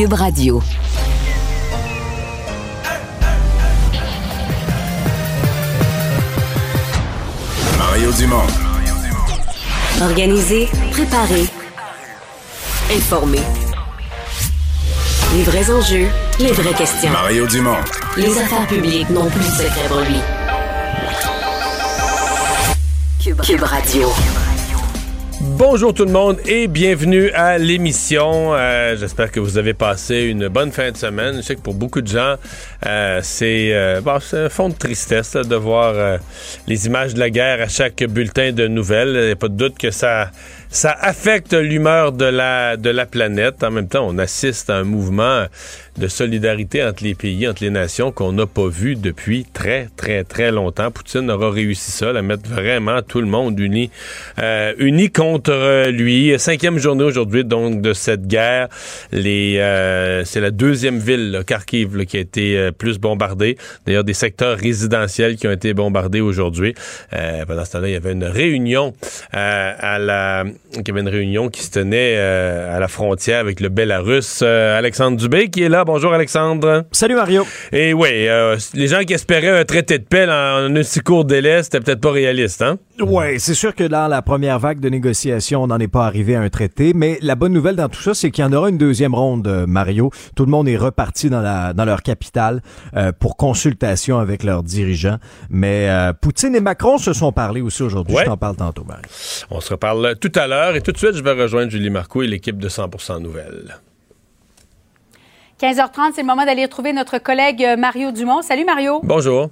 Cube 0.00 0.14
Radio. 0.14 0.62
Mario 7.76 8.12
Dumont. 8.12 8.46
Organiser, 10.00 10.70
préparer, 10.90 11.44
informer. 12.90 13.42
Les 15.34 15.42
vrais 15.42 15.70
enjeux, 15.70 16.08
les 16.38 16.52
vraies 16.52 16.72
questions. 16.72 17.10
Mario 17.10 17.46
Dumont. 17.46 17.76
Les 18.16 18.38
affaires 18.38 18.66
publiques 18.68 19.10
n'ont 19.10 19.28
plus 19.28 19.44
de 19.44 19.50
secret 19.50 19.86
pour 19.86 20.00
lui. 20.00 20.20
Cube, 23.22 23.42
Cube 23.42 23.62
Radio. 23.64 24.08
Bonjour 25.42 25.94
tout 25.94 26.04
le 26.04 26.12
monde 26.12 26.38
et 26.44 26.68
bienvenue 26.68 27.30
à 27.30 27.56
l'émission. 27.56 28.54
Euh, 28.54 28.94
J'espère 28.98 29.32
que 29.32 29.40
vous 29.40 29.56
avez 29.56 29.72
passé 29.72 30.24
une 30.24 30.48
bonne 30.48 30.70
fin 30.70 30.90
de 30.90 30.96
semaine. 30.98 31.36
Je 31.36 31.40
sais 31.40 31.56
que 31.56 31.62
pour 31.62 31.72
beaucoup 31.72 32.02
de 32.02 32.08
gens, 32.08 32.34
euh, 32.84 33.20
c'est 33.22 33.72
euh, 33.72 34.02
bon, 34.02 34.18
un 34.34 34.48
fond 34.50 34.68
de 34.68 34.74
tristesse 34.74 35.32
de 35.32 35.56
voir 35.56 36.18
les 36.66 36.86
images 36.86 37.14
de 37.14 37.20
la 37.20 37.30
guerre 37.30 37.62
à 37.62 37.68
chaque 37.68 38.04
bulletin 38.04 38.52
de 38.52 38.68
nouvelles. 38.68 39.16
Il 39.16 39.26
n'y 39.26 39.30
a 39.30 39.36
pas 39.36 39.48
de 39.48 39.56
doute 39.56 39.78
que 39.78 39.90
ça, 39.90 40.30
ça 40.68 40.94
affecte 41.00 41.54
l'humeur 41.54 42.12
de 42.12 42.26
la, 42.26 42.76
de 42.76 42.90
la 42.90 43.06
planète. 43.06 43.64
En 43.64 43.70
même 43.70 43.88
temps, 43.88 44.06
on 44.06 44.18
assiste 44.18 44.68
à 44.68 44.76
un 44.76 44.84
mouvement 44.84 45.46
de 45.98 46.08
solidarité 46.08 46.84
entre 46.84 47.04
les 47.04 47.14
pays, 47.14 47.48
entre 47.48 47.62
les 47.62 47.70
nations 47.70 48.12
qu'on 48.12 48.32
n'a 48.32 48.46
pas 48.46 48.68
vu 48.68 48.96
depuis 48.96 49.46
très, 49.52 49.88
très, 49.96 50.24
très 50.24 50.50
longtemps. 50.50 50.90
Poutine 50.90 51.30
aura 51.30 51.50
réussi 51.50 51.90
ça, 51.90 52.10
à 52.10 52.22
mettre 52.22 52.48
vraiment 52.48 53.02
tout 53.02 53.20
le 53.20 53.26
monde 53.26 53.58
uni, 53.58 53.90
euh, 54.38 54.72
uni 54.78 55.10
contre 55.10 55.88
lui. 55.90 56.34
Cinquième 56.38 56.78
journée 56.78 57.04
aujourd'hui, 57.04 57.44
donc, 57.44 57.80
de 57.80 57.92
cette 57.92 58.26
guerre. 58.26 58.68
Les, 59.12 59.58
euh, 59.58 60.24
c'est 60.24 60.40
la 60.40 60.50
deuxième 60.50 60.98
ville, 60.98 61.30
là, 61.30 61.44
Kharkiv, 61.44 61.96
là, 61.96 62.04
qui 62.04 62.16
a 62.16 62.20
été 62.20 62.56
euh, 62.56 62.70
plus 62.72 62.98
bombardée. 62.98 63.56
D'ailleurs, 63.86 64.04
des 64.04 64.14
secteurs 64.14 64.56
résidentiels 64.56 65.36
qui 65.36 65.46
ont 65.46 65.52
été 65.52 65.74
bombardés 65.74 66.20
aujourd'hui. 66.20 66.74
Euh, 67.12 67.44
pendant 67.46 67.64
ce 67.64 67.72
temps-là, 67.72 67.88
il 67.88 67.92
y 67.92 67.96
avait 67.96 68.12
une 68.12 68.24
réunion 68.24 68.94
euh, 69.34 69.72
à 69.78 69.98
la, 69.98 70.44
il 70.72 70.86
y 70.86 70.90
avait 70.90 71.00
une 71.00 71.08
réunion 71.08 71.48
qui 71.48 71.62
se 71.62 71.70
tenait 71.70 72.14
euh, 72.16 72.76
à 72.76 72.80
la 72.80 72.88
frontière 72.88 73.40
avec 73.40 73.60
le 73.60 73.68
Bélarus. 73.68 74.42
Alexandre 74.42 75.16
Dubé 75.16 75.48
qui 75.48 75.62
est 75.62 75.68
là. 75.68 75.79
Bonjour 75.84 76.12
Alexandre. 76.12 76.84
Salut 76.92 77.14
Mario. 77.14 77.46
Et 77.72 77.94
oui, 77.94 78.08
euh, 78.28 78.56
les 78.74 78.88
gens 78.88 79.00
qui 79.00 79.14
espéraient 79.14 79.60
un 79.60 79.64
traité 79.64 79.98
de 79.98 80.04
paix 80.04 80.26
en 80.26 80.74
un 80.76 80.82
si 80.82 81.00
court 81.00 81.24
délai, 81.24 81.62
c'était 81.62 81.80
peut-être 81.80 82.00
pas 82.00 82.10
réaliste, 82.10 82.60
hein? 82.62 82.78
Oui, 83.00 83.38
c'est 83.40 83.54
sûr 83.54 83.74
que 83.74 83.84
dans 83.84 84.08
la 84.08 84.20
première 84.20 84.58
vague 84.58 84.80
de 84.80 84.88
négociations, 84.88 85.62
on 85.62 85.68
n'en 85.68 85.78
est 85.78 85.88
pas 85.88 86.04
arrivé 86.04 86.36
à 86.36 86.40
un 86.40 86.48
traité, 86.50 86.92
mais 86.94 87.18
la 87.22 87.34
bonne 87.34 87.52
nouvelle 87.52 87.76
dans 87.76 87.88
tout 87.88 88.00
ça, 88.00 88.14
c'est 88.14 88.30
qu'il 88.30 88.44
y 88.44 88.46
en 88.46 88.52
aura 88.52 88.68
une 88.68 88.78
deuxième 88.78 89.14
ronde, 89.14 89.46
euh, 89.46 89.66
Mario. 89.66 90.10
Tout 90.36 90.44
le 90.44 90.50
monde 90.50 90.68
est 90.68 90.76
reparti 90.76 91.30
dans, 91.30 91.40
la, 91.40 91.72
dans 91.72 91.84
leur 91.84 92.02
capitale 92.02 92.62
euh, 92.96 93.12
pour 93.18 93.36
consultation 93.36 94.18
avec 94.18 94.42
leurs 94.42 94.62
dirigeants. 94.62 95.18
Mais 95.48 95.88
Poutine 96.20 96.54
et 96.54 96.60
Macron 96.60 96.98
se 96.98 97.12
sont 97.12 97.32
parlé 97.32 97.60
aussi 97.60 97.82
aujourd'hui. 97.82 98.14
Ouais. 98.14 98.22
Je 98.22 98.26
t'en 98.26 98.36
parle 98.36 98.56
tantôt, 98.56 98.84
Mario. 98.84 99.04
On 99.50 99.60
se 99.60 99.72
reparle 99.72 100.16
tout 100.20 100.32
à 100.34 100.46
l'heure 100.46 100.76
et 100.76 100.82
tout 100.82 100.92
de 100.92 100.98
suite, 100.98 101.14
je 101.14 101.22
vais 101.22 101.32
rejoindre 101.32 101.70
Julie 101.70 101.90
Marcoux 101.90 102.22
et 102.22 102.26
l'équipe 102.26 102.58
de 102.58 102.68
100% 102.68 103.20
Nouvelles. 103.20 103.76
15h30, 105.60 106.12
c'est 106.14 106.22
le 106.22 106.26
moment 106.26 106.46
d'aller 106.46 106.64
retrouver 106.64 106.94
notre 106.94 107.18
collègue 107.18 107.62
euh, 107.62 107.76
Mario 107.76 108.12
Dumont. 108.12 108.40
Salut 108.40 108.64
Mario. 108.64 109.00
Bonjour. 109.02 109.50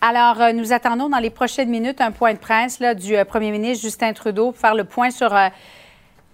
Alors, 0.00 0.42
euh, 0.42 0.52
nous 0.52 0.72
attendons 0.72 1.08
dans 1.08 1.18
les 1.18 1.30
prochaines 1.30 1.68
minutes 1.68 2.00
un 2.00 2.10
point 2.10 2.32
de 2.32 2.38
presse 2.38 2.80
là, 2.80 2.94
du 2.94 3.16
euh, 3.16 3.24
premier 3.24 3.52
ministre 3.52 3.84
Justin 3.84 4.12
Trudeau 4.12 4.50
pour 4.50 4.60
faire 4.60 4.74
le 4.74 4.82
point 4.82 5.10
sur 5.12 5.32
euh, 5.32 5.46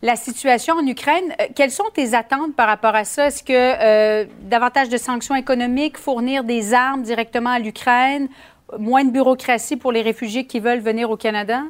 la 0.01 0.17
situation 0.17 0.77
en 0.77 0.87
Ukraine. 0.87 1.35
Quelles 1.55 1.71
sont 1.71 1.85
tes 1.93 2.15
attentes 2.15 2.57
par 2.57 2.67
rapport 2.67 2.95
à 2.95 3.05
ça? 3.05 3.27
Est-ce 3.27 3.43
que 3.43 3.53
euh, 3.53 4.25
davantage 4.41 4.89
de 4.89 4.97
sanctions 4.97 5.35
économiques, 5.35 5.99
fournir 5.99 6.45
des 6.45 6.73
armes 6.73 7.03
directement 7.03 7.51
à 7.51 7.59
l'Ukraine, 7.59 8.29
moins 8.79 9.05
de 9.05 9.11
bureaucratie 9.11 9.77
pour 9.77 9.93
les 9.93 10.01
réfugiés 10.01 10.47
qui 10.47 10.61
veulent 10.61 10.81
venir 10.81 11.11
au 11.11 11.19
Canada? 11.19 11.61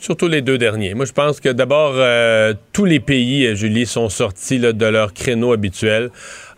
Surtout 0.00 0.28
les 0.28 0.40
deux 0.40 0.56
derniers. 0.56 0.94
Moi, 0.94 1.04
je 1.04 1.12
pense 1.12 1.40
que 1.40 1.50
d'abord, 1.50 1.92
euh, 1.94 2.54
tous 2.72 2.86
les 2.86 3.00
pays, 3.00 3.44
euh, 3.44 3.54
Julie, 3.54 3.84
sont 3.84 4.08
sortis 4.08 4.58
de 4.58 4.86
leur 4.86 5.12
créneau 5.12 5.52
habituel. 5.52 6.10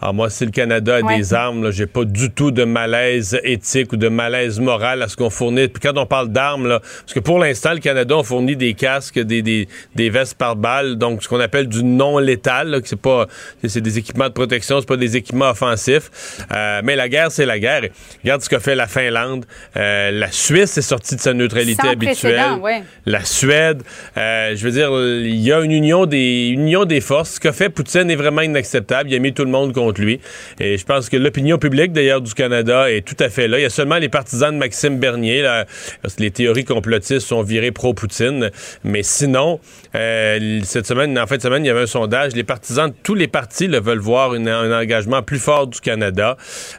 Alors 0.02 0.14
moi, 0.14 0.30
si 0.30 0.44
le 0.44 0.50
Canada 0.50 0.96
a 0.96 1.00
Ouais. 1.00 1.16
des 1.16 1.32
armes, 1.32 1.70
j'ai 1.70 1.86
pas 1.86 2.04
du 2.04 2.28
tout 2.30 2.50
de 2.50 2.64
malaise 2.64 3.38
éthique 3.44 3.92
ou 3.92 3.96
de 3.96 4.08
malaise 4.08 4.58
moral 4.58 5.00
à 5.00 5.06
ce 5.06 5.16
qu'on 5.16 5.30
fournit. 5.30 5.68
Puis 5.68 5.80
quand 5.80 5.96
on 5.96 6.06
parle 6.06 6.28
d'armes, 6.28 6.66
là, 6.66 6.80
parce 6.80 7.14
que 7.14 7.20
pour 7.20 7.38
l'instant, 7.38 7.72
le 7.72 7.78
Canada 7.78 8.16
a 8.18 8.24
fourni 8.24 8.56
des 8.56 8.74
casques, 8.74 9.20
des, 9.20 9.42
des, 9.42 9.68
des 9.94 10.10
vestes 10.10 10.34
par 10.36 10.56
balle, 10.56 10.96
donc 10.96 11.22
ce 11.22 11.28
qu'on 11.28 11.38
appelle 11.38 11.68
du 11.68 11.84
non 11.84 12.18
létal, 12.18 12.68
là, 12.70 12.80
que 12.80 12.88
c'est 12.88 13.00
pas, 13.00 13.28
c'est 13.64 13.80
des 13.80 13.96
équipements 13.98 14.26
de 14.26 14.32
protection, 14.32 14.80
c'est 14.80 14.88
pas 14.88 14.96
des 14.96 15.16
équipements 15.16 15.50
offensifs. 15.50 16.10
Euh, 16.52 16.80
mais 16.82 16.96
la 16.96 17.08
guerre, 17.08 17.30
c'est 17.30 17.46
la 17.46 17.60
guerre. 17.60 17.82
Regarde 18.24 18.42
ce 18.42 18.48
qu'a 18.48 18.58
fait 18.58 18.74
la 18.74 18.88
Finlande. 18.88 19.44
Euh, 19.76 20.10
la 20.10 20.32
Suisse 20.32 20.76
est 20.78 20.82
sortie 20.82 21.14
de 21.14 21.20
sa 21.20 21.32
neutralité 21.32 21.80
Sans 21.80 21.90
habituelle. 21.92 22.40
ouais. 22.60 22.82
La 23.06 23.24
Suède, 23.24 23.82
euh, 24.16 24.56
je 24.56 24.64
veux 24.64 24.72
dire, 24.72 24.90
il 24.92 25.38
y 25.40 25.52
a 25.52 25.60
une 25.60 25.70
union 25.70 26.06
des 26.06 26.48
une 26.48 26.62
union 26.62 26.84
des 26.86 27.00
forces. 27.00 27.34
Ce 27.34 27.40
qu'a 27.40 27.52
fait 27.52 27.68
Poutine 27.68 28.10
est 28.10 28.16
vraiment 28.16 28.40
inacceptable. 28.42 29.08
Il 29.10 29.14
a 29.14 29.18
mis 29.20 29.32
tout 29.32 29.44
le 29.44 29.50
monde 29.50 29.72
contre 29.72 29.91
lui. 29.98 30.20
Et 30.60 30.78
je 30.78 30.84
pense 30.84 31.08
que 31.08 31.16
l'opinion 31.16 31.58
publique, 31.58 31.92
d'ailleurs, 31.92 32.20
du 32.20 32.34
Canada 32.34 32.90
est 32.90 33.06
tout 33.06 33.16
à 33.18 33.28
fait 33.28 33.48
là. 33.48 33.58
Il 33.58 33.62
y 33.62 33.66
a 33.66 33.70
seulement 33.70 33.98
les 33.98 34.08
partisans 34.08 34.52
de 34.52 34.58
Maxime 34.58 34.98
Bernier, 34.98 35.42
là, 35.42 35.66
parce 36.02 36.14
que 36.14 36.22
les 36.22 36.30
théories 36.30 36.64
complotistes 36.64 37.26
sont 37.26 37.42
virées 37.42 37.72
pro-Poutine. 37.72 38.50
Mais 38.84 39.02
sinon, 39.02 39.60
euh, 39.94 40.60
cette 40.64 40.86
semaine, 40.86 41.18
en 41.18 41.26
fin 41.26 41.36
de 41.36 41.42
semaine, 41.42 41.64
il 41.64 41.68
y 41.68 41.70
avait 41.70 41.82
un 41.82 41.86
sondage. 41.86 42.34
Les 42.34 42.44
partisans 42.44 42.88
de 42.88 42.94
tous 43.02 43.14
les 43.14 43.28
partis 43.28 43.68
là, 43.68 43.80
veulent 43.80 43.98
voir 43.98 44.32
un 44.32 44.72
engagement 44.72 45.22
plus 45.22 45.38
fort 45.38 45.66
du 45.66 45.80
Canada. 45.80 46.36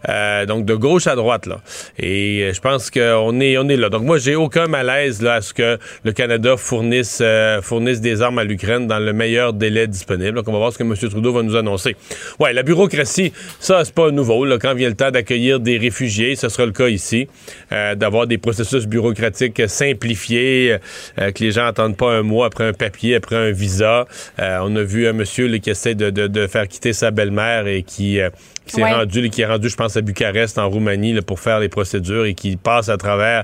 Euh, 0.10 0.46
donc, 0.46 0.66
de 0.66 0.76
gauche 0.76 1.08
à 1.08 1.16
droite, 1.16 1.46
là. 1.46 1.62
Et 1.98 2.44
euh, 2.44 2.54
je 2.54 2.62
pense 2.62 2.90
qu'on 2.90 3.40
est, 3.40 3.58
on 3.58 3.68
est 3.70 3.78
là. 3.78 3.90
Donc, 3.90 4.04
moi, 4.04 4.18
j'ai 4.18 4.36
aucun 4.36 4.68
malaise 4.68 5.22
là, 5.22 5.36
à 5.36 5.42
ce 5.42 5.54
que 5.54 5.78
le 6.04 6.12
Canada 6.12 6.58
fournisse, 6.58 7.22
fournisse 7.62 8.02
des 8.02 8.22
armes 8.22 8.40
à 8.40 8.44
l'Ukraine 8.44 8.88
dans 8.88 9.00
le 9.00 9.14
meilleur 9.14 9.54
délai 9.54 9.88
disponible. 9.88 10.34
Donc, 10.34 10.48
on 10.48 10.52
va 10.52 10.60
voir 10.60 10.74
ce 10.74 10.78
que 10.78 10.84
M. 10.84 10.96
Trudeau 10.96 11.34
va 11.34 11.44
nous 11.44 11.56
annoncer. 11.56 11.96
Ouais, 12.40 12.54
la 12.54 12.64
bureaucratie, 12.64 12.94
ça, 13.06 13.86
c'est 13.86 13.94
pas 13.94 14.12
nouveau. 14.12 14.46
Quand 14.60 14.74
vient 14.74 14.90
le 14.90 14.96
temps 14.96 15.12
d'accueillir 15.12 15.60
des 15.60 15.78
réfugiés, 15.78 16.36
ce 16.36 16.50
sera 16.50 16.66
le 16.66 16.72
cas 16.72 16.88
ici, 16.88 17.28
euh, 17.72 17.96
d'avoir 17.96 18.28
des 18.28 18.38
processus 18.38 18.86
bureaucratiques 18.86 19.62
simplifiés, 19.68 20.78
euh, 21.20 21.32
que 21.32 21.44
les 21.44 21.52
gens 21.52 21.64
n'attendent 21.64 21.98
pas 21.98 22.12
un 22.12 22.24
mois 22.24 22.48
après 22.48 22.66
un 22.66 22.74
papier, 22.74 23.16
après 23.16 23.36
un 23.36 23.52
visa. 23.52 24.08
Euh, 24.40 24.60
on 24.64 24.76
a 24.76 24.84
vu 24.84 25.08
un 25.08 25.14
monsieur 25.14 25.48
qui 25.58 25.70
essaie 25.70 25.96
de, 25.96 26.48
faire 26.48 26.68
quitter 26.68 26.94
sa 26.94 27.12
belle-mère 27.12 27.68
et 27.68 27.84
qui, 27.84 28.20
qui 28.66 28.76
s'est 28.76 28.84
Ouais. 28.84 28.92
rendu, 28.94 29.30
qui 29.30 29.42
est 29.42 29.46
rendu, 29.46 29.70
je 29.70 29.76
pense, 29.76 29.98
à 29.98 30.02
Bucarest, 30.02 30.58
en 30.58 30.70
Roumanie, 30.70 31.14
là, 31.14 31.22
pour 31.22 31.40
faire 31.40 31.60
les 31.60 31.70
procédures 31.70 32.26
et 32.26 32.34
qui 32.34 32.56
passe 32.56 32.90
à 32.90 32.98
travers 32.98 33.44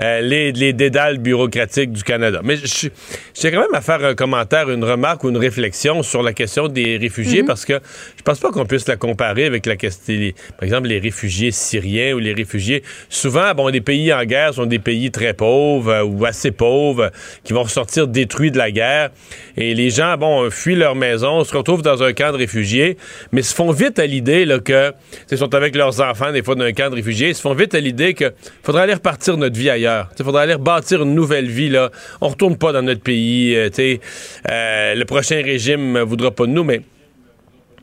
euh, 0.00 0.20
les, 0.20 0.52
les 0.52 0.72
dédales 0.72 1.18
bureaucratiques 1.18 1.92
du 1.92 2.02
Canada. 2.02 2.40
Mais 2.44 2.56
je 2.56 2.88
j'ai 3.34 3.50
quand 3.50 3.60
même 3.60 3.74
à 3.74 3.80
faire 3.80 4.04
un 4.04 4.14
commentaire, 4.14 4.70
une 4.70 4.84
remarque 4.84 5.24
ou 5.24 5.30
une 5.30 5.36
réflexion 5.36 6.02
sur 6.02 6.22
la 6.22 6.32
question 6.32 6.68
des 6.68 6.96
réfugiés 6.98 7.42
parce 7.42 7.64
que 7.64 7.80
je 8.16 8.22
pense 8.22 8.38
pas 8.38 8.50
qu'on 8.50 8.66
puisse 8.66 8.86
la 8.86 8.96
comparer 8.96 9.44
avec 9.46 9.66
la 9.66 9.76
question, 9.76 10.14
les- 10.14 10.34
par 10.56 10.64
exemple, 10.64 10.88
les 10.88 10.98
réfugiés 10.98 11.50
syriens 11.50 12.14
ou 12.14 12.18
les 12.18 12.32
réfugiés. 12.32 12.82
Souvent, 13.08 13.52
bon, 13.54 13.68
les 13.68 13.80
pays 13.80 14.12
en 14.12 14.24
guerre 14.24 14.54
sont 14.54 14.66
des 14.66 14.78
pays 14.78 15.10
très 15.10 15.34
pauvres 15.34 15.90
euh, 15.90 16.02
ou 16.04 16.24
assez 16.26 16.50
pauvres 16.52 17.04
euh, 17.04 17.10
qui 17.44 17.52
vont 17.52 17.62
ressortir 17.62 18.06
détruits 18.06 18.50
de 18.50 18.58
la 18.58 18.70
guerre 18.70 19.10
et 19.56 19.74
les 19.74 19.90
gens, 19.90 20.16
bon, 20.16 20.48
fuient 20.50 20.76
leur 20.76 20.94
maison, 20.94 21.42
se 21.44 21.56
retrouvent 21.56 21.82
dans 21.82 22.02
un 22.02 22.12
camp 22.12 22.32
de 22.32 22.36
réfugiés, 22.38 22.96
mais 23.32 23.42
se 23.42 23.54
font 23.54 23.70
vite 23.72 23.98
à 23.98 24.06
l'idée 24.06 24.44
là, 24.44 24.58
que 24.60 24.92
ils 25.30 25.38
sont 25.38 25.54
avec 25.54 25.74
leurs 25.74 26.00
enfants 26.00 26.32
des 26.32 26.42
fois 26.42 26.54
dans 26.54 26.64
un 26.64 26.72
camp 26.72 26.90
de 26.90 26.96
réfugiés, 26.96 27.34
se 27.34 27.40
font 27.40 27.54
vite 27.54 27.74
à 27.74 27.80
l'idée 27.80 28.14
que 28.14 28.32
faudrait 28.62 28.82
aller 28.82 28.94
repartir 28.94 29.36
notre 29.36 29.58
vie 29.58 29.70
ailleurs. 29.70 30.10
Il 30.18 30.24
faudrait 30.24 30.42
aller 30.42 30.54
rebâtir 30.54 31.02
une 31.02 31.14
nouvelle 31.14 31.48
vie 31.48 31.68
là. 31.68 31.90
On 32.20 32.28
retourne 32.28 32.56
pas 32.56 32.72
dans 32.72 32.82
notre 32.82 33.02
pays. 33.02 33.56
euh, 33.56 33.68
euh, 33.78 34.94
le 34.94 35.04
prochain 35.04 35.42
régime 35.42 35.92
ne 35.92 36.02
voudra 36.02 36.30
pas 36.30 36.46
de 36.46 36.52
nous, 36.52 36.64
mais 36.64 36.82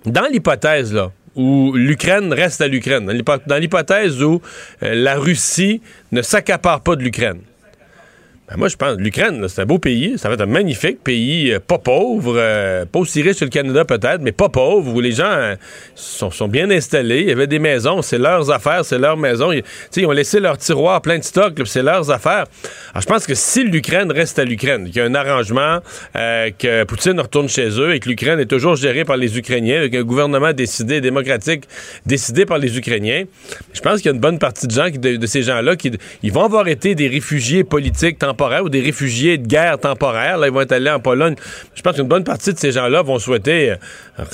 dans 0.06 0.26
l'hypothèse 0.32 0.94
là 0.94 1.12
où 1.36 1.74
l'Ukraine 1.76 2.34
reste 2.34 2.62
à 2.62 2.68
l'Ukraine, 2.68 3.06
dans 3.46 3.58
l'hypothèse 3.58 4.24
où 4.24 4.42
euh, 4.82 4.96
la 4.96 5.16
Russie 5.16 5.82
ne 6.12 6.22
s'accapare 6.22 6.82
pas 6.82 6.96
de 6.96 7.04
l'Ukraine. 7.04 7.42
Ben, 8.50 8.56
moi, 8.56 8.70
je 8.70 8.78
pense 8.78 8.96
l'Ukraine, 8.98 9.46
c'est 9.50 9.62
un 9.62 9.66
beau 9.66 9.78
pays. 9.78 10.18
Ça 10.18 10.30
va 10.30 10.36
être 10.36 10.42
un 10.42 10.46
magnifique 10.46 11.04
pays, 11.04 11.52
euh, 11.52 11.60
pas 11.60 11.80
pauvre, 11.80 12.36
euh, 12.38 12.86
pas 12.86 13.00
aussi 13.00 13.22
riche 13.22 13.40
que 13.40 13.44
le 13.44 13.50
Canada 13.50 13.84
peut-être, 13.84 14.22
mais 14.22 14.32
pas 14.32 14.48
pauvre, 14.48 14.96
où 14.96 15.02
les 15.02 15.12
gens 15.12 15.26
euh, 15.26 15.56
sont, 15.96 16.32
sont 16.32 16.48
bien 16.48 16.72
installés. 16.72 17.24
Il 17.24 17.28
y 17.28 17.32
avait 17.34 17.48
des 17.48 17.60
maisons, 17.60 18.02
c'est 18.02 18.18
leurs 18.18 18.50
affaires, 18.50 18.86
c'est 18.86 19.00
leur 19.00 19.18
maison. 19.18 19.52
Ils, 19.52 19.64
ils 19.98 20.06
ont 20.06 20.12
laissé 20.12 20.40
leur 20.40 20.58
tiroir 20.58 21.02
plein 21.02 21.18
de 21.18 21.26
stock, 21.26 21.58
là, 21.58 21.66
puis 21.66 21.68
c'est 21.68 21.84
leurs 21.84 22.10
affaires. 22.10 22.46
Alors, 22.94 23.02
je 23.02 23.08
pense 23.08 23.28
que 23.28 23.36
si 23.36 23.66
l'Ukraine 23.66 24.14
reste 24.14 24.40
à 24.40 24.46
l'Ukraine, 24.46 24.86
qu'il 24.86 24.96
y 24.96 25.02
a 25.02 25.04
un 25.04 25.16
arrangement, 25.16 25.80
euh, 26.16 26.50
que 26.58 26.86
Poutine 26.86 27.20
retourne 27.20 27.50
chez 27.50 27.68
eux 27.82 27.96
et 27.96 28.00
que 28.00 28.08
l'Ukraine 28.08 28.40
est 28.40 28.46
toujours 28.46 28.78
gérée 28.78 29.04
par 29.04 29.18
les 29.18 29.38
Ukrainiens, 29.38 29.80
avec 29.80 29.94
un 29.94 30.04
gouvernement 30.04 30.54
décidé, 30.54 31.02
démocratique, 31.02 31.66
décidé 32.06 32.46
par 32.46 32.60
les 32.60 32.78
Ukrainiens, 32.78 33.26
je 33.74 33.82
pense 33.82 33.98
qu'il 33.98 34.06
y 34.06 34.10
a 34.10 34.14
une 34.14 34.22
bonne 34.22 34.40
partie 34.40 34.68
de 34.68 34.72
gens, 34.72 34.88
de, 34.90 35.26
ces 35.26 35.42
gens-là, 35.42 35.76
qui 35.76 35.92
ils 36.24 36.32
vont 36.32 36.46
avoir 36.46 36.70
été 36.70 36.96
des 36.96 37.10
réfugiés 37.10 37.66
politiques 37.66 38.20
ou 38.64 38.70
des 38.70 38.82
réfugiés 38.82 39.38
de 39.38 39.48
guerre 39.48 39.80
temporaires. 39.80 40.38
Là, 40.38 40.48
ils 40.48 40.54
vont 40.54 40.62
être 40.62 40.72
allés 40.72 40.90
en 40.90 41.00
Pologne. 41.00 41.36
Je 41.76 41.82
pense 41.82 41.96
qu'une 41.96 42.08
bonne 42.08 42.24
partie 42.24 42.54
de 42.54 42.60
ces 42.60 42.72
gens-là 42.72 43.02
vont 43.02 43.20
souhaiter 43.20 43.72
euh, 43.72 43.76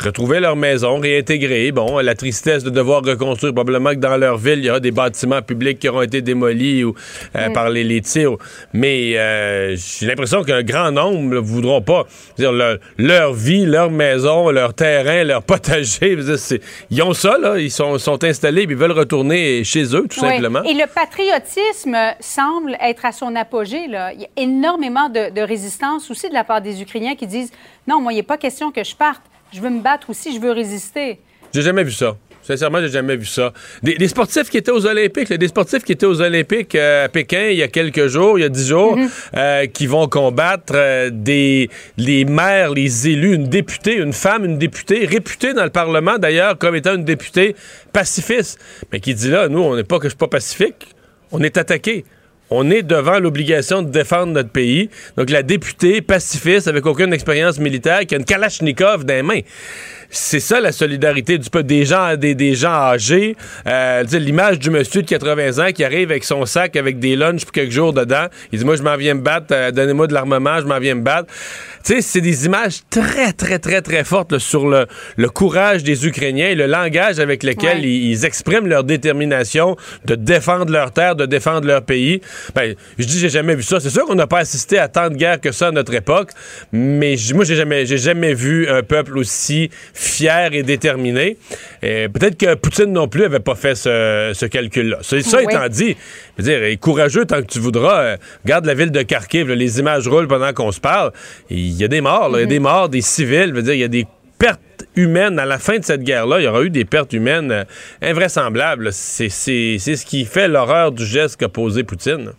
retrouver 0.04 0.40
leur 0.40 0.56
maison, 0.56 1.00
réintégrer. 1.00 1.72
Bon, 1.72 2.00
la 2.00 2.16
tristesse 2.16 2.64
de 2.64 2.70
devoir 2.70 3.02
reconstruire. 3.04 3.54
Probablement 3.54 3.92
que 3.92 3.96
dans 4.00 4.18
leur 4.18 4.38
ville, 4.38 4.60
il 4.60 4.66
y 4.66 4.70
aura 4.70 4.80
des 4.80 4.92
bâtiments 4.92 5.42
publics 5.42 5.80
qui 5.80 5.90
auront 5.90 6.02
été 6.02 6.22
démolis 6.22 6.84
ou, 6.84 6.94
euh, 7.36 7.50
par 7.52 7.70
les, 7.70 7.84
les 7.84 8.02
tirs. 8.02 8.36
Mais 8.74 9.18
euh, 9.18 9.76
j'ai 9.76 10.06
l'impression 10.06 10.44
qu'un 10.44 10.64
grand 10.64 10.92
nombre 10.92 11.36
ne 11.36 11.38
voudront 11.40 11.82
pas 11.82 12.06
dire, 12.38 12.52
leur, 12.52 12.78
leur 12.98 13.34
vie, 13.34 13.66
leur 13.66 13.90
maison, 13.92 14.50
leur 14.50 14.74
terrain, 14.74 15.24
leur 15.24 15.44
potager. 15.44 16.16
dire, 16.16 16.36
Ils 16.90 17.02
ont 17.04 17.14
ça, 17.14 17.38
là. 17.38 17.58
Ils 17.58 17.72
sont, 17.72 17.98
sont 17.98 18.24
installés, 18.24 18.66
puis 18.66 18.76
ils 18.76 18.80
veulent 18.80 18.92
retourner 18.92 19.64
chez 19.64 19.84
eux, 19.96 20.06
tout 20.10 20.20
Oui. 20.22 20.30
simplement. 20.30 20.64
Et 20.64 20.74
le 20.74 20.86
patriotisme 20.94 21.96
semble 22.20 22.76
être 22.82 23.06
à 23.06 23.12
son 23.12 23.36
apogée. 23.36 23.88
Là. 23.94 24.12
Il 24.14 24.22
y 24.22 24.26
a 24.26 24.30
énormément 24.36 25.08
de, 25.08 25.30
de 25.30 25.42
résistance 25.42 26.12
aussi 26.12 26.28
de 26.28 26.34
la 26.34 26.44
part 26.44 26.62
des 26.62 26.82
Ukrainiens 26.82 27.16
qui 27.16 27.28
disent 27.28 27.52
non, 27.88 28.02
moi, 28.02 28.12
il 28.12 28.18
n'est 28.18 28.24
pas 28.24 28.38
question 28.38 28.72
que 28.72 28.84
je 28.84 28.96
parte. 28.96 29.22
Je 29.54 29.62
veux 29.62 29.70
me 29.70 29.82
battre 29.82 30.10
aussi, 30.10 30.36
je 30.36 30.42
veux 30.42 30.52
résister. 30.52 31.20
J'ai 31.54 31.62
jamais 31.62 31.84
vu 31.84 31.92
ça. 31.92 32.18
Sincèrement, 32.42 32.82
j'ai 32.82 32.90
jamais 32.90 33.16
vu 33.16 33.26
ça. 33.26 33.54
Des, 33.82 33.96
des 33.96 34.08
sportifs 34.10 34.50
qui 34.50 34.58
étaient 34.58 34.72
aux 34.72 34.86
Olympiques, 34.86 35.30
là, 35.30 35.38
des 35.38 35.48
sportifs 35.48 35.84
qui 35.84 35.94
étaient 35.94 36.06
aux 36.06 36.20
Olympiques 36.22 36.76
euh, 36.76 37.06
à 37.06 37.10
Pékin 37.10 37.48
il 37.48 37.58
y 37.58 37.64
a 37.64 37.70
quelques 37.70 38.08
jours, 38.08 38.38
il 38.38 38.42
y 38.42 38.46
a 38.46 38.50
dix 38.50 38.68
jours, 38.68 38.98
euh, 39.36 39.66
qui 39.68 39.88
vont 39.88 40.08
combattre 40.08 40.74
euh, 40.76 41.10
des 41.10 41.70
les 41.98 42.26
maires, 42.26 42.72
les 42.72 43.08
élus, 43.08 43.36
une 43.36 43.48
députée, 43.48 43.96
une 43.96 44.12
femme, 44.12 44.44
une 44.44 44.58
députée 44.58 45.06
réputée 45.06 45.54
dans 45.54 45.64
le 45.64 45.70
Parlement 45.70 46.18
d'ailleurs 46.18 46.58
comme 46.58 46.76
étant 46.76 46.96
une 46.96 47.06
députée 47.06 47.56
pacifiste, 47.94 48.60
mais 48.92 49.00
qui 49.00 49.16
dit 49.16 49.30
là, 49.30 49.48
nous, 49.48 49.62
on 49.62 49.78
n'est 49.78 49.86
pas 49.86 50.00
que 50.00 50.06
je 50.06 50.10
suis 50.10 50.18
pas 50.18 50.28
pacifique, 50.28 50.88
on 51.32 51.42
est 51.42 51.58
attaqué. 51.58 52.04
On 52.56 52.70
est 52.70 52.84
devant 52.84 53.18
l'obligation 53.18 53.82
de 53.82 53.90
défendre 53.90 54.32
notre 54.32 54.52
pays. 54.52 54.92
Donc, 55.18 55.32
la 55.32 55.42
députée 55.42 56.04
pacifiste, 56.04 56.68
avec 56.68 56.86
aucune 56.86 57.12
expérience 57.12 57.58
militaire, 57.58 58.06
qui 58.06 58.14
a 58.14 58.20
une 58.20 58.26
Kalachnikov 58.26 59.06
dans 59.06 59.16
les 59.16 59.24
mains. 59.24 59.40
C'est 60.16 60.40
ça 60.40 60.62
la 60.62 60.72
solidarité 60.72 61.40
du 61.40 61.50
peuple. 61.50 61.66
Des 61.66 61.86
gens, 61.86 62.16
des, 62.16 62.36
des 62.36 62.54
gens 62.54 62.70
âgés. 62.72 63.36
Euh, 63.68 64.04
tu 64.04 64.10
sais, 64.12 64.20
L'image 64.20 64.60
du 64.60 64.70
monsieur 64.70 65.02
de 65.02 65.08
80 65.08 65.58
ans 65.68 65.72
qui 65.72 65.84
arrive 65.84 66.12
avec 66.12 66.24
son 66.24 66.46
sac 66.46 66.76
avec 66.76 67.00
des 67.00 67.16
lunchs 67.16 67.44
pour 67.44 67.52
quelques 67.52 67.72
jours 67.72 67.94
dedans. 67.94 68.28
Il 68.52 68.60
dit 68.60 68.66
Moi, 68.66 68.76
je 68.76 68.84
m'en 68.84 68.96
viens 68.96 69.16
me 69.16 69.22
battre. 69.22 69.48
euh, 69.52 69.72
Donnez-moi 69.72 70.06
de 70.08 70.14
l'armement, 70.14 70.60
je 70.60 70.66
m'en 70.66 70.80
viens 70.80 70.94
me 70.96 71.02
battre. 71.02 71.28
Tu 71.84 71.96
sais, 71.96 72.02
c'est 72.02 72.22
des 72.22 72.46
images 72.46 72.82
très, 72.92 73.34
très, 73.34 73.58
très, 73.60 73.82
très 73.82 74.04
fortes 74.04 74.32
là, 74.34 74.40
sur 74.40 74.68
le, 74.70 74.86
le 75.18 75.30
courage 75.30 75.84
des 75.84 76.06
Ukrainiens 76.08 76.48
et 76.50 76.56
le 76.56 76.68
langage 76.68 77.20
avec 77.20 77.42
lequel 77.44 77.78
Ouais. 77.80 77.82
ils, 77.84 78.12
ils 78.12 78.26
expriment 78.26 78.68
leur 78.68 78.84
détermination 78.84 79.76
de 80.06 80.16
défendre 80.16 80.72
leur 80.72 80.92
terre, 80.92 81.16
de 81.16 81.26
défendre 81.26 81.66
leur 81.66 81.82
pays. 81.84 82.22
Ben, 82.56 82.76
je 83.00 83.06
dis, 83.06 83.20
j'ai 83.20 83.30
jamais 83.30 83.56
vu 83.56 83.64
ça. 83.64 83.80
C'est 83.80 83.90
sûr 83.90 84.06
qu'on 84.06 84.16
n'a 84.16 84.28
pas 84.28 84.40
assisté 84.40 84.78
à 84.78 84.88
tant 84.88 85.10
de 85.10 85.16
guerres 85.16 85.42
que 85.42 85.52
ça 85.52 85.68
à 85.68 85.72
notre 85.72 85.94
époque, 85.94 86.30
mais 86.72 87.16
moi, 87.34 87.46
j'ai 87.46 87.56
jamais, 87.56 87.86
j'ai 87.86 87.98
jamais 87.98 88.34
vu 88.34 88.68
un 88.70 88.84
peuple 88.84 89.18
aussi 89.18 89.70
fier 90.04 90.54
et 90.54 90.64
déterminé. 90.64 91.38
Et 91.82 92.08
Peut-être 92.10 92.38
que 92.38 92.54
Poutine 92.56 92.92
non 92.94 93.08
plus 93.08 93.26
avait 93.26 93.40
pas 93.40 93.56
fait 93.56 93.76
ce, 93.76 94.32
ce 94.34 94.46
calcul-là. 94.46 94.98
Ça, 95.02 95.20
ça 95.22 95.38
Oui. 95.40 95.46
étant 95.50 95.68
dit, 95.68 95.96
je 96.38 96.44
veux 96.44 96.60
dire, 96.70 96.80
courageux 96.80 97.26
tant 97.26 97.42
que 97.42 97.48
tu 97.48 97.60
voudras. 97.60 98.02
euh, 98.02 98.18
regarde 98.44 98.66
la 98.66 98.74
ville 98.74 98.92
de 98.92 99.02
Kharkiv, 99.02 99.48
là, 99.50 99.56
les 99.56 99.80
images 99.80 100.08
roulent 100.08 100.28
pendant 100.28 100.54
qu'on 100.54 100.72
se 100.72 100.80
parle. 100.80 101.12
Il 101.50 101.72
y 101.74 101.84
a 101.84 101.88
des 101.88 102.02
morts, 102.02 102.30
il 102.34 102.40
y 102.42 102.44
a 102.44 102.46
des 102.46 102.60
morts, 102.60 102.90
des 102.90 103.02
civils. 103.02 103.50
Je 103.50 103.54
veux 103.54 103.62
dire, 103.64 103.74
il 103.74 103.80
y 103.80 103.84
a 103.84 103.88
des 103.88 104.06
pertes 104.38 104.60
humaines. 104.96 105.40
À 105.40 105.46
la 105.46 105.58
fin 105.58 105.80
de 105.80 105.86
cette 105.86 106.04
guerre-là, 106.04 106.40
il 106.40 106.44
y 106.44 106.48
aura 106.48 106.64
eu 106.64 106.70
des 106.70 106.86
pertes 106.86 107.14
humaines 107.14 107.52
euh, 107.52 107.64
invraisemblables. 108.02 108.92
C'est 108.94 109.30
c'est- 109.30 109.78
c'est 109.80 109.96
ce 109.96 110.06
qui 110.06 110.26
fait 110.26 110.48
l'horreur 110.48 110.92
du 110.92 111.06
geste 111.06 111.38
qu'a 111.38 111.50
posé 111.50 111.84
Poutine. 111.84 112.32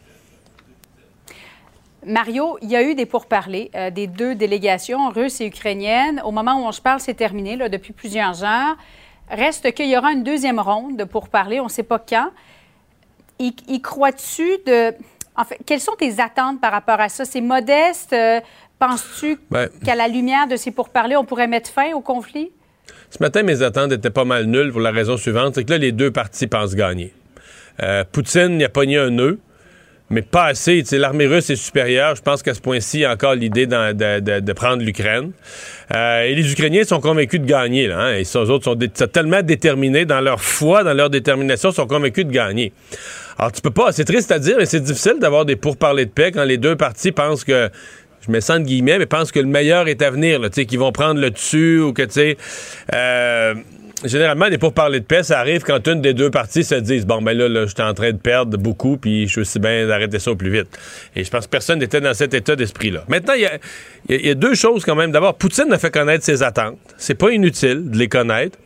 Mario, 2.07 2.59
il 2.63 2.71
y 2.71 2.77
a 2.77 2.83
eu 2.83 2.95
des 2.95 3.07
pourparlers 3.07 3.71
euh, 3.75 3.91
des 3.91 4.07
deux 4.07 4.35
délégations, 4.35 5.09
russes 5.11 5.41
et 5.41 5.47
ukrainiennes. 5.47 6.21
Au 6.25 6.31
moment 6.31 6.55
où 6.63 6.67
on 6.67 6.73
se 6.73 6.81
parle, 6.81 7.01
c'est 7.01 7.15
terminé 7.15 7.57
là, 7.57 7.69
depuis 7.69 7.93
plusieurs 7.93 8.45
heures. 8.45 8.77
Reste 9.31 9.73
qu'il 9.73 9.89
y 9.89 9.97
aura 9.97 10.13
une 10.13 10.23
deuxième 10.23 10.61
ronde 10.61 10.97
de 10.97 11.05
pourparlers, 11.05 11.61
on 11.61 11.65
ne 11.65 11.71
sait 11.71 11.83
pas 11.83 11.99
quand. 11.99 12.31
Y, 13.39 13.55
y 13.69 13.81
crois-tu 13.81 14.59
de. 14.67 14.93
En 15.37 15.45
fait, 15.45 15.59
quelles 15.67 15.81
sont 15.81 15.97
tes 15.99 16.21
attentes 16.21 16.61
par 16.61 16.71
rapport 16.73 17.01
à 17.01 17.09
ça? 17.09 17.25
C'est 17.25 17.41
modeste? 17.41 18.13
Euh, 18.13 18.41
Penses-tu 18.79 19.39
Ben. 19.51 19.69
qu'à 19.85 19.95
la 19.95 20.09
lumière 20.09 20.47
de 20.49 20.57
ces 20.57 20.71
pourparlers, 20.71 21.17
on 21.17 21.25
pourrait 21.25 21.47
mettre 21.47 21.71
fin 21.71 21.93
au 21.95 22.01
conflit? 22.01 22.51
Ce 23.09 23.19
matin, 23.21 23.43
mes 23.43 23.63
attentes 23.63 23.93
étaient 23.93 24.11
pas 24.11 24.25
mal 24.25 24.45
nulles 24.47 24.73
pour 24.73 24.81
la 24.81 24.91
raison 24.91 25.17
suivante, 25.17 25.55
c'est 25.55 25.65
que 25.65 25.71
là, 25.71 25.79
les 25.79 25.93
deux 25.93 26.11
parties 26.11 26.49
pensent 26.49 26.75
gagner. 26.75 27.15
Euh, 27.83 28.05
Poutine, 28.11 28.61
il 28.61 28.65
a 28.65 28.69
pogné 28.69 28.99
un 28.99 29.11
nœud, 29.11 29.39
mais 30.11 30.23
pas 30.23 30.45
assez. 30.47 30.83
L'armée 30.93 31.27
russe 31.27 31.51
est 31.51 31.57
supérieure. 31.57 32.15
Je 32.15 32.23
pense 32.23 32.43
qu'à 32.43 32.55
ce 32.55 32.61
point-ci, 32.61 32.99
il 32.99 33.01
y 33.01 33.05
a 33.05 33.13
encore 33.13 33.35
l'idée 33.35 33.67
de, 33.67 33.93
de- 34.21 34.41
de 34.41 34.53
prendre 34.53 34.83
l'Ukraine. 34.83 35.33
Euh, 35.95 36.23
et 36.23 36.35
les 36.35 36.53
Ukrainiens 36.53 36.85
sont 36.85 37.01
convaincus 37.01 37.41
de 37.41 37.47
gagner. 37.47 37.89
Là, 37.89 37.99
hein. 37.99 38.17
Et 38.17 38.25
ces 38.25 38.39
autres 38.39 38.65
sont, 38.65 38.79
sont 38.95 39.07
tellement 39.07 39.43
déterminés 39.43 40.05
dans 40.05 40.21
leur 40.21 40.41
foi, 40.41 40.85
dans 40.85 40.95
leur 40.95 41.11
détermination, 41.11 41.71
sont 41.73 41.87
convaincus 41.87 42.27
de 42.27 42.33
gagner. 42.33 42.73
Alors, 43.39 43.51
tu 43.51 43.61
peux 43.61 43.71
pas, 43.71 43.91
c'est 43.93 44.05
triste 44.05 44.31
à 44.31 44.39
dire, 44.39 44.57
mais 44.59 44.67
c'est 44.67 44.81
difficile 44.81 45.17
d'avoir 45.19 45.45
des 45.45 45.57
pourparlers 45.57 46.07
de 46.07 46.11
paix 46.11 46.31
quand 46.33 46.45
les 46.45 46.59
deux 46.59 46.77
parties 46.77 47.11
pensent 47.11 47.43
que 47.45 47.69
je 48.27 48.31
mets 48.31 48.41
ça 48.41 48.55
entre 48.55 48.65
guillemets, 48.65 48.99
mais 48.99 49.07
pensent 49.07 49.33
que 49.33 49.41
le 49.41 49.47
meilleur 49.47 49.89
est 49.89 50.01
à 50.01 50.11
venir, 50.11 50.41
qu'ils 50.51 50.79
vont 50.79 50.93
prendre 50.93 51.21
le 51.21 51.31
dessus 51.31 51.81
ou 51.81 51.93
que, 51.93 52.03
tu 52.03 52.13
sais, 52.13 52.37
euh, 52.95 53.55
généralement, 54.05 54.47
les 54.47 54.59
pourparlers 54.59 55.01
de 55.01 55.05
paix, 55.05 55.23
ça 55.23 55.39
arrive 55.39 55.63
quand 55.63 55.87
une 55.87 56.01
des 56.01 56.15
deux 56.15 56.31
parties 56.31 56.65
se 56.65 56.75
disent, 56.75 57.07
bon, 57.07 57.23
ben 57.23 57.37
là, 57.37 57.67
je 57.67 57.73
suis 57.73 57.83
en 57.83 57.95
train 57.95 58.13
de 58.13 58.17
perdre 58.17 58.59
beaucoup, 58.59 58.97
puis 58.97 59.27
je 59.27 59.33
suis 59.33 59.41
aussi 59.43 59.59
bien 59.59 59.87
d'arrêter 59.87 60.19
ça 60.19 60.31
au 60.31 60.37
plus 60.37 60.51
vite. 60.51 60.69
Et 61.15 61.25
je 61.25 61.31
pense 61.31 61.47
que 61.47 61.51
personne 61.51 61.79
n'était 61.79 62.01
dans 62.01 62.15
cet 62.15 62.35
état 62.35 62.57
d'esprit-là. 62.57 63.05
Maintenant, 63.09 63.35
il 63.35 63.49
y 64.09 64.31
a 64.31 64.35
deux 64.35 64.55
choses 64.55 64.85
quand 64.85 64.95
même. 64.95 65.13
D'abord, 65.13 65.35
Poutine 65.35 65.73
a 65.73 65.79
fait 65.79 65.91
connaître 65.91 66.25
ses 66.25 66.43
attentes. 66.43 66.79
C'est 66.99 67.15
pas 67.15 67.31
inutile 67.31 67.91
de 67.91 67.99
les 67.99 68.09
connaître. 68.09 68.59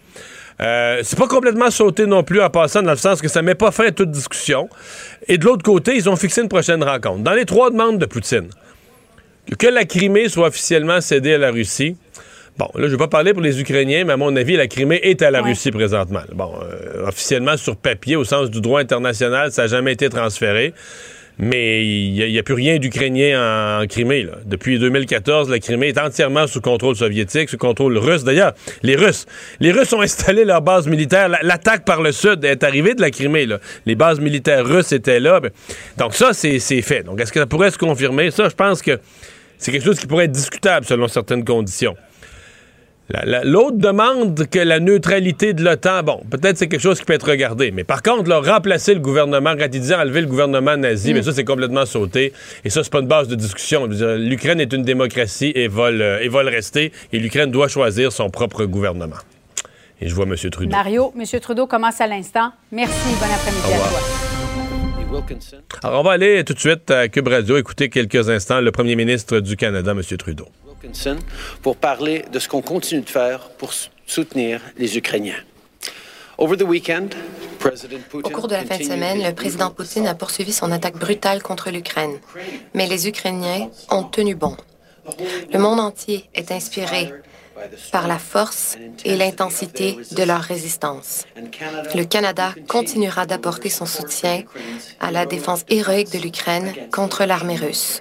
Euh, 0.60 1.00
c'est 1.04 1.18
pas 1.18 1.28
complètement 1.28 1.70
sauté 1.70 2.06
non 2.06 2.24
plus 2.24 2.42
en 2.42 2.50
passant, 2.50 2.82
dans 2.82 2.90
le 2.90 2.96
sens 2.96 3.22
que 3.22 3.28
ça 3.28 3.42
met 3.42 3.54
pas 3.54 3.70
fin 3.70 3.86
à 3.86 3.92
toute 3.92 4.10
discussion. 4.10 4.68
Et 5.28 5.38
de 5.38 5.44
l'autre 5.44 5.62
côté, 5.62 5.94
ils 5.94 6.08
ont 6.08 6.16
fixé 6.16 6.40
une 6.40 6.48
prochaine 6.48 6.82
rencontre. 6.82 7.22
Dans 7.22 7.34
les 7.34 7.44
trois 7.44 7.70
demandes 7.70 7.98
de 7.98 8.06
Poutine, 8.06 8.48
que 9.56 9.66
la 9.66 9.84
Crimée 9.84 10.28
soit 10.28 10.48
officiellement 10.48 11.00
cédée 11.00 11.34
à 11.34 11.38
la 11.38 11.50
Russie. 11.50 11.96
Bon, 12.58 12.68
là, 12.74 12.86
je 12.88 12.92
vais 12.92 12.96
pas 12.96 13.08
parler 13.08 13.32
pour 13.32 13.42
les 13.42 13.60
Ukrainiens, 13.60 14.04
mais 14.04 14.14
à 14.14 14.16
mon 14.16 14.34
avis, 14.34 14.56
la 14.56 14.66
Crimée 14.66 14.98
est 15.04 15.22
à 15.22 15.30
la 15.30 15.42
Ouais. 15.42 15.50
Russie 15.50 15.70
présentement. 15.70 16.22
Bon, 16.34 16.52
euh, 16.60 17.06
officiellement 17.06 17.56
sur 17.56 17.76
papier, 17.76 18.16
au 18.16 18.24
sens 18.24 18.50
du 18.50 18.60
droit 18.60 18.80
international, 18.80 19.52
ça 19.52 19.62
n'a 19.62 19.68
jamais 19.68 19.92
été 19.92 20.08
transféré. 20.08 20.74
Mais 21.40 21.86
il 21.86 22.14
n'y 22.14 22.36
a, 22.36 22.42
plus 22.42 22.54
rien 22.54 22.78
d'Ukrainien 22.78 23.40
en, 23.40 23.84
en, 23.84 23.86
Crimée. 23.86 24.24
Là. 24.24 24.32
Depuis 24.44 24.80
2014, 24.80 25.48
la 25.48 25.60
Crimée 25.60 25.86
est 25.86 25.98
entièrement 25.98 26.48
sous 26.48 26.60
contrôle 26.60 26.96
soviétique, 26.96 27.48
sous 27.48 27.58
contrôle 27.58 27.96
russe. 27.96 28.24
D'ailleurs, 28.24 28.54
les 28.82 28.96
Russes, 28.96 29.26
les 29.60 29.70
Russes 29.70 29.92
ont 29.92 30.00
installé 30.00 30.44
leur 30.44 30.62
base 30.62 30.88
militaire. 30.88 31.28
L'attaque 31.42 31.84
par 31.84 32.02
le 32.02 32.10
sud 32.10 32.44
est 32.44 32.64
arrivée 32.64 32.94
de 32.94 33.00
la 33.00 33.12
Crimée. 33.12 33.46
Là. 33.46 33.60
Les 33.86 33.94
bases 33.94 34.18
militaires 34.18 34.66
russes 34.66 34.90
étaient 34.90 35.20
là. 35.20 35.40
Donc 35.96 36.14
ça, 36.14 36.32
c'est 36.32 36.58
fait. 36.82 37.04
Donc 37.04 37.20
est-ce 37.20 37.30
que 37.30 37.38
ça 37.38 37.46
pourrait 37.46 37.70
se 37.70 37.78
confirmer? 37.78 38.32
Ça, 38.32 38.48
je 38.48 38.56
pense 38.56 38.82
que 38.82 38.98
c'est 39.58 39.70
quelque 39.70 39.84
chose 39.84 40.00
qui 40.00 40.08
pourrait 40.08 40.24
être 40.24 40.32
discutable 40.32 40.86
selon 40.86 41.06
certaines 41.06 41.44
conditions. 41.44 41.94
L'autre 43.44 43.78
demande 43.78 44.46
que 44.48 44.58
la 44.58 44.80
neutralité 44.80 45.54
de 45.54 45.64
l'OTAN, 45.64 46.02
bon, 46.02 46.20
peut-être 46.30 46.58
c'est 46.58 46.68
quelque 46.68 46.82
chose 46.82 46.98
qui 46.98 47.06
peut 47.06 47.14
être 47.14 47.30
regardé, 47.30 47.70
mais 47.70 47.82
par 47.82 48.02
contre, 48.02 48.28
là, 48.28 48.40
remplacer 48.40 48.92
le 48.92 49.00
gouvernement, 49.00 49.54
ratifier, 49.58 49.94
enlever 49.94 50.20
le 50.20 50.26
gouvernement 50.26 50.76
nazi, 50.76 51.14
mais 51.14 51.20
mm. 51.20 51.22
ça, 51.22 51.32
c'est 51.32 51.44
complètement 51.44 51.86
sauté. 51.86 52.34
Et 52.64 52.70
ça, 52.70 52.84
c'est 52.84 52.92
pas 52.92 53.00
une 53.00 53.06
base 53.06 53.26
de 53.26 53.34
discussion. 53.34 53.86
L'Ukraine 53.86 54.60
est 54.60 54.72
une 54.74 54.82
démocratie 54.82 55.52
et 55.54 55.68
va, 55.68 55.90
le, 55.90 56.22
et 56.22 56.28
va 56.28 56.42
le 56.42 56.50
rester, 56.50 56.92
et 57.12 57.18
l'Ukraine 57.18 57.50
doit 57.50 57.68
choisir 57.68 58.12
son 58.12 58.28
propre 58.28 58.66
gouvernement. 58.66 59.16
Et 60.02 60.08
je 60.08 60.14
vois 60.14 60.26
M. 60.26 60.36
Trudeau. 60.36 60.70
Mario, 60.70 61.14
M. 61.18 61.40
Trudeau 61.40 61.66
commence 61.66 62.00
à 62.02 62.06
l'instant. 62.06 62.52
Merci, 62.70 63.14
bon 63.18 63.26
après-midi 63.26 63.72
à 63.72 63.88
toi. 63.88 64.00
Alors, 65.82 66.00
on 66.00 66.04
va 66.04 66.12
aller 66.12 66.44
tout 66.44 66.52
de 66.52 66.58
suite 66.58 66.90
à 66.90 67.08
Cube 67.08 67.28
Radio 67.28 67.56
écouter 67.56 67.88
quelques 67.88 68.28
instants 68.28 68.60
le 68.60 68.70
premier 68.70 68.94
ministre 68.94 69.40
du 69.40 69.56
Canada, 69.56 69.92
M. 69.92 70.02
Trudeau 70.18 70.44
pour 71.62 71.76
parler 71.76 72.24
de 72.32 72.38
ce 72.38 72.48
qu'on 72.48 72.62
continue 72.62 73.02
de 73.02 73.10
faire 73.10 73.50
pour 73.50 73.72
soutenir 74.06 74.60
les 74.76 74.96
Ukrainiens. 74.96 75.42
Au 76.38 76.46
cours 76.46 76.56
de 78.46 78.52
la 78.52 78.64
fin 78.64 78.78
de 78.78 78.84
semaine, 78.84 79.22
le 79.22 79.32
président 79.34 79.70
Poutine 79.70 80.06
a 80.06 80.14
poursuivi 80.14 80.52
son 80.52 80.70
attaque 80.70 80.96
brutale 80.96 81.42
contre 81.42 81.70
l'Ukraine. 81.70 82.16
Mais 82.74 82.86
les 82.86 83.08
Ukrainiens 83.08 83.68
ont 83.90 84.04
tenu 84.04 84.36
bon. 84.36 84.56
Le 85.52 85.58
monde 85.58 85.80
entier 85.80 86.28
est 86.34 86.52
inspiré 86.52 87.12
par 87.90 88.06
la 88.06 88.18
force 88.18 88.76
et 89.04 89.16
l'intensité 89.16 89.98
de 90.12 90.22
leur 90.22 90.40
résistance. 90.40 91.24
Le 91.94 92.04
Canada 92.04 92.54
continuera 92.68 93.26
d'apporter 93.26 93.68
son 93.68 93.86
soutien 93.86 94.44
à 95.00 95.10
la 95.10 95.26
défense 95.26 95.64
héroïque 95.68 96.12
de 96.12 96.18
l'Ukraine 96.18 96.72
contre 96.92 97.24
l'armée 97.24 97.56
russe. 97.56 98.00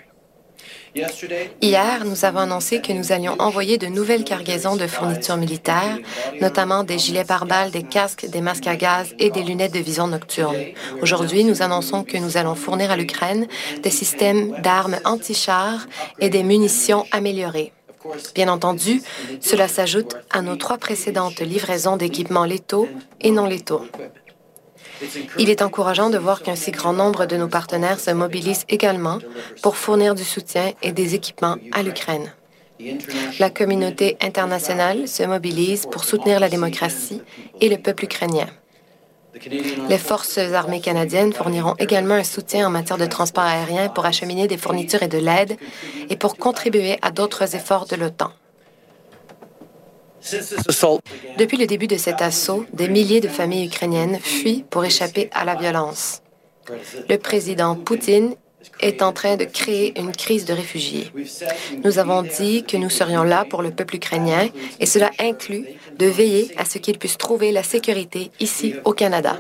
Hier, 1.62 2.06
nous 2.06 2.26
avons 2.26 2.40
annoncé 2.40 2.82
que 2.82 2.92
nous 2.92 3.12
allions 3.12 3.36
envoyer 3.40 3.78
de 3.78 3.88
nouvelles 3.88 4.24
cargaisons 4.24 4.76
de 4.76 4.88
fournitures 4.88 5.38
militaires, 5.38 5.98
notamment 6.42 6.84
des 6.84 6.98
gilets 6.98 7.24
pare-balles, 7.24 7.72
des 7.72 7.84
casques, 7.84 8.28
des 8.28 8.42
masques 8.42 8.68
à 8.68 8.76
gaz 8.76 9.14
et 9.20 9.30
des 9.30 9.44
lunettes 9.44 9.74
de 9.74 9.80
vision 9.80 10.08
nocturne. 10.08 10.58
Aujourd'hui, 11.02 11.44
nous 11.44 11.62
annonçons 11.62 12.04
que 12.04 12.18
nous 12.18 12.38
allons 12.38 12.56
fournir 12.56 12.92
à 12.92 12.98
l'Ukraine 12.98 13.48
des 13.84 13.92
systèmes 13.92 14.60
d'armes 14.62 14.98
anti-chars 15.06 15.88
et 16.20 16.30
des 16.30 16.44
munitions 16.44 17.06
améliorées. 17.12 17.74
Bien 18.36 18.48
entendu, 18.48 19.02
cela 19.42 19.68
s'ajoute 19.68 20.16
à 20.32 20.42
nos 20.42 20.56
trois 20.56 20.78
précédentes 20.78 21.42
livraisons 21.42 21.98
d'équipements 21.98 22.46
létaux 22.46 22.88
et 23.22 23.32
non 23.32 23.46
létaux. 23.46 23.86
Il 25.38 25.50
est 25.50 25.62
encourageant 25.62 26.10
de 26.10 26.18
voir 26.18 26.42
qu'un 26.42 26.56
si 26.56 26.72
grand 26.72 26.94
nombre 26.94 27.26
de 27.26 27.38
nos 27.38 27.48
partenaires 27.48 28.00
se 28.00 28.12
mobilisent 28.12 28.66
également 28.70 29.20
pour 29.62 29.78
fournir 29.78 30.16
du 30.16 30.24
soutien 30.24 30.72
et 30.82 30.92
des 30.92 31.16
équipements 31.16 31.58
à 31.72 31.84
l'Ukraine. 31.84 32.34
La 33.40 33.50
communauté 33.50 34.18
internationale 34.22 35.08
se 35.08 35.24
mobilise 35.24 35.86
pour 35.88 36.04
soutenir 36.04 36.40
la 36.40 36.50
démocratie 36.50 37.22
et 37.60 37.70
le 37.70 37.78
peuple 37.78 38.06
ukrainien. 38.06 38.48
Les 39.90 39.98
forces 39.98 40.38
armées 40.38 40.82
canadiennes 40.82 41.34
fourniront 41.34 41.76
également 41.78 42.16
un 42.16 42.24
soutien 42.24 42.68
en 42.68 42.72
matière 42.72 42.98
de 42.98 43.06
transport 43.06 43.44
aérien 43.44 43.90
pour 43.90 44.06
acheminer 44.06 44.48
des 44.48 44.58
fournitures 44.58 45.04
et 45.04 45.08
de 45.08 45.18
l'aide 45.18 45.58
et 46.10 46.16
pour 46.16 46.38
contribuer 46.38 46.98
à 47.02 47.12
d'autres 47.12 47.56
efforts 47.56 47.86
de 47.86 47.96
l'OTAN. 47.96 48.32
Depuis 51.38 51.58
le 51.58 51.68
début 51.68 51.88
de 51.88 51.98
cet 51.98 52.22
assaut, 52.22 52.66
des 52.74 52.88
milliers 52.88 53.22
de 53.22 53.28
familles 53.28 53.68
ukrainiennes 53.68 54.20
fuient 54.20 54.64
pour 54.70 54.84
échapper 54.86 55.30
à 55.34 55.46
la 55.46 55.56
violence. 55.56 56.22
Le 57.10 57.18
président 57.18 57.76
Poutine 57.76 58.36
est 58.82 59.02
en 59.02 59.14
train 59.14 59.38
de 59.38 59.46
créer 59.46 60.00
une 60.00 60.12
crise 60.12 60.46
de 60.46 60.54
réfugiés. 60.54 61.12
Nous 61.84 62.00
avons 62.00 62.22
dit 62.22 62.64
que 62.64 62.78
nous 62.78 62.90
serions 62.90 63.24
là 63.24 63.46
pour 63.50 63.62
le 63.62 63.72
peuple 63.72 63.96
ukrainien 63.96 64.50
et 64.80 64.86
cela 64.86 65.12
inclut 65.20 65.66
de 65.98 66.06
veiller 66.06 66.52
à 66.58 66.66
ce 66.66 66.78
qu'il 66.78 66.98
puisse 66.98 67.18
trouver 67.18 67.52
la 67.52 67.64
sécurité 67.64 68.32
ici 68.40 68.76
au 68.84 68.94
Canada. 68.94 69.40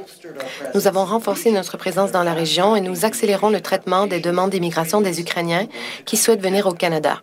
Nous 0.73 0.87
avons 0.87 1.05
renforcé 1.05 1.51
notre 1.51 1.77
présence 1.77 2.11
dans 2.11 2.23
la 2.23 2.33
région 2.33 2.75
et 2.75 2.81
nous 2.81 3.05
accélérons 3.05 3.49
le 3.49 3.61
traitement 3.61 4.07
des 4.07 4.19
demandes 4.19 4.51
d'immigration 4.51 5.01
des 5.01 5.19
Ukrainiens 5.19 5.67
qui 6.05 6.17
souhaitent 6.17 6.41
venir 6.41 6.65
au 6.67 6.73
Canada. 6.73 7.21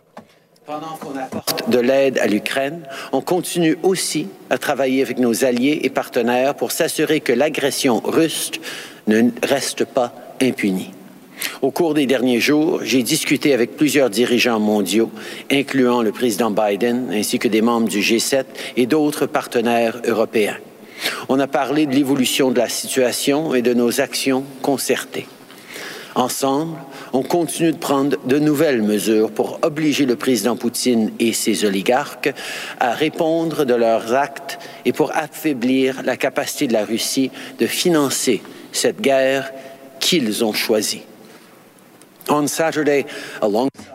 Pendant 0.65 0.97
qu'on 0.99 1.15
apporte 1.15 1.69
de 1.69 1.77
l'aide 1.77 2.17
à 2.17 2.25
l'Ukraine, 2.25 2.81
on 3.11 3.21
continue 3.21 3.77
aussi 3.83 4.29
à 4.49 4.57
travailler 4.57 5.03
avec 5.03 5.19
nos 5.19 5.45
alliés 5.45 5.81
et 5.83 5.91
partenaires 5.91 6.55
pour 6.55 6.71
s'assurer 6.71 7.19
que 7.19 7.31
l'agression 7.31 8.01
russe 8.03 8.49
ne 9.05 9.29
reste 9.43 9.85
pas 9.85 10.15
impunie. 10.41 10.89
Au 11.61 11.69
cours 11.69 11.93
des 11.93 12.07
derniers 12.07 12.39
jours, 12.39 12.79
j'ai 12.83 13.03
discuté 13.03 13.53
avec 13.53 13.77
plusieurs 13.77 14.09
dirigeants 14.09 14.59
mondiaux, 14.59 15.11
incluant 15.51 16.01
le 16.01 16.11
président 16.11 16.49
Biden 16.49 17.11
ainsi 17.13 17.37
que 17.37 17.47
des 17.47 17.61
membres 17.61 17.87
du 17.87 17.99
G7 17.99 18.45
et 18.75 18.87
d'autres 18.87 19.27
partenaires 19.27 20.01
européens. 20.07 20.57
On 21.29 21.39
a 21.39 21.45
parlé 21.45 21.85
de 21.85 21.93
l'évolution 21.93 22.49
de 22.49 22.57
la 22.57 22.69
situation 22.69 23.53
et 23.53 23.61
de 23.61 23.75
nos 23.75 24.01
actions 24.01 24.43
concertées. 24.63 25.27
Ensemble, 26.15 26.77
on 27.15 27.23
continue 27.23 27.71
de 27.71 27.77
prendre 27.77 28.17
de 28.25 28.39
nouvelles 28.39 28.81
mesures 28.81 29.31
pour 29.31 29.59
obliger 29.61 30.05
le 30.05 30.17
président 30.17 30.57
Poutine 30.57 31.13
et 31.19 31.31
ses 31.31 31.63
oligarques 31.63 32.33
à 32.79 32.93
répondre 32.93 33.63
de 33.63 33.73
leurs 33.73 34.13
actes 34.13 34.59
et 34.83 34.91
pour 34.91 35.15
affaiblir 35.15 36.03
la 36.03 36.17
capacité 36.17 36.67
de 36.67 36.73
la 36.73 36.83
Russie 36.83 37.31
de 37.57 37.67
financer 37.67 38.41
cette 38.73 38.99
guerre 38.99 39.51
qu'ils 40.01 40.43
ont 40.43 40.51
choisie. 40.51 41.03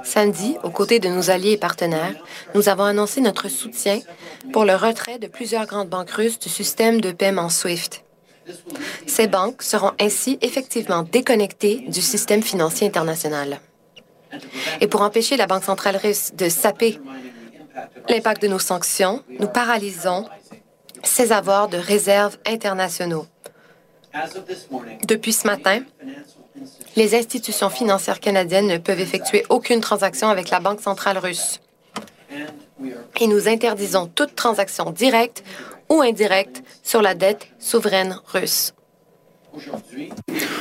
Samedi, 0.03 0.57
aux 0.63 0.71
côtés 0.71 0.99
de 0.99 1.09
nos 1.09 1.31
alliés 1.31 1.53
et 1.53 1.57
partenaires, 1.59 2.15
nous 2.55 2.71
avons 2.71 2.85
annoncé 2.85 3.21
notre 3.21 3.49
soutien 3.49 4.01
pour 4.51 4.65
le 4.65 4.75
retrait 4.75 5.19
de 5.19 5.27
plusieurs 5.27 5.67
grandes 5.67 5.91
banques 5.91 6.13
russes 6.13 6.39
du 6.39 6.49
système 6.49 7.03
de 7.03 7.13
paiement 7.13 7.51
SWIFT. 7.51 8.03
Ces 9.07 9.27
banques 9.27 9.63
seront 9.63 9.93
ainsi 10.01 10.39
effectivement 10.41 11.03
déconnectées 11.03 11.85
du 11.89 12.01
système 12.01 12.43
financier 12.43 12.87
international. 12.87 13.61
Et 14.81 14.87
pour 14.87 15.03
empêcher 15.03 15.37
la 15.37 15.47
Banque 15.47 15.65
centrale 15.65 15.97
russe 15.97 16.33
de 16.35 16.49
saper 16.49 16.99
l'impact 18.09 18.43
de 18.43 18.49
nos 18.49 18.59
sanctions, 18.59 19.23
nous 19.39 19.49
paralysons 19.49 20.27
ses 21.03 21.33
avoirs 21.33 21.69
de 21.69 21.79
réserves 21.79 22.37
internationaux. 22.47 23.27
Depuis 25.07 25.33
ce 25.33 25.47
matin, 25.47 25.83
les 26.97 27.15
institutions 27.15 27.71
financières 27.71 28.21
canadiennes 28.21 28.67
ne 28.67 28.79
peuvent 28.79 29.01
effectuer 29.01 29.45
aucune 29.49 29.81
transaction 29.81 30.29
avec 30.29 30.51
la 30.51 30.61
Banque 30.61 30.81
centrale 30.81 31.19
russe. 31.19 31.61
Et 33.21 33.27
nous 33.27 33.49
interdisons 33.49 34.07
toute 34.07 34.35
transaction 34.35 34.91
directe 34.91 35.45
ou 35.91 36.01
indirecte 36.01 36.63
sur 36.83 37.03
la 37.03 37.15
dette 37.15 37.49
souveraine 37.59 38.19
russe. 38.33 38.73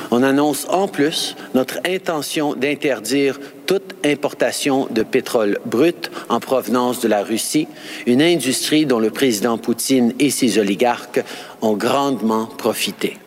On 0.10 0.24
annonce 0.24 0.66
en 0.70 0.88
plus 0.88 1.36
notre 1.54 1.80
intention 1.86 2.56
d'interdire 2.56 3.40
toute 3.68 3.96
importation 4.04 4.88
de 4.90 5.04
pétrole 5.04 5.60
brut 5.66 6.10
en 6.28 6.40
provenance 6.40 7.00
de 7.00 7.08
la 7.08 7.24
Russie, 7.24 7.68
une 8.08 8.22
industrie 8.22 8.88
dont 8.88 9.00
le 9.00 9.12
président 9.12 9.60
Poutine 9.60 10.14
et 10.18 10.32
ses 10.32 10.58
oligarques 10.58 11.24
ont 11.62 11.74
grandement 11.74 12.48
profité. 12.48 13.18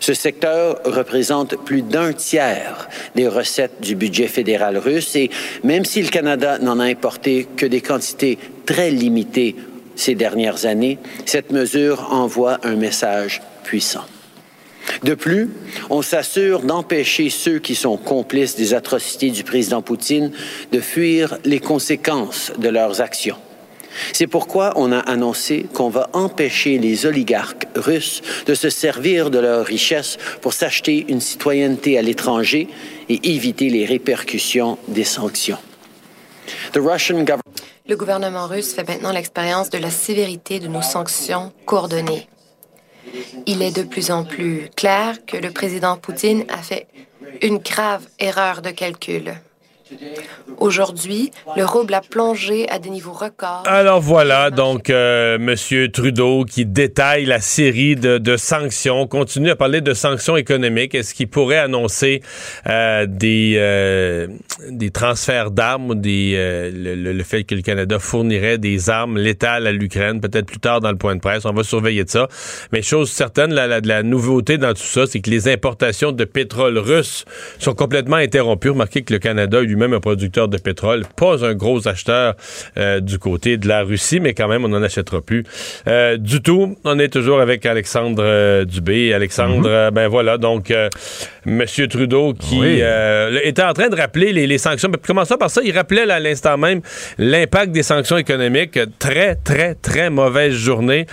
Ce 0.00 0.14
secteur 0.14 0.80
représente 0.84 1.56
plus 1.56 1.82
d'un 1.82 2.12
tiers 2.12 2.88
des 3.14 3.28
recettes 3.28 3.80
du 3.80 3.94
budget 3.94 4.26
fédéral 4.26 4.78
russe 4.78 5.14
et 5.14 5.30
même 5.62 5.84
si 5.84 6.02
le 6.02 6.08
Canada 6.08 6.58
n'en 6.58 6.80
a 6.80 6.84
importé 6.84 7.46
que 7.56 7.66
des 7.66 7.82
quantités 7.82 8.38
très 8.64 8.90
limitées 8.90 9.54
ces 9.96 10.14
dernières 10.14 10.66
années, 10.66 10.98
cette 11.24 11.50
mesure 11.50 12.12
envoie 12.12 12.58
un 12.62 12.76
message 12.76 13.42
puissant. 13.64 14.04
De 15.02 15.14
plus, 15.14 15.50
on 15.90 16.02
s'assure 16.02 16.60
d'empêcher 16.60 17.28
ceux 17.30 17.58
qui 17.58 17.74
sont 17.74 17.96
complices 17.96 18.56
des 18.56 18.72
atrocités 18.72 19.30
du 19.30 19.44
président 19.44 19.82
Poutine 19.82 20.30
de 20.72 20.80
fuir 20.80 21.38
les 21.44 21.60
conséquences 21.60 22.52
de 22.58 22.68
leurs 22.68 23.00
actions. 23.00 23.36
C'est 24.12 24.26
pourquoi 24.26 24.72
on 24.76 24.92
a 24.92 24.98
annoncé 24.98 25.66
qu'on 25.72 25.88
va 25.88 26.10
empêcher 26.12 26.78
les 26.78 27.06
oligarques 27.06 27.66
russes 27.74 28.22
de 28.46 28.54
se 28.54 28.68
servir 28.68 29.30
de 29.30 29.38
leurs 29.38 29.64
richesses 29.64 30.18
pour 30.42 30.52
s'acheter 30.52 31.06
une 31.08 31.20
citoyenneté 31.20 31.98
à 31.98 32.02
l'étranger 32.02 32.68
et 33.08 33.30
éviter 33.30 33.70
les 33.70 33.86
répercussions 33.86 34.78
des 34.88 35.04
sanctions. 35.04 35.58
Le 37.88 37.96
gouvernement 37.96 38.46
russe 38.48 38.74
fait 38.74 38.88
maintenant 38.88 39.12
l'expérience 39.12 39.70
de 39.70 39.78
la 39.78 39.90
sévérité 39.90 40.58
de 40.58 40.66
nos 40.66 40.82
sanctions 40.82 41.52
coordonnées. 41.66 42.28
Il 43.46 43.62
est 43.62 43.76
de 43.76 43.84
plus 43.84 44.10
en 44.10 44.24
plus 44.24 44.68
clair 44.76 45.24
que 45.24 45.36
le 45.36 45.52
président 45.52 45.96
Poutine 45.96 46.44
a 46.48 46.58
fait 46.58 46.88
une 47.42 47.58
grave 47.58 48.04
erreur 48.18 48.60
de 48.60 48.70
calcul. 48.70 49.40
Aujourd'hui, 50.58 51.30
le 51.56 51.64
rouble 51.64 51.94
a 51.94 52.00
plongé 52.00 52.68
à 52.70 52.78
des 52.78 52.90
niveaux 52.90 53.12
records. 53.12 53.62
Alors 53.66 54.00
voilà, 54.00 54.50
donc 54.50 54.90
euh, 54.90 55.38
Monsieur 55.38 55.90
Trudeau 55.90 56.44
qui 56.44 56.64
détaille 56.64 57.24
la 57.24 57.40
série 57.40 57.94
de, 57.94 58.36
sanctions, 58.36 59.06
continue 59.06 59.50
à 59.50 59.56
parler 59.56 59.80
de 59.80 59.94
sanctions 59.94 60.36
économiques. 60.36 60.94
Est-ce 60.94 61.14
qu'il 61.14 61.28
pourrait 61.28 61.58
annoncer 61.58 62.22
euh, 62.66 63.06
des 63.06 63.54
euh, 63.58 64.26
des 64.70 64.90
transferts 64.90 65.50
d'armes 65.50 65.90
ou 65.90 65.94
des 65.94 66.34
le, 66.72 67.22
fait 67.22 67.44
que 67.44 67.54
le 67.54 67.62
Canada 67.62 67.98
fournirait 67.98 68.58
des 68.58 68.90
armes 68.90 69.18
létales 69.18 69.66
à 69.66 69.72
l'Ukraine, 69.72 70.20
peut-être 70.20 70.46
plus 70.46 70.60
tard 70.60 70.80
dans 70.80 70.90
le 70.90 70.98
point 70.98 71.14
de 71.14 71.20
presse? 71.20 71.44
On 71.44 71.52
va 71.52 71.62
surveiller 71.62 72.04
de 72.04 72.10
ça. 72.10 72.28
Mais 72.72 72.82
chose 72.82 73.10
certaine, 73.10 73.52
la 73.54 74.02
nouveauté 74.02 74.58
dans 74.58 74.72
tout 74.72 74.82
ça, 74.82 75.06
c'est 75.06 75.20
que 75.20 75.30
les 75.30 75.48
importations 75.48 76.12
de 76.12 76.24
pétrole 76.24 76.78
russe 76.78 77.24
sont 77.58 77.74
complètement 77.74 78.16
interrompues. 78.16 78.70
Remarquez 78.70 79.02
que 79.02 79.12
le 79.12 79.18
Canada 79.18 79.58
a 79.58 79.62
eu 79.62 79.75
même 79.76 79.92
un 79.92 80.00
producteur 80.00 80.48
de 80.48 80.58
pétrole, 80.58 81.04
pas 81.16 81.44
un 81.44 81.54
gros 81.54 81.86
acheteur 81.86 82.34
euh, 82.78 83.00
du 83.00 83.18
côté 83.18 83.56
de 83.56 83.68
la 83.68 83.82
Russie, 83.82 84.20
mais 84.20 84.34
quand 84.34 84.48
même, 84.48 84.64
on 84.64 84.68
n'en 84.68 84.82
achètera 84.82 85.20
plus 85.20 85.44
euh, 85.88 86.16
du 86.16 86.42
tout. 86.42 86.76
On 86.84 86.98
est 86.98 87.08
toujours 87.08 87.40
avec 87.40 87.66
Alexandre 87.66 88.22
euh, 88.24 88.64
Dubé. 88.64 89.12
Alexandre, 89.12 89.86
mhm. 89.88 89.94
ben 89.94 90.08
voilà, 90.08 90.38
donc 90.38 90.72
Monsieur 91.44 91.88
Trudeau 91.88 92.34
qui 92.34 92.60
était 93.44 93.62
en 93.62 93.72
train 93.72 93.88
de 93.88 93.96
rappeler 93.96 94.32
les, 94.32 94.58
sanctions. 94.58 94.88
Mais 94.90 94.98
commençons 94.98 95.36
par 95.36 95.50
ça, 95.50 95.60
il 95.64 95.76
rappelait 95.76 96.10
à 96.10 96.18
l'instant 96.18 96.56
même 96.56 96.80
l'impact 97.18 97.72
des 97.72 97.82
sanctions 97.82 98.16
économiques. 98.16 98.78
Très, 98.98 99.36
très, 99.36 99.74
très 99.74 100.10
mauvaise 100.10 100.54
journée 100.54 101.06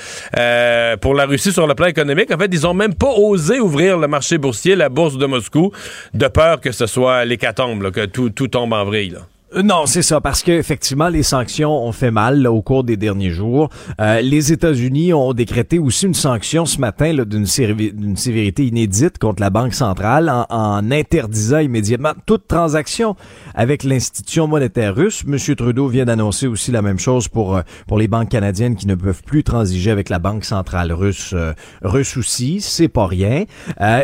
pour 1.02 1.14
la 1.14 1.26
Russie 1.26 1.52
sur 1.52 1.68
le 1.68 1.76
plan 1.76 1.88
économique. 1.88 2.32
En 2.34 2.38
fait, 2.38 2.50
ils 2.52 2.66
ont 2.66 2.74
même 2.74 2.94
pas 2.94 3.12
osé 3.12 3.60
ouvrir 3.60 3.98
le 3.98 4.08
marché 4.08 4.38
boursier, 4.38 4.76
la 4.76 4.90
bourse 4.90 5.18
de 5.18 5.26
Moscou, 5.26 5.72
de 6.14 6.28
peur 6.28 6.62
que 6.62 6.72
ce 6.72 6.86
soit 6.86 7.26
l'hécatombe, 7.26 7.92
que 7.92 8.06
tout, 8.06 8.30
tout 8.30 8.53
tombe 8.54 8.76
en 8.76 8.86
vrille. 8.86 9.20
Euh, 9.56 9.62
non, 9.62 9.86
c'est 9.86 10.02
ça, 10.02 10.22
parce 10.22 10.44
que 10.44 10.52
effectivement, 10.52 11.10
les 11.10 11.24
sanctions 11.24 11.86
ont 11.86 11.92
fait 11.92 12.12
mal 12.12 12.48
au 12.48 12.62
cours 12.62 12.84
des 12.84 12.98
derniers 12.98 13.30
jours. 13.30 13.70
Euh, 14.00 14.22
les 14.22 14.52
États-Unis 14.52 15.14
ont 15.14 15.34
décrété 15.34 15.80
aussi 15.80 16.06
une 16.06 16.14
sanction 16.14 16.66
ce 16.66 16.80
matin 16.80 17.14
d'une 17.26 17.46
sévérité 17.46 18.66
inédite 18.66 19.18
contre 19.18 19.42
la 19.42 19.50
Banque 19.50 19.74
centrale 19.74 20.32
en, 20.50 20.92
interdisant 20.92 21.60
immédiatement 21.60 22.14
toute 22.26 22.48
transaction 22.48 23.16
avec 23.54 23.84
l'institution 23.84 24.48
monétaire 24.48 24.96
russe. 24.96 25.24
Monsieur 25.26 25.56
Trudeau 25.56 25.88
vient 25.88 26.06
d'annoncer 26.06 26.48
aussi 26.48 26.72
la 26.72 26.82
même 26.82 27.00
chose 27.00 27.28
pour 27.28 27.58
euh, 27.58 27.62
pour 27.88 27.98
les 27.98 28.08
banques 28.08 28.30
canadiennes 28.30 28.76
qui 28.76 28.88
ne 28.88 28.96
peuvent 28.96 29.24
plus 29.24 29.44
transiger 29.44 29.92
avec 29.92 30.10
la 30.10 30.20
Banque 30.20 30.46
centrale 30.46 30.92
russe 30.92 31.36
russe 31.82 32.18
aussi. 32.18 32.62
C'est 32.62 32.88
pas 32.88 33.08
rien. 33.08 33.46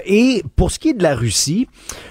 et 0.05 0.43
pour 0.55 0.71
ce 0.71 0.79
qui 0.79 0.89
est 0.89 0.93
de 0.93 1.03
la 1.03 1.15
Russie, 1.15 1.67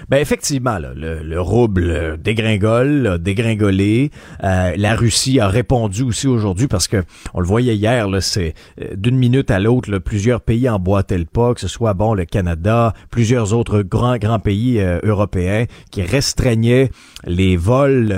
ben 0.09 0.17
effectivement, 0.17 0.77
le, 0.79 1.21
le, 1.23 1.41
rouble 1.41 2.17
dégringole 2.21 3.17
dégringolé. 3.29 4.09
Euh, 4.43 4.73
la 4.75 4.95
Russie 4.95 5.39
a 5.39 5.47
répondu 5.47 6.01
aussi 6.03 6.27
aujourd'hui 6.27 6.67
parce 6.67 6.87
que 6.87 7.03
on 7.33 7.39
le 7.39 7.45
voyait 7.45 7.75
hier, 7.75 8.07
c'est 8.21 8.55
euh, 8.81 8.95
d'une 8.95 9.17
minute 9.17 9.51
à 9.51 9.59
l'autre, 9.59 9.99
plusieurs 9.99 10.41
pays 10.41 10.67
emboîtaient 10.67 11.17
le 11.17 11.25
pas, 11.25 11.53
que 11.53 11.61
ce 11.61 11.67
soit 11.67 11.93
bon 11.93 12.15
le 12.15 12.25
Canada, 12.25 12.93
plusieurs 13.11 13.53
autres 13.53 13.81
grands 13.83 14.17
grands 14.17 14.39
pays 14.39 14.79
euh, 14.79 14.99
européens 15.03 15.65
qui 15.91 16.01
restreignaient 16.01 16.89
les 17.25 17.57
vols, 17.57 18.13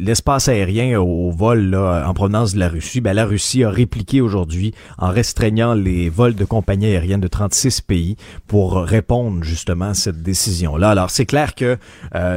l'espace 0.00 0.48
aérien 0.48 1.00
aux, 1.00 1.30
vols 1.30 1.74
en 1.74 2.14
provenance 2.14 2.54
de 2.54 2.58
la 2.58 2.68
Russie. 2.68 3.00
Ben, 3.00 3.12
la 3.12 3.24
Russie 3.24 3.64
a 3.64 3.70
répliqué 3.70 4.20
aujourd'hui 4.20 4.74
en 4.98 5.10
restreignant 5.10 5.74
les 5.74 6.08
vols 6.08 6.34
de 6.34 6.44
compagnies 6.44 6.86
aériennes 6.86 7.20
de 7.20 7.28
36 7.28 7.82
pays 7.82 8.16
pour 8.46 8.76
répondre 8.76 9.42
justement 9.44 9.90
à 9.90 9.94
cette 9.94 10.22
décision-là. 10.22 10.90
Alors 10.90 11.10
c'est 11.10 11.26
clair 11.26 11.54
que 11.54 11.76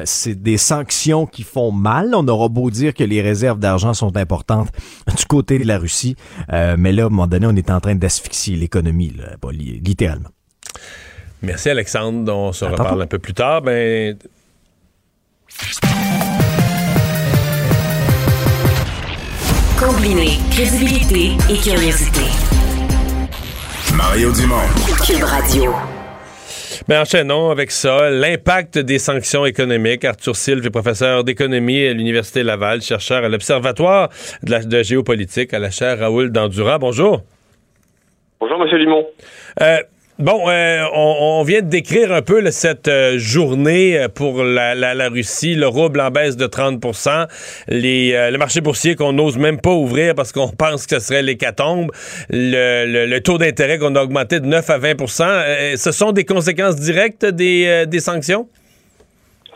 c'est 0.06 0.42
des 0.42 0.58
sanctions 0.58 1.26
qui 1.26 1.44
font 1.44 1.72
mal 1.72 2.12
on 2.14 2.28
aura 2.28 2.48
beau 2.48 2.70
dire 2.70 2.94
que 2.94 3.04
les 3.04 3.22
réserves 3.22 3.60
d'argent 3.60 3.94
sont 3.94 4.16
importantes 4.18 4.70
du 5.18 5.26
côté 5.26 5.60
de 5.60 5.68
la 5.68 5.78
Russie, 5.78 6.16
euh, 6.52 6.76
mais 6.78 6.92
là, 6.92 7.04
à 7.04 7.06
un 7.08 7.10
moment 7.10 7.28
donné, 7.28 7.48
on 7.48 7.56
est 7.56 7.70
en 7.70 7.80
train 7.80 7.96
d'asphyxier 7.96 8.56
l'économie, 8.56 9.14
littéralement. 9.54 10.30
Merci 11.42 11.70
Alexandre. 11.70 12.32
On 12.34 12.54
se 12.54 12.66
reparle 12.66 13.02
un 13.02 13.08
peu 13.08 13.20
plus 13.20 13.34
tard. 13.34 13.62
Ben... 13.62 14.18
Combiner 19.80 20.38
crédibilité 20.52 21.32
et 21.50 21.58
curiosité. 21.58 22.22
Mario 23.96 24.32
Dumont. 24.32 24.56
Cube 25.06 25.24
Radio. 25.24 25.74
Ben, 26.88 27.02
enchaînons 27.02 27.52
avec 27.52 27.72
ça. 27.72 28.10
L'impact 28.10 28.78
des 28.78 29.00
sanctions 29.00 29.46
économiques. 29.46 30.04
Arthur 30.06 30.36
Sylve 30.36 30.66
est 30.66 30.72
professeur 30.72 31.24
d'économie 31.24 31.86
à 31.86 31.94
l'Université 31.94 32.44
Laval, 32.44 32.82
chercheur 32.82 33.24
à 33.24 33.30
l'Observatoire 33.30 34.10
de, 34.44 34.52
la, 34.52 34.84
géopolitique 34.84 35.54
à 35.54 35.60
la 35.60 35.70
chaire 35.70 36.00
Raoul 36.00 36.32
Dandura. 36.32 36.80
Bonjour. 36.80 37.22
Bonjour, 38.40 38.62
M. 38.62 38.78
Limon. 38.78 39.06
Euh, 39.62 39.78
Bon, 40.22 40.48
euh, 40.48 40.84
on, 40.94 41.42
vient 41.42 41.62
de 41.62 41.70
décrire 41.70 42.14
un 42.14 42.22
peu 42.22 42.46
cette 42.52 42.88
euh, 42.88 43.18
journée 43.18 43.98
euh, 43.98 44.08
pour 44.08 44.44
la, 44.44 45.10
Russie, 45.10 45.56
le 45.56 45.68
rouble 45.68 46.00
en 46.00 46.12
baisse 46.12 46.38
de 46.38 46.46
30% 46.46 47.26
les, 47.68 48.30
le 48.30 48.38
marché 48.38 48.62
boursier 48.62 48.96
qu'on 48.96 49.14
n'ose 49.14 49.40
même 49.40 49.60
pas 49.60 49.72
ouvrir 49.72 50.14
parce 50.14 50.32
qu'on 50.32 50.50
pense 50.60 50.86
que 50.86 51.00
ce 51.00 51.08
serait 51.08 51.24
l'hécatombe, 51.24 51.90
le, 52.30 53.08
le, 53.08 53.20
taux 53.22 53.40
d'intérêt 53.40 53.80
qu'on 53.80 53.96
a 53.96 54.04
augmenté 54.04 54.40
de 54.40 54.46
9 54.46 54.70
à 54.70 54.78
20% 54.78 55.76
Ce 55.76 55.92
sont 55.92 56.12
des 56.12 56.24
conséquences 56.24 56.76
directes 56.76 57.26
des, 57.26 58.00
sanctions? 58.00 58.48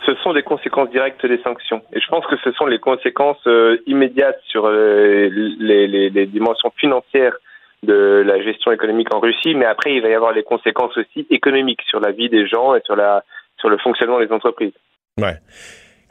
ce 0.04 0.14
sont 0.16 0.32
des 0.32 0.42
conséquences 0.42 0.90
directes 0.90 1.24
des 1.24 1.40
sanctions. 1.44 1.82
Et 1.92 2.00
je 2.00 2.08
pense 2.08 2.26
que 2.26 2.36
ce 2.42 2.50
sont 2.52 2.66
les 2.66 2.80
conséquences 2.80 3.48
immédiates 3.86 4.40
sur 4.48 4.68
les, 4.68 6.26
dimensions 6.26 6.72
financières 6.76 7.36
de 7.82 8.22
la 8.26 8.42
gestion 8.42 8.72
économique 8.72 9.14
en 9.14 9.20
Russie, 9.20 9.54
mais 9.54 9.66
après, 9.66 9.94
il 9.94 10.02
va 10.02 10.08
y 10.08 10.14
avoir 10.14 10.32
les 10.32 10.42
conséquences 10.42 10.96
aussi 10.96 11.26
économiques 11.30 11.82
sur 11.88 12.00
la 12.00 12.12
vie 12.12 12.28
des 12.28 12.46
gens 12.46 12.74
et 12.74 12.80
sur, 12.84 12.96
la, 12.96 13.24
sur 13.58 13.68
le 13.68 13.78
fonctionnement 13.78 14.18
des 14.18 14.32
entreprises. 14.32 14.72
Ouais. 15.18 15.36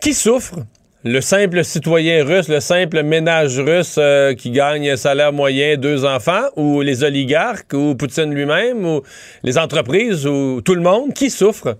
Qui 0.02 0.14
souffre? 0.14 0.56
Le 1.08 1.22
simple 1.22 1.64
citoyen 1.64 2.26
russe, 2.26 2.50
le 2.50 2.60
simple 2.60 3.04
ménage 3.04 3.60
russe 3.60 3.98
euh, 4.00 4.34
qui 4.34 4.50
gagne 4.50 4.90
un 4.90 4.96
salaire 4.96 5.32
moyen, 5.32 5.78
deux 5.78 6.04
enfants, 6.04 6.48
ou 6.56 6.82
les 6.82 7.04
oligarques, 7.04 7.74
ou 7.74 7.94
Poutine 7.96 8.34
lui-même, 8.34 8.84
ou 8.86 9.02
les 9.44 9.60
entreprises, 9.60 10.26
ou 10.26 10.62
tout 10.62 10.74
le 10.74 10.82
monde? 10.82 11.14
Qui 11.14 11.30
souffre? 11.30 11.76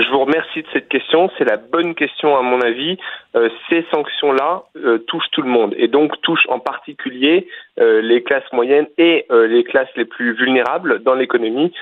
Je 0.00 0.08
vous 0.10 0.20
remercie 0.20 0.62
de 0.62 0.68
cette 0.72 0.88
question. 0.88 1.30
C'est 1.36 1.44
la 1.44 1.58
bonne 1.58 1.94
question 1.94 2.36
à 2.36 2.42
mon 2.42 2.60
avis. 2.62 2.96
Euh, 3.36 3.50
ces 3.68 3.84
sanctions-là 3.92 4.62
euh, 4.76 4.98
touchent 5.06 5.30
tout 5.32 5.42
le 5.42 5.50
monde 5.50 5.74
et 5.76 5.88
donc 5.88 6.18
touchent 6.22 6.46
en 6.48 6.58
particulier 6.58 7.46
euh, 7.78 8.00
les 8.00 8.22
classes 8.22 8.50
moyennes 8.52 8.86
et 8.96 9.26
les 9.30 9.64
classes 9.64 9.88
les 9.96 10.06
plus 10.06 10.34
vulnérables 10.34 11.02
dans 11.02 11.14
l'économie 11.14 11.72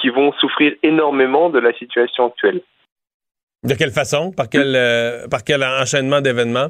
qui 0.00 0.08
vont 0.08 0.32
souffrir 0.34 0.72
énormément 0.82 1.50
de 1.50 1.58
la 1.58 1.72
situation 1.74 2.26
actuelle. 2.26 2.60
De 3.64 3.74
quelle 3.74 3.90
façon? 3.90 4.32
Par 4.32 4.48
quel, 4.48 4.76
par 5.30 5.42
quel 5.42 5.62
enchaînement 5.64 6.20
d'événements? 6.20 6.68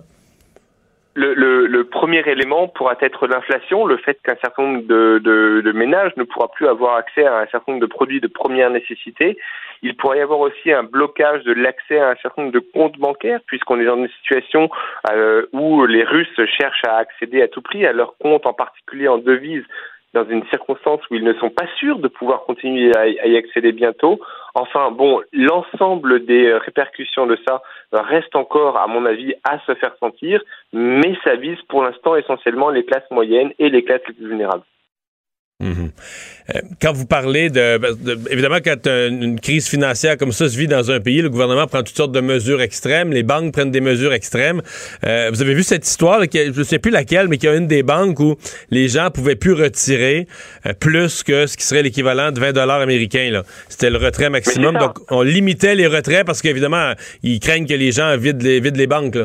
Le, 1.17 1.35
le, 1.67 1.85
premier 1.85 2.29
élément 2.29 2.67
pourra 2.67 2.97
être 3.01 3.29
l'inflation, 3.29 3.87
le 3.87 3.99
fait 3.99 4.19
qu'un 4.25 4.35
certain 4.43 4.63
nombre 4.65 4.83
de, 4.83 5.21
de, 5.23 5.63
de, 5.65 5.73
ménages 5.73 6.11
ne 6.17 6.25
pourra 6.25 6.49
plus 6.49 6.67
avoir 6.67 6.97
accès 6.97 7.25
à 7.25 7.39
un 7.39 7.47
certain 7.47 7.73
nombre 7.73 7.83
de 7.83 7.91
produits 7.91 8.21
de 8.21 8.27
première 8.27 8.71
nécessité. 8.71 9.39
Il 9.85 9.95
pourrait 9.97 10.17
y 10.17 10.23
avoir 10.23 10.41
aussi 10.41 10.73
un 10.73 10.83
blocage 10.83 11.45
de 11.45 11.53
l'accès 11.53 11.99
à 11.99 12.09
un 12.09 12.15
certain 12.17 12.43
nombre 12.43 12.55
de 12.55 12.59
comptes 12.59 12.99
bancaires, 12.99 13.41
puisqu'on 13.47 13.79
est 13.79 13.85
dans 13.85 13.99
une 13.99 14.09
situation 14.09 14.71
euh, 15.13 15.45
où 15.53 15.85
les 15.85 16.05
Russes 16.05 16.41
cherchent 16.59 16.87
à 16.89 16.97
accéder 16.97 17.43
à 17.43 17.49
tout 17.49 17.61
prix 17.61 17.85
à 17.85 17.93
leurs 17.93 18.17
comptes, 18.17 18.47
en 18.47 18.55
particulier 18.55 19.09
en 19.09 19.19
devises, 19.19 19.67
dans 20.15 20.25
une 20.25 20.43
circonstance 20.47 21.03
où 21.11 21.17
ils 21.17 21.25
ne 21.25 21.35
sont 21.35 21.51
pas 21.51 21.67
sûrs 21.77 21.99
de 21.99 22.09
pouvoir 22.09 22.45
continuer 22.45 22.97
à 22.97 23.27
y 23.27 23.37
accéder 23.37 23.73
bientôt. 23.73 24.21
Enfin, 24.55 24.91
bon, 24.91 25.21
l'ensemble 25.35 26.25
des 26.25 26.55
répercussions 26.55 27.27
de 27.27 27.37
ça 27.47 27.61
reste 27.93 28.35
encore, 28.37 28.79
à 28.79 28.87
mon 28.87 29.05
avis, 29.05 29.35
à 29.45 29.59
se 29.67 29.75
faire 29.75 29.95
sentir, 30.01 30.43
mais 30.73 31.15
ça 31.25 31.35
vise 31.35 31.61
pour 31.69 31.83
l'instant 31.83 32.17
essentiellement 32.17 32.71
les 32.71 32.87
classes 32.87 33.11
moyennes 33.11 33.53
et 33.59 33.69
les 33.69 33.85
classes 33.85 34.07
les 34.09 34.15
plus 34.15 34.29
vulnérables. 34.29 34.65
Mhm. 35.61 35.93
Euh, 36.53 36.61
quand 36.83 36.93
vous 36.93 37.07
parlez 37.07 37.49
de, 37.49 37.79
Évidemment, 38.29 38.59
quand 38.63 38.87
une 38.87 39.39
crise 39.39 39.69
financière 39.69 40.19
comme 40.19 40.33
ça 40.33 40.49
se 40.49 40.59
vit 40.59 40.67
dans 40.67 40.91
un 40.91 40.99
pays, 40.99 41.23
le 41.23 41.31
gouvernement 41.31 41.69
prend 41.69 41.85
toutes 41.85 41.97
sortes 41.97 42.13
de 42.13 42.21
mesures 42.21 42.61
extrêmes, 42.61 43.13
les 43.13 43.23
banques 43.23 43.53
prennent 43.53 43.71
des 43.71 43.81
mesures 43.81 44.13
extrêmes. 44.13 44.63
Euh, 45.07 45.31
vous 45.33 45.43
avez 45.43 45.55
vu 45.55 45.63
cette 45.63 45.87
histoire, 45.87 46.21
je 46.23 46.59
ne 46.59 46.65
sais 46.65 46.81
plus 46.81 46.91
laquelle, 46.91 47.29
mais 47.29 47.39
qu'il 47.39 47.49
y 47.49 47.53
a 47.53 47.57
une 47.57 47.69
des 47.69 47.85
banques 47.85 48.19
où 48.19 48.35
les 48.71 48.89
gens 48.89 49.11
pouvaient 49.13 49.37
plus 49.37 49.53
retirer 49.53 50.27
euh, 50.67 50.73
plus 50.73 51.23
que 51.23 51.47
ce 51.47 51.57
qui 51.57 51.63
serait 51.63 51.83
l'équivalent 51.83 52.33
de 52.33 52.41
20 52.41 52.53
dollars 52.53 52.81
américains. 52.81 53.43
C'était 53.69 53.91
le 53.91 53.99
retrait 53.99 54.31
maximum. 54.31 54.77
Donc, 54.77 54.99
on 55.11 55.23
limitait 55.23 55.77
les 55.77 55.87
retraits 55.87 56.27
parce 56.27 56.43
qu'évidemment, 56.43 56.95
ils 57.23 57.39
craignent 57.39 57.67
que 57.67 57.75
les 57.75 57.93
gens 57.93 58.17
vident 58.17 58.43
les, 58.43 58.59
vident 58.59 58.77
les 58.77 58.89
banques. 58.89 59.19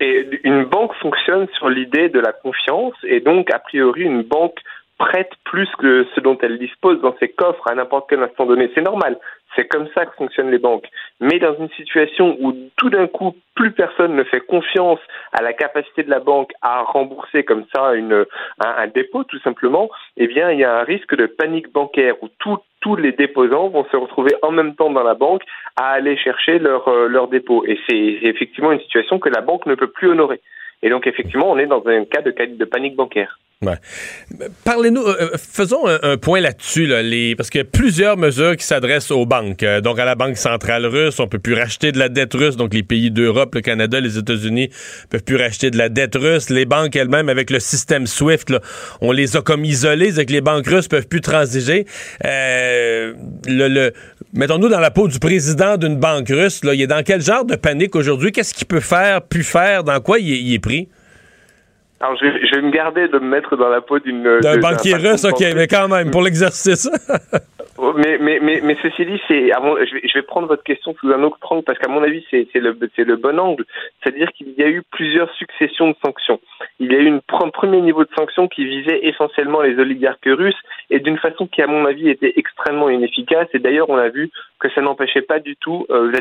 Et 0.00 0.26
une 0.42 0.64
banque 0.64 0.92
fonctionne 1.00 1.46
sur 1.56 1.68
l'idée 1.68 2.08
de 2.08 2.18
la 2.18 2.32
confiance 2.32 2.94
et 3.04 3.20
donc, 3.20 3.52
a 3.54 3.60
priori, 3.60 4.02
une 4.02 4.22
banque 4.22 4.58
prête 5.02 5.32
plus 5.44 5.68
que 5.78 6.06
ce 6.14 6.20
dont 6.20 6.38
elle 6.42 6.58
dispose 6.58 7.00
dans 7.00 7.16
ses 7.18 7.28
coffres 7.28 7.66
à 7.66 7.74
n'importe 7.74 8.08
quel 8.08 8.22
instant 8.22 8.46
donné. 8.46 8.70
C'est 8.72 8.82
normal. 8.82 9.18
C'est 9.56 9.66
comme 9.66 9.88
ça 9.94 10.06
que 10.06 10.14
fonctionnent 10.14 10.52
les 10.52 10.60
banques. 10.60 10.86
Mais 11.20 11.40
dans 11.40 11.56
une 11.56 11.68
situation 11.70 12.36
où 12.40 12.54
tout 12.76 12.88
d'un 12.88 13.08
coup, 13.08 13.34
plus 13.56 13.72
personne 13.72 14.14
ne 14.14 14.22
fait 14.22 14.40
confiance 14.40 15.00
à 15.32 15.42
la 15.42 15.52
capacité 15.54 16.04
de 16.04 16.10
la 16.10 16.20
banque 16.20 16.52
à 16.62 16.82
rembourser 16.82 17.42
comme 17.42 17.64
ça 17.74 17.94
une, 17.94 18.24
un, 18.64 18.86
dépôt, 18.86 19.24
tout 19.24 19.40
simplement, 19.40 19.90
eh 20.16 20.28
bien, 20.28 20.52
il 20.52 20.60
y 20.60 20.64
a 20.64 20.78
un 20.78 20.84
risque 20.84 21.16
de 21.16 21.26
panique 21.26 21.72
bancaire 21.72 22.14
où 22.22 22.28
tous 22.80 22.96
les 22.96 23.12
déposants 23.12 23.68
vont 23.68 23.84
se 23.90 23.96
retrouver 23.96 24.30
en 24.42 24.52
même 24.52 24.76
temps 24.76 24.90
dans 24.90 25.02
la 25.02 25.14
banque 25.14 25.42
à 25.76 25.90
aller 25.90 26.16
chercher 26.16 26.60
leur, 26.60 26.86
euh, 26.86 27.08
leur 27.08 27.26
dépôt. 27.26 27.64
Et 27.66 27.78
c'est 27.88 28.18
effectivement 28.22 28.70
une 28.70 28.80
situation 28.80 29.18
que 29.18 29.28
la 29.28 29.40
banque 29.40 29.66
ne 29.66 29.74
peut 29.74 29.90
plus 29.90 30.08
honorer. 30.08 30.40
Et 30.82 30.90
donc, 30.90 31.06
effectivement, 31.06 31.50
on 31.50 31.58
est 31.58 31.66
dans 31.66 31.82
un 31.86 32.04
cas 32.04 32.22
de, 32.22 32.64
panique 32.64 32.96
bancaire. 32.96 33.38
Ouais. 33.62 33.76
Parlez-nous, 34.64 35.02
euh, 35.02 35.16
euh, 35.20 35.28
faisons 35.38 35.86
un, 35.86 36.16
point 36.16 36.40
là-dessus, 36.40 36.86
là, 36.86 37.00
les, 37.00 37.36
parce 37.36 37.48
qu'il 37.48 37.60
y 37.60 37.62
a 37.62 37.64
plusieurs 37.64 38.16
mesures 38.16 38.56
qui 38.56 38.64
s'adressent 38.64 39.12
aux 39.12 39.24
banques. 39.24 39.62
Euh, 39.62 39.80
donc, 39.80 40.00
à 40.00 40.04
la 40.04 40.16
Banque 40.16 40.36
centrale 40.36 40.84
russe, 40.84 41.20
on 41.20 41.28
peut 41.28 41.38
plus 41.38 41.54
racheter 41.54 41.92
de 41.92 41.98
la 42.00 42.08
dette 42.08 42.34
russe. 42.34 42.56
Donc, 42.56 42.74
les 42.74 42.82
pays 42.82 43.12
d'Europe, 43.12 43.54
le 43.54 43.60
Canada, 43.60 44.00
les 44.00 44.18
États-Unis 44.18 44.70
peuvent 45.10 45.22
plus 45.22 45.36
racheter 45.36 45.70
de 45.70 45.78
la 45.78 45.88
dette 45.88 46.16
russe. 46.16 46.50
Les 46.50 46.64
banques 46.64 46.96
elles-mêmes, 46.96 47.28
avec 47.28 47.50
le 47.50 47.60
système 47.60 48.08
SWIFT, 48.08 48.50
là, 48.50 48.60
on 49.00 49.12
les 49.12 49.36
a 49.36 49.42
comme 49.42 49.64
isolées, 49.64 50.10
c'est 50.10 50.26
que 50.26 50.32
les 50.32 50.40
banques 50.40 50.66
russes 50.66 50.88
peuvent 50.88 51.06
plus 51.06 51.20
transiger. 51.20 51.86
le, 52.24 53.14
le 53.46 53.92
mettons-nous 54.32 54.68
dans 54.68 54.80
la 54.80 54.90
peau 54.90 55.08
du 55.08 55.18
président 55.18 55.76
d'une 55.76 55.96
banque 55.96 56.28
russe. 56.28 56.64
Là, 56.64 56.74
il 56.74 56.82
est 56.82 56.86
dans 56.86 57.02
quel 57.02 57.20
genre 57.20 57.44
de 57.44 57.56
panique 57.56 57.94
aujourd'hui? 57.94 58.32
Qu'est-ce 58.32 58.54
qu'il 58.54 58.66
peut 58.66 58.80
faire, 58.80 59.22
pu 59.22 59.42
faire? 59.42 59.84
Dans 59.84 60.00
quoi 60.00 60.18
il 60.18 60.52
est 60.52 60.58
pris? 60.58 60.88
Alors, 62.02 62.16
je 62.16 62.24
vais, 62.26 62.46
je 62.46 62.56
vais, 62.56 62.62
me 62.62 62.70
garder 62.70 63.06
de 63.06 63.18
me 63.20 63.28
mettre 63.28 63.56
dans 63.56 63.68
la 63.68 63.80
peau 63.80 64.00
d'une... 64.00 64.40
D'un 64.40 64.58
banquier 64.58 64.96
russe, 64.96 65.24
OK, 65.24 65.40
mais 65.54 65.68
quand 65.68 65.86
même, 65.86 66.10
pour 66.10 66.22
l'exercice. 66.22 66.90
Oh, 67.78 67.94
mais, 67.96 68.18
mais, 68.20 68.38
mais, 68.40 68.60
mais 68.62 68.76
ceci 68.80 69.04
dit, 69.06 69.20
c'est, 69.26 69.48
je, 69.48 69.94
vais, 69.94 70.02
je 70.06 70.18
vais 70.18 70.22
prendre 70.22 70.46
votre 70.46 70.62
question 70.62 70.94
sous 71.00 71.10
un 71.10 71.22
autre 71.24 71.38
angle, 71.50 71.64
parce 71.64 71.78
qu'à 71.78 71.88
mon 71.88 72.02
avis, 72.02 72.24
c'est, 72.30 72.46
c'est, 72.52 72.60
le, 72.60 72.78
c'est 72.94 73.02
le 73.02 73.16
bon 73.16 73.40
angle. 73.40 73.64
C'est-à-dire 74.00 74.30
qu'il 74.32 74.52
y 74.52 74.62
a 74.62 74.68
eu 74.68 74.82
plusieurs 74.92 75.32
successions 75.34 75.88
de 75.88 75.96
sanctions. 76.04 76.38
Il 76.78 76.92
y 76.92 76.94
a 76.94 76.98
eu 76.98 77.06
une, 77.06 77.20
un 77.28 77.48
premier 77.48 77.80
niveau 77.80 78.04
de 78.04 78.10
sanctions 78.16 78.46
qui 78.46 78.66
visait 78.66 79.00
essentiellement 79.04 79.62
les 79.62 79.76
oligarques 79.78 80.26
russes, 80.26 80.60
et 80.90 81.00
d'une 81.00 81.18
façon 81.18 81.48
qui, 81.48 81.62
à 81.62 81.66
mon 81.66 81.84
avis, 81.86 82.08
était 82.08 82.34
extrêmement 82.36 82.88
inefficace. 82.88 83.48
Et 83.54 83.58
d'ailleurs, 83.58 83.90
on 83.90 83.96
a 83.96 84.10
vu 84.10 84.30
que 84.60 84.68
ça 84.70 84.80
n'empêchait 84.80 85.22
pas 85.22 85.40
du 85.40 85.56
tout 85.56 85.86
euh, 85.90 86.12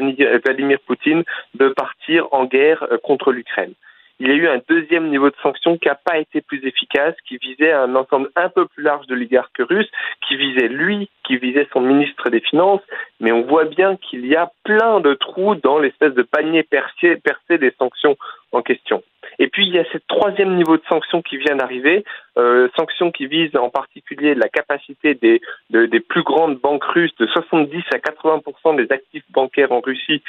Vladimir 0.43 0.79
Poutine 0.87 1.23
de 1.53 1.67
partir 1.69 2.27
en 2.31 2.45
guerre 2.45 2.87
euh, 2.91 2.97
contre 3.03 3.31
l'Ukraine 3.31 3.73
il 4.19 4.27
y 4.27 4.31
a 4.31 4.35
eu 4.35 4.47
un 4.47 4.61
deuxième 4.69 5.09
niveau 5.09 5.29
de 5.29 5.35
sanction 5.41 5.77
qui 5.77 5.87
n'a 5.87 5.95
pas 5.95 6.17
été 6.19 6.41
plus 6.41 6.63
efficace, 6.65 7.15
qui 7.27 7.37
visait 7.37 7.71
un 7.71 7.95
ensemble 7.95 8.29
un 8.35 8.49
peu 8.49 8.65
plus 8.67 8.83
large 8.83 9.07
de 9.07 9.15
l'oligarque 9.15 9.57
russe, 9.59 9.89
qui 10.27 10.35
visait 10.35 10.67
lui, 10.67 11.09
qui 11.25 11.37
visait 11.37 11.67
son 11.73 11.81
ministre 11.81 12.29
des 12.29 12.41
Finances, 12.41 12.81
mais 13.19 13.31
on 13.31 13.43
voit 13.43 13.65
bien 13.65 13.97
qu'il 13.97 14.25
y 14.25 14.35
a 14.35 14.51
plein 14.63 14.99
de 14.99 15.13
trous 15.13 15.55
dans 15.55 15.79
l'espèce 15.79 16.13
de 16.13 16.23
panier 16.23 16.63
percé, 16.63 17.17
percé 17.17 17.57
des 17.57 17.73
sanctions 17.79 18.17
en 18.51 18.61
question. 18.61 19.03
Et 19.39 19.47
puis 19.47 19.65
il 19.65 19.73
y 19.73 19.79
a 19.79 19.85
ce 19.91 19.97
troisième 20.07 20.55
niveau 20.55 20.77
de 20.77 20.83
sanctions 20.89 21.21
qui 21.21 21.37
vient 21.37 21.55
d'arriver, 21.55 22.03
euh, 22.37 22.67
sanctions 22.77 23.11
qui 23.11 23.27
visent 23.27 23.55
en 23.55 23.69
particulier 23.69 24.35
la 24.35 24.49
capacité 24.49 25.15
des, 25.15 25.41
des 25.69 25.99
plus 25.99 26.23
grandes 26.23 26.57
banques 26.57 26.83
russes, 26.83 27.15
de 27.17 27.27
70 27.27 27.83
à 27.93 27.97
80% 27.97 28.75
des 28.75 28.91
actifs 28.91 29.23
bancaires 29.31 29.71
en 29.71 29.79
Russie, 29.79 30.21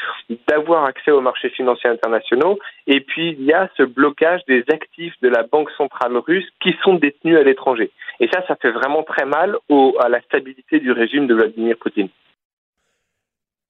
d'avoir 0.48 0.84
accès 0.84 1.10
aux 1.10 1.20
marchés 1.20 1.50
financiers 1.50 1.90
internationaux. 1.90 2.58
Et 2.86 3.00
puis 3.00 3.30
il 3.38 3.44
y 3.44 3.52
a 3.52 3.68
ce 3.76 3.82
blocage 3.82 4.44
des 4.46 4.64
actifs 4.70 5.14
de 5.22 5.28
la 5.28 5.42
Banque 5.42 5.70
centrale 5.72 6.16
russe 6.16 6.48
qui 6.60 6.74
sont 6.82 6.94
détenus 6.94 7.36
à 7.38 7.42
l'étranger. 7.42 7.90
Et 8.20 8.28
ça, 8.28 8.44
ça 8.46 8.56
fait 8.56 8.70
vraiment 8.70 9.02
très 9.02 9.24
mal 9.24 9.56
au, 9.68 9.96
à 10.00 10.08
la 10.08 10.20
stabilité 10.22 10.80
du 10.80 10.92
régime 10.92 11.26
de 11.26 11.34
Vladimir 11.34 11.76
Poutine. 11.78 12.08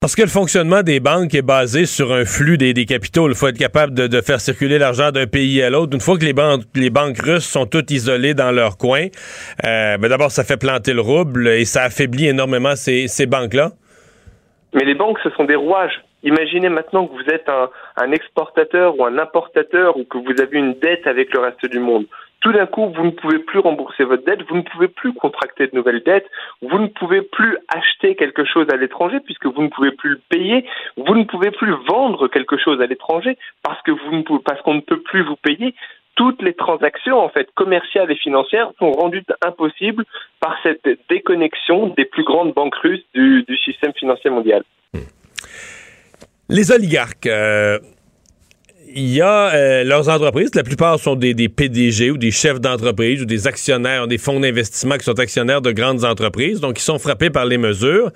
Parce 0.03 0.17
que 0.17 0.23
le 0.23 0.29
fonctionnement 0.29 0.83
des 0.83 0.99
banques 0.99 1.33
est 1.33 1.47
basé 1.47 1.87
sur 1.87 2.13
un 2.13 2.25
flux 2.25 2.59
des, 2.59 2.75
capitaux. 2.87 3.29
Il 3.29 3.37
faut 3.37 3.47
être 3.47 3.57
capable 3.57 3.95
de, 3.95 4.21
faire 4.21 4.41
circuler 4.41 4.77
l'argent 4.77 5.13
d'un 5.13 5.29
pays 5.29 5.63
à 5.63 5.71
l'autre. 5.71 5.95
Une 5.95 6.01
fois 6.01 6.19
que 6.19 6.25
les 6.25 6.33
banques, 6.33 6.63
les 6.75 6.91
banques 6.91 7.19
russes 7.19 7.47
sont 7.47 7.67
toutes 7.67 7.93
isolées 7.93 8.35
dans 8.35 8.51
leur 8.51 8.79
coin, 8.79 9.07
euh, 9.65 9.99
ben 9.99 10.09
d'abord, 10.09 10.33
ça 10.33 10.43
fait 10.43 10.57
planter 10.57 10.93
le 10.93 11.03
rouble 11.03 11.47
et 11.47 11.65
ça 11.65 11.85
affaiblit 11.85 12.27
énormément 12.27 12.75
ces, 12.75 13.27
banques-là. 13.27 13.71
Mais 14.75 14.85
les 14.85 14.97
banques, 14.97 15.19
ce 15.23 15.31
sont 15.31 15.45
des 15.45 15.55
rouages. 15.55 16.03
Imaginez 16.25 16.69
maintenant 16.69 17.07
que 17.07 17.13
vous 17.13 17.31
êtes 17.33 17.49
un 17.97 18.11
exportateur 18.11 18.99
ou 18.99 19.05
un 19.05 19.19
importateur 19.19 19.97
ou 19.97 20.03
que 20.03 20.19
vous 20.19 20.41
avez 20.43 20.59
une 20.59 20.75
dette 20.81 21.07
avec 21.07 21.33
le 21.33 21.39
reste 21.39 21.65
du 21.67 21.79
monde 21.79 22.07
tout 22.43 22.53
d'un 22.53 22.67
coup, 22.67 22.93
vous 22.95 23.05
ne 23.05 23.11
pouvez 23.11 23.39
plus 23.39 23.61
rembourser 23.61 24.03
votre 24.05 24.25
dette, 24.25 24.43
vous 24.49 24.57
ne 24.57 24.63
pouvez 24.63 24.89
plus 24.89 25.15
contracter 25.15 25.69
de 25.69 25.77
nouvelles 25.77 26.03
dettes, 26.03 26.27
vous 26.61 26.79
ne 26.79 26.89
pouvez 26.89 27.23
plus 27.23 27.57
acheter 27.69 28.17
quelque 28.17 28.45
chose 28.45 28.67
à 28.73 28.77
l'étranger 28.77 29.21
puisque 29.21 29.47
vous 29.47 29.63
ne 29.63 29.69
pouvez 29.69 29.93
plus 29.93 30.11
le 30.11 30.21
payer, 30.29 30.67
vous 30.97 31.15
ne 31.15 31.23
pouvez 31.23 31.53
plus 31.53 31.73
vendre 31.89 32.27
quelque 32.27 32.59
chose 32.59 32.81
à 32.81 32.87
l'étranger 32.87 33.39
parce 33.63 33.81
que 33.83 33.93
vous 33.93 34.17
ne 34.17 34.23
pouvez, 34.23 34.43
parce 34.45 34.61
qu'on 34.63 34.75
ne 34.75 34.81
peut 34.81 35.01
plus 35.01 35.25
vous 35.25 35.37
payer. 35.37 35.75
Toutes 36.17 36.43
les 36.43 36.53
transactions, 36.53 37.19
en 37.19 37.31
fait, 37.31 37.49
commerciales 37.55 38.11
et 38.11 38.17
financières 38.17 38.71
sont 38.79 38.91
rendues 38.93 39.25
impossibles 39.43 40.05
par 40.41 40.57
cette 40.63 40.87
déconnexion 41.09 41.95
des 41.97 42.05
plus 42.05 42.25
grandes 42.25 42.53
banques 42.53 42.75
russes 42.75 43.05
du, 43.15 43.47
système 43.65 43.93
financier 43.95 44.31
mondial. 44.31 44.63
Les 46.51 46.71
oligarques, 46.71 47.27
euh, 47.27 47.79
il 48.95 49.09
y 49.09 49.21
a 49.21 49.55
euh, 49.55 49.85
leurs 49.85 50.09
entreprises, 50.09 50.55
la 50.55 50.63
plupart 50.63 50.99
sont 50.99 51.17
des, 51.17 51.35
PDG 51.49 52.11
ou 52.11 52.17
des 52.17 52.31
chefs 52.31 52.61
d'entreprise 52.61 53.23
ou 53.23 53.25
des 53.25 53.47
actionnaires, 53.47 54.07
des 54.07 54.19
fonds 54.19 54.41
d'investissement 54.41 54.97
qui 54.97 55.05
sont 55.05 55.19
actionnaires 55.19 55.63
de 55.63 55.73
grandes 55.73 56.05
entreprises, 56.05 56.61
donc 56.61 56.79
ils 56.79 56.85
sont 56.85 56.99
frappés 56.99 57.31
par 57.31 57.45
les 57.45 57.59
mesures. 57.59 58.11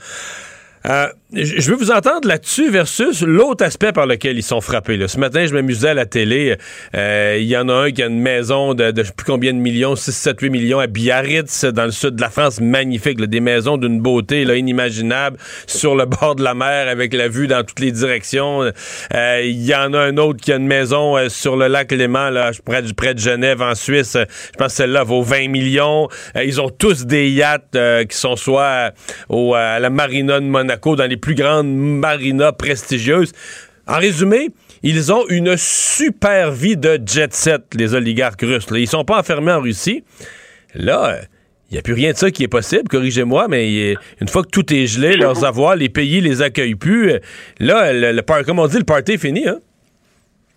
Euh, 0.86 1.08
je 1.32 1.70
veux 1.70 1.76
vous 1.76 1.90
entendre 1.90 2.28
là-dessus 2.28 2.70
versus 2.70 3.22
l'autre 3.22 3.64
aspect 3.64 3.90
par 3.90 4.06
lequel 4.06 4.38
ils 4.38 4.44
sont 4.44 4.60
frappés. 4.60 5.08
Ce 5.08 5.18
matin, 5.18 5.44
je 5.44 5.54
m'amusais 5.54 5.88
à 5.88 5.94
la 5.94 6.06
télé. 6.06 6.56
Euh, 6.94 7.36
il 7.40 7.46
y 7.46 7.56
en 7.56 7.68
a 7.68 7.72
un 7.72 7.90
qui 7.90 8.00
a 8.00 8.06
une 8.06 8.20
maison 8.20 8.74
de, 8.74 8.92
de 8.92 9.02
je 9.02 9.08
sais 9.08 9.12
plus 9.12 9.26
combien 9.26 9.52
de 9.52 9.58
millions, 9.58 9.96
6, 9.96 10.12
7, 10.12 10.40
8 10.40 10.50
millions 10.50 10.78
à 10.78 10.86
Biarritz, 10.86 11.64
dans 11.64 11.86
le 11.86 11.90
sud 11.90 12.14
de 12.14 12.20
la 12.20 12.30
France, 12.30 12.60
magnifique. 12.60 13.20
des 13.20 13.40
maisons 13.40 13.76
d'une 13.76 14.00
beauté 14.00 14.44
là, 14.44 14.54
inimaginable 14.54 15.36
sur 15.66 15.96
le 15.96 16.04
bord 16.04 16.36
de 16.36 16.44
la 16.44 16.54
mer 16.54 16.88
avec 16.88 17.12
la 17.12 17.26
vue 17.26 17.48
dans 17.48 17.64
toutes 17.64 17.80
les 17.80 17.90
directions. 17.90 18.62
Euh, 19.12 19.42
il 19.44 19.64
y 19.64 19.74
en 19.74 19.94
a 19.94 19.98
un 19.98 20.18
autre 20.18 20.40
qui 20.40 20.52
a 20.52 20.56
une 20.56 20.68
maison 20.68 21.16
sur 21.28 21.56
le 21.56 21.66
lac 21.66 21.90
Léman, 21.90 22.30
là, 22.30 22.52
près, 22.64 22.82
près 22.96 23.14
de 23.14 23.18
Genève, 23.18 23.62
en 23.62 23.74
Suisse. 23.74 24.16
Je 24.16 24.56
pense 24.58 24.68
que 24.68 24.76
celle-là 24.76 25.02
vaut 25.02 25.22
20 25.22 25.48
millions. 25.48 26.08
ils 26.36 26.60
ont 26.60 26.70
tous 26.70 27.04
des 27.04 27.28
yachts 27.30 27.76
qui 28.08 28.16
sont 28.16 28.36
soit 28.36 28.92
au, 29.28 29.54
à 29.54 29.80
la 29.80 29.90
marina 29.90 30.38
de 30.38 30.46
Monaco 30.46 30.94
dans 30.94 31.06
les 31.06 31.15
plus 31.16 31.35
grandes 31.35 31.74
marinas 31.74 32.52
prestigieuses. 32.52 33.33
En 33.87 33.98
résumé, 33.98 34.48
ils 34.83 35.12
ont 35.12 35.24
une 35.29 35.57
super 35.57 36.50
vie 36.50 36.76
de 36.76 36.98
jet 37.07 37.33
set, 37.33 37.62
les 37.74 37.94
oligarques 37.94 38.42
russes. 38.42 38.66
Ils 38.72 38.88
sont 38.88 39.05
pas 39.05 39.18
enfermés 39.18 39.52
en 39.52 39.61
Russie. 39.61 40.02
Là, 40.74 41.18
il 41.70 41.74
n'y 41.74 41.79
a 41.79 41.83
plus 41.83 41.94
rien 41.94 42.12
de 42.12 42.16
ça 42.16 42.31
qui 42.31 42.44
est 42.44 42.48
possible, 42.48 42.88
corrigez-moi, 42.88 43.48
mais 43.48 43.94
une 44.20 44.29
fois 44.29 44.42
que 44.42 44.50
tout 44.50 44.72
est 44.72 44.87
gelé, 44.87 45.16
leurs 45.16 45.44
avoirs, 45.44 45.76
les 45.76 45.88
pays 45.88 46.20
les 46.20 46.42
accueillent 46.42 46.74
plus. 46.74 47.12
Là, 47.61 47.92
le, 47.92 48.44
comme 48.44 48.59
on 48.59 48.66
dit, 48.66 48.79
le 48.79 48.85
party 48.85 49.12
est 49.12 49.18
fini, 49.18 49.48
hein? 49.48 49.59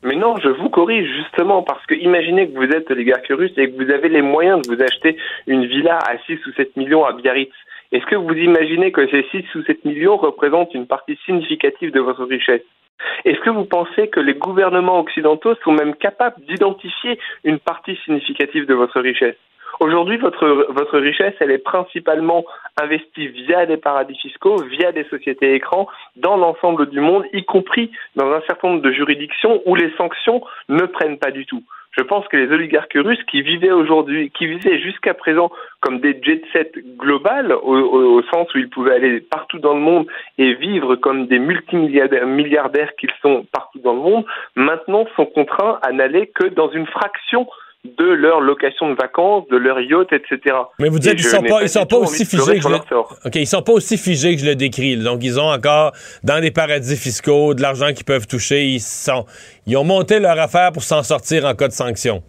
Mais 0.01 0.15
non, 0.15 0.37
je 0.37 0.47
vous 0.47 0.69
corrige 0.69 1.09
justement 1.23 1.61
parce 1.61 1.85
que 1.85 1.93
imaginez 1.93 2.49
que 2.49 2.55
vous 2.55 2.71
êtes 2.71 2.89
oligarque 2.89 3.27
russe 3.27 3.51
et 3.57 3.69
que 3.69 3.83
vous 3.83 3.91
avez 3.91 4.07
les 4.07 4.21
moyens 4.21 4.61
de 4.61 4.73
vous 4.73 4.81
acheter 4.81 5.17
une 5.45 5.65
villa 5.65 5.97
à 5.97 6.17
6 6.25 6.39
ou 6.47 6.53
7 6.55 6.77
millions 6.77 7.03
à 7.03 7.11
Biarritz. 7.11 7.51
Est-ce 7.91 8.05
que 8.05 8.15
vous 8.15 8.33
imaginez 8.33 8.91
que 8.91 9.07
ces 9.09 9.25
6 9.31 9.55
ou 9.55 9.63
7 9.63 9.83
millions 9.85 10.17
représentent 10.17 10.73
une 10.75 10.85
partie 10.85 11.17
significative 11.25 11.91
de 11.91 11.99
votre 11.99 12.23
richesse? 12.23 12.61
Est-ce 13.25 13.39
que 13.39 13.49
vous 13.49 13.65
pensez 13.65 14.09
que 14.09 14.19
les 14.19 14.35
gouvernements 14.35 14.99
occidentaux 14.99 15.55
sont 15.63 15.71
même 15.71 15.95
capables 15.95 16.39
d'identifier 16.45 17.17
une 17.43 17.59
partie 17.59 17.95
significative 18.05 18.65
de 18.65 18.73
votre 18.73 18.99
richesse? 18.99 19.37
Aujourd'hui, 19.79 20.17
votre, 20.17 20.99
richesse, 20.99 21.35
elle 21.39 21.51
est 21.51 21.63
principalement 21.63 22.43
investie 22.79 23.27
via 23.27 23.65
des 23.65 23.77
paradis 23.77 24.17
fiscaux, 24.17 24.61
via 24.63 24.91
des 24.91 25.05
sociétés 25.05 25.53
écrans, 25.53 25.87
dans 26.17 26.35
l'ensemble 26.35 26.89
du 26.89 26.99
monde, 26.99 27.23
y 27.31 27.45
compris 27.45 27.89
dans 28.15 28.29
un 28.31 28.41
certain 28.41 28.69
nombre 28.69 28.81
de 28.81 28.91
juridictions 28.91 29.61
où 29.65 29.75
les 29.75 29.91
sanctions 29.95 30.41
ne 30.67 30.85
prennent 30.85 31.17
pas 31.17 31.31
du 31.31 31.45
tout. 31.45 31.63
Je 31.99 32.03
pense 32.05 32.25
que 32.29 32.37
les 32.37 32.49
oligarques 32.49 32.95
russes 32.95 33.21
qui 33.29 33.41
vivaient 33.41 33.73
aujourd'hui, 33.73 34.31
qui 34.31 34.45
vivaient 34.45 34.79
jusqu'à 34.79 35.13
présent 35.13 35.51
comme 35.81 35.99
des 35.99 36.17
jet 36.23 36.41
sets 36.53 36.71
globales, 36.97 37.51
au, 37.51 38.21
sens 38.33 38.47
où 38.55 38.57
ils 38.57 38.69
pouvaient 38.69 38.95
aller 38.95 39.19
partout 39.19 39.59
dans 39.59 39.73
le 39.73 39.81
monde 39.81 40.07
et 40.37 40.53
vivre 40.53 40.95
comme 40.95 41.27
des 41.27 41.39
multimilliardaires 41.39 42.95
qu'ils 42.95 43.11
sont 43.21 43.45
partout 43.51 43.79
dans 43.79 43.91
le 43.91 43.99
monde, 43.99 44.25
maintenant 44.55 45.07
sont 45.17 45.25
contraints 45.25 45.77
à 45.81 45.91
n'aller 45.91 46.27
que 46.27 46.47
dans 46.47 46.71
une 46.71 46.87
fraction 46.87 47.49
de 47.85 48.03
leur 48.05 48.41
location 48.41 48.89
de 48.89 48.95
vacances, 48.95 49.47
de 49.49 49.55
leur 49.57 49.79
yacht, 49.79 50.11
etc. 50.11 50.55
Mais 50.79 50.89
vous 50.89 50.99
dites 50.99 51.15
qu'ils 51.15 51.23
sont 51.23 51.41
pas, 51.41 51.61
ils 51.61 51.69
sont 51.69 51.85
pas 51.85 51.97
aussi 51.97 52.25
figés 52.25 52.59
que 52.59 52.61
je 52.61 52.69
le... 52.69 53.35
ils 53.35 53.47
sont 53.47 53.61
pas 53.61 53.71
aussi 53.71 53.97
figés 53.97 54.35
que 54.35 54.41
je 54.41 54.47
le 54.47 54.55
décris. 54.55 54.97
Donc 54.97 55.23
ils 55.23 55.39
ont 55.39 55.49
encore 55.49 55.93
dans 56.23 56.41
des 56.41 56.51
paradis 56.51 56.97
fiscaux 56.97 57.53
de 57.53 57.61
l'argent 57.61 57.93
qu'ils 57.93 58.05
peuvent 58.05 58.27
toucher. 58.27 58.65
Ils 58.65 58.81
sont, 58.81 59.25
ils 59.65 59.77
ont 59.77 59.85
monté 59.85 60.19
leur 60.19 60.37
affaire 60.37 60.73
pour 60.73 60.83
s'en 60.83 61.03
sortir 61.03 61.45
en 61.45 61.53
cas 61.53 61.67
de 61.67 61.73
sanction. 61.73 62.21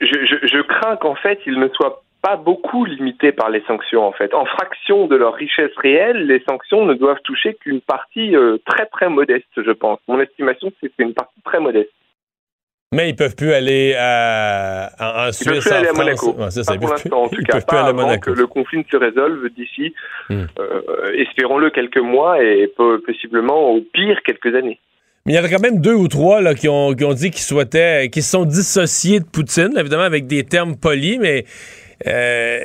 Je, 0.00 0.06
je, 0.06 0.46
je 0.46 0.60
crains 0.60 0.96
qu'en 0.96 1.14
fait 1.14 1.38
ils 1.46 1.58
ne 1.58 1.68
soient 1.68 2.02
pas 2.20 2.36
beaucoup 2.36 2.84
limités 2.84 3.32
par 3.32 3.48
les 3.48 3.62
sanctions 3.66 4.04
en 4.04 4.12
fait. 4.12 4.34
En 4.34 4.44
fraction 4.44 5.06
de 5.06 5.16
leur 5.16 5.34
richesse 5.34 5.72
réelle, 5.76 6.26
les 6.26 6.42
sanctions 6.48 6.84
ne 6.84 6.94
doivent 6.94 7.20
toucher 7.24 7.54
qu'une 7.54 7.80
partie 7.80 8.36
euh, 8.36 8.58
très 8.66 8.86
très 8.86 9.08
modeste, 9.08 9.48
je 9.56 9.70
pense. 9.70 9.98
Mon 10.08 10.20
estimation, 10.20 10.70
c'est 10.82 10.92
une 10.98 11.14
partie 11.14 11.40
très 11.42 11.60
modeste. 11.60 11.90
Mais 12.94 13.08
ils 13.10 13.16
peuvent 13.16 13.34
plus 13.36 13.52
aller 13.52 13.94
à, 13.98 14.90
en, 15.00 15.28
en 15.28 15.32
Suisse, 15.32 15.46
ils 15.46 15.52
peuvent 15.52 15.62
plus 15.62 15.72
aller 15.72 15.88
à. 15.88 15.92
Monaco. 15.92 16.34
Ouais, 16.38 16.50
ça, 16.50 16.60
ils 16.74 16.80
peuvent 16.80 17.00
plus- 17.00 17.12
en 17.12 17.28
tout 17.28 17.36
ils 17.40 17.46
cas, 17.46 17.52
peuvent 17.54 17.66
plus 17.66 17.76
aller 17.78 17.88
à 17.88 17.92
Monaco. 17.92 18.32
que 18.32 18.38
le 18.38 18.46
conflit 18.46 18.78
ne 18.78 18.84
se 18.90 18.96
résolve 18.96 19.48
d'ici, 19.56 19.92
Hmm. 20.30 20.44
euh, 20.58 21.12
espérons-le, 21.18 21.68
quelques 21.70 21.98
mois 21.98 22.42
et 22.42 22.68
po- 22.76 22.98
possiblement 23.04 23.70
au 23.72 23.80
pire 23.92 24.18
quelques 24.24 24.54
années. 24.54 24.78
Mais 25.26 25.32
il 25.32 25.36
y 25.36 25.38
en 25.38 25.44
a 25.44 25.48
quand 25.48 25.60
même 25.62 25.80
deux 25.80 25.94
ou 25.94 26.06
trois 26.08 26.40
là, 26.40 26.54
qui, 26.54 26.68
ont, 26.68 26.94
qui 26.94 27.04
ont 27.04 27.12
dit 27.14 27.30
qu'ils 27.30 27.42
souhaitaient, 27.42 28.08
qui 28.10 28.20
se 28.22 28.30
sont 28.30 28.44
dissociés 28.44 29.20
de 29.20 29.24
Poutine, 29.24 29.72
évidemment 29.78 30.02
avec 30.02 30.26
des 30.26 30.44
termes 30.44 30.76
polis, 30.76 31.18
mais 31.18 31.44
euh, 32.06 32.58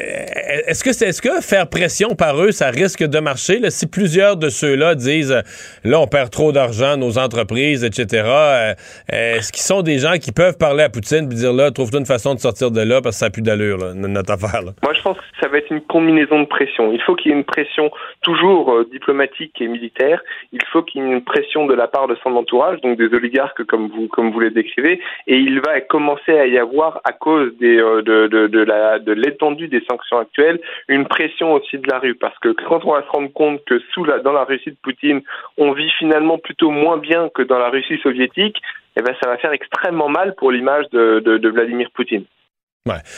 est-ce 0.67 1.21
que 1.21 1.41
faire 1.41 1.69
pression 1.69 2.09
par 2.15 2.41
eux, 2.41 2.51
ça 2.51 2.69
risque 2.69 3.03
de 3.03 3.19
marcher? 3.19 3.59
si 3.69 3.87
plusieurs 3.87 4.37
de 4.37 4.49
ceux-là 4.49 4.95
disent 4.95 5.31
euh, 5.31 5.41
là, 5.83 5.99
on 5.99 6.07
perd 6.07 6.29
trop 6.31 6.51
d'argent, 6.51 6.97
nos 6.97 7.17
entreprises, 7.17 7.83
etc. 7.83 8.23
euh, 8.25 8.73
est-ce 9.11 9.51
qu'ils 9.51 9.63
sont 9.63 9.81
des 9.81 9.99
gens 9.99 10.13
qui 10.13 10.31
peuvent 10.31 10.57
parler 10.57 10.83
à 10.83 10.89
Poutine 10.89 11.25
et 11.31 11.35
dire 11.35 11.53
là, 11.53 11.71
trouve-toi 11.71 11.99
une 11.99 12.05
façon 12.05 12.33
de 12.33 12.39
sortir 12.39 12.71
de 12.71 12.81
là 12.81 13.01
parce 13.01 13.15
que 13.15 13.19
ça 13.19 13.25
n'a 13.27 13.31
plus 13.31 13.41
d'allure, 13.41 13.77
là, 13.77 13.93
notre 13.93 14.33
affaire. 14.33 14.61
Moi, 14.83 14.93
je 14.93 15.01
pense 15.01 15.17
que 15.17 15.23
ça 15.41 15.47
va 15.47 15.57
être 15.57 15.71
une 15.71 15.81
combinaison 15.81 16.41
de 16.41 16.45
pression. 16.45 16.91
Il 16.91 17.01
faut 17.01 17.15
qu'il 17.15 17.31
y 17.31 17.33
ait 17.33 17.37
une 17.37 17.45
pression 17.45 17.91
toujours 18.21 18.85
diplomatique 18.91 19.59
et 19.61 19.67
militaire. 19.67 20.21
Il 20.51 20.63
faut 20.71 20.81
qu'il 20.83 21.01
y 21.01 21.05
ait 21.05 21.11
une 21.11 21.23
pression 21.23 21.65
de 21.65 21.73
la 21.73 21.87
part 21.87 22.07
de 22.07 22.17
son 22.23 22.35
entourage, 22.35 22.81
donc 22.81 22.97
des 22.97 23.13
oligarques 23.13 23.63
comme 23.65 23.89
vous 23.89 24.07
comme 24.07 24.31
vous 24.31 24.39
les 24.39 24.51
décrivez. 24.51 24.99
Et 25.27 25.37
il 25.37 25.61
va 25.61 25.79
commencer 25.81 26.37
à 26.37 26.47
y 26.47 26.57
avoir, 26.57 27.01
à 27.03 27.11
cause 27.11 27.51
de, 27.59 28.63
la 28.63 28.99
l'étendue 29.19 29.67
des 29.67 29.83
sanctions 29.89 30.17
actuelles, 30.17 30.59
une 30.87 31.05
pression 31.05 31.53
aussi 31.53 31.77
de 31.77 31.89
la 31.89 31.99
rue. 31.99 32.15
Parce 32.15 32.37
que 32.39 32.49
quand 32.49 32.83
on 32.85 32.93
va 32.93 33.03
se 33.03 33.09
rendre 33.09 33.31
compte 33.33 33.63
que 33.65 33.79
sous 33.93 34.03
la, 34.03 34.19
dans 34.19 34.33
la 34.33 34.43
Russie 34.43 34.71
de 34.71 34.77
Poutine, 34.81 35.21
on 35.57 35.73
vit 35.73 35.91
finalement 35.99 36.37
plutôt 36.37 36.71
moins 36.71 36.97
bien 36.97 37.29
que 37.29 37.43
dans 37.43 37.59
la 37.59 37.69
Russie 37.69 37.99
soviétique, 38.01 38.57
eh 38.97 39.01
ben, 39.01 39.15
ça 39.21 39.29
va 39.29 39.37
faire 39.37 39.51
extrêmement 39.51 40.09
mal 40.09 40.35
pour 40.35 40.51
l'image 40.51 40.85
de, 40.91 41.49
Vladimir 41.49 41.89
Poutine. 41.91 42.25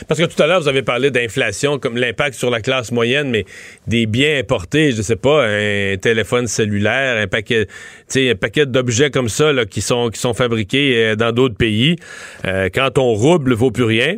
Parce 0.07 0.19
que 0.19 0.25
tout 0.25 0.41
à 0.41 0.47
l'heure, 0.47 0.61
vous 0.61 0.67
avez 0.67 0.81
parlé 0.81 1.11
d'inflation 1.11 1.79
comme 1.79 1.97
l'impact 1.97 2.35
sur 2.35 2.49
la 2.49 2.61
classe 2.61 2.91
moyenne, 2.91 3.29
mais 3.29 3.45
des 3.87 4.05
biens 4.05 4.39
importés, 4.39 4.91
je 4.91 5.01
sais 5.01 5.15
pas, 5.15 5.45
un 5.45 5.97
téléphone 5.97 6.47
cellulaire, 6.47 7.21
un 7.21 7.27
paquet, 7.27 7.67
un 8.15 8.35
paquet 8.35 8.65
d'objets 8.65 9.11
comme 9.11 9.29
ça 9.29 9.51
qui 9.69 9.81
sont 9.81 10.33
fabriqués 10.33 10.95
euh, 10.97 11.15
dans 11.15 11.31
d'autres 11.31 11.55
pays. 11.55 11.95
Euh, 12.45 12.69
quand 12.73 12.91
ton 12.91 13.13
rouble 13.13 13.53
vaut 13.53 13.71
plus 13.71 13.83
rien, 13.83 14.15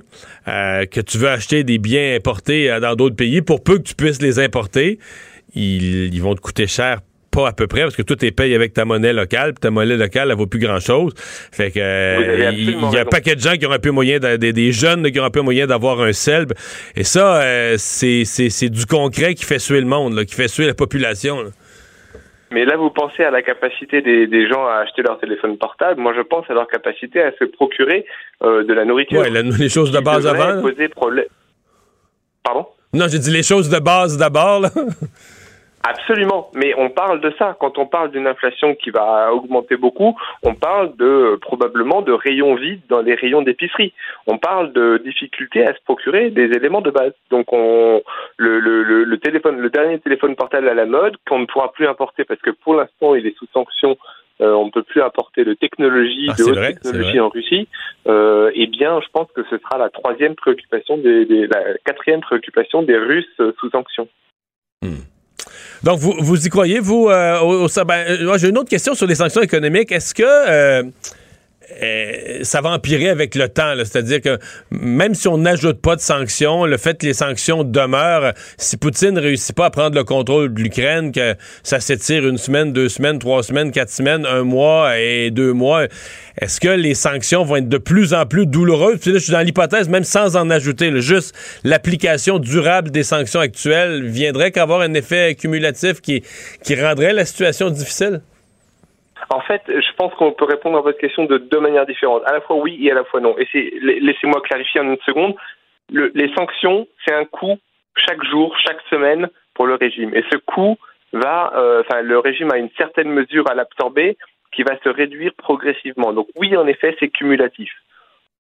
euh, 0.48 0.86
que 0.86 1.02
tu 1.02 1.18
veux 1.18 1.30
acheter 1.30 1.64
des 1.64 1.78
biens 1.78 2.16
importés 2.16 2.78
dans 2.82 2.96
d'autres 2.96 3.16
pays, 3.16 3.42
pour 3.42 3.64
peu 3.64 3.78
que 3.78 3.84
tu 3.84 3.96
puisses 3.96 4.22
les 4.22 4.40
importer, 4.40 5.00
ils 5.56 6.22
vont 6.22 6.36
te 6.36 6.42
coûter 6.42 6.68
cher 6.68 7.00
pas 7.34 7.48
à 7.50 7.54
peu 7.54 7.68
près, 7.68 7.82
parce 7.82 7.96
que 7.96 8.02
tout 8.04 8.24
est 8.24 8.32
payé 8.32 8.56
avec 8.56 8.74
ta 8.74 8.86
monnaie 8.86 9.14
locale, 9.14 9.54
puis 9.54 9.62
ta 9.62 9.72
monnaie 9.72 9.98
locale, 9.98 10.30
elle 10.32 10.38
vaut 10.38 10.48
plus 10.48 10.60
grand-chose. 10.60 11.14
Fait 11.52 11.72
que 11.72 11.80
euh, 11.80 12.52
il 12.54 12.72
y 12.94 12.98
a 12.98 13.02
un 13.02 13.06
paquet 13.06 13.36
de 13.36 13.42
gens 13.42 13.54
qui 13.58 13.66
auraient 13.66 13.80
pu 13.80 13.92
moyen, 13.92 14.20
de- 14.20 14.36
des, 14.38 14.54
des 14.54 14.72
jeunes 14.72 15.10
qui 15.12 15.20
auraient 15.20 15.32
pu 15.32 15.42
moyen 15.42 15.66
d'avoir 15.68 16.00
un 16.02 16.14
selbe. 16.14 16.54
Et 16.96 17.04
ça, 17.04 17.42
euh, 17.42 17.76
c'est 17.78 18.24
c'est- 18.26 18.50
c'est 18.50 18.70
du 18.70 18.86
concret 18.86 19.34
qui 19.34 19.46
fait 19.46 19.60
suer 19.60 19.80
le 19.82 19.88
monde, 19.88 20.14
là, 20.16 20.26
qui 20.26 20.36
fait 20.36 20.48
suer 20.48 20.68
la 20.68 20.74
population. 20.76 21.42
là. 21.42 21.50
Mais 22.52 22.66
là, 22.66 22.78
vous 22.78 22.92
pensez 22.92 23.24
à 23.24 23.32
la 23.32 23.42
capacité 23.42 24.02
des, 24.04 24.28
des 24.28 24.48
gens 24.48 24.68
à 24.68 24.84
acheter 24.84 25.02
leur 25.02 25.20
téléphone 25.20 25.58
portable. 25.58 26.00
Moi, 26.00 26.14
je 26.16 26.22
pense 26.22 26.46
à 26.50 26.54
leur 26.54 26.68
capacité 26.68 27.20
à 27.24 27.32
se 27.40 27.46
procurer 27.46 28.06
euh, 28.44 28.64
de 28.64 28.74
la 28.74 28.86
nourriture. 28.86 29.24
La- 29.28 29.42
les 29.42 29.70
choses 29.70 29.92
de 29.92 30.00
base 30.00 30.28
avant. 30.28 30.50
là. 30.56 30.62
poser 30.62 30.88
problème. 30.90 31.26
Pardon? 32.44 32.68
Non, 32.94 33.08
j'ai 33.10 33.18
dit 33.18 33.32
les 33.32 33.42
choses 33.42 33.70
de 33.70 33.80
base 33.80 34.18
d'abord. 34.18 34.66
Absolument, 35.86 36.50
mais 36.56 36.74
on 36.78 36.90
parle 36.90 37.20
de 37.20 37.34
ça. 37.38 37.58
Quand 37.60 37.78
on 37.78 37.86
parle 37.86 38.12
d'une 38.12 38.26
inflation 38.26 38.74
qui 38.74 38.90
va 38.90 39.34
augmenter 39.34 39.76
beaucoup, 39.76 40.18
on 40.42 40.54
parle 40.56 40.96
de 40.96 41.38
probablement 41.42 42.02
de 42.02 42.14
rayons 42.14 42.56
vides 42.56 42.82
dans 42.88 43.02
les 43.02 43.16
rayons 43.16 43.42
d'épicerie. 43.42 43.92
On 44.26 44.38
parle 44.38 44.72
de 44.72 45.02
difficulté 45.04 45.66
à 45.68 45.74
se 45.74 45.82
procurer 45.84 46.30
des 46.30 46.46
éléments 46.56 46.80
de 46.80 46.90
base. 46.90 47.12
Donc 47.32 47.52
on 47.52 48.02
le, 48.38 48.60
le, 48.62 48.84
le, 48.84 49.04
le 49.04 49.18
téléphone, 49.18 49.58
le 49.60 49.70
dernier 49.70 50.00
téléphone 50.00 50.36
portable 50.38 50.70
à 50.70 50.74
la 50.74 50.86
mode 50.86 51.18
qu'on 51.28 51.40
ne 51.40 51.46
pourra 51.46 51.74
plus 51.74 51.86
importer 51.86 52.24
parce 52.24 52.40
que 52.42 52.52
pour 52.52 52.76
l'instant 52.76 53.16
il 53.16 53.28
est 53.28 53.38
sous 53.38 53.48
sanction. 53.54 53.98
euh, 54.42 54.54
on 54.54 54.66
ne 54.68 54.72
peut 54.72 54.84
plus 54.84 55.02
importer 55.02 55.44
de 55.44 55.54
technologie, 55.54 56.28
Ah, 56.30 56.36
de 56.38 56.44
haute 56.44 56.56
vrai, 56.56 56.74
technologie 56.76 57.20
en 57.20 57.28
Russie. 57.30 57.68
Euh, 58.08 58.52
eh 58.56 58.68
bien, 58.68 59.00
je 59.02 59.08
pense 59.12 59.28
que 59.36 59.44
ce 59.50 59.58
sera 59.58 59.78
la 59.78 59.90
troisième 59.90 60.36
préoccupation 60.36 60.98
des, 60.98 61.26
des 61.26 61.46
la 61.48 61.62
quatrième 61.86 62.22
préoccupation 62.22 62.84
des 62.84 62.98
Russes 62.98 63.26
euh, 63.42 63.52
sous 63.60 63.70
sanction. 63.70 64.08
Donc, 65.84 66.00
vous, 66.00 66.14
vous 66.20 66.46
y 66.46 66.50
croyez, 66.50 66.80
vous, 66.80 67.10
euh, 67.10 67.40
au, 67.40 67.66
au- 67.66 67.84
ben, 67.86 68.06
euh, 68.08 68.38
j'ai 68.38 68.50
une 68.50 68.58
autre 68.58 68.70
question 68.70 68.96
sur 68.96 69.06
les 69.06 69.16
sanctions 69.16 69.42
économiques. 69.42 69.92
Est-ce 69.92 70.14
que 70.14 70.24
euh, 70.24 70.84
euh, 71.82 72.40
ça 72.44 72.62
va 72.62 72.72
empirer 72.72 73.10
avec 73.10 73.36
le 73.36 73.50
temps? 73.50 73.74
C'est-à-dire 73.78 74.22
que 74.22 74.38
même 74.72 75.16
si 75.16 75.28
on 75.28 75.38
n'ajoute 75.38 75.82
pas 75.82 75.96
de 75.96 76.02
sanctions, 76.02 76.66
le 76.66 76.78
fait 76.78 76.98
que 76.98 77.06
les 77.06 77.14
sanctions 77.14 77.64
demeurent, 77.64 78.34
si 78.58 78.78
Poutine 78.78 79.12
ne 79.12 79.22
réussit 79.22 79.56
pas 79.56 79.66
à 79.66 79.70
prendre 79.70 79.96
le 79.96 80.04
contrôle 80.04 80.54
de 80.54 80.62
l'Ukraine, 80.62 81.12
que 81.12 81.36
ça 81.64 81.80
s'étire 81.80 82.28
une 82.28 82.38
semaine, 82.38 82.74
deux 82.74 82.90
semaines, 82.90 83.20
trois 83.20 83.44
semaines, 83.44 83.72
quatre 83.72 83.90
semaines, 83.90 84.26
un 84.26 84.44
mois 84.44 85.00
et 85.00 85.32
deux 85.32 85.54
mois, 85.54 85.86
est-ce 86.40 86.60
que 86.60 86.70
les 86.70 86.96
sanctions 86.96 87.44
vont 87.44 87.58
être 87.58 87.70
de 87.70 87.78
plus 87.78 88.14
en 88.14 88.26
plus 88.26 88.46
douloureuses? 88.46 89.00
Je 89.06 89.18
suis 89.18 89.32
dans 89.32 89.42
l'hypothèse, 89.42 89.90
même 89.90 90.04
sans 90.04 90.36
en 90.36 90.50
ajouter, 90.50 90.92
juste 91.02 91.36
l'application 91.64 92.40
durable 92.40 92.92
des 92.92 93.04
sanctions 93.04 93.40
actuelles 93.40 94.06
viendrait 94.06 94.52
qu'avoir 94.52 94.82
un 94.82 94.94
effet 94.94 95.36
cumulatif 95.36 96.02
qui 96.02 96.22
rendrait 96.76 97.14
la 97.14 97.26
situation 97.26 97.70
difficile? 97.70 98.22
En 99.30 99.42
fait, 99.42 99.62
je 99.68 99.94
pense 99.98 100.14
qu'on 100.16 100.32
peut 100.32 100.46
répondre 100.46 100.78
à 100.78 100.82
votre 100.82 100.98
question 101.00 101.26
de 101.26 101.38
deux 101.38 101.60
manières 101.60 101.86
différentes. 101.86 102.24
À 102.26 102.34
la 102.34 102.42
fois 102.42 102.58
oui 102.58 102.78
et 102.86 102.92
à 102.92 102.96
la 102.96 103.04
fois 103.04 103.20
non. 103.20 103.36
Et 103.38 103.48
laissez-moi 103.82 104.42
clarifier 104.42 104.82
en 104.82 104.86
une 104.86 104.98
seconde. 105.06 105.36
Le- 105.92 106.12
les 106.16 106.34
sanctions, 106.36 106.88
c'est 107.06 107.14
un 107.14 107.26
coût 107.26 107.58
chaque 107.96 108.24
jour, 108.24 108.56
chaque 108.66 108.82
semaine 108.90 109.30
pour 109.54 109.66
le 109.68 109.76
régime. 109.76 110.14
Et 110.16 110.24
ce 110.32 110.38
coût 110.38 110.78
va, 111.14 111.54
euh, 111.56 111.82
enfin, 111.82 112.02
le 112.02 112.20
régime 112.20 112.52
a 112.52 112.58
une 112.58 112.70
certaine 112.78 113.10
mesure 113.10 113.50
à 113.50 113.54
l'absorber 113.56 114.18
qui 114.52 114.64
va 114.64 114.78
se 114.84 114.90
réduire 114.90 115.34
progressivement. 115.38 116.14
Donc 116.14 116.28
oui, 116.36 116.56
en 116.58 116.68
effet, 116.68 116.96
c'est 117.00 117.10
cumulatif. 117.10 117.72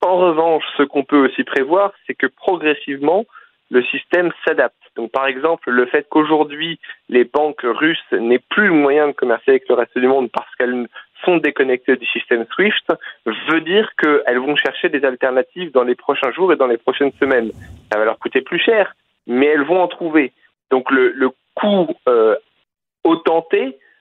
En 0.01 0.17
revanche, 0.17 0.63
ce 0.77 0.83
qu'on 0.83 1.03
peut 1.03 1.25
aussi 1.25 1.43
prévoir, 1.43 1.93
c'est 2.05 2.13
que 2.13 2.27
progressivement, 2.27 3.25
le 3.73 3.83
système 3.85 4.31
s'adapte. 4.45 4.77
Donc, 4.95 5.11
par 5.11 5.25
exemple, 5.25 5.71
le 5.71 5.87
fait 5.87 6.05
qu'aujourd'hui, 6.07 6.79
les 7.09 7.23
banques 7.23 7.63
russes 7.63 8.11
n'aient 8.11 8.45
plus 8.49 8.67
le 8.67 8.73
moyen 8.73 9.07
de 9.07 9.13
commercer 9.13 9.49
avec 9.51 9.67
le 9.67 9.73
reste 9.73 9.97
du 9.97 10.07
monde 10.07 10.29
parce 10.31 10.53
qu'elles 10.55 10.87
sont 11.25 11.37
déconnectées 11.37 11.95
du 11.95 12.05
système 12.05 12.45
SWIFT 12.53 12.93
veut 13.25 13.61
dire 13.61 13.89
qu'elles 13.97 14.39
vont 14.39 14.55
chercher 14.55 14.89
des 14.89 15.03
alternatives 15.03 15.71
dans 15.71 15.83
les 15.83 15.95
prochains 15.95 16.31
jours 16.31 16.53
et 16.53 16.55
dans 16.55 16.67
les 16.67 16.77
prochaines 16.77 17.13
semaines. 17.19 17.51
Ça 17.91 17.97
va 17.97 18.05
leur 18.05 18.19
coûter 18.19 18.41
plus 18.41 18.59
cher, 18.59 18.93
mais 19.25 19.47
elles 19.47 19.63
vont 19.63 19.81
en 19.81 19.87
trouver. 19.87 20.33
Donc, 20.69 20.91
le, 20.91 21.31
coût 21.55 21.87
euh, 22.07 22.35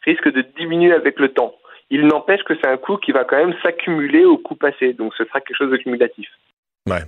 risque 0.04 0.30
de 0.32 0.42
diminuer 0.58 0.92
avec 0.92 1.18
le 1.18 1.28
temps. 1.28 1.54
Il 1.90 2.06
n'empêche 2.06 2.42
que 2.42 2.54
c'est 2.56 2.68
un 2.68 2.76
coût 2.76 2.98
qui 2.98 3.12
va 3.12 3.24
quand 3.24 3.36
même 3.36 3.54
s'accumuler 3.62 4.24
au 4.24 4.36
coût 4.36 4.56
passé. 4.56 4.92
Donc, 4.92 5.14
ce 5.16 5.24
sera 5.24 5.40
quelque 5.40 5.56
chose 5.56 5.70
de 5.70 5.76
cumulatif. 5.76 6.28
Ouais. 6.86 7.02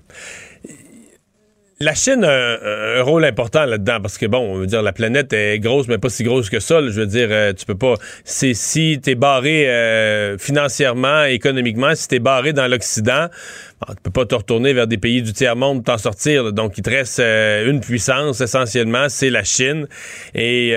La 1.84 1.94
Chine 1.94 2.24
a 2.24 2.98
un, 2.98 3.02
rôle 3.02 3.26
important 3.26 3.66
là-dedans 3.66 3.98
parce 4.00 4.16
que 4.16 4.24
bon, 4.24 4.38
on 4.38 4.56
veut 4.56 4.66
dire 4.66 4.80
la 4.80 4.94
planète 4.94 5.34
est 5.34 5.58
grosse 5.58 5.86
mais 5.86 5.98
pas 5.98 6.08
si 6.08 6.24
grosse 6.24 6.48
que 6.48 6.58
ça. 6.58 6.80
Je 6.80 6.98
veux 6.98 7.06
dire, 7.06 7.28
euh, 7.30 7.52
tu 7.52 7.66
peux 7.66 7.74
pas. 7.74 7.96
C'est 8.24 8.54
si 8.54 8.98
t'es 9.02 9.14
barré 9.14 9.68
euh, 9.68 10.38
financièrement, 10.38 11.24
économiquement, 11.24 11.94
si 11.94 12.08
t'es 12.08 12.20
barré 12.20 12.54
dans 12.54 12.68
l'Occident, 12.68 13.28
tu 13.86 13.96
peux 14.02 14.10
pas 14.10 14.24
te 14.24 14.34
retourner 14.34 14.72
vers 14.72 14.86
des 14.86 14.96
pays 14.96 15.20
du 15.20 15.34
tiers 15.34 15.56
monde 15.56 15.84
pour 15.84 15.92
t'en 15.92 15.98
sortir. 15.98 16.54
Donc 16.54 16.78
il 16.78 16.82
te 16.82 16.88
reste 16.88 17.20
euh, 17.20 17.70
une 17.70 17.80
puissance 17.80 18.40
essentiellement, 18.40 19.10
c'est 19.10 19.28
la 19.28 19.44
Chine 19.44 19.86
et 20.34 20.74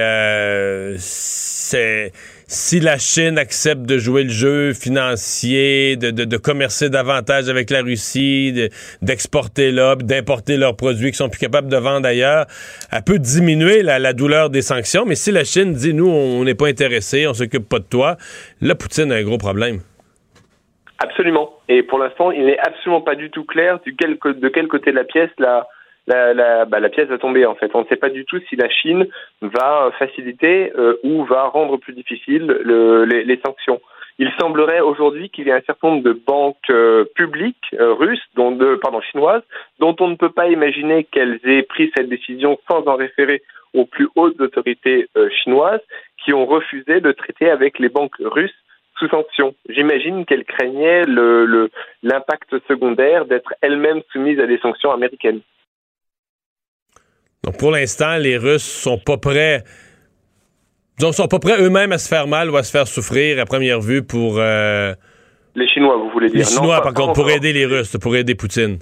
c'est 0.98 2.12
si 2.50 2.80
la 2.80 2.98
Chine 2.98 3.38
accepte 3.38 3.82
de 3.82 3.98
jouer 3.98 4.24
le 4.24 4.30
jeu 4.30 4.74
financier, 4.74 5.98
de, 5.98 6.12
de, 6.12 6.24
de 6.24 6.38
commercer 6.38 6.90
davantage 6.90 7.50
avec 7.50 7.70
la 7.70 7.82
Russie, 7.82 8.54
de- 8.54 8.70
d'exporter 9.02 9.72
là, 9.72 9.96
d'importer 9.98 10.56
leurs 10.56 10.78
produits 10.78 11.12
qui 11.12 11.18
sont 11.18 11.28
plus 11.30 11.40
capables 11.40 11.68
de 11.68 11.76
vendre 11.76 12.08
ailleurs, 12.08 12.46
elle 12.92 13.04
peut 13.04 13.20
diminuer 13.20 13.84
la, 13.84 14.00
la 14.00 14.14
douleur 14.14 14.50
des 14.50 14.62
sanctions. 14.62 15.06
Mais 15.06 15.16
si 15.16 15.32
la 15.32 15.44
Chine 15.44 15.74
dit, 15.74 15.94
nous, 15.94 16.08
on 16.08 16.44
n'est 16.46 16.56
pas 16.56 16.68
intéressé, 16.68 17.28
on 17.28 17.34
s'occupe 17.34 17.68
pas 17.68 17.80
de 17.80 17.84
toi, 17.86 18.16
là, 18.62 18.76
Poutine 18.76 19.12
a 19.12 19.16
un 19.16 19.24
gros 19.24 19.38
problème. 19.38 19.82
Absolument. 21.00 21.52
Et 21.70 21.84
pour 21.84 22.00
l'instant, 22.00 22.32
il 22.32 22.46
n'est 22.46 22.58
absolument 22.60 23.02
pas 23.02 23.16
du 23.16 23.30
tout 23.30 23.44
clair 23.44 23.80
du 23.86 23.96
quel 23.96 24.18
de 24.18 24.48
quel 24.48 24.68
côté 24.68 24.92
de 24.92 24.96
la 24.96 25.04
pièce 25.04 25.30
la, 25.38 25.68
la, 26.08 26.34
la, 26.34 26.66
bah, 26.66 26.80
la 26.80 26.90
pièce 26.90 27.08
va 27.08 27.18
tomber. 27.18 27.46
En 27.46 27.56
fait, 27.56 27.72
on 27.74 27.82
ne 27.82 27.88
sait 27.88 27.96
pas 27.98 28.10
du 28.10 28.26
tout 28.26 28.40
si 28.50 28.56
la 28.56 28.70
Chine 28.70 29.08
va 29.42 29.92
faciliter 30.00 30.72
euh, 30.78 30.96
ou 31.04 31.26
va 31.26 31.44
rendre 31.44 31.78
plus 31.78 31.94
difficile 31.94 32.46
le, 32.46 33.06
les, 33.06 33.24
les 33.24 33.40
sanctions. 33.46 33.80
Il 34.20 34.32
semblerait 34.40 34.80
aujourd'hui 34.80 35.30
qu'il 35.30 35.46
y 35.46 35.50
ait 35.50 35.54
un 35.54 35.62
certain 35.62 35.90
nombre 35.90 36.04
de 36.04 36.14
banques 36.14 36.58
euh, 36.72 37.06
publiques 37.16 37.68
euh, 37.74 37.94
russes, 37.94 38.24
dont 38.36 38.52
de, 38.52 38.76
pardon 38.76 39.00
chinoises, 39.02 39.44
dont 39.80 39.96
on 40.00 40.08
ne 40.08 40.16
peut 40.16 40.32
pas 40.32 40.48
imaginer 40.48 41.04
qu'elles 41.04 41.40
aient 41.44 41.62
pris 41.62 41.92
cette 41.96 42.10
décision 42.10 42.58
sans 42.68 42.88
en 42.88 42.96
référer 42.96 43.44
aux 43.76 43.86
plus 43.86 44.08
hautes 44.16 44.40
autorités 44.42 45.08
euh, 45.18 45.30
chinoises, 45.30 45.82
qui 46.24 46.34
ont 46.34 46.48
refusé 46.48 47.00
de 47.00 47.12
traiter 47.12 47.50
avec 47.52 47.78
les 47.78 47.90
banques 47.90 48.18
russes 48.20 48.56
sous 48.98 49.08
sanction. 49.10 49.54
J'imagine 49.70 50.26
qu'elles 50.26 50.46
craignaient 50.46 51.04
l'impact 52.02 52.52
le, 52.52 52.62
secondaire 52.68 53.26
d'être 53.26 53.54
elles-mêmes 53.62 54.02
soumises 54.12 54.40
à 54.40 54.48
des 54.48 54.58
sanctions 54.58 54.92
américaines. 54.92 55.42
Donc 57.44 57.58
pour 57.58 57.72
l'instant, 57.72 58.18
les 58.18 58.38
Russes 58.38 58.64
sont 58.64 58.98
pas 58.98 59.18
prêts 59.18 59.64
ne 61.06 61.12
sont 61.12 61.28
pas 61.28 61.40
prêts 61.40 61.62
eux-mêmes 61.62 61.92
à 61.92 61.98
se 61.98 62.08
faire 62.08 62.28
mal 62.28 62.50
ou 62.50 62.58
à 62.58 62.64
se 62.64 62.72
faire 62.72 62.88
souffrir 62.88 63.40
à 63.40 63.46
première 63.46 63.80
vue 63.80 64.04
pour. 64.04 64.36
Euh, 64.38 64.94
les 65.56 65.68
Chinois, 65.68 65.98
vous 65.98 66.10
voulez 66.10 66.30
dire 66.30 66.40
Les 66.40 66.46
Chinois, 66.46 66.82
par 66.82 66.94
contre, 66.94 67.14
pour 67.14 67.30
aider 67.30 67.54
les 67.54 67.66
Russes, 67.66 67.96
pour 68.02 68.16
aider 68.16 68.36
Poutine. 68.36 68.80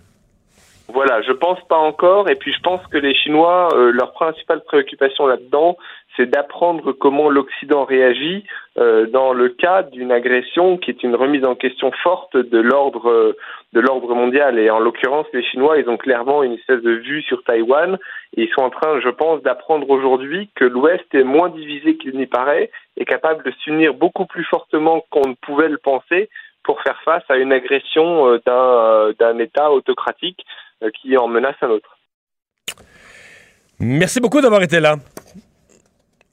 Voilà, 0.93 1.21
je 1.23 1.31
pense 1.31 1.59
pas 1.67 1.77
encore. 1.77 2.29
Et 2.29 2.35
puis 2.35 2.53
je 2.53 2.61
pense 2.61 2.85
que 2.87 2.97
les 2.97 3.15
Chinois, 3.15 3.69
euh, 3.73 3.91
leur 3.91 4.13
principale 4.13 4.61
préoccupation 4.65 5.25
là-dedans, 5.25 5.77
c'est 6.15 6.29
d'apprendre 6.29 6.91
comment 6.91 7.29
l'Occident 7.29 7.85
réagit 7.85 8.45
euh, 8.77 9.07
dans 9.07 9.33
le 9.33 9.49
cas 9.49 9.83
d'une 9.83 10.11
agression 10.11 10.77
qui 10.77 10.91
est 10.91 11.03
une 11.03 11.15
remise 11.15 11.45
en 11.45 11.55
question 11.55 11.91
forte 12.03 12.35
de 12.35 12.59
l'ordre 12.59 13.35
de 13.75 13.81
l'ordre 13.81 14.15
mondial. 14.15 14.57
Et 14.57 14.69
en 14.69 14.79
l'occurrence, 14.79 15.27
les 15.33 15.43
Chinois, 15.43 15.77
ils 15.77 15.89
ont 15.89 15.97
clairement 15.97 16.41
une 16.41 16.53
espèce 16.53 16.81
de 16.81 16.91
vue 16.91 17.21
sur 17.23 17.43
Taïwan. 17.43 17.97
Ils 18.35 18.49
sont 18.55 18.61
en 18.61 18.69
train, 18.69 18.99
je 19.01 19.09
pense, 19.09 19.43
d'apprendre 19.43 19.89
aujourd'hui 19.89 20.49
que 20.55 20.65
l'Ouest 20.65 21.05
est 21.13 21.23
moins 21.23 21.49
divisé 21.49 21.97
qu'il 21.97 22.17
n'y 22.17 22.25
paraît, 22.25 22.71
et 22.97 23.05
capable 23.05 23.43
de 23.43 23.51
s'unir 23.63 23.93
beaucoup 23.93 24.25
plus 24.25 24.45
fortement 24.45 25.05
qu'on 25.09 25.27
ne 25.29 25.35
pouvait 25.35 25.69
le 25.69 25.77
penser 25.77 26.29
pour 26.63 26.81
faire 26.81 26.99
face 27.03 27.23
à 27.29 27.35
une 27.35 27.51
agression 27.51 28.27
euh, 28.27 29.13
d'un, 29.19 29.37
État 29.39 29.71
autocratique 29.71 30.43
euh, 30.81 30.89
qui 30.89 31.15
en 31.17 31.27
menace 31.27 31.55
un 31.61 31.69
autre. 31.69 31.97
Merci 33.79 34.21
beaucoup 34.21 34.41
d'avoir 34.41 34.63
été 34.63 34.79
là. 34.79 34.95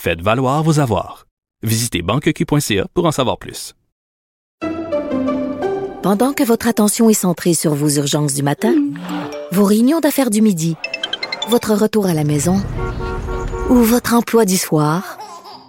Faites 0.00 0.22
valoir 0.22 0.62
vos 0.62 0.78
avoirs. 0.78 1.26
Visitez 1.64 2.02
banqueq.ca 2.02 2.86
pour 2.94 3.06
en 3.06 3.10
savoir 3.10 3.36
plus. 3.36 3.74
Pendant 6.04 6.32
que 6.32 6.44
votre 6.44 6.68
attention 6.68 7.10
est 7.10 7.14
centrée 7.14 7.52
sur 7.52 7.74
vos 7.74 7.88
urgences 7.88 8.32
du 8.32 8.44
matin, 8.44 8.76
vos 9.50 9.64
réunions 9.64 9.98
d'affaires 9.98 10.30
du 10.30 10.40
midi, 10.40 10.76
votre 11.48 11.74
retour 11.74 12.06
à 12.06 12.14
la 12.14 12.22
maison 12.22 12.62
ou 13.70 13.74
votre 13.74 14.14
emploi 14.14 14.44
du 14.44 14.56
soir, 14.56 15.18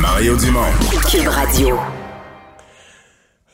Mario 0.00 0.36
Dumont. 0.36 0.72
Cube 1.10 1.26
Radio. 1.28 2.07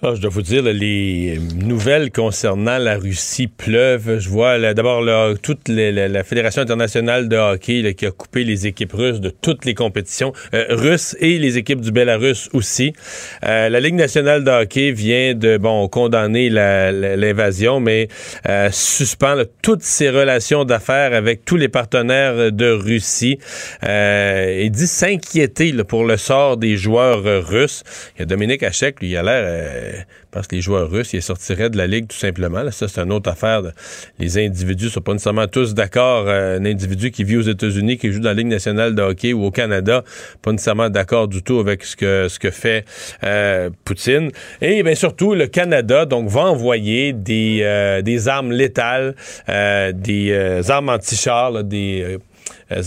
Ah, 0.06 0.12
je 0.14 0.20
dois 0.20 0.30
vous 0.30 0.42
dire, 0.42 0.62
les 0.62 1.38
nouvelles 1.54 2.10
concernant 2.10 2.76
la 2.76 2.98
Russie 2.98 3.46
pleuvent. 3.46 4.18
Je 4.18 4.28
vois 4.28 4.58
d'abord 4.74 5.02
toute 5.38 5.66
la, 5.68 6.22
Fédération 6.24 6.60
internationale 6.60 7.26
de 7.26 7.38
hockey 7.38 7.94
qui 7.94 8.04
a 8.04 8.10
coupé 8.10 8.44
les 8.44 8.66
équipes 8.66 8.92
russes 8.92 9.22
de 9.22 9.30
toutes 9.30 9.64
les 9.64 9.72
compétitions 9.72 10.34
euh, 10.52 10.66
russes 10.68 11.16
et 11.20 11.38
les 11.38 11.56
équipes 11.56 11.80
du 11.80 11.90
Belarus 11.90 12.50
aussi. 12.52 12.92
Euh, 13.46 13.70
la 13.70 13.80
Ligue 13.80 13.94
nationale 13.94 14.44
de 14.44 14.50
hockey 14.50 14.92
vient 14.92 15.32
de 15.32 15.56
bon 15.56 15.88
condamner 15.88 16.50
l'invasion, 16.50 17.80
mais 17.80 18.08
euh, 18.46 18.68
suspend 18.72 19.36
toutes 19.62 19.84
ses 19.84 20.10
relations 20.10 20.66
d'affaires 20.66 21.14
avec 21.14 21.46
tous 21.46 21.56
les 21.56 21.68
partenaires 21.68 22.52
de 22.52 22.70
Russie. 22.70 23.38
et 23.82 24.68
dit 24.68 24.86
s'inquiéter 24.86 25.72
pour 25.88 26.04
le 26.04 26.18
sort 26.18 26.58
des 26.58 26.76
joueurs 26.76 27.22
russes. 27.48 27.84
Il 28.16 28.20
y 28.20 28.22
a 28.24 28.26
Dominique 28.26 28.62
Hachek, 28.62 29.00
lui, 29.00 29.12
il 29.12 29.16
a 29.16 29.22
l'air 29.22 29.93
parce 30.30 30.46
que 30.46 30.56
les 30.56 30.62
joueurs 30.62 30.90
russes, 30.90 31.12
ils 31.12 31.22
sortiraient 31.22 31.70
de 31.70 31.76
la 31.76 31.86
Ligue 31.86 32.08
tout 32.08 32.16
simplement. 32.16 32.70
Ça, 32.70 32.88
c'est 32.88 33.00
une 33.00 33.12
autre 33.12 33.30
affaire. 33.30 33.62
Les 34.18 34.38
individus 34.38 34.90
sont 34.90 35.00
pas 35.00 35.12
nécessairement 35.12 35.46
tous 35.46 35.74
d'accord. 35.74 36.24
Euh, 36.28 36.58
un 36.58 36.64
individu 36.64 37.10
qui 37.10 37.24
vit 37.24 37.36
aux 37.36 37.42
États-Unis, 37.42 37.98
qui 37.98 38.12
joue 38.12 38.20
dans 38.20 38.30
la 38.30 38.34
Ligue 38.34 38.48
nationale 38.48 38.94
de 38.94 39.02
hockey 39.02 39.32
ou 39.32 39.44
au 39.44 39.50
Canada, 39.50 40.02
pas 40.42 40.52
nécessairement 40.52 40.90
d'accord 40.90 41.28
du 41.28 41.42
tout 41.42 41.58
avec 41.58 41.84
ce 41.84 41.96
que, 41.96 42.50
fait 42.50 42.84
euh, 43.24 43.70
Poutine. 43.84 44.30
Et 44.60 44.82
bien 44.82 44.94
surtout, 44.94 45.34
le 45.34 45.46
Canada 45.46 46.06
donc 46.06 46.28
va 46.28 46.42
envoyer 46.42 47.12
des, 47.12 47.60
euh, 47.62 48.02
des 48.02 48.28
armes 48.28 48.52
létales, 48.52 49.14
des 49.48 50.60
armes 50.68 50.88
anti-chars, 50.88 51.64
des 51.64 52.18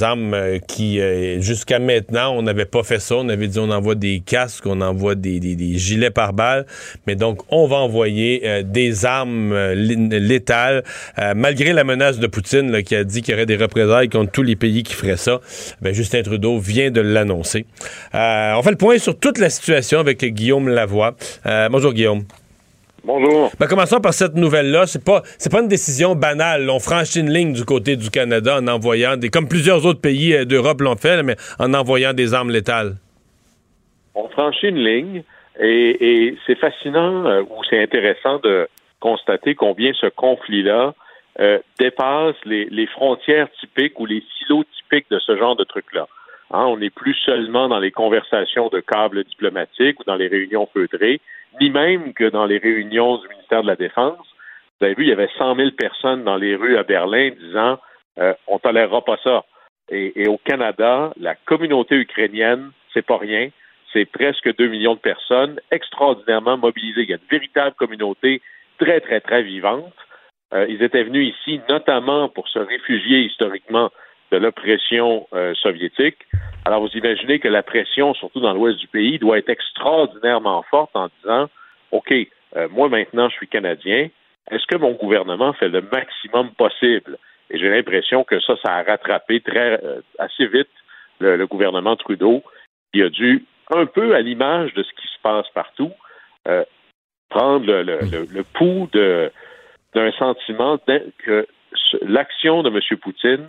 armes 0.02 0.34
euh, 0.34 0.60
qui, 0.60 1.00
euh, 1.00 1.40
jusqu'à 1.42 1.80
maintenant, 1.80 2.34
on 2.36 2.42
n'avait 2.42 2.66
pas 2.66 2.84
fait 2.84 3.00
ça. 3.00 3.16
On 3.16 3.30
avait 3.30 3.48
dit 3.48 3.60
on 3.60 3.70
envoie 3.70 3.96
des 3.96 4.22
casques, 4.26 4.66
on 4.66 4.82
envoie 4.82 5.16
des, 5.16 5.40
gilets 5.78 6.12
par 6.12 6.34
balles. 6.34 6.66
Mais 7.06 7.16
donc, 7.16 7.42
on 7.50 7.68
va 7.68 7.78
envoyer 7.78 8.42
euh, 8.46 8.64
des 8.64 9.06
armes 9.06 9.56
létales, 9.74 10.84
malgré 11.36 11.74
la 11.74 11.84
menace 11.84 12.20
de 12.20 12.28
Poutine 12.28 12.84
qui 12.84 12.96
a 12.96 13.04
dit 13.04 13.22
qu'il 13.22 13.34
y 13.34 13.36
aurait 13.36 13.46
des 13.46 13.56
représailles 13.56 14.10
contre 14.10 14.32
tous 14.32 14.44
les 14.44 14.56
pays 14.56 14.84
qui 14.84 14.94
feraient 14.94 15.18
ça. 15.18 15.42
Ben, 15.82 15.94
Justin 15.94 16.22
Trudeau 16.22 16.60
vient 16.60 16.92
de 16.92 17.02
l'annoncer. 17.02 17.66
on 18.14 18.62
fait 18.64 18.72
le 18.72 18.78
point 18.78 18.98
sur 18.98 19.18
toute 19.18 19.38
la 19.38 19.50
situation 19.50 20.00
avec 20.00 20.24
Guillaume 20.24 20.70
Lavoie. 20.70 21.16
bonjour, 21.70 21.94
Guillaume. 21.94 22.24
Bonjour. 23.08 23.52
Ben, 23.58 23.68
commençons 23.68 24.02
par 24.02 24.14
cette 24.14 24.36
nouvelle-là. 24.36 24.86
C'est 24.86 25.02
pas, 25.02 25.22
c'est 25.38 25.50
pas 25.50 25.62
une 25.62 25.70
décision 25.70 26.14
banale. 26.14 26.70
On 26.70 26.80
franchit 26.80 27.22
une 27.22 27.32
ligne 27.32 27.54
du 27.54 27.64
côté 27.64 27.96
du 27.96 28.10
Canada 28.10 28.58
en 28.58 28.68
envoyant 28.68 29.16
des, 29.16 29.30
comme 29.30 29.48
plusieurs 29.48 29.86
autres 29.86 30.02
pays 30.02 30.34
euh, 30.34 30.44
d'Europe 30.44 30.82
l'ont 30.82 30.98
fait, 30.98 31.24
mais 31.24 31.38
en 31.58 31.74
envoyant 31.74 32.12
des 32.12 32.34
armes 32.34 32.50
létales. 32.50 32.96
On 34.14 34.28
franchit 34.28 34.68
une 34.68 34.84
ligne 34.84 35.24
et, 35.58 36.36
c'est 36.46 36.60
fascinant 36.60 37.26
euh, 37.28 37.44
ou 37.44 37.64
c'est 37.70 37.82
intéressant 37.82 38.40
de 38.40 38.68
constater 39.00 39.56
combien 39.56 39.94
ce 39.94 40.08
conflit-là 40.08 40.94
euh, 41.40 41.60
dépasse 41.80 42.36
les, 42.44 42.88
frontières 42.88 43.48
typiques 43.62 43.98
ou 44.02 44.06
les 44.06 44.22
silos 44.38 44.66
typiques 44.76 45.10
de 45.10 45.20
ce 45.20 45.38
genre 45.38 45.56
de 45.56 45.64
truc-là. 45.64 46.10
Hein, 46.52 46.66
on 46.66 46.76
n'est 46.76 46.90
plus 46.90 47.16
seulement 47.26 47.70
dans 47.70 47.80
les 47.80 47.92
conversations 47.92 48.68
de 48.68 48.82
câbles 48.82 49.24
diplomatiques 49.24 49.98
ou 50.02 50.04
dans 50.04 50.16
les 50.16 50.28
réunions 50.28 50.68
feutrées 50.74 51.22
ni 51.62 51.70
même 51.70 52.14
que 52.14 52.30
dans 52.30 52.46
les 52.46 52.58
réunions 52.58 53.18
du 53.18 53.28
ministère 53.30 53.62
de 53.62 53.68
la 53.68 53.76
Défense. 53.76 54.18
Vous 54.80 54.86
avez 54.86 54.96
vu, 54.96 55.04
il 55.04 55.10
y 55.10 55.14
avait 55.14 55.30
100 55.38 55.56
000 55.56 55.72
personnes 55.72 56.24
dans 56.24 56.36
les 56.36 56.56
rues 56.56 56.78
à 56.78 56.84
Berlin 56.84 57.32
disant 57.40 57.80
euh, 58.20 58.34
on 58.48 58.60
tolérera 58.60 59.04
pas 59.04 59.18
ça. 59.24 59.44
Et, 59.90 60.28
au 60.28 60.38
Canada, 60.38 61.14
la 61.18 61.36
communauté 61.36 61.96
ukrainienne, 61.96 62.72
c'est 62.94 63.06
pas 63.06 63.18
rien. 63.18 63.50
C'est 63.94 64.06
presque 64.06 64.54
2 64.54 64.68
millions 64.68 64.96
de 64.96 65.00
personnes 65.00 65.62
extraordinairement 65.72 66.58
mobilisées. 66.58 67.04
Il 67.04 67.10
y 67.10 67.14
a 67.14 67.18
une 67.18 67.30
véritable 67.30 67.76
communauté 67.76 68.42
très, 68.80 69.00
très, 69.00 69.22
très 69.22 69.44
vivante. 69.44 69.94
Euh, 70.54 70.66
ils 70.68 70.84
étaient 70.84 71.04
venus 71.04 71.34
ici 71.34 71.62
notamment 71.70 72.28
pour 72.28 72.50
se 72.50 72.60
réfugier 72.60 73.22
historiquement 73.22 73.90
de 74.32 74.38
l'oppression 74.38 75.28
euh, 75.34 75.54
soviétique. 75.56 76.18
Alors, 76.68 76.82
vous 76.82 76.98
imaginez 76.98 77.40
que 77.40 77.48
la 77.48 77.64
pression, 77.64 78.14
surtout 78.14 78.42
dans 78.42 78.52
l'ouest 78.52 78.78
du 78.78 78.88
pays, 78.88 79.20
doit 79.20 79.38
être 79.38 79.48
extraordinairement 79.48 80.64
forte 80.64 80.94
en 80.96 81.08
disant, 81.22 81.48
OK, 81.92 82.12
euh, 82.12 82.68
moi 82.72 82.90
maintenant, 82.90 83.30
je 83.30 83.36
suis 83.36 83.48
Canadien, 83.48 84.10
est-ce 84.52 84.66
que 84.68 84.76
mon 84.76 84.92
gouvernement 84.92 85.54
fait 85.54 85.70
le 85.70 85.80
maximum 85.80 86.52
possible? 86.56 87.20
Et 87.50 87.58
j'ai 87.58 87.70
l'impression 87.70 88.26
que 88.26 88.42
ça, 88.42 88.56
ça 88.62 88.74
a 88.74 88.84
rattrapé 88.84 89.42
euh, 89.48 90.02
assez 90.20 90.46
vite 90.48 90.68
le, 91.20 91.48
gouvernement 91.48 91.96
Trudeau, 91.96 92.44
qui 92.94 93.02
a 93.02 93.08
dû, 93.08 93.46
un 93.74 93.86
peu 93.86 94.14
à 94.14 94.20
l'image 94.20 94.74
de 94.74 94.84
ce 94.84 94.92
qui 94.92 95.08
se 95.08 95.22
passe 95.24 95.48
partout, 95.54 95.94
prendre 97.30 97.66
le, 97.66 97.82
le, 97.82 98.44
pouls 98.44 98.90
d'un 98.92 100.12
sentiment 100.20 100.78
que 101.20 101.48
l'action 102.02 102.62
de 102.62 102.70
M. 102.70 103.00
Poutine 103.00 103.48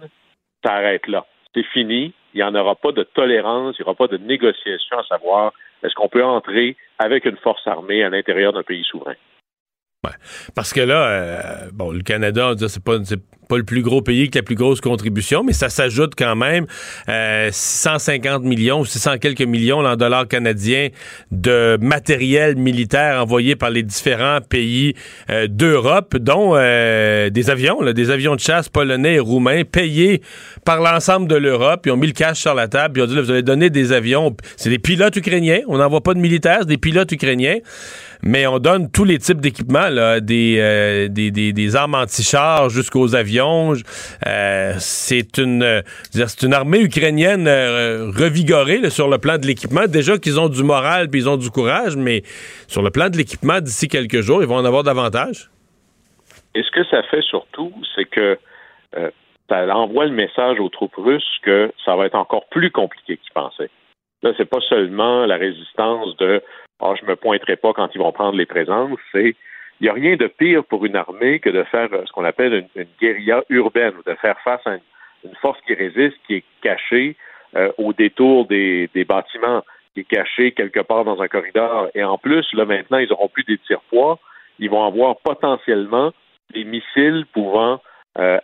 s'arrête 0.65 1.09
là. 1.09 1.27
C'est 1.53 1.67
fini. 1.67 2.13
Il 2.39 2.43
n'y 2.43 2.51
en 2.51 2.55
aura 2.55 2.77
pas 2.77 2.93
de 2.93 3.03
tolérance, 3.03 3.75
il 3.79 3.83
n'y 3.83 3.87
aura 3.89 3.97
pas 3.97 4.07
de 4.07 4.17
négociation 4.17 4.97
à 4.97 5.03
savoir 5.03 5.53
est-ce 5.83 5.93
qu'on 5.97 6.09
peut 6.09 6.25
entrer 6.25 6.77
avec 7.01 7.25
une 7.25 7.37
force 7.37 7.67
armée 7.67 8.05
à 8.05 8.11
l'intérieur 8.11 8.53
d'un 8.53 8.63
pays 8.63 8.85
souverain. 8.85 9.17
Parce 10.55 10.73
que 10.73 10.81
là, 10.81 11.09
euh, 11.09 11.71
bon, 11.73 11.91
le 11.91 12.03
Canada, 12.03 12.55
c'est 12.69 12.83
pas, 12.83 12.99
pas 13.49 13.57
le 13.57 13.65
plus 13.65 13.83
gros 13.83 14.03
pays 14.03 14.21
avec 14.21 14.35
la 14.35 14.43
plus 14.43 14.55
grosse 14.55 14.81
contribution, 14.81 15.43
mais 15.43 15.53
ça 15.53 15.71
s'ajoute 15.71 16.13
quand 16.17 16.37
même 16.37 16.67
euh, 17.09 17.49
650 17.51 18.45
millions, 18.45 18.85
600 18.85 19.19
quelques 19.19 19.43
millions 19.43 19.79
en 19.79 19.97
dollars 19.97 20.29
canadiens 20.29 20.89
de 21.33 21.79
matériel 21.81 22.57
militaire 22.57 23.21
envoyé 23.21 23.57
par 23.57 23.71
les 23.71 23.83
différents 23.83 24.41
pays 24.41 24.95
euh, 25.31 25.47
d'Europe, 25.49 26.17
dont 26.17 26.53
euh, 26.55 27.31
des 27.31 27.51
avions, 27.51 27.83
des 27.93 28.11
avions 28.11 28.37
de 28.37 28.41
chasse 28.41 28.69
polonais 28.69 29.15
et 29.15 29.21
roumains 29.21 29.65
payés 29.65 30.23
par 30.65 30.81
l'ensemble 30.81 31.27
de 31.27 31.37
l'Europe. 31.37 31.87
Ils 31.87 31.93
ont 31.93 31.97
mis 31.97 32.07
le 32.07 32.13
cash 32.13 32.39
sur 32.39 32.55
la 32.55 32.69
table, 32.69 33.01
ils 33.01 33.03
ont 33.03 33.07
dit, 33.07 33.21
vous 33.21 33.31
allez 33.31 33.43
donner 33.43 33.71
des 33.71 33.93
avions. 33.93 34.37
C'est 34.57 34.71
des 34.71 34.79
pilotes 34.79 35.17
ukrainiens, 35.17 35.61
on 35.67 35.79
n'envoie 35.79 36.03
pas 36.03 36.15
de 36.15 36.21
militaires, 36.21 36.59
c'est 36.61 36.69
des 36.69 36.79
pilotes 36.79 37.11
ukrainiens 37.11 37.59
mais 38.23 38.47
on 38.47 38.59
donne 38.59 38.91
tous 38.91 39.05
les 39.05 39.19
types 39.19 39.41
d'équipements, 39.41 39.89
des, 40.21 40.57
euh, 40.59 41.09
des, 41.09 41.77
armes 41.77 41.95
anti-chars 41.95 42.69
jusqu'aux 42.69 43.15
avions. 43.15 43.73
Euh, 44.27 44.73
c'est 44.79 45.39
une, 45.39 45.83
c'est 46.11 46.47
une 46.47 46.55
armée 46.55 46.81
ukrainienne 46.81 47.47
euh, 47.47 48.11
revigorée 48.11 48.91
sur 48.91 49.09
le 49.09 49.19
plan 49.19 49.39
de 49.39 49.47
l'équipement. 49.47 49.87
Déjà 49.87 50.19
qu'ils 50.19 50.41
ont 50.41 50.49
du 50.49 50.63
moral 50.63 51.09
puis 51.09 51.21
ils 51.21 51.29
ont 51.29 51.37
du 51.37 51.51
courage, 51.51 51.97
mais 51.97 52.23
sur 52.67 52.83
le 52.83 52.91
plan 52.91 53.09
de 53.09 53.17
l'équipement, 53.17 53.61
d'ici 53.61 53.89
quelques 53.89 54.21
jours, 54.21 54.43
ils 54.43 54.49
vont 54.49 54.57
en 54.57 54.65
avoir 54.65 54.83
davantage. 54.83 55.51
Et 56.55 56.63
ce 56.63 56.71
que 56.71 56.85
ça 56.85 57.03
fait 57.05 57.23
surtout, 57.23 57.73
c'est 57.95 58.07
que 58.07 58.39
ça 59.49 59.77
envoie 59.77 60.07
le 60.07 60.13
message 60.13 60.59
aux 60.61 60.69
troupes 60.69 60.97
russes 60.97 61.39
que 61.43 61.71
ça 61.85 61.97
va 61.97 62.07
être 62.07 62.15
encore 62.15 62.47
plus 62.49 62.71
compliqué 62.71 63.17
qu'ils 63.17 63.33
pensaient. 63.33 63.71
Là, 64.23 64.33
c'est 64.37 64.49
pas 64.49 64.61
seulement 64.69 65.27
la 65.27 65.37
résistance 65.37 66.17
de 66.17 66.43
ah, 66.81 66.95
je 67.01 67.05
me 67.07 67.17
pointerai 67.17 67.57
pas 67.57 67.73
quand 67.73 67.89
ils 67.95 67.99
vont 67.99 68.13
prendre 68.13 68.37
les 68.37 68.47
présences, 68.47 68.99
c'est 69.13 69.35
il 69.81 69.85
n'y 69.85 69.89
a 69.89 69.93
rien 69.93 70.17
de 70.17 70.27
pire 70.27 70.65
pour 70.65 70.85
une 70.87 70.97
armée 70.97 71.39
que 71.39 71.51
de 71.51 71.63
faire 71.65 71.89
ce 72.05 72.13
qu'on 72.13 72.25
appelle 72.25 72.67
une, 72.75 72.87
guérilla 73.01 73.45
urbaine, 73.49 73.95
ou 73.97 74.03
de 74.09 74.17
faire 74.17 74.39
face 74.41 74.65
à 74.67 74.75
une, 74.75 75.35
force 75.41 75.61
qui 75.67 75.75
résiste, 75.75 76.17
qui 76.27 76.37
est 76.37 76.45
cachée 76.63 77.17
euh, 77.57 77.71
au 77.79 77.93
détour 77.93 78.47
des, 78.47 78.89
des, 78.95 79.05
bâtiments, 79.05 79.63
qui 79.95 80.01
est 80.01 80.05
cachée 80.05 80.53
quelque 80.53 80.81
part 80.81 81.05
dans 81.05 81.21
un 81.23 81.29
corridor. 81.29 81.89
Et 81.95 82.03
en 82.03 82.19
plus, 82.19 82.47
là 82.55 82.65
maintenant, 82.65 82.99
ils 82.99 83.09
n'auront 83.09 83.29
plus 83.29 83.45
des 83.45 83.59
tirs-poids, 83.59 84.19
ils 84.59 84.71
vont 84.71 84.85
avoir 84.85 85.17
potentiellement 85.19 86.13
des 86.53 86.65
missiles 86.65 87.27
pouvant 87.33 87.81
euh, 88.19 88.39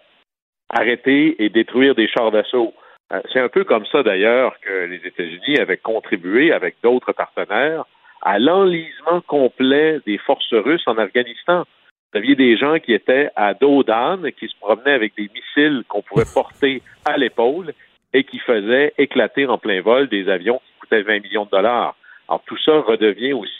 arrêter 0.68 1.42
et 1.42 1.48
détruire 1.48 1.94
des 1.94 2.08
chars 2.08 2.30
d'assaut. 2.30 2.74
Euh, 3.12 3.20
c'est 3.32 3.40
un 3.40 3.48
peu 3.48 3.64
comme 3.64 3.86
ça 3.86 4.02
d'ailleurs 4.02 4.58
que 4.60 4.84
les 4.84 5.00
États-Unis 5.04 5.58
avaient 5.58 5.76
contribué 5.76 6.52
avec 6.52 6.76
d'autres 6.82 7.12
partenaires 7.12 7.84
à 8.24 8.38
l'enlisement 8.38 9.20
complet 9.26 10.00
des 10.06 10.18
forces 10.18 10.52
russes 10.52 10.86
en 10.86 10.96
Afghanistan. 10.96 11.64
Vous 12.12 12.18
aviez 12.18 12.34
des 12.34 12.56
gens 12.56 12.78
qui 12.78 12.92
étaient 12.92 13.30
à 13.36 13.54
dos 13.54 13.82
d'âne, 13.82 14.30
qui 14.38 14.48
se 14.48 14.56
promenaient 14.58 14.92
avec 14.94 15.14
des 15.16 15.30
missiles 15.34 15.84
qu'on 15.88 16.02
pouvait 16.02 16.24
porter 16.34 16.82
à 17.04 17.16
l'épaule 17.16 17.72
et 18.12 18.24
qui 18.24 18.38
faisaient 18.38 18.94
éclater 18.98 19.46
en 19.46 19.58
plein 19.58 19.82
vol 19.82 20.08
des 20.08 20.28
avions 20.28 20.58
qui 20.58 20.80
coûtaient 20.80 21.02
20 21.02 21.22
millions 21.22 21.44
de 21.44 21.50
dollars. 21.50 21.96
Alors 22.28 22.42
tout 22.46 22.56
ça 22.64 22.80
redevient 22.80 23.34
aussi... 23.34 23.50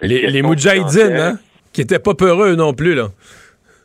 Les, 0.00 0.26
les 0.26 0.42
Moudjahidines, 0.42 1.16
hein, 1.16 1.38
qui 1.72 1.80
n'étaient 1.80 2.00
pas 2.00 2.14
peureux 2.14 2.56
non 2.56 2.74
plus, 2.74 2.94
là. 2.94 3.08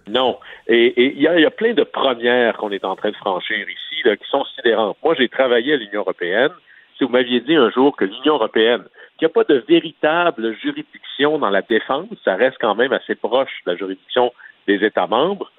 Non. 0.09 0.39
Et 0.67 0.93
il 0.97 1.19
y, 1.19 1.23
y, 1.23 1.45
a 1.45 1.51
plein 1.51 1.73
de 1.73 1.83
premières 1.83 2.57
qu'on 2.57 2.71
est 2.71 2.83
en 2.83 2.95
train 2.95 3.11
de 3.11 3.15
franchir 3.15 3.57
ici 3.57 4.01
là, 4.03 4.17
qui 4.17 4.27
sont 4.29 4.43
sidérantes. 4.55 4.97
Moi, 5.03 5.15
j'ai 5.17 5.29
travaillé 5.29 5.73
à 5.73 5.77
l'Union 5.77 6.01
européenne. 6.01 6.51
Si 6.97 7.03
vous 7.03 7.11
m'aviez 7.11 7.39
dit 7.41 7.55
un 7.55 7.69
jour 7.69 7.95
que 7.95 8.05
l'Union 8.05 8.35
européenne 8.35 8.83
qu'il 9.17 9.27
n'y 9.27 9.31
a 9.31 9.33
pas 9.33 9.43
de 9.43 9.63
véritable 9.67 10.55
juridiction 10.61 11.39
dans 11.39 11.49
la 11.49 11.61
défense, 11.61 12.07
ça 12.23 12.35
reste 12.35 12.57
quand 12.59 12.75
même 12.75 12.93
assez 12.93 13.15
proche 13.15 13.51
de 13.65 13.71
la 13.71 13.77
juridiction 13.77 14.31
des 14.67 14.83
États 14.85 15.07
membres, 15.07 15.51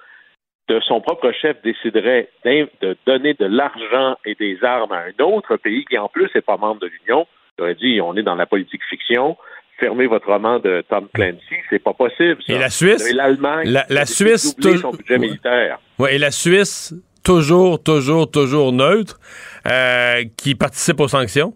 de 0.69 0.81
son 0.81 1.01
propre 1.01 1.33
chef 1.33 1.57
déciderait 1.63 2.31
de 2.45 2.97
donner 3.07 3.35
de 3.35 3.47
l'argent 3.47 4.17
et 4.25 4.35
des 4.35 4.63
armes 4.63 4.93
à 4.93 5.05
un 5.05 5.25
autre 5.25 5.57
pays 5.57 5.85
qui 5.87 5.97
en 5.99 6.09
plus 6.09 6.31
n'est 6.35 6.43
pas 6.43 6.57
membre 6.57 6.81
de 6.81 6.87
l'Union, 6.87 7.27
j'aurais 7.59 7.75
dit 7.75 8.01
on 8.01 8.15
est 8.17 8.23
dans 8.23 8.35
la 8.35 8.47
politique 8.47 8.83
fiction, 8.89 9.37
fermez 9.79 10.07
votre 10.07 10.27
roman 10.27 10.59
de 10.59 10.85
Tom 10.89 11.09
Clancy, 11.15 11.57
c'est 11.71 11.83
pas 11.83 11.95
possible. 11.95 12.43
Et 12.49 12.59
la 12.59 12.69
Suisse, 12.69 13.13
l'Allemagne, 13.15 13.69
la, 13.69 13.87
la 13.89 14.05
Suisse, 14.05 14.55
son 14.61 14.91
budget 14.91 15.19
militaire. 15.19 15.79
Ouais, 15.99 16.17
et 16.17 16.19
la 16.19 16.31
Suisse 16.31 16.95
toujours, 17.25 17.83
toujours, 17.83 18.31
toujours 18.31 18.73
neutre, 18.73 19.19
euh, 19.67 20.25
qui 20.37 20.55
participe 20.55 21.01
aux 21.01 21.09
sanctions. 21.09 21.53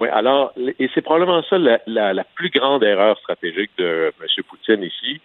Oui, 0.00 0.08
alors, 0.08 0.52
et 0.56 0.88
c'est 0.94 1.02
probablement 1.02 1.42
ça 1.42 1.58
la, 1.58 2.24
plus 2.34 2.50
grande 2.50 2.82
erreur 2.82 3.18
stratégique 3.18 3.70
de 3.76 4.12
M. 4.20 4.44
Poutine 4.48 4.82
ici, 4.82 5.20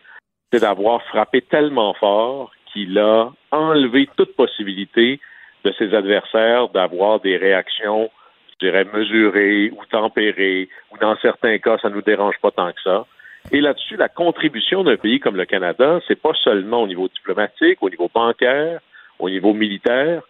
c'est 0.52 0.60
d'avoir 0.60 1.02
frappé 1.04 1.42
tellement 1.42 1.94
fort 1.94 2.52
qu'il 2.72 2.98
a 3.00 3.32
enlevé 3.52 4.10
toute 4.18 4.36
possibilité 4.36 5.20
de 5.64 5.74
ses 5.78 5.94
adversaires 5.94 6.70
d'avoir 6.70 7.20
des 7.20 7.38
réactions, 7.38 8.10
je 8.52 8.68
dirais, 8.68 8.86
mesurées 8.94 9.72
ou 9.72 9.86
tempérées, 9.90 10.70
ou 10.92 10.98
dans 10.98 11.16
certains 11.18 11.58
cas, 11.60 11.78
ça 11.82 11.90
ne 11.90 11.96
nous 11.96 12.02
dérange 12.02 12.36
pas 12.42 12.52
tant 12.52 12.72
que 12.72 12.82
ça. 12.84 13.06
Et 13.52 13.62
là-dessus, 13.62 13.96
la 13.96 14.10
contribution 14.10 14.84
d'un 14.84 14.98
pays 14.98 15.20
comme 15.20 15.38
le 15.38 15.46
Canada, 15.46 16.00
c'est 16.08 16.22
pas 16.22 16.34
seulement 16.44 16.84
au 16.84 16.88
niveau 16.88 17.08
diplomatique, 17.08 17.82
au 17.82 17.90
niveau 17.90 18.10
bancaire, 18.14 18.82
au 19.20 19.30
niveau 19.30 19.54
militaire, 19.54 20.22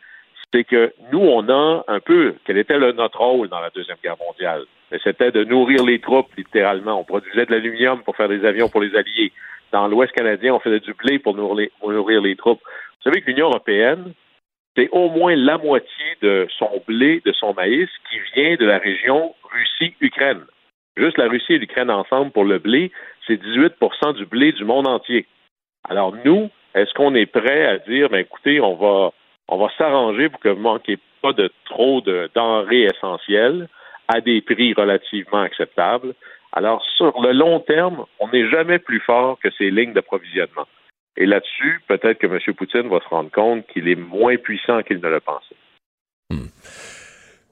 c'est 0.53 0.63
que 0.63 0.93
nous, 1.11 1.19
on 1.19 1.47
a 1.49 1.83
un 1.87 1.99
peu, 1.99 2.35
quel 2.45 2.57
était 2.57 2.77
notre 2.77 3.19
rôle 3.19 3.49
dans 3.49 3.59
la 3.59 3.69
Deuxième 3.69 3.97
Guerre 4.03 4.17
mondiale? 4.17 4.63
C'était 5.03 5.31
de 5.31 5.43
nourrir 5.43 5.83
les 5.83 5.99
troupes, 5.99 6.33
littéralement. 6.37 6.99
On 6.99 7.03
produisait 7.03 7.45
de 7.45 7.51
l'aluminium 7.51 8.01
pour 8.03 8.15
faire 8.15 8.29
des 8.29 8.45
avions 8.45 8.69
pour 8.69 8.81
les 8.81 8.95
Alliés. 8.95 9.33
Dans 9.71 9.87
l'Ouest 9.87 10.13
canadien, 10.13 10.53
on 10.53 10.59
faisait 10.59 10.79
du 10.79 10.93
blé 10.93 11.19
pour 11.19 11.35
nourrir, 11.35 11.69
pour 11.79 11.91
nourrir 11.91 12.21
les 12.21 12.37
troupes. 12.37 12.61
Vous 12.63 13.03
savez 13.03 13.21
que 13.21 13.29
l'Union 13.29 13.47
européenne, 13.47 14.13
c'est 14.77 14.87
au 14.91 15.09
moins 15.09 15.35
la 15.35 15.57
moitié 15.57 16.05
de 16.21 16.47
son 16.57 16.81
blé, 16.87 17.21
de 17.25 17.33
son 17.33 17.53
maïs, 17.53 17.89
qui 18.09 18.17
vient 18.33 18.55
de 18.55 18.65
la 18.65 18.77
région 18.77 19.35
Russie-Ukraine. 19.51 20.45
Juste 20.95 21.17
la 21.17 21.27
Russie 21.27 21.53
et 21.53 21.59
l'Ukraine 21.59 21.91
ensemble 21.91 22.31
pour 22.31 22.45
le 22.45 22.57
blé, 22.57 22.91
c'est 23.27 23.41
18% 23.41 24.15
du 24.15 24.25
blé 24.25 24.53
du 24.53 24.63
monde 24.63 24.87
entier. 24.87 25.25
Alors 25.89 26.15
nous, 26.23 26.49
est-ce 26.73 26.93
qu'on 26.93 27.13
est 27.13 27.25
prêt 27.25 27.65
à 27.65 27.77
dire, 27.79 28.09
ben 28.09 28.19
écoutez, 28.19 28.61
on 28.61 28.75
va 28.75 29.11
on 29.47 29.57
va 29.57 29.67
s'arranger 29.77 30.29
pour 30.29 30.39
que 30.39 30.49
vous 30.49 30.57
ne 30.57 30.63
manquiez 30.63 30.99
pas 31.21 31.33
de 31.33 31.51
trop 31.65 32.01
de 32.01 32.29
denrées 32.35 32.83
essentielles 32.83 33.67
à 34.07 34.21
des 34.21 34.41
prix 34.41 34.73
relativement 34.73 35.41
acceptables. 35.41 36.13
Alors, 36.53 36.83
sur 36.95 37.21
le 37.21 37.33
long 37.33 37.59
terme, 37.59 38.05
on 38.19 38.29
n'est 38.29 38.49
jamais 38.49 38.79
plus 38.79 38.99
fort 39.01 39.37
que 39.43 39.49
ces 39.57 39.69
lignes 39.69 39.93
d'approvisionnement. 39.93 40.67
Et 41.17 41.25
là-dessus, 41.25 41.81
peut-être 41.87 42.19
que 42.19 42.27
M. 42.27 42.39
Poutine 42.55 42.89
va 42.89 42.99
se 42.99 43.09
rendre 43.09 43.31
compte 43.31 43.65
qu'il 43.67 43.87
est 43.87 43.95
moins 43.95 44.37
puissant 44.37 44.81
qu'il 44.83 44.99
ne 44.99 45.09
le 45.09 45.19
pensait. 45.19 45.55
Hmm. 46.29 46.47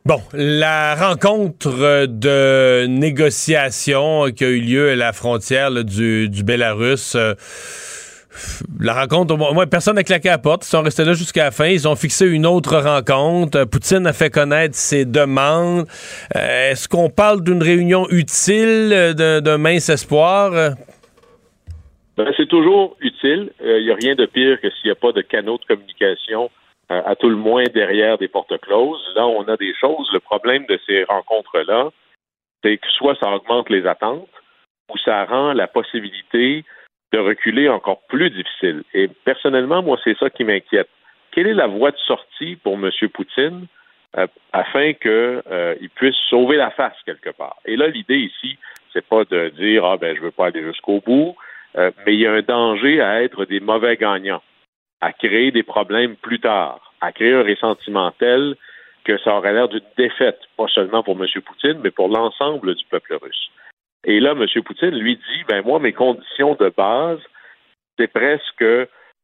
Bon, 0.05 0.21
la 0.33 0.93
rencontre 0.93 2.05
de 2.05 2.85
négociation 2.85 4.25
qui 4.31 4.43
a 4.45 4.49
eu 4.49 4.61
lieu 4.61 4.91
à 4.91 4.95
la 4.95 5.13
frontière 5.13 5.71
du, 5.83 6.29
Bélarus. 6.43 7.15
Euh, 7.15 7.33
la 8.79 8.93
rencontre, 8.93 9.35
moi, 9.37 9.65
personne 9.67 9.95
n'a 9.95 10.03
claqué 10.03 10.29
la 10.29 10.37
porte. 10.37 10.65
Ils 10.65 10.69
sont 10.69 10.81
restés 10.81 11.03
là 11.03 11.13
jusqu'à 11.13 11.45
la 11.45 11.51
fin. 11.51 11.67
Ils 11.67 11.87
ont 11.87 11.95
fixé 11.95 12.25
une 12.27 12.45
autre 12.45 12.77
rencontre. 12.77 13.65
Poutine 13.65 14.07
a 14.07 14.13
fait 14.13 14.29
connaître 14.29 14.75
ses 14.75 15.05
demandes. 15.05 15.87
Euh, 16.35 16.71
est-ce 16.71 16.87
qu'on 16.87 17.09
parle 17.09 17.43
d'une 17.43 17.63
réunion 17.63 18.07
utile, 18.09 19.13
d'un 19.15 19.57
mince 19.57 19.89
espoir? 19.89 20.75
Ben, 22.17 22.31
c'est 22.37 22.47
toujours 22.47 22.95
utile. 23.01 23.51
Il 23.59 23.67
euh, 23.67 23.81
n'y 23.81 23.91
a 23.91 23.95
rien 23.95 24.15
de 24.15 24.25
pire 24.25 24.59
que 24.61 24.69
s'il 24.69 24.85
n'y 24.85 24.91
a 24.91 24.95
pas 24.95 25.11
de 25.11 25.21
canaux 25.21 25.57
de 25.57 25.65
communication, 25.65 26.49
euh, 26.91 27.01
à 27.05 27.15
tout 27.15 27.29
le 27.29 27.35
moins 27.35 27.63
derrière 27.73 28.17
des 28.17 28.27
portes 28.27 28.57
closes. 28.61 29.03
Là, 29.15 29.25
on 29.25 29.43
a 29.43 29.57
des 29.57 29.73
choses. 29.73 30.09
Le 30.13 30.19
problème 30.19 30.65
de 30.67 30.79
ces 30.85 31.03
rencontres-là, 31.03 31.89
c'est 32.63 32.77
que 32.77 32.87
soit 32.97 33.17
ça 33.19 33.29
augmente 33.29 33.69
les 33.69 33.85
attentes, 33.85 34.29
ou 34.89 34.97
ça 34.99 35.25
rend 35.25 35.53
la 35.53 35.67
possibilité 35.67 36.63
de 37.15 37.19
reculer 37.19 37.69
encore 37.69 38.01
plus 38.09 38.29
difficile. 38.29 38.83
Et 38.93 39.07
personnellement, 39.07 39.81
moi, 39.81 39.97
c'est 40.03 40.17
ça 40.17 40.29
qui 40.29 40.43
m'inquiète. 40.43 40.89
Quelle 41.31 41.47
est 41.47 41.53
la 41.53 41.67
voie 41.67 41.91
de 41.91 41.97
sortie 41.97 42.57
pour 42.57 42.73
M. 42.73 42.91
Poutine 43.13 43.67
euh, 44.17 44.27
afin 44.51 44.91
qu'il 44.93 45.11
euh, 45.11 45.75
puisse 45.95 46.17
sauver 46.29 46.57
la 46.57 46.71
face 46.71 46.97
quelque 47.05 47.29
part? 47.29 47.55
Et 47.65 47.77
là, 47.77 47.87
l'idée 47.87 48.17
ici, 48.17 48.57
c'est 48.91 49.05
pas 49.07 49.23
de 49.23 49.49
dire 49.49 49.85
ah 49.85 49.97
ben 49.97 50.13
je 50.15 50.21
veux 50.21 50.31
pas 50.31 50.47
aller 50.47 50.63
jusqu'au 50.63 50.99
bout, 50.99 51.35
euh, 51.77 51.91
mais 52.05 52.15
il 52.15 52.19
y 52.19 52.27
a 52.27 52.33
un 52.33 52.41
danger 52.41 53.01
à 53.01 53.23
être 53.23 53.45
des 53.45 53.61
mauvais 53.61 53.95
gagnants, 53.95 54.43
à 54.99 55.13
créer 55.13 55.51
des 55.51 55.63
problèmes 55.63 56.17
plus 56.17 56.41
tard, 56.41 56.93
à 56.99 57.13
créer 57.13 57.33
un 57.33 57.43
ressentiment 57.43 58.11
tel 58.19 58.55
que 59.05 59.17
ça 59.19 59.35
aurait 59.37 59.53
l'air 59.53 59.69
d'une 59.69 59.91
défaite, 59.97 60.39
pas 60.57 60.67
seulement 60.67 61.01
pour 61.03 61.15
M. 61.21 61.27
Poutine, 61.45 61.79
mais 61.81 61.91
pour 61.91 62.09
l'ensemble 62.09 62.75
du 62.75 62.83
peuple 62.85 63.17
russe. 63.21 63.51
Et 64.05 64.19
là, 64.19 64.31
M. 64.31 64.45
Poutine 64.63 64.97
lui 64.97 65.15
dit, 65.15 65.43
ben 65.47 65.63
moi, 65.65 65.79
mes 65.79 65.93
conditions 65.93 66.55
de 66.55 66.69
base, 66.69 67.19
c'est 67.97 68.11
presque, 68.11 68.63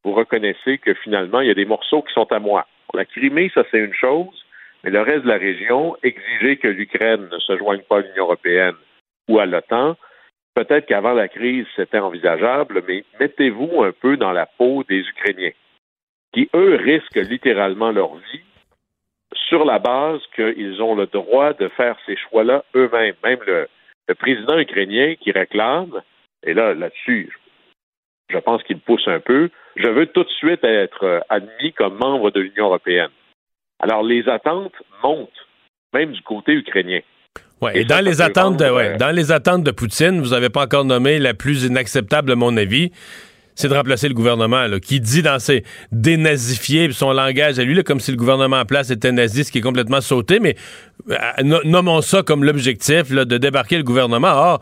vous 0.03 0.13
reconnaissez 0.13 0.79
que 0.79 0.93
finalement, 0.95 1.41
il 1.41 1.47
y 1.47 1.51
a 1.51 1.55
des 1.55 1.65
morceaux 1.65 2.01
qui 2.01 2.13
sont 2.13 2.31
à 2.31 2.39
moi. 2.39 2.67
La 2.93 3.05
Crimée, 3.05 3.51
ça 3.53 3.63
c'est 3.69 3.79
une 3.79 3.93
chose, 3.93 4.43
mais 4.83 4.89
le 4.89 5.01
reste 5.01 5.23
de 5.23 5.29
la 5.29 5.37
région, 5.37 5.95
exiger 6.03 6.57
que 6.57 6.67
l'Ukraine 6.67 7.29
ne 7.31 7.39
se 7.39 7.57
joigne 7.57 7.81
pas 7.81 7.97
à 7.97 8.01
l'Union 8.01 8.25
européenne 8.25 8.75
ou 9.29 9.39
à 9.39 9.45
l'OTAN, 9.45 9.95
peut-être 10.55 10.87
qu'avant 10.87 11.13
la 11.13 11.27
crise, 11.27 11.67
c'était 11.75 11.99
envisageable, 11.99 12.83
mais 12.87 13.05
mettez-vous 13.19 13.83
un 13.83 13.91
peu 13.91 14.17
dans 14.17 14.31
la 14.31 14.47
peau 14.47 14.83
des 14.89 15.01
Ukrainiens, 15.01 15.51
qui, 16.33 16.49
eux, 16.55 16.75
risquent 16.75 17.29
littéralement 17.29 17.91
leur 17.91 18.15
vie 18.15 18.41
sur 19.47 19.63
la 19.63 19.79
base 19.79 20.21
qu'ils 20.35 20.81
ont 20.81 20.95
le 20.95 21.05
droit 21.05 21.53
de 21.53 21.67
faire 21.69 21.95
ces 22.05 22.17
choix-là 22.17 22.63
eux-mêmes. 22.75 23.15
Même 23.23 23.39
le, 23.45 23.67
le 24.07 24.15
président 24.15 24.57
ukrainien 24.57 25.15
qui 25.19 25.31
réclame, 25.31 26.01
et 26.43 26.53
là, 26.53 26.73
là-dessus, 26.73 27.29
je 28.29 28.37
pense 28.37 28.63
qu'il 28.63 28.79
pousse 28.79 29.07
un 29.07 29.19
peu, 29.19 29.49
je 29.75 29.87
veux 29.87 30.07
tout 30.07 30.23
de 30.23 30.29
suite 30.29 30.63
être 30.63 31.23
admis 31.29 31.73
comme 31.73 31.97
membre 31.97 32.31
de 32.31 32.41
l'Union 32.41 32.65
européenne. 32.65 33.11
Alors, 33.79 34.03
les 34.03 34.27
attentes 34.27 34.73
montent, 35.03 35.29
même 35.93 36.11
du 36.11 36.21
côté 36.21 36.53
ukrainien. 36.53 37.01
Ouais, 37.61 37.79
et, 37.79 37.85
dans 37.85 38.03
les 38.03 38.21
attentes 38.21 38.57
de, 38.57 38.69
ouais, 38.69 38.97
dans 38.97 39.15
les 39.15 39.31
attentes 39.31 39.63
de 39.63 39.71
Poutine, 39.71 40.19
vous 40.19 40.29
n'avez 40.29 40.49
pas 40.49 40.63
encore 40.63 40.85
nommé 40.85 41.19
la 41.19 41.33
plus 41.33 41.63
inacceptable, 41.63 42.31
à 42.31 42.35
mon 42.35 42.57
avis, 42.57 42.91
c'est 43.55 43.67
de 43.67 43.73
remplacer 43.73 44.07
le 44.07 44.13
gouvernement, 44.13 44.65
qui 44.79 44.99
dit 44.99 45.21
dans 45.21 45.39
ses 45.39 45.63
dénazifiés, 45.91 46.91
son 46.91 47.11
langage 47.11 47.59
à 47.59 47.63
lui, 47.63 47.75
là, 47.75 47.83
comme 47.83 47.99
si 47.99 48.11
le 48.11 48.17
gouvernement 48.17 48.59
en 48.59 48.65
place 48.65 48.89
était 48.89 49.11
nazi, 49.11 49.43
ce 49.43 49.51
qui 49.51 49.59
est 49.59 49.61
complètement 49.61 50.01
sauté, 50.01 50.39
mais 50.39 50.55
euh, 51.09 51.59
nommons 51.65 52.01
ça 52.01 52.23
comme 52.23 52.43
l'objectif 52.43 53.11
de 53.11 53.37
débarquer 53.37 53.77
le 53.77 53.83
gouvernement. 53.83 54.31
Or, 54.31 54.61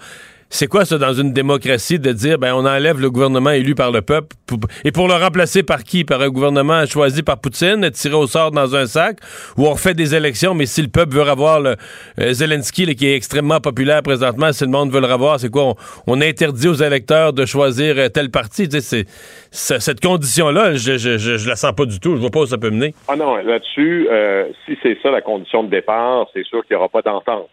c'est 0.52 0.68
quoi 0.68 0.84
ça 0.84 0.98
dans 0.98 1.14
une 1.14 1.32
démocratie 1.32 2.00
de 2.00 2.12
dire 2.12 2.40
ben 2.40 2.54
on 2.56 2.66
enlève 2.66 3.00
le 3.00 3.12
gouvernement 3.12 3.52
élu 3.52 3.76
par 3.76 3.92
le 3.92 4.02
peuple 4.02 4.36
et 4.84 4.92
pour 4.92 5.08
le 5.08 5.14
remplacer 5.14 5.62
par 5.62 5.84
qui? 5.84 6.04
Par 6.04 6.22
un 6.22 6.30
gouvernement 6.30 6.86
choisi 6.88 7.22
par 7.22 7.40
Poutine, 7.40 7.90
tiré 7.92 8.16
au 8.16 8.26
sort 8.26 8.50
dans 8.50 8.76
un 8.76 8.88
sac? 8.88 9.18
Ou 9.58 9.68
on 9.68 9.72
refait 9.74 9.94
des 9.94 10.16
élections 10.16 10.56
mais 10.56 10.66
si 10.66 10.82
le 10.82 10.88
peuple 10.88 11.14
veut 11.14 11.22
avoir 11.22 11.60
le 11.60 11.76
euh, 12.20 12.34
Zelensky 12.34 12.96
qui 12.96 13.08
est 13.08 13.16
extrêmement 13.16 13.60
populaire 13.60 14.02
présentement, 14.02 14.52
si 14.52 14.64
le 14.64 14.72
monde 14.72 14.92
veut 14.92 15.02
le 15.02 15.08
revoir, 15.08 15.40
c'est 15.40 15.52
quoi? 15.52 15.76
On, 16.08 16.20
interdit 16.20 16.68
aux 16.68 16.74
électeurs 16.74 17.32
de 17.32 17.46
choisir 17.46 17.96
euh, 17.98 18.10
tel 18.10 18.32
parti, 18.32 18.68
c'est 18.72 19.06
cette 19.52 20.02
condition 20.02 20.50
là, 20.50 20.74
je, 20.74 20.98
je, 20.98 21.48
la 21.48 21.56
sens 21.56 21.74
pas 21.74 21.86
du 21.86 22.00
tout, 22.00 22.16
je 22.16 22.22
vois 22.22 22.30
pas 22.30 22.42
où 22.42 22.46
ça 22.46 22.58
peut 22.58 22.72
mener. 22.72 22.94
Ah 23.08 23.16
non, 23.16 23.36
là-dessus 23.38 24.08
euh, 24.12 24.46
si 24.66 24.78
c'est 24.82 24.98
ça 25.02 25.12
la 25.12 25.22
condition 25.22 25.64
de 25.64 25.70
départ, 25.70 26.28
c'est 26.34 26.44
sûr 26.44 26.66
qu'il 26.66 26.76
n'y 26.76 26.80
aura 26.80 26.90
pas 26.90 27.02
d'entente. 27.02 27.50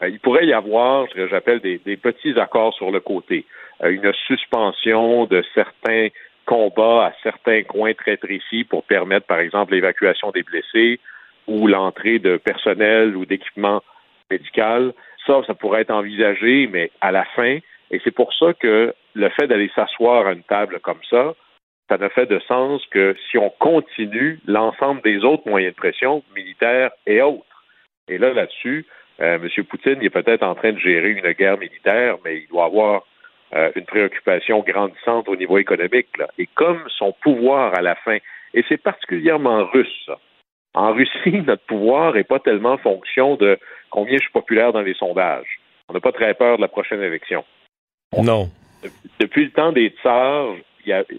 Euh, 0.00 0.08
il 0.08 0.20
pourrait 0.20 0.46
y 0.46 0.52
avoir 0.52 1.08
ce 1.08 1.14
que 1.14 1.28
j'appelle 1.28 1.60
des, 1.60 1.96
petits 1.96 2.38
accords 2.38 2.74
sur 2.74 2.90
le 2.90 3.00
côté, 3.00 3.44
euh, 3.82 3.90
une 3.90 4.12
suspension 4.26 5.26
de 5.26 5.44
certains 5.54 6.08
combats 6.46 7.06
à 7.06 7.12
certains 7.22 7.62
coins 7.62 7.94
très 7.94 8.16
précis 8.16 8.64
pour 8.64 8.84
permettre, 8.84 9.26
par 9.26 9.38
exemple, 9.38 9.74
l'évacuation 9.74 10.30
des 10.30 10.42
blessés 10.42 10.98
ou 11.46 11.66
l'entrée 11.66 12.18
de 12.18 12.36
personnel 12.36 13.16
ou 13.16 13.26
d'équipement 13.26 13.82
médical. 14.30 14.92
Ça, 15.26 15.42
ça 15.46 15.54
pourrait 15.54 15.82
être 15.82 15.90
envisagé, 15.90 16.68
mais 16.70 16.90
à 17.00 17.12
la 17.12 17.24
fin, 17.24 17.58
et 17.90 18.00
c'est 18.02 18.14
pour 18.14 18.32
ça 18.34 18.54
que 18.54 18.94
le 19.14 19.28
fait 19.28 19.46
d'aller 19.46 19.70
s'asseoir 19.74 20.26
à 20.26 20.32
une 20.32 20.42
table 20.42 20.80
comme 20.80 21.02
ça, 21.08 21.34
ça 21.88 21.98
ne 21.98 22.08
fait 22.08 22.26
de 22.26 22.40
sens 22.48 22.84
que 22.90 23.14
si 23.30 23.36
on 23.36 23.50
continue 23.50 24.40
l'ensemble 24.46 25.02
des 25.02 25.24
autres 25.24 25.48
moyens 25.48 25.74
de 25.74 25.78
pression, 25.78 26.22
militaires 26.34 26.90
et 27.06 27.20
autres. 27.20 27.44
Et 28.08 28.18
là, 28.18 28.32
là-dessus, 28.32 28.86
euh, 29.22 29.38
M. 29.42 29.64
Poutine 29.64 29.98
il 30.00 30.06
est 30.06 30.10
peut-être 30.10 30.42
en 30.42 30.54
train 30.54 30.72
de 30.72 30.78
gérer 30.78 31.10
une 31.10 31.32
guerre 31.32 31.58
militaire, 31.58 32.16
mais 32.24 32.38
il 32.38 32.48
doit 32.48 32.64
avoir 32.66 33.02
euh, 33.54 33.70
une 33.76 33.84
préoccupation 33.84 34.60
grandissante 34.60 35.28
au 35.28 35.36
niveau 35.36 35.58
économique. 35.58 36.08
Et 36.38 36.46
comme 36.54 36.82
son 36.88 37.12
pouvoir 37.22 37.74
à 37.74 37.82
la 37.82 37.94
fin, 37.94 38.18
et 38.54 38.64
c'est 38.68 38.82
particulièrement 38.82 39.64
russe, 39.66 40.10
En 40.74 40.92
Russie, 40.92 41.42
notre 41.46 41.64
pouvoir 41.66 42.14
n'est 42.14 42.24
pas 42.24 42.40
tellement 42.40 42.78
fonction 42.78 43.36
de 43.36 43.58
combien 43.90 44.16
je 44.16 44.22
suis 44.22 44.32
populaire 44.32 44.72
dans 44.72 44.80
les 44.80 44.94
sondages. 44.94 45.60
On 45.88 45.92
n'a 45.92 46.00
pas 46.00 46.12
très 46.12 46.34
peur 46.34 46.56
de 46.56 46.62
la 46.62 46.68
prochaine 46.68 47.02
élection. 47.02 47.44
Non. 48.16 48.48
Depuis 49.20 49.44
le 49.44 49.50
temps 49.50 49.72
des 49.72 49.90
tsars, 50.02 50.54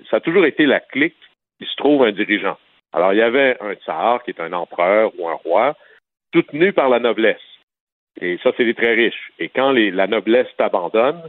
ça 0.10 0.18
a 0.18 0.20
toujours 0.20 0.46
été 0.46 0.66
la 0.66 0.80
clique 0.80 1.16
qui 1.60 1.68
se 1.68 1.76
trouve 1.76 2.04
un 2.04 2.12
dirigeant. 2.12 2.58
Alors, 2.94 3.14
il 3.14 3.20
y 3.20 3.22
avait 3.22 3.58
un 3.62 3.74
tsar 3.76 4.24
qui 4.24 4.32
est 4.32 4.40
un 4.40 4.54
empereur 4.54 5.12
ou 5.18 5.28
un 5.28 5.34
roi, 5.34 5.76
soutenu 6.34 6.74
par 6.74 6.90
la 6.90 7.00
noblesse. 7.00 7.38
Et 8.22 8.38
ça, 8.44 8.52
c'est 8.56 8.64
les 8.64 8.74
très 8.74 8.94
riches. 8.94 9.32
Et 9.40 9.50
quand 9.50 9.72
la 9.72 10.08
noblesse 10.08 10.48
t'abandonne, 10.58 11.22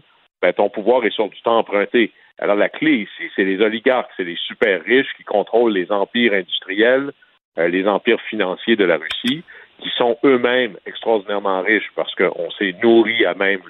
ben, 0.43 0.53
ton 0.53 0.69
pouvoir 0.69 1.05
est 1.05 1.11
sur 1.15 1.29
du 1.29 1.41
temps 1.43 1.59
emprunté. 1.59 2.13
Alors, 2.39 2.57
la 2.57 2.69
clé 2.69 2.93
ici, 2.93 3.31
c'est 3.35 3.45
les 3.45 3.61
oligarques, 3.61 4.11
c'est 4.17 4.25
les 4.25 4.37
super 4.37 4.83
riches 4.85 5.13
qui 5.17 5.25
contrôlent 5.25 5.73
les 5.73 5.91
empires 5.91 6.35
industriels, 6.35 7.13
euh, 7.59 7.69
les 7.69 7.87
empires 7.87 8.21
financiers 8.29 8.77
de 8.77 8.85
la 8.85 8.99
Russie, 8.99 9.45
qui 9.81 9.91
sont 9.97 10.19
eux-mêmes 10.25 10.77
extraordinairement 10.87 11.63
riches 11.63 11.91
parce 11.95 12.15
qu'on 12.15 12.51
s'est 12.59 12.75
nourri 12.83 13.25
à 13.25 13.35
même 13.35 13.61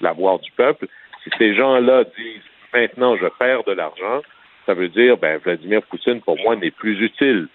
l'avoir 0.00 0.38
du 0.38 0.50
peuple. 0.52 0.88
Si 1.22 1.30
ces 1.38 1.54
gens-là 1.54 2.04
disent 2.16 2.42
maintenant 2.72 3.16
je 3.16 3.26
perds 3.38 3.64
de 3.64 3.72
l'argent, 3.72 4.22
ça 4.66 4.74
veut 4.74 4.88
dire 4.88 5.16
ben 5.16 5.38
Vladimir 5.38 5.82
Poutine 5.82 6.20
pour 6.20 6.38
moi 6.38 6.56
n'est 6.56 6.70
plus 6.70 7.00
utile. 7.00 7.48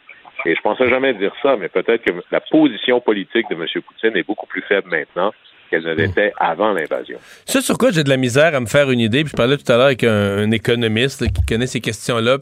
Et 0.45 0.55
je 0.55 0.61
pensais 0.61 0.89
jamais 0.89 1.13
dire 1.13 1.33
ça, 1.41 1.55
mais 1.57 1.67
peut-être 1.67 2.03
que 2.03 2.11
la 2.31 2.39
position 2.39 3.01
politique 3.01 3.45
de 3.49 3.55
M. 3.55 3.65
Poutine 3.85 4.15
est 4.15 4.25
beaucoup 4.25 4.47
plus 4.47 4.61
faible 4.61 4.89
maintenant 4.89 5.33
qu'elle 5.69 5.83
ne 5.83 5.93
l'était 5.93 6.33
avant 6.39 6.73
l'invasion. 6.73 7.19
C'est 7.45 7.61
sur 7.61 7.77
quoi 7.77 7.91
j'ai 7.91 8.03
de 8.03 8.09
la 8.09 8.17
misère 8.17 8.55
à 8.55 8.59
me 8.59 8.65
faire 8.65 8.89
une 8.89 8.99
idée. 8.99 9.23
Puis 9.23 9.31
je 9.31 9.37
parlais 9.37 9.57
tout 9.57 9.71
à 9.71 9.75
l'heure 9.75 9.85
avec 9.87 10.03
un, 10.03 10.49
économiste 10.51 11.31
qui 11.31 11.45
connaît 11.45 11.67
ces 11.67 11.81
questions-là. 11.81 12.37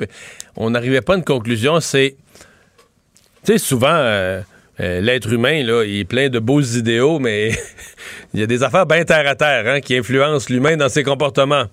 On 0.56 0.70
n'arrivait 0.70 1.02
pas 1.02 1.14
à 1.14 1.18
une 1.18 1.26
conclusion. 1.26 1.80
C'est, 1.80 2.16
tu 3.46 3.54
sais, 3.54 3.58
souvent. 3.58 3.88
Euh, 3.92 4.42
euh, 4.80 5.02
l'être 5.02 5.34
humain, 5.34 5.64
là, 5.64 5.84
il 5.84 6.02
est 6.02 6.06
plein 6.06 6.30
de 6.30 6.38
beaux 6.38 6.62
idéaux, 6.62 7.18
mais 7.18 7.50
il 8.34 8.40
y 8.40 8.44
a 8.44 8.46
des 8.46 8.62
affaires 8.62 8.86
bien 8.86 9.04
terre 9.06 9.28
à 9.28 9.34
terre 9.34 9.64
hein, 9.66 9.82
qui 9.82 9.98
influencent 9.98 10.54
l'humain 10.54 10.78
dans 10.78 10.90
ses 10.90 11.04
comportements. 11.04 11.66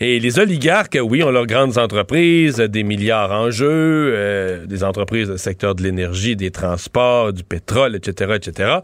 Et 0.00 0.20
les 0.20 0.38
oligarques, 0.38 0.98
oui, 1.00 1.22
ont 1.24 1.30
leurs 1.30 1.46
grandes 1.46 1.76
entreprises, 1.76 2.56
des 2.56 2.84
milliards 2.84 3.32
en 3.32 3.50
jeu, 3.50 3.68
euh, 4.14 4.66
des 4.66 4.84
entreprises 4.84 5.28
le 5.28 5.36
secteur 5.38 5.74
de 5.74 5.82
l'énergie, 5.82 6.36
des 6.36 6.52
transports, 6.52 7.32
du 7.32 7.42
pétrole, 7.42 7.96
etc., 7.96 8.34
etc. 8.36 8.78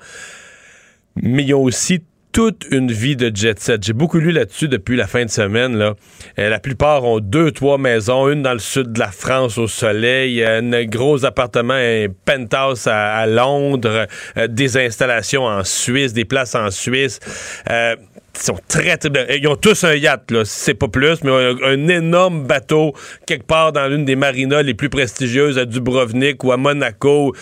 Mais 1.22 1.44
ils 1.44 1.54
ont 1.54 1.62
aussi 1.62 2.02
toute 2.32 2.66
une 2.72 2.90
vie 2.90 3.14
de 3.14 3.30
jet 3.32 3.60
set. 3.60 3.84
J'ai 3.84 3.92
beaucoup 3.92 4.18
lu 4.18 4.32
là-dessus 4.32 4.66
depuis 4.66 4.96
la 4.96 5.06
fin 5.06 5.24
de 5.24 5.30
semaine. 5.30 5.76
Là. 5.76 5.94
Euh, 6.40 6.48
la 6.48 6.58
plupart 6.58 7.04
ont 7.04 7.20
deux, 7.20 7.52
trois 7.52 7.78
maisons, 7.78 8.28
une 8.28 8.42
dans 8.42 8.54
le 8.54 8.58
sud 8.58 8.92
de 8.92 8.98
la 8.98 9.12
France 9.12 9.56
au 9.56 9.68
soleil, 9.68 10.44
un 10.44 10.84
gros 10.86 11.24
appartement, 11.24 11.74
un 11.74 12.08
penthouse 12.24 12.88
à, 12.88 13.24
Londres, 13.28 14.08
euh, 14.36 14.48
des 14.48 14.76
installations 14.76 15.44
en 15.44 15.62
Suisse, 15.62 16.12
des 16.12 16.24
places 16.24 16.56
en 16.56 16.72
Suisse. 16.72 17.20
Ils 18.36 18.42
sont 18.42 18.58
très, 18.68 18.96
très, 18.96 19.38
Ils 19.38 19.46
ont 19.48 19.56
tous 19.56 19.84
un 19.84 19.94
yacht, 19.94 20.30
là, 20.30 20.44
c'est 20.44 20.74
pas 20.74 20.88
plus, 20.88 21.22
mais 21.22 21.30
un, 21.30 21.88
énorme 21.88 22.44
bateau 22.44 22.92
quelque 23.26 23.46
part 23.46 23.72
dans 23.72 23.86
l'une 23.86 24.04
des 24.04 24.16
marinas 24.16 24.62
les 24.62 24.74
plus 24.74 24.88
prestigieuses 24.88 25.58
à 25.58 25.64
Dubrovnik 25.64 26.42
ou 26.42 26.52
à 26.52 26.56
Monaco. 26.56 27.34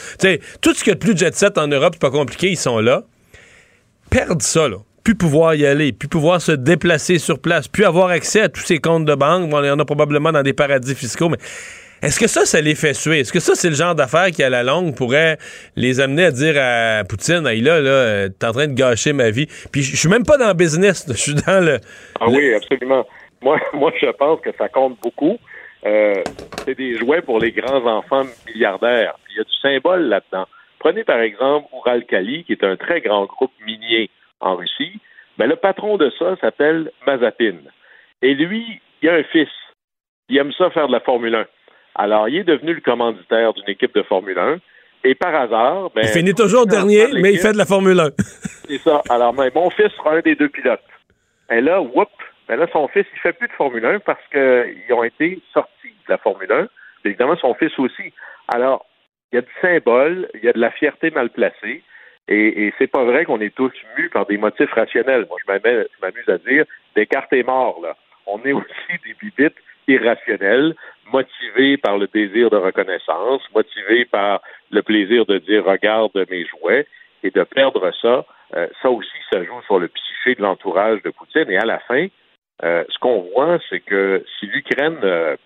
tout 0.60 0.74
ce 0.74 0.84
qu'il 0.84 0.88
y 0.88 0.90
a 0.90 0.94
de 0.94 0.98
plus 0.98 1.14
de 1.14 1.18
jet 1.18 1.34
set 1.34 1.56
en 1.58 1.66
Europe, 1.68 1.94
c'est 1.94 2.00
pas 2.00 2.10
compliqué, 2.10 2.50
ils 2.50 2.58
sont 2.58 2.78
là. 2.78 3.04
Perdre 4.10 4.42
ça, 4.42 4.68
là. 4.68 4.76
Plus 5.02 5.16
pouvoir 5.16 5.54
y 5.56 5.66
aller, 5.66 5.92
plus 5.92 6.08
pouvoir 6.08 6.40
se 6.40 6.52
déplacer 6.52 7.18
sur 7.18 7.40
place, 7.40 7.66
plus 7.66 7.84
avoir 7.84 8.08
accès 8.10 8.42
à 8.42 8.48
tous 8.48 8.60
ces 8.60 8.78
comptes 8.78 9.04
de 9.04 9.14
banque. 9.14 9.50
Bon, 9.50 9.60
il 9.62 9.66
y 9.66 9.70
en 9.70 9.78
a 9.80 9.84
probablement 9.84 10.30
dans 10.30 10.42
des 10.42 10.52
paradis 10.52 10.94
fiscaux, 10.94 11.28
mais 11.28 11.38
est-ce 12.02 12.18
que 12.18 12.26
ça, 12.26 12.44
ça 12.44 12.60
les 12.60 12.74
fait 12.74 12.94
suer? 12.94 13.20
Est-ce 13.20 13.32
que 13.32 13.40
ça, 13.40 13.54
c'est 13.54 13.68
le 13.68 13.76
genre 13.76 13.94
d'affaires 13.94 14.30
qui, 14.30 14.42
à 14.42 14.50
la 14.50 14.62
longue, 14.62 14.96
pourrait 14.96 15.38
les 15.76 16.00
amener 16.00 16.24
à 16.24 16.30
dire 16.32 16.54
à 16.58 17.04
Poutine, 17.04 17.46
hey, 17.46 17.60
là, 17.60 17.80
là, 17.80 18.28
t'es 18.28 18.46
en 18.46 18.52
train 18.52 18.66
de 18.66 18.74
gâcher 18.74 19.12
ma 19.12 19.30
vie. 19.30 19.46
Puis 19.70 19.82
je 19.82 19.96
suis 19.96 20.08
même 20.08 20.24
pas 20.24 20.36
dans 20.36 20.48
le 20.48 20.54
business, 20.54 21.06
je 21.08 21.14
suis 21.14 21.34
dans 21.34 21.64
le... 21.64 21.78
Ah 22.20 22.26
oui, 22.28 22.54
absolument. 22.54 23.06
Moi, 23.40 23.60
moi, 23.72 23.92
je 24.00 24.10
pense 24.10 24.40
que 24.40 24.50
ça 24.58 24.68
compte 24.68 24.98
beaucoup. 25.00 25.38
Euh, 25.84 26.22
c'est 26.64 26.76
des 26.76 26.96
jouets 26.98 27.22
pour 27.22 27.38
les 27.38 27.52
grands 27.52 27.84
enfants 27.86 28.24
milliardaires. 28.46 29.14
Il 29.30 29.36
y 29.36 29.40
a 29.40 29.44
du 29.44 29.54
symbole 29.60 30.02
là-dedans. 30.02 30.46
Prenez 30.78 31.04
par 31.04 31.20
exemple 31.20 31.68
Uralkali, 31.72 32.44
qui 32.44 32.52
est 32.52 32.64
un 32.64 32.76
très 32.76 33.00
grand 33.00 33.26
groupe 33.26 33.52
minier 33.64 34.10
en 34.40 34.56
Russie. 34.56 34.98
Ben, 35.38 35.46
le 35.46 35.56
patron 35.56 35.96
de 35.96 36.10
ça 36.18 36.36
s'appelle 36.40 36.90
Mazapin. 37.06 37.58
Et 38.20 38.34
lui, 38.34 38.80
il 39.00 39.08
a 39.08 39.14
un 39.14 39.22
fils. 39.24 39.48
Il 40.28 40.38
aime 40.38 40.52
ça 40.58 40.70
faire 40.70 40.88
de 40.88 40.92
la 40.92 41.00
Formule 41.00 41.34
1. 41.34 41.46
Alors, 41.94 42.28
il 42.28 42.36
est 42.36 42.44
devenu 42.44 42.74
le 42.74 42.80
commanditaire 42.80 43.52
d'une 43.52 43.68
équipe 43.68 43.94
de 43.94 44.02
Formule 44.02 44.38
1. 44.38 44.58
Et 45.04 45.14
par 45.14 45.34
hasard, 45.34 45.90
ben, 45.94 46.02
il 46.04 46.08
finit 46.08 46.34
toujours 46.34 46.66
dernier, 46.66 47.06
mais 47.20 47.32
il 47.32 47.38
fait 47.38 47.52
de 47.52 47.58
la 47.58 47.66
Formule 47.66 47.98
1. 47.98 48.10
c'est 48.68 48.78
ça. 48.78 49.02
Alors, 49.10 49.32
ben, 49.32 49.50
mon 49.54 49.68
fils 49.70 49.90
sera 49.96 50.14
un 50.14 50.20
des 50.20 50.36
deux 50.36 50.48
pilotes. 50.48 50.80
Et 51.50 51.60
là, 51.60 51.82
whoop, 51.82 52.08
ben 52.48 52.56
là, 52.56 52.66
son 52.72 52.88
fils, 52.88 53.04
il 53.12 53.20
fait 53.20 53.32
plus 53.32 53.48
de 53.48 53.52
Formule 53.52 53.84
1 53.84 53.98
parce 54.00 54.22
qu'ils 54.30 54.94
ont 54.94 55.02
été 55.02 55.40
sortis 55.52 55.88
de 55.88 56.12
la 56.12 56.18
Formule 56.18 56.50
1. 56.50 56.68
Évidemment, 57.04 57.36
son 57.36 57.54
fils 57.54 57.76
aussi. 57.78 58.12
Alors, 58.48 58.86
il 59.32 59.36
y 59.36 59.38
a 59.38 59.42
du 59.42 59.52
symbole, 59.60 60.28
il 60.34 60.44
y 60.44 60.48
a 60.48 60.52
de 60.52 60.60
la 60.60 60.70
fierté 60.70 61.10
mal 61.10 61.30
placée. 61.30 61.82
Et, 62.28 62.66
et 62.66 62.74
c'est 62.78 62.86
pas 62.86 63.04
vrai 63.04 63.24
qu'on 63.24 63.40
est 63.40 63.54
tous 63.54 63.72
mus 63.96 64.08
par 64.08 64.26
des 64.26 64.38
motifs 64.38 64.72
rationnels. 64.72 65.26
Moi, 65.28 65.38
je 65.44 65.52
m'amuse 66.00 66.28
à 66.28 66.38
dire 66.38 66.64
Descartes 66.94 67.32
est 67.32 67.42
mort, 67.42 67.80
là. 67.82 67.96
On 68.26 68.40
est 68.44 68.52
aussi 68.52 68.92
des 69.04 69.14
bibites 69.20 69.56
irrationnels, 69.88 70.74
motivés 71.12 71.76
par 71.76 71.98
le 71.98 72.06
désir 72.06 72.50
de 72.50 72.56
reconnaissance, 72.56 73.42
motivés 73.54 74.04
par 74.04 74.40
le 74.70 74.82
plaisir 74.82 75.26
de 75.26 75.38
dire 75.38 75.64
regarde 75.64 76.26
mes 76.30 76.46
jouets 76.46 76.86
et 77.22 77.30
de 77.30 77.42
perdre 77.44 77.90
ça. 78.00 78.24
Euh, 78.54 78.66
ça 78.82 78.90
aussi, 78.90 79.18
ça 79.32 79.42
joue 79.44 79.62
sur 79.66 79.78
le 79.78 79.88
psyché 79.88 80.34
de 80.34 80.42
l'entourage 80.42 81.02
de 81.02 81.10
Poutine. 81.10 81.50
Et 81.50 81.56
à 81.56 81.64
la 81.64 81.78
fin, 81.80 82.06
euh, 82.64 82.84
ce 82.88 82.98
qu'on 82.98 83.20
voit, 83.34 83.58
c'est 83.68 83.80
que 83.80 84.24
si 84.38 84.46
l'Ukraine 84.46 84.98
euh, 85.02 85.36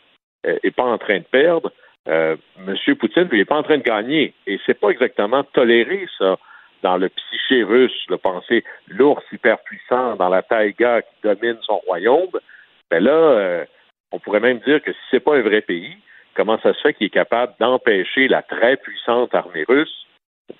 est 0.44 0.74
pas 0.74 0.84
en 0.84 0.98
train 0.98 1.18
de 1.18 1.24
perdre, 1.24 1.70
euh, 2.08 2.36
M. 2.66 2.94
Poutine 2.96 3.28
n'est 3.32 3.44
pas 3.44 3.56
en 3.56 3.62
train 3.62 3.78
de 3.78 3.82
gagner. 3.82 4.34
Et 4.46 4.58
c'est 4.66 4.78
pas 4.78 4.90
exactement 4.90 5.42
toléré, 5.44 6.06
ça, 6.18 6.36
dans 6.82 6.96
le 6.96 7.08
psyché 7.08 7.62
russe, 7.62 8.06
le 8.08 8.16
penser 8.16 8.64
l'ours 8.88 9.24
hyper 9.32 9.58
puissant 9.60 10.16
dans 10.16 10.28
la 10.28 10.42
taïga 10.42 11.02
qui 11.02 11.14
domine 11.22 11.58
son 11.62 11.78
royaume. 11.78 12.30
Mais 12.90 13.00
ben 13.00 13.04
là, 13.04 13.12
euh, 13.12 13.64
on 14.12 14.18
pourrait 14.18 14.40
même 14.40 14.60
dire 14.60 14.82
que 14.82 14.92
si 14.92 14.98
c'est 15.10 15.20
pas 15.20 15.36
un 15.36 15.42
vrai 15.42 15.60
pays, 15.60 15.96
comment 16.34 16.58
ça 16.60 16.74
se 16.74 16.80
fait 16.80 16.94
qu'il 16.94 17.06
est 17.06 17.10
capable 17.10 17.54
d'empêcher 17.60 18.28
la 18.28 18.42
très 18.42 18.76
puissante 18.76 19.34
armée 19.34 19.64
russe 19.68 20.06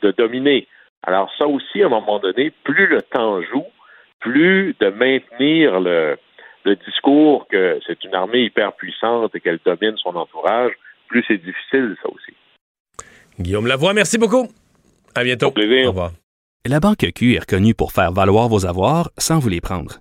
de 0.02 0.10
dominer? 0.10 0.66
Alors 1.02 1.30
ça 1.38 1.46
aussi, 1.46 1.82
à 1.82 1.86
un 1.86 1.90
moment 1.90 2.18
donné, 2.18 2.52
plus 2.64 2.86
le 2.86 3.02
temps 3.02 3.42
joue, 3.42 3.66
plus 4.20 4.74
de 4.80 4.88
maintenir 4.88 5.80
le, 5.80 6.18
le 6.64 6.76
discours 6.76 7.46
que 7.48 7.78
c'est 7.86 8.02
une 8.04 8.14
armée 8.14 8.42
hyper 8.42 8.72
puissante 8.74 9.34
et 9.34 9.40
qu'elle 9.40 9.60
domine 9.64 9.96
son 9.96 10.16
entourage, 10.16 10.72
plus 11.08 11.24
c'est 11.28 11.38
difficile, 11.38 11.96
ça 12.02 12.08
aussi. 12.08 12.34
Guillaume 13.38 13.66
Lavoie, 13.66 13.92
merci 13.92 14.18
beaucoup. 14.18 14.48
À 15.14 15.22
bientôt. 15.22 15.46
Au 15.46 15.52
plaisir. 15.52 15.86
Au 15.86 15.90
revoir. 15.90 16.10
La 16.66 16.80
Banque 16.80 17.06
Q 17.14 17.34
est 17.34 17.40
reconnue 17.40 17.74
pour 17.74 17.92
faire 17.92 18.12
valoir 18.12 18.48
vos 18.48 18.66
avoirs 18.66 19.10
sans 19.18 19.38
vous 19.38 19.48
les 19.48 19.60
prendre. 19.60 20.00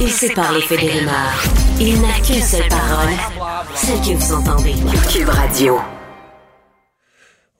Et 0.00 0.08
sépare 0.08 0.52
les 0.52 0.62
des. 0.62 1.08
Il 1.80 2.00
n'a 2.00 2.20
qu'une 2.24 2.40
seule 2.40 2.68
parole, 2.68 3.10
celle 3.74 4.00
que 4.00 4.16
vous 4.16 4.32
entendez. 4.32 4.74
Cube 5.10 5.28
Radio. 5.28 5.80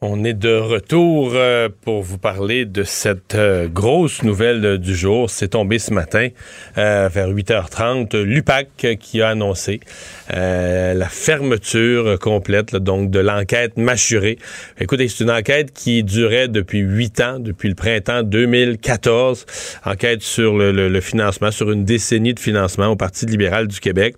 On 0.07 0.22
est 0.22 0.34
de 0.34 0.55
retour 0.55 1.32
euh, 1.34 1.70
pour 1.80 2.02
vous 2.02 2.18
parler 2.18 2.66
de 2.66 2.82
cette 2.82 3.36
euh, 3.36 3.68
grosse 3.68 4.22
nouvelle 4.22 4.62
euh, 4.62 4.76
du 4.76 4.94
jour. 4.94 5.30
C'est 5.30 5.48
tombé 5.48 5.78
ce 5.78 5.94
matin 5.94 6.28
vers 6.76 7.30
8h30. 7.30 8.14
L'UPAC 8.20 8.98
qui 9.00 9.22
a 9.22 9.28
annoncé 9.28 9.80
la 10.28 11.09
fermeture 11.09 12.18
complète 12.18 12.76
donc 12.76 13.11
de 13.11 13.20
l'enquête 13.20 13.78
mâchurée. 13.78 14.38
Écoutez, 14.78 15.09
c'est 15.09 15.24
une 15.24 15.30
enquête 15.30 15.72
qui 15.72 16.02
durait 16.02 16.48
depuis 16.48 16.80
huit 16.80 17.20
ans, 17.20 17.38
depuis 17.38 17.68
le 17.68 17.74
printemps 17.74 18.22
2014. 18.22 19.46
Enquête 19.84 20.22
sur 20.22 20.59
le, 20.59 21.00
financement, 21.00 21.50
sur 21.50 21.70
une 21.70 21.84
décennie 21.84 22.34
de 22.34 22.40
financement 22.40 22.88
au 22.88 22.96
Parti 22.96 23.24
libéral 23.24 23.68
du 23.68 23.80
Québec. 23.80 24.16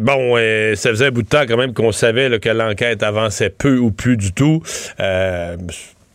bon, 0.00 0.36
ça 0.74 0.90
faisait 0.90 1.06
un 1.06 1.10
bout 1.10 1.22
de 1.22 1.28
temps 1.28 1.44
quand 1.46 1.58
même 1.58 1.74
qu'on 1.74 1.92
savait 1.92 2.40
que 2.40 2.48
l'enquête 2.48 3.02
avançait 3.02 3.50
peu 3.50 3.76
ou 3.76 3.90
plus 3.90 4.16
du 4.16 4.32
tout. 4.32 4.62
Euh, 5.00 5.56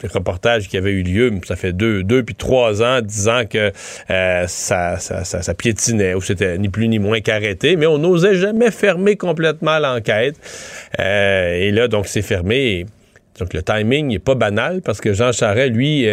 reportages 0.08 0.68
qui 0.68 0.78
avaient 0.78 0.92
eu 0.92 1.04
lieu, 1.04 1.32
ça 1.48 1.56
fait 1.56 1.74
deux, 1.74 2.04
deux 2.04 2.24
puis 2.24 2.36
trois 2.36 2.84
ans, 2.84 3.02
disant 3.02 3.44
que 3.50 3.72
euh, 4.10 4.48
ça, 4.48 4.98
ça, 5.00 5.24
ça, 5.24 5.54
piétinait, 5.54 6.14
ou 6.14 6.22
c'était 6.22 6.58
ni 6.58 6.70
plus 6.70 6.88
ni 6.88 7.00
moins 7.00 7.22
qu'arrêté, 7.22 7.76
mais 7.76 7.88
on 7.88 7.98
n'osait 7.98 8.36
jamais 8.36 8.72
fermer 8.72 9.16
complètement 9.16 9.80
l'enquête. 9.80 10.36
Euh, 11.00 11.54
et 11.56 11.72
là, 11.72 11.88
donc, 11.88 12.08
c'est 12.08 12.22
fermé. 12.22 12.86
Donc, 13.40 13.54
le 13.54 13.62
timing 13.62 14.08
n'est 14.08 14.20
pas 14.20 14.36
banal 14.36 14.82
parce 14.82 15.02
que 15.02 15.14
Jean 15.14 15.32
Charest, 15.32 15.74
lui, 15.74 16.08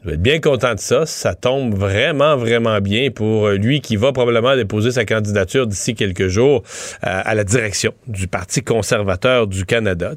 il 0.00 0.04
doit 0.04 0.14
être 0.14 0.22
bien 0.22 0.40
content 0.40 0.74
de 0.74 0.80
ça. 0.80 1.06
Ça 1.06 1.34
tombe 1.34 1.74
vraiment, 1.74 2.36
vraiment 2.36 2.80
bien 2.80 3.10
pour 3.10 3.48
lui 3.50 3.80
qui 3.80 3.96
va 3.96 4.12
probablement 4.12 4.54
déposer 4.56 4.92
sa 4.92 5.04
candidature 5.04 5.66
d'ici 5.66 5.94
quelques 5.94 6.28
jours 6.28 6.62
euh, 7.06 7.20
à 7.24 7.34
la 7.34 7.44
direction 7.44 7.92
du 8.06 8.28
Parti 8.28 8.62
conservateur 8.62 9.46
du 9.46 9.64
Canada. 9.64 10.12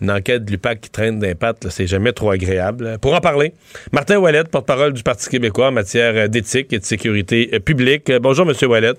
une 0.00 0.10
enquête 0.10 0.44
de 0.44 0.50
l'UPAC 0.52 0.80
qui 0.80 0.90
traîne 0.90 1.18
d'impact, 1.18 1.68
c'est 1.70 1.86
jamais 1.86 2.12
trop 2.12 2.30
agréable. 2.30 2.98
Pour 3.00 3.14
en 3.14 3.20
parler, 3.20 3.54
Martin 3.92 4.18
Ouellet, 4.18 4.44
porte-parole 4.44 4.92
du 4.92 5.02
Parti 5.02 5.28
québécois 5.28 5.68
en 5.68 5.72
matière 5.72 6.28
d'éthique 6.28 6.72
et 6.72 6.78
de 6.78 6.84
sécurité 6.84 7.60
publique. 7.60 8.10
Bonjour, 8.20 8.48
M. 8.48 8.54
Ouellet. 8.68 8.94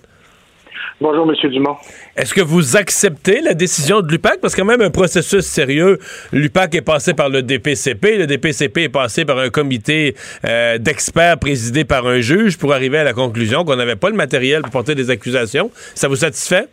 Bonjour, 1.02 1.28
M. 1.28 1.50
Dumont. 1.50 1.78
Est-ce 2.16 2.32
que 2.32 2.42
vous 2.42 2.78
acceptez 2.78 3.42
la 3.42 3.56
décision 3.56 4.02
de 4.02 4.12
l'UPAC? 4.12 4.40
Parce 4.40 4.54
que 4.54 4.62
quand 4.62 4.68
même 4.68 4.82
un 4.82 4.92
processus 4.92 5.44
sérieux. 5.48 5.98
L'UPAC 6.32 6.76
est 6.76 6.84
passé 6.84 7.16
par 7.16 7.28
le 7.28 7.42
DPCP. 7.42 8.20
Le 8.20 8.28
DPCP 8.28 8.84
est 8.84 8.90
passé 8.90 9.26
par 9.26 9.40
un 9.40 9.50
comité 9.50 10.14
euh, 10.46 10.78
d'experts 10.78 11.40
présidé 11.40 11.86
par 11.86 12.06
un 12.06 12.20
juge 12.20 12.60
pour 12.60 12.72
arriver 12.72 13.00
à 13.00 13.04
la 13.04 13.14
conclusion 13.14 13.66
qu'on 13.66 13.78
n'avait 13.78 13.96
pas 13.96 14.12
le 14.12 14.16
matériel 14.16 14.62
pour 14.62 14.70
porter 14.70 14.94
des 14.94 15.10
accusations. 15.10 15.72
Ça 15.96 16.08
vous 16.08 16.18
satisfait? 16.18 16.68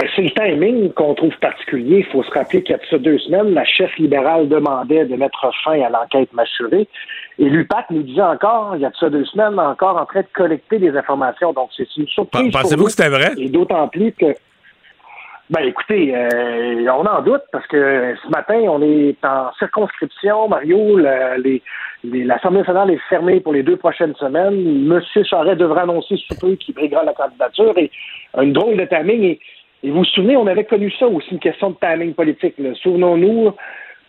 Ben, 0.00 0.08
c'est 0.16 0.22
le 0.22 0.30
timing 0.30 0.90
qu'on 0.94 1.12
trouve 1.12 1.36
particulier. 1.42 1.98
Il 1.98 2.06
faut 2.06 2.22
se 2.22 2.30
rappeler 2.30 2.62
qu'il 2.62 2.72
y 2.72 2.74
a 2.74 2.78
de 2.78 2.86
ça 2.90 2.96
deux 2.96 3.18
semaines, 3.18 3.52
la 3.52 3.66
chef 3.66 3.94
libérale 3.98 4.48
demandait 4.48 5.04
de 5.04 5.14
mettre 5.16 5.50
fin 5.62 5.78
à 5.80 5.90
l'enquête 5.90 6.32
mâchurée. 6.32 6.88
Et 7.38 7.48
l'UPAC 7.48 7.90
nous 7.90 8.02
disait 8.02 8.22
encore, 8.22 8.76
il 8.76 8.82
y 8.82 8.84
a 8.84 8.90
de 8.90 8.96
ça 8.96 9.10
deux 9.10 9.24
semaines, 9.24 9.58
encore 9.58 9.96
en 9.96 10.06
train 10.06 10.20
de 10.20 10.26
collecter 10.32 10.78
des 10.78 10.96
informations. 10.96 11.52
Donc, 11.52 11.70
c'est 11.76 11.88
une 11.96 12.06
surprise. 12.06 12.52
Pensez-vous 12.52 12.84
que 12.84 12.90
c'était 12.90 13.08
vrai? 13.08 13.32
Et 13.38 13.48
d'autant 13.48 13.88
plus 13.88 14.12
que. 14.12 14.34
Ben 15.50 15.60
écoutez, 15.62 16.14
euh, 16.16 16.90
on 16.90 17.04
en 17.04 17.20
doute 17.20 17.42
parce 17.52 17.66
que 17.66 18.14
ce 18.22 18.28
matin, 18.30 18.60
on 18.60 18.80
est 18.80 19.22
en 19.24 19.52
circonscription. 19.58 20.48
Mario, 20.48 20.96
l'Assemblée 20.96 22.60
nationale 22.60 22.90
est 22.90 23.00
fermée 23.10 23.40
pour 23.40 23.52
les 23.52 23.62
deux 23.62 23.76
prochaines 23.76 24.14
semaines. 24.14 24.86
Monsieur 24.86 25.22
Charret 25.22 25.56
devrait 25.56 25.82
annoncer 25.82 26.16
sous 26.16 26.34
peu 26.40 26.54
qu'il 26.54 26.74
briguera 26.74 27.04
la 27.04 27.12
candidature 27.12 27.76
et 27.76 27.90
une 28.40 28.54
drôle 28.54 28.78
de 28.78 28.86
timing. 28.86 29.22
Et, 29.22 29.40
et, 29.82 29.90
vous 29.90 29.98
vous 29.98 30.04
souvenez, 30.06 30.34
on 30.34 30.46
avait 30.46 30.64
connu 30.64 30.90
ça 30.98 31.06
aussi, 31.06 31.32
une 31.32 31.40
question 31.40 31.70
de 31.70 31.76
timing 31.78 32.14
politique. 32.14 32.54
Souvenons-nous, 32.82 33.52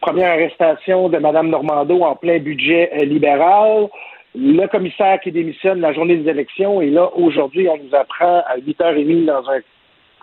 première 0.02 0.34
arrestation 0.34 1.10
de 1.10 1.18
Mme 1.18 1.50
Normando 1.50 2.02
en 2.02 2.16
plein 2.16 2.40
budget 2.40 2.92
euh, 2.94 3.06
libéral, 3.06 3.88
le 4.36 4.68
commissaire 4.68 5.20
qui 5.22 5.32
démissionne 5.32 5.80
la 5.80 5.94
journée 5.94 6.18
des 6.18 6.30
élections, 6.30 6.82
et 6.82 6.90
là, 6.90 7.10
aujourd'hui, 7.16 7.68
on 7.70 7.78
nous 7.78 7.96
apprend 7.96 8.44
à 8.48 8.58
8h30 8.58 9.26
dans 9.26 9.50
un 9.50 9.60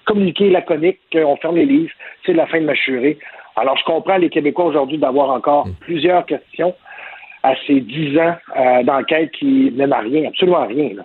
communiqué 0.05 0.51
laconique 0.51 0.99
qu'on 1.13 1.37
ferme 1.37 1.57
les 1.57 1.65
livres, 1.65 1.93
c'est 2.27 2.33
la 2.33 2.47
fin 2.47 2.61
de 2.61 2.67
Machuré. 2.67 3.19
Alors, 3.57 3.77
je 3.77 3.85
comprends 3.85 4.17
les 4.17 4.31
Québécois 4.31 4.67
aujourd'hui 4.67 4.99
d'avoir 4.99 5.31
encore 5.31 5.67
mm. 5.67 5.75
plusieurs 5.81 6.27
questions 6.27 6.75
à 7.43 7.55
ces 7.67 7.81
dix 7.81 8.19
ans 8.19 8.37
euh, 8.57 8.83
d'enquête 8.83 9.31
qui 9.33 9.73
mènent 9.75 9.93
à 9.93 10.01
rien, 10.01 10.29
absolument 10.29 10.59
à 10.59 10.67
rien. 10.67 10.91
Là. 10.95 11.05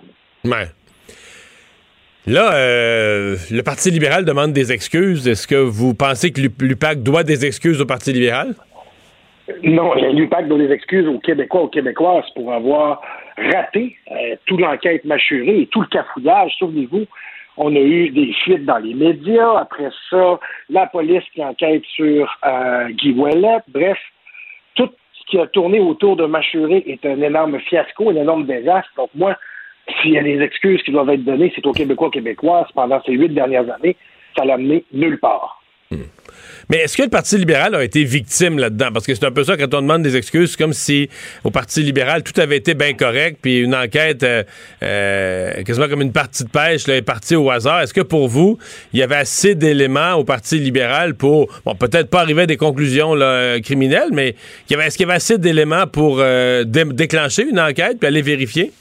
Là, 2.28 2.52
euh, 2.52 3.36
le 3.50 3.62
Parti 3.62 3.90
libéral 3.90 4.26
demande 4.26 4.52
des 4.52 4.70
excuses. 4.70 5.26
Est-ce 5.26 5.48
que 5.48 5.54
vous 5.54 5.94
pensez 5.94 6.30
que 6.30 6.42
l'UPAC 6.42 7.02
doit 7.02 7.22
des 7.22 7.46
excuses 7.46 7.80
au 7.80 7.86
Parti 7.86 8.12
libéral? 8.12 8.54
Non, 9.62 9.94
l'UPAC 9.94 10.46
doit 10.46 10.58
des 10.58 10.70
excuses 10.70 11.08
aux 11.08 11.20
Québécois, 11.20 11.62
aux 11.62 11.68
Québécoises 11.68 12.28
pour 12.34 12.52
avoir 12.52 13.00
raté 13.38 13.96
euh, 14.10 14.36
toute 14.44 14.60
l'enquête 14.60 15.06
mâchurée 15.06 15.60
et 15.62 15.66
tout 15.68 15.80
le 15.80 15.86
cafouillage. 15.86 16.52
Souvenez-vous, 16.58 17.06
On 17.56 17.74
a 17.74 17.78
eu 17.78 18.10
des 18.10 18.34
fuites 18.44 18.66
dans 18.66 18.76
les 18.76 18.92
médias. 18.92 19.60
Après 19.60 19.88
ça, 20.10 20.38
la 20.68 20.86
police 20.86 21.24
qui 21.34 21.42
enquête 21.42 21.82
sur 21.94 22.30
euh, 22.44 22.88
Guy 22.90 23.12
Ouellet. 23.12 23.60
Bref, 23.68 23.98
tout 24.74 24.90
ce 25.14 25.30
qui 25.30 25.38
a 25.38 25.46
tourné 25.46 25.80
autour 25.80 26.16
de 26.16 26.26
Machuré 26.26 26.84
est 26.86 27.06
un 27.06 27.22
énorme 27.22 27.58
fiasco, 27.60 28.10
un 28.10 28.16
énorme 28.16 28.44
désastre. 28.44 28.90
Donc 28.98 29.08
moi, 29.14 29.34
s'il 30.00 30.12
y 30.12 30.18
a 30.18 30.22
des 30.22 30.40
excuses 30.40 30.82
qui 30.82 30.92
doivent 30.92 31.10
être 31.10 31.24
données, 31.24 31.52
c'est 31.54 31.66
aux 31.66 31.72
Québécois 31.72 32.10
Québécoises 32.10 32.68
pendant 32.74 33.02
ces 33.04 33.12
huit 33.12 33.30
dernières 33.30 33.70
années. 33.70 33.96
Ça 34.36 34.44
l'a 34.44 34.56
mené 34.56 34.84
nulle 34.92 35.18
part. 35.18 35.58
Mais 36.70 36.78
est-ce 36.78 36.98
que 36.98 37.02
le 37.02 37.08
Parti 37.08 37.38
libéral 37.38 37.74
a 37.74 37.82
été 37.82 38.04
victime 38.04 38.58
là-dedans? 38.58 38.88
Parce 38.92 39.06
que 39.06 39.14
c'est 39.14 39.24
un 39.24 39.30
peu 39.30 39.42
ça, 39.42 39.56
quand 39.56 39.72
on 39.72 39.80
demande 39.80 40.02
des 40.02 40.16
excuses, 40.16 40.50
c'est 40.50 40.58
comme 40.58 40.74
si 40.74 41.08
au 41.42 41.50
Parti 41.50 41.82
libéral, 41.82 42.22
tout 42.22 42.38
avait 42.38 42.58
été 42.58 42.74
bien 42.74 42.92
correct, 42.92 43.38
puis 43.40 43.60
une 43.60 43.74
enquête, 43.74 44.22
euh, 44.22 44.42
euh, 44.82 45.62
quasiment 45.62 45.88
comme 45.88 46.02
une 46.02 46.12
partie 46.12 46.44
de 46.44 46.50
pêche, 46.50 46.86
là, 46.86 46.96
est 46.96 47.02
partie 47.02 47.36
au 47.36 47.50
hasard. 47.50 47.80
Est-ce 47.80 47.94
que 47.94 48.02
pour 48.02 48.28
vous, 48.28 48.58
il 48.92 48.98
y 48.98 49.02
avait 49.02 49.16
assez 49.16 49.54
d'éléments 49.54 50.14
au 50.14 50.24
Parti 50.24 50.58
libéral 50.58 51.14
pour, 51.14 51.48
bon, 51.64 51.74
peut-être 51.74 52.10
pas 52.10 52.20
arriver 52.20 52.42
à 52.42 52.46
des 52.46 52.58
conclusions 52.58 53.14
là, 53.14 53.58
criminelles, 53.60 54.10
mais 54.12 54.34
est-ce 54.68 54.98
qu'il 54.98 55.06
y 55.06 55.08
avait 55.08 55.16
assez 55.16 55.38
d'éléments 55.38 55.86
pour 55.86 56.18
euh, 56.20 56.64
déclencher 56.64 57.48
une 57.48 57.60
enquête 57.60 57.98
puis 57.98 58.06
aller 58.06 58.22
vérifier? 58.22 58.72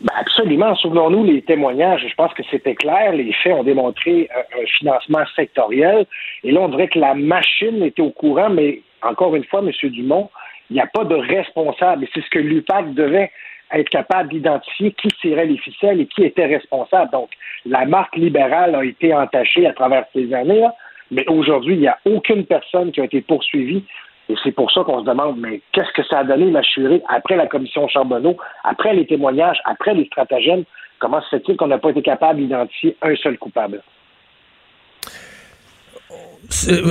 Ben 0.00 0.14
absolument. 0.18 0.74
Souvenons-nous 0.76 1.24
les 1.24 1.42
témoignages. 1.42 2.06
Je 2.08 2.14
pense 2.14 2.32
que 2.32 2.42
c'était 2.50 2.74
clair. 2.74 3.12
Les 3.12 3.32
faits 3.32 3.52
ont 3.52 3.64
démontré 3.64 4.28
un, 4.34 4.66
financement 4.78 5.24
sectoriel. 5.36 6.06
Et 6.42 6.52
là, 6.52 6.60
on 6.62 6.68
dirait 6.68 6.88
que 6.88 6.98
la 6.98 7.14
machine 7.14 7.82
était 7.82 8.00
au 8.00 8.10
courant, 8.10 8.48
mais 8.48 8.80
encore 9.02 9.36
une 9.36 9.44
fois, 9.44 9.60
M. 9.60 9.70
Dumont, 9.90 10.30
il 10.70 10.74
n'y 10.74 10.80
a 10.80 10.86
pas 10.86 11.04
de 11.04 11.14
responsable. 11.14 12.04
Et 12.04 12.08
c'est 12.14 12.22
ce 12.22 12.30
que 12.30 12.38
l'UPAC 12.38 12.94
devait 12.94 13.30
être 13.72 13.90
capable 13.90 14.30
d'identifier 14.30 14.92
qui 14.92 15.08
tirait 15.20 15.46
les 15.46 15.58
ficelles 15.58 16.00
et 16.00 16.06
qui 16.06 16.24
était 16.24 16.46
responsable. 16.46 17.10
Donc, 17.12 17.28
la 17.66 17.84
marque 17.84 18.16
libérale 18.16 18.74
a 18.74 18.84
été 18.84 19.14
entachée 19.14 19.66
à 19.66 19.72
travers 19.72 20.06
ces 20.14 20.32
années, 20.32 20.60
là, 20.60 20.74
mais 21.10 21.24
aujourd'hui, 21.28 21.74
il 21.74 21.80
n'y 21.80 21.88
a 21.88 21.98
aucune 22.04 22.46
personne 22.46 22.92
qui 22.92 23.00
a 23.00 23.04
été 23.04 23.20
poursuivie 23.20 23.84
et 24.30 24.36
c'est 24.44 24.52
pour 24.52 24.70
ça 24.70 24.84
qu'on 24.84 25.00
se 25.00 25.04
demande, 25.04 25.38
mais 25.38 25.60
qu'est-ce 25.72 25.92
que 25.92 26.04
ça 26.04 26.20
a 26.20 26.24
donné, 26.24 26.46
Machuré, 26.52 27.02
après 27.08 27.34
la 27.34 27.48
commission 27.48 27.88
Charbonneau, 27.88 28.36
après 28.62 28.94
les 28.94 29.04
témoignages, 29.04 29.60
après 29.64 29.92
les 29.92 30.04
stratagèmes? 30.04 30.62
Comment 31.00 31.20
se 31.22 31.30
fait-il 31.30 31.56
qu'on 31.56 31.66
n'a 31.66 31.78
pas 31.78 31.90
été 31.90 32.02
capable 32.02 32.38
d'identifier 32.38 32.96
un 33.02 33.16
seul 33.16 33.38
coupable? 33.38 33.82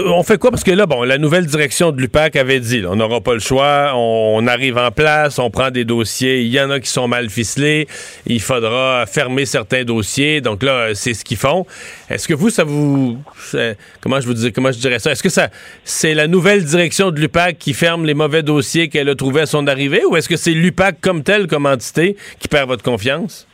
On 0.06 0.24
fait 0.24 0.38
quoi? 0.38 0.52
Parce 0.52 0.64
que 0.64 0.72
là, 0.72 0.86
bon, 0.86 1.04
la 1.04 1.18
nouvelle 1.18 1.46
direction 1.46 1.92
de 1.92 2.00
l'UPAC 2.00 2.36
avait 2.36 2.60
dit, 2.60 2.84
on 2.88 2.96
n'aura 2.96 3.22
pas 3.22 3.34
le 3.34 3.40
choix, 3.40 3.92
on, 3.96 4.48
arrive 4.48 4.78
en 4.78 4.92
place, 4.92 5.38
on 5.38 5.50
prend 5.50 5.70
des 5.70 5.86
dossiers, 5.86 6.42
il 6.42 6.48
y 6.48 6.62
en 6.62 6.70
a 6.70 6.80
qui 6.80 6.90
sont 6.90 7.08
mal 7.08 7.30
ficelés, 7.30 7.88
il 8.26 8.42
faudra 8.42 9.06
fermer 9.06 9.46
certains 9.46 9.84
dossiers. 9.84 10.42
Donc 10.42 10.64
là, 10.64 10.96
c'est 10.96 11.14
ce 11.14 11.26
qu'ils 11.26 11.38
font. 11.38 11.66
Est-ce 12.10 12.28
que 12.28 12.34
vous, 12.34 12.50
ça 12.50 12.64
vous... 12.64 13.18
Comment 14.02 14.22
je 14.22 14.28
vous 14.28 14.52
comment 14.52 14.72
je 14.72 14.80
dirais 14.80 15.00
ça? 15.00 15.12
Est-ce 15.12 15.24
que 15.24 15.30
ça 15.30 15.50
c'est 15.84 16.14
la 16.14 16.28
nouvelle 16.28 16.64
direction 16.64 17.12
de 17.12 17.20
l'UPAC 17.20 17.58
qui 17.58 17.74
ferme 17.74 18.06
les 18.06 18.14
mauvais 18.14 18.44
dossiers 18.44 18.90
qu'elle 18.90 19.10
a 19.10 19.16
trouvés 19.16 19.42
à 19.42 19.46
son 19.46 19.68
arrivée 19.68 20.06
ou 20.06 20.16
est-ce 20.16 20.30
que 20.30 20.38
c'est 20.38 20.52
l'UPAC 20.52 21.02
comme 21.02 21.24
tel, 21.24 21.48
comme 21.48 21.66
entité, 21.66 22.16
qui 22.40 22.48
perd 22.48 22.68
votre 22.68 22.84
confiance? 22.84 23.48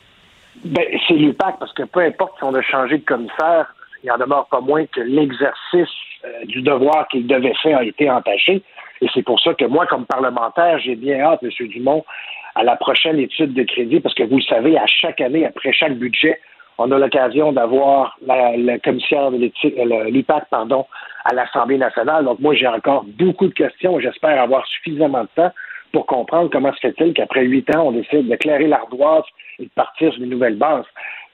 Ben, 0.63 0.83
c'est 1.07 1.13
l'UPAC, 1.13 1.59
parce 1.59 1.73
que 1.73 1.83
peu 1.83 2.01
importe 2.01 2.33
si 2.37 2.43
on 2.43 2.53
a 2.55 2.61
changé 2.61 2.97
de 2.97 3.05
commissaire, 3.05 3.73
il 4.05 4.11
en 4.11 4.17
demeure 4.17 4.45
pas 4.47 4.61
moins 4.61 4.85
que 4.85 5.01
l'exercice 5.01 5.89
euh, 6.23 6.45
du 6.45 6.61
devoir 6.61 7.07
qu'il 7.07 7.25
devait 7.25 7.55
faire 7.61 7.79
a 7.79 7.83
été 7.83 8.09
entaché. 8.09 8.61
Et 9.01 9.07
c'est 9.13 9.23
pour 9.23 9.39
ça 9.39 9.53
que 9.53 9.65
moi, 9.65 9.85
comme 9.87 10.05
parlementaire, 10.05 10.79
j'ai 10.79 10.95
bien 10.95 11.19
hâte, 11.21 11.43
M. 11.43 11.67
Dumont, 11.67 12.05
à 12.53 12.63
la 12.63 12.75
prochaine 12.75 13.19
étude 13.19 13.53
de 13.53 13.63
crédit, 13.63 13.99
parce 13.99 14.15
que 14.15 14.23
vous 14.23 14.37
le 14.37 14.43
savez, 14.43 14.77
à 14.77 14.85
chaque 14.85 15.19
année, 15.21 15.45
après 15.45 15.73
chaque 15.73 15.95
budget, 15.95 16.39
on 16.77 16.91
a 16.91 16.97
l'occasion 16.97 17.51
d'avoir 17.51 18.17
le 18.21 18.77
commissaire 18.77 19.31
de 19.31 19.37
euh, 19.65 20.09
l'UPAC, 20.09 20.45
pardon, 20.49 20.85
à 21.25 21.33
l'Assemblée 21.33 21.77
nationale. 21.77 22.25
Donc 22.25 22.39
moi, 22.39 22.53
j'ai 22.53 22.67
encore 22.67 23.05
beaucoup 23.05 23.47
de 23.47 23.53
questions. 23.53 23.99
J'espère 23.99 24.41
avoir 24.41 24.65
suffisamment 24.67 25.23
de 25.23 25.29
temps 25.35 25.51
pour 25.91 26.05
comprendre 26.05 26.49
comment 26.51 26.73
se 26.73 26.79
fait-il 26.79 27.13
qu'après 27.13 27.43
huit 27.45 27.73
ans, 27.75 27.87
on 27.87 27.91
décide 27.93 28.27
d'éclairer 28.27 28.67
l'ardoise 28.67 29.23
et 29.59 29.63
de 29.63 29.69
partir 29.69 30.13
sur 30.13 30.21
une 30.21 30.29
nouvelle 30.29 30.57
base. 30.57 30.85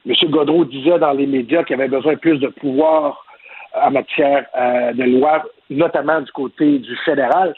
M. 0.07 0.13
Godreau 0.29 0.65
disait 0.65 0.97
dans 0.97 1.11
les 1.11 1.27
médias 1.27 1.63
qu'il 1.63 1.75
avait 1.75 1.87
besoin 1.87 2.13
de 2.13 2.19
plus 2.19 2.39
de 2.39 2.47
pouvoir 2.47 3.25
en 3.73 3.91
matière 3.91 4.45
euh, 4.57 4.93
de 4.93 5.03
loi, 5.03 5.43
notamment 5.69 6.21
du 6.21 6.31
côté 6.31 6.79
du 6.79 6.95
fédéral. 7.05 7.53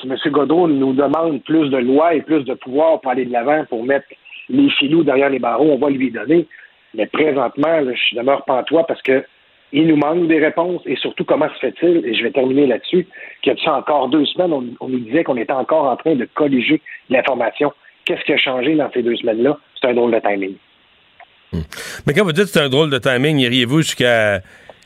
Si 0.00 0.06
M. 0.06 0.16
Godreau 0.30 0.68
nous 0.68 0.92
demande 0.92 1.42
plus 1.44 1.70
de 1.70 1.78
lois 1.78 2.14
et 2.14 2.20
plus 2.20 2.44
de 2.44 2.54
pouvoir 2.54 3.00
pour 3.00 3.10
aller 3.10 3.24
de 3.24 3.32
l'avant, 3.32 3.64
pour 3.64 3.84
mettre 3.84 4.06
les 4.48 4.70
filous 4.70 5.02
derrière 5.02 5.30
les 5.30 5.38
barreaux, 5.38 5.72
on 5.72 5.78
va 5.78 5.90
lui 5.90 6.10
donner. 6.10 6.46
Mais 6.94 7.06
présentement, 7.06 7.80
je 7.82 8.16
demeure 8.16 8.44
pantois 8.44 8.86
parce 8.86 9.02
que 9.02 9.24
il 9.72 9.86
nous 9.86 9.96
manque 9.96 10.28
des 10.28 10.38
réponses 10.38 10.80
et 10.86 10.96
surtout 10.96 11.24
comment 11.24 11.48
se 11.50 11.58
fait-il, 11.58 12.06
et 12.06 12.14
je 12.14 12.22
vais 12.22 12.30
terminer 12.30 12.66
là-dessus, 12.66 13.06
qu'il 13.42 13.52
y 13.52 13.66
a 13.66 13.74
encore 13.74 14.08
deux 14.08 14.24
semaines, 14.24 14.52
on, 14.52 14.64
on 14.80 14.88
nous 14.88 15.00
disait 15.00 15.24
qu'on 15.24 15.36
était 15.36 15.52
encore 15.52 15.84
en 15.84 15.96
train 15.96 16.14
de 16.14 16.26
colliger 16.34 16.80
l'information. 17.10 17.72
Qu'est-ce 18.06 18.24
qui 18.24 18.32
a 18.32 18.38
changé 18.38 18.74
dans 18.76 18.90
ces 18.92 19.02
deux 19.02 19.16
semaines-là? 19.16 19.58
C'est 19.78 19.88
un 19.88 19.94
drôle 19.94 20.12
de 20.12 20.20
timing. 20.20 20.54
Hmm. 21.52 21.60
Mais 22.06 22.14
quand 22.14 22.24
vous 22.24 22.32
dites 22.32 22.44
que 22.44 22.50
c'est 22.50 22.60
un 22.60 22.68
drôle 22.68 22.90
de 22.90 22.98
timing, 22.98 23.38
iriez-vous 23.38 23.82
jusqu'à 23.82 24.40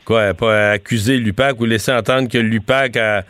quoi, 0.05 0.33
pas 0.33 0.71
accuser 0.71 1.17
l'UPAC 1.17 1.59
ou 1.59 1.65
laisser 1.65 1.91
entendre 1.91 2.29
que 2.29 2.37
l'UPAC 2.37 2.97
a, 2.97 3.23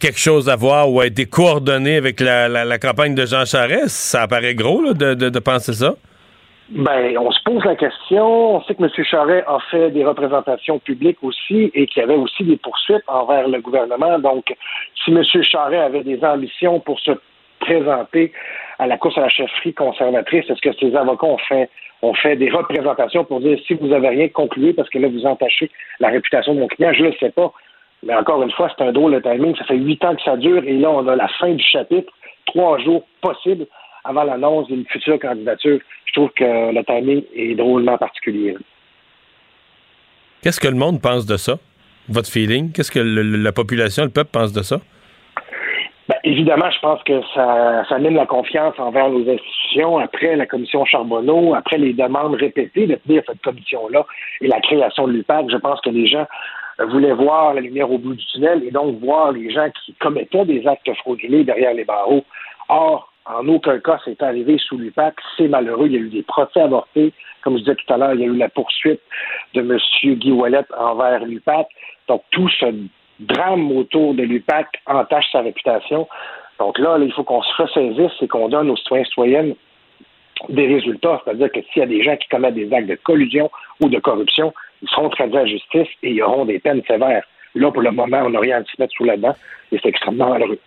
quelque 0.00 0.18
chose 0.18 0.48
à 0.48 0.56
voir 0.56 0.90
ou 0.90 1.00
a 1.00 1.06
été 1.06 1.26
coordonné 1.26 1.96
avec 1.96 2.20
la, 2.20 2.78
campagne 2.78 3.14
de 3.14 3.24
Jean 3.24 3.44
Charest? 3.44 3.88
Ça 3.88 4.26
paraît 4.26 4.54
gros 4.54 4.92
de, 4.94 5.38
penser 5.38 5.72
ça. 5.72 5.94
Ben, 6.70 7.16
on 7.16 7.30
se 7.30 7.40
pose 7.44 7.64
la 7.64 7.76
question. 7.76 8.56
On 8.56 8.62
sait 8.64 8.74
que 8.74 8.82
M. 8.82 8.90
Charest 9.04 9.44
a 9.46 9.58
fait 9.70 9.90
des 9.92 10.04
représentations 10.04 10.80
publiques 10.80 11.18
aussi 11.22 11.70
et 11.72 11.86
qu'il 11.86 12.00
y 12.00 12.04
avait 12.04 12.16
aussi 12.16 12.42
des 12.42 12.56
poursuites 12.56 13.04
envers 13.06 13.46
le 13.46 13.60
gouvernement. 13.60 14.18
Donc, 14.18 14.52
si 15.04 15.12
M. 15.12 15.22
Charest 15.22 15.80
avait 15.80 16.02
des 16.02 16.24
ambitions 16.24 16.80
pour 16.80 16.98
se 16.98 17.12
présenter 17.60 18.32
à 18.80 18.88
la 18.88 18.98
course 18.98 19.16
à 19.16 19.22
la 19.22 19.28
chefferie 19.28 19.72
conservatrice, 19.72 20.44
est-ce 20.50 20.60
que 20.60 20.76
ses 20.76 20.96
avocats 20.96 21.26
ont 21.26 21.38
fait 21.38 21.70
on 22.02 22.14
fait 22.14 22.36
des 22.36 22.50
représentations 22.50 23.24
pour 23.24 23.40
dire 23.40 23.58
si 23.66 23.74
vous 23.74 23.88
n'avez 23.88 24.08
rien 24.08 24.28
conclu 24.28 24.74
parce 24.74 24.88
que 24.90 24.98
là, 24.98 25.08
vous 25.08 25.24
entachez 25.26 25.70
la 26.00 26.08
réputation 26.08 26.54
de 26.54 26.60
mon 26.60 26.68
client, 26.68 26.92
je 26.92 27.02
ne 27.02 27.08
le 27.08 27.14
sais 27.18 27.30
pas. 27.30 27.52
Mais 28.02 28.14
encore 28.14 28.42
une 28.42 28.50
fois, 28.52 28.70
c'est 28.76 28.84
un 28.84 28.92
drôle 28.92 29.14
de 29.14 29.20
timing. 29.20 29.56
Ça 29.56 29.64
fait 29.64 29.76
huit 29.76 30.04
ans 30.04 30.14
que 30.14 30.22
ça 30.22 30.36
dure 30.36 30.62
et 30.64 30.74
là, 30.74 30.90
on 30.90 31.06
a 31.08 31.16
la 31.16 31.28
fin 31.28 31.52
du 31.52 31.64
chapitre, 31.64 32.12
trois 32.46 32.78
jours 32.78 33.06
possibles 33.20 33.66
avant 34.04 34.24
l'annonce 34.24 34.68
d'une 34.68 34.84
future 34.86 35.18
candidature. 35.18 35.80
Je 36.04 36.12
trouve 36.12 36.30
que 36.30 36.44
le 36.44 36.84
timing 36.84 37.22
est 37.34 37.54
drôlement 37.54 37.98
particulier. 37.98 38.56
Qu'est-ce 40.42 40.60
que 40.60 40.68
le 40.68 40.76
monde 40.76 41.00
pense 41.00 41.26
de 41.26 41.36
ça? 41.36 41.58
Votre 42.08 42.30
feeling? 42.30 42.72
Qu'est-ce 42.72 42.92
que 42.92 43.00
la 43.00 43.52
population, 43.52 44.04
le 44.04 44.10
peuple 44.10 44.30
pense 44.32 44.52
de 44.52 44.62
ça? 44.62 44.80
Ben, 46.08 46.16
évidemment, 46.22 46.70
je 46.70 46.78
pense 46.78 47.02
que 47.02 47.20
ça, 47.34 47.84
ça 47.88 47.98
la 47.98 48.26
confiance 48.26 48.78
envers 48.78 49.08
nos 49.08 49.28
institutions 49.28 49.98
après 49.98 50.36
la 50.36 50.46
commission 50.46 50.84
Charbonneau, 50.84 51.54
après 51.54 51.78
les 51.78 51.92
demandes 51.94 52.34
répétées 52.34 52.86
de 52.86 52.94
tenir 52.94 53.22
cette 53.26 53.42
commission-là 53.42 54.06
et 54.40 54.46
la 54.46 54.60
création 54.60 55.08
de 55.08 55.12
l'UPAC. 55.12 55.46
Je 55.50 55.56
pense 55.56 55.80
que 55.80 55.90
les 55.90 56.06
gens 56.06 56.26
voulaient 56.90 57.12
voir 57.12 57.54
la 57.54 57.60
lumière 57.60 57.90
au 57.90 57.98
bout 57.98 58.14
du 58.14 58.24
tunnel 58.26 58.62
et 58.62 58.70
donc 58.70 59.00
voir 59.00 59.32
les 59.32 59.50
gens 59.50 59.68
qui 59.84 59.94
commettaient 59.94 60.44
des 60.44 60.64
actes 60.66 60.92
frauduleux 60.98 61.42
derrière 61.42 61.74
les 61.74 61.84
barreaux. 61.84 62.24
Or, 62.68 63.12
en 63.24 63.48
aucun 63.48 63.80
cas, 63.80 63.98
c'est 64.04 64.22
arrivé 64.22 64.58
sous 64.58 64.78
l'UPAC. 64.78 65.14
C'est 65.36 65.48
malheureux. 65.48 65.86
Il 65.86 65.92
y 65.92 65.96
a 65.96 66.00
eu 66.00 66.08
des 66.08 66.22
procès 66.22 66.60
avortés. 66.60 67.12
Comme 67.42 67.54
je 67.54 67.62
disais 67.62 67.74
tout 67.74 67.92
à 67.92 67.96
l'heure, 67.96 68.14
il 68.14 68.20
y 68.20 68.24
a 68.24 68.26
eu 68.26 68.36
la 68.36 68.48
poursuite 68.48 69.00
de 69.54 69.60
M. 69.60 69.78
Guy 70.18 70.30
Wallet 70.30 70.64
envers 70.78 71.24
l'UPAC. 71.24 71.66
Donc, 72.06 72.22
tout 72.30 72.48
ce 72.48 72.66
drame 73.20 73.70
autour 73.72 74.14
de 74.14 74.22
l'UPAC 74.22 74.68
entache 74.86 75.26
sa 75.32 75.40
réputation. 75.40 76.08
Donc 76.58 76.78
là, 76.78 76.98
il 77.00 77.12
faut 77.12 77.24
qu'on 77.24 77.42
se 77.42 77.62
ressaisisse 77.62 78.12
et 78.22 78.28
qu'on 78.28 78.48
donne 78.48 78.70
aux 78.70 78.76
citoyens 78.76 79.02
et 79.02 79.08
citoyennes 79.08 79.54
des 80.48 80.66
résultats. 80.66 81.20
C'est-à-dire 81.24 81.50
que 81.52 81.60
s'il 81.72 81.80
y 81.80 81.82
a 81.82 81.86
des 81.86 82.02
gens 82.02 82.16
qui 82.16 82.28
commettent 82.28 82.54
des 82.54 82.72
actes 82.72 82.88
de 82.88 82.96
collusion 82.96 83.50
ou 83.80 83.88
de 83.88 83.98
corruption, 83.98 84.52
ils 84.82 84.88
seront 84.88 85.08
traduits 85.08 85.38
à 85.38 85.46
justice 85.46 85.88
et 86.02 86.10
ils 86.10 86.22
auront 86.22 86.44
des 86.44 86.58
peines 86.58 86.82
sévères. 86.86 87.24
Là, 87.54 87.70
pour 87.70 87.82
le 87.82 87.90
moment, 87.90 88.22
on 88.24 88.30
n'a 88.30 88.40
rien 88.40 88.60
à 88.60 88.64
se 88.64 88.80
mettre 88.80 88.92
sous 88.94 89.04
la 89.04 89.16
dent 89.16 89.34
et 89.72 89.78
c'est 89.82 89.88
extrêmement 89.88 90.30
malheureux. 90.30 90.58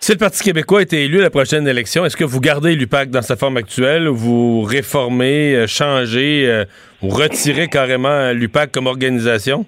Si 0.00 0.12
le 0.12 0.18
Parti 0.18 0.44
québécois 0.44 0.82
était 0.82 1.04
élu 1.04 1.18
à 1.18 1.22
la 1.22 1.30
prochaine 1.30 1.66
élection, 1.66 2.04
est-ce 2.04 2.16
que 2.16 2.24
vous 2.24 2.40
gardez 2.40 2.76
l'UPAC 2.76 3.10
dans 3.10 3.22
sa 3.22 3.36
forme 3.36 3.56
actuelle 3.56 4.08
ou 4.08 4.14
vous 4.14 4.62
réformez, 4.62 5.54
euh, 5.54 5.66
changez 5.66 6.48
euh, 6.48 6.64
ou 7.02 7.08
retirez 7.08 7.66
carrément 7.68 8.32
l'UPAC 8.32 8.70
comme 8.70 8.86
organisation? 8.86 9.66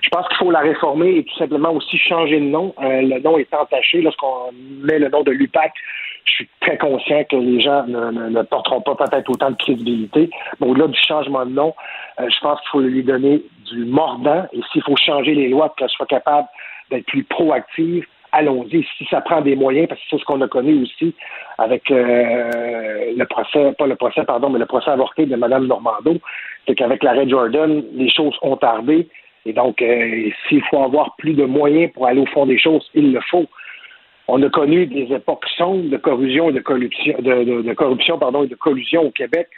Je 0.00 0.08
pense 0.10 0.26
qu'il 0.28 0.36
faut 0.36 0.50
la 0.50 0.60
réformer 0.60 1.16
et 1.18 1.24
tout 1.24 1.36
simplement 1.36 1.72
aussi 1.72 1.98
changer 1.98 2.40
de 2.40 2.46
nom. 2.46 2.74
Euh, 2.82 3.02
le 3.02 3.20
nom 3.20 3.38
est 3.38 3.52
entaché. 3.54 4.02
Lorsqu'on 4.02 4.52
met 4.82 4.98
le 4.98 5.08
nom 5.08 5.22
de 5.22 5.30
l'UPAC, 5.30 5.72
je 6.24 6.32
suis 6.32 6.48
très 6.60 6.78
conscient 6.78 7.24
que 7.24 7.36
les 7.36 7.60
gens 7.60 7.84
ne, 7.86 8.42
porteront 8.42 8.80
pas 8.80 8.94
peut-être 8.94 9.28
autant 9.30 9.50
de 9.50 9.56
crédibilité. 9.56 10.30
Mais 10.60 10.66
au-delà 10.66 10.88
du 10.88 10.98
changement 11.00 11.44
de 11.46 11.52
nom, 11.52 11.74
euh, 12.20 12.28
je 12.28 12.40
pense 12.40 12.60
qu'il 12.60 12.70
faut 12.70 12.80
lui 12.80 13.02
donner 13.02 13.42
du 13.70 13.84
mordant. 13.84 14.46
Et 14.52 14.60
s'il 14.72 14.82
faut 14.82 14.96
changer 14.96 15.34
les 15.34 15.48
lois, 15.48 15.74
qu'elle 15.76 15.88
soit 15.90 16.06
capable 16.06 16.48
d'être 16.90 17.06
plus 17.06 17.24
proactive, 17.24 18.04
allons-y. 18.32 18.84
Si 18.98 19.06
ça 19.10 19.20
prend 19.20 19.40
des 19.40 19.54
moyens, 19.54 19.88
parce 19.88 20.00
que 20.00 20.06
c'est 20.10 20.18
ce 20.18 20.24
qu'on 20.24 20.40
a 20.40 20.48
connu 20.48 20.82
aussi 20.82 21.14
avec 21.58 21.90
euh, 21.90 23.12
le 23.16 23.24
procès, 23.24 23.72
pas 23.78 23.86
le 23.86 23.96
procès, 23.96 24.24
pardon, 24.24 24.50
mais 24.50 24.58
le 24.58 24.66
procès 24.66 24.90
avorté 24.90 25.26
de 25.26 25.36
Mme 25.36 25.66
Normando, 25.66 26.16
c'est 26.66 26.74
qu'avec 26.74 27.02
l'arrêt 27.02 27.28
Jordan, 27.28 27.82
les 27.94 28.10
choses 28.10 28.36
ont 28.42 28.56
tardé. 28.56 29.08
Et 29.44 29.52
donc, 29.52 29.82
euh, 29.82 30.30
s'il 30.48 30.62
faut 30.64 30.82
avoir 30.82 31.16
plus 31.16 31.34
de 31.34 31.44
moyens 31.44 31.92
pour 31.92 32.06
aller 32.06 32.20
au 32.20 32.26
fond 32.26 32.46
des 32.46 32.58
choses, 32.58 32.88
il 32.94 33.12
le 33.12 33.20
faut. 33.30 33.46
On 34.28 34.42
a 34.42 34.48
connu 34.48 34.86
des 34.86 35.12
époques 35.12 35.46
sombres 35.56 35.90
de 35.90 35.96
corruption 35.96 36.50
et 36.50 36.52
de 36.52 37.72
corruption, 37.74 38.18
pardon, 38.18 38.44
et 38.44 38.46
de 38.46 38.54
collusion 38.54 39.02
au 39.02 39.10
Québec. 39.10 39.48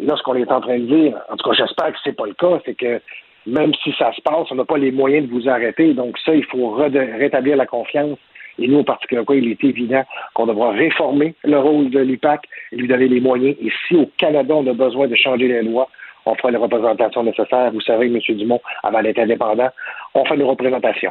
Et 0.00 0.06
là, 0.06 0.16
ce 0.16 0.22
qu'on 0.22 0.34
est 0.34 0.50
en 0.50 0.60
train 0.60 0.78
de 0.78 0.86
dire, 0.86 1.18
en 1.30 1.36
tout 1.36 1.48
cas, 1.48 1.56
j'espère 1.56 1.92
que 1.92 1.98
c'est 2.04 2.16
pas 2.16 2.26
le 2.26 2.34
cas, 2.34 2.60
c'est 2.64 2.74
que 2.74 3.00
même 3.46 3.72
si 3.82 3.92
ça 3.98 4.12
se 4.12 4.20
passe, 4.20 4.46
on 4.50 4.56
n'a 4.56 4.64
pas 4.64 4.78
les 4.78 4.92
moyens 4.92 5.26
de 5.26 5.32
vous 5.32 5.48
arrêter. 5.48 5.94
Donc 5.94 6.18
ça, 6.18 6.34
il 6.34 6.44
faut 6.44 6.70
rétablir 6.70 7.56
la 7.56 7.66
confiance. 7.66 8.18
Et 8.58 8.66
nous, 8.66 8.80
en 8.80 8.84
particulier, 8.84 9.22
il 9.30 9.48
est 9.50 9.64
évident 9.64 10.04
qu'on 10.34 10.46
devra 10.46 10.70
réformer 10.70 11.34
le 11.44 11.58
rôle 11.58 11.90
de 11.90 12.00
l'UPAC 12.00 12.44
et 12.72 12.76
lui 12.76 12.88
donner 12.88 13.08
les 13.08 13.20
moyens. 13.20 13.56
Et 13.60 13.70
si 13.86 13.94
au 13.94 14.10
Canada, 14.16 14.54
on 14.54 14.66
a 14.66 14.72
besoin 14.72 15.06
de 15.06 15.14
changer 15.14 15.48
les 15.48 15.62
lois, 15.62 15.88
on 16.28 16.34
fera 16.34 16.50
les 16.50 16.58
représentations 16.58 17.22
nécessaires. 17.22 17.70
Vous 17.72 17.80
savez, 17.80 18.06
M. 18.06 18.18
Dumont, 18.36 18.60
avant 18.82 19.02
d'être 19.02 19.18
indépendant, 19.18 19.70
on 20.14 20.24
fait 20.26 20.34
une 20.34 20.44
représentation. 20.44 21.10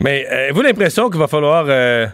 Mais 0.00 0.26
euh, 0.26 0.44
avez-vous 0.44 0.62
l'impression 0.62 1.10
qu'il 1.10 1.20
va 1.20 1.26
falloir, 1.26 1.66
euh, 1.68 2.06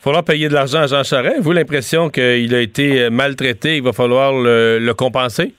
falloir 0.00 0.24
payer 0.24 0.48
de 0.48 0.54
l'argent 0.54 0.80
à 0.80 0.86
Jean 0.86 1.02
Charest? 1.02 1.34
Avez-vous 1.34 1.52
l'impression 1.52 2.08
qu'il 2.10 2.54
a 2.54 2.60
été 2.60 3.02
euh, 3.02 3.10
maltraité, 3.10 3.76
il 3.76 3.82
va 3.82 3.92
falloir 3.92 4.32
le, 4.32 4.92
compenser? 4.92 5.54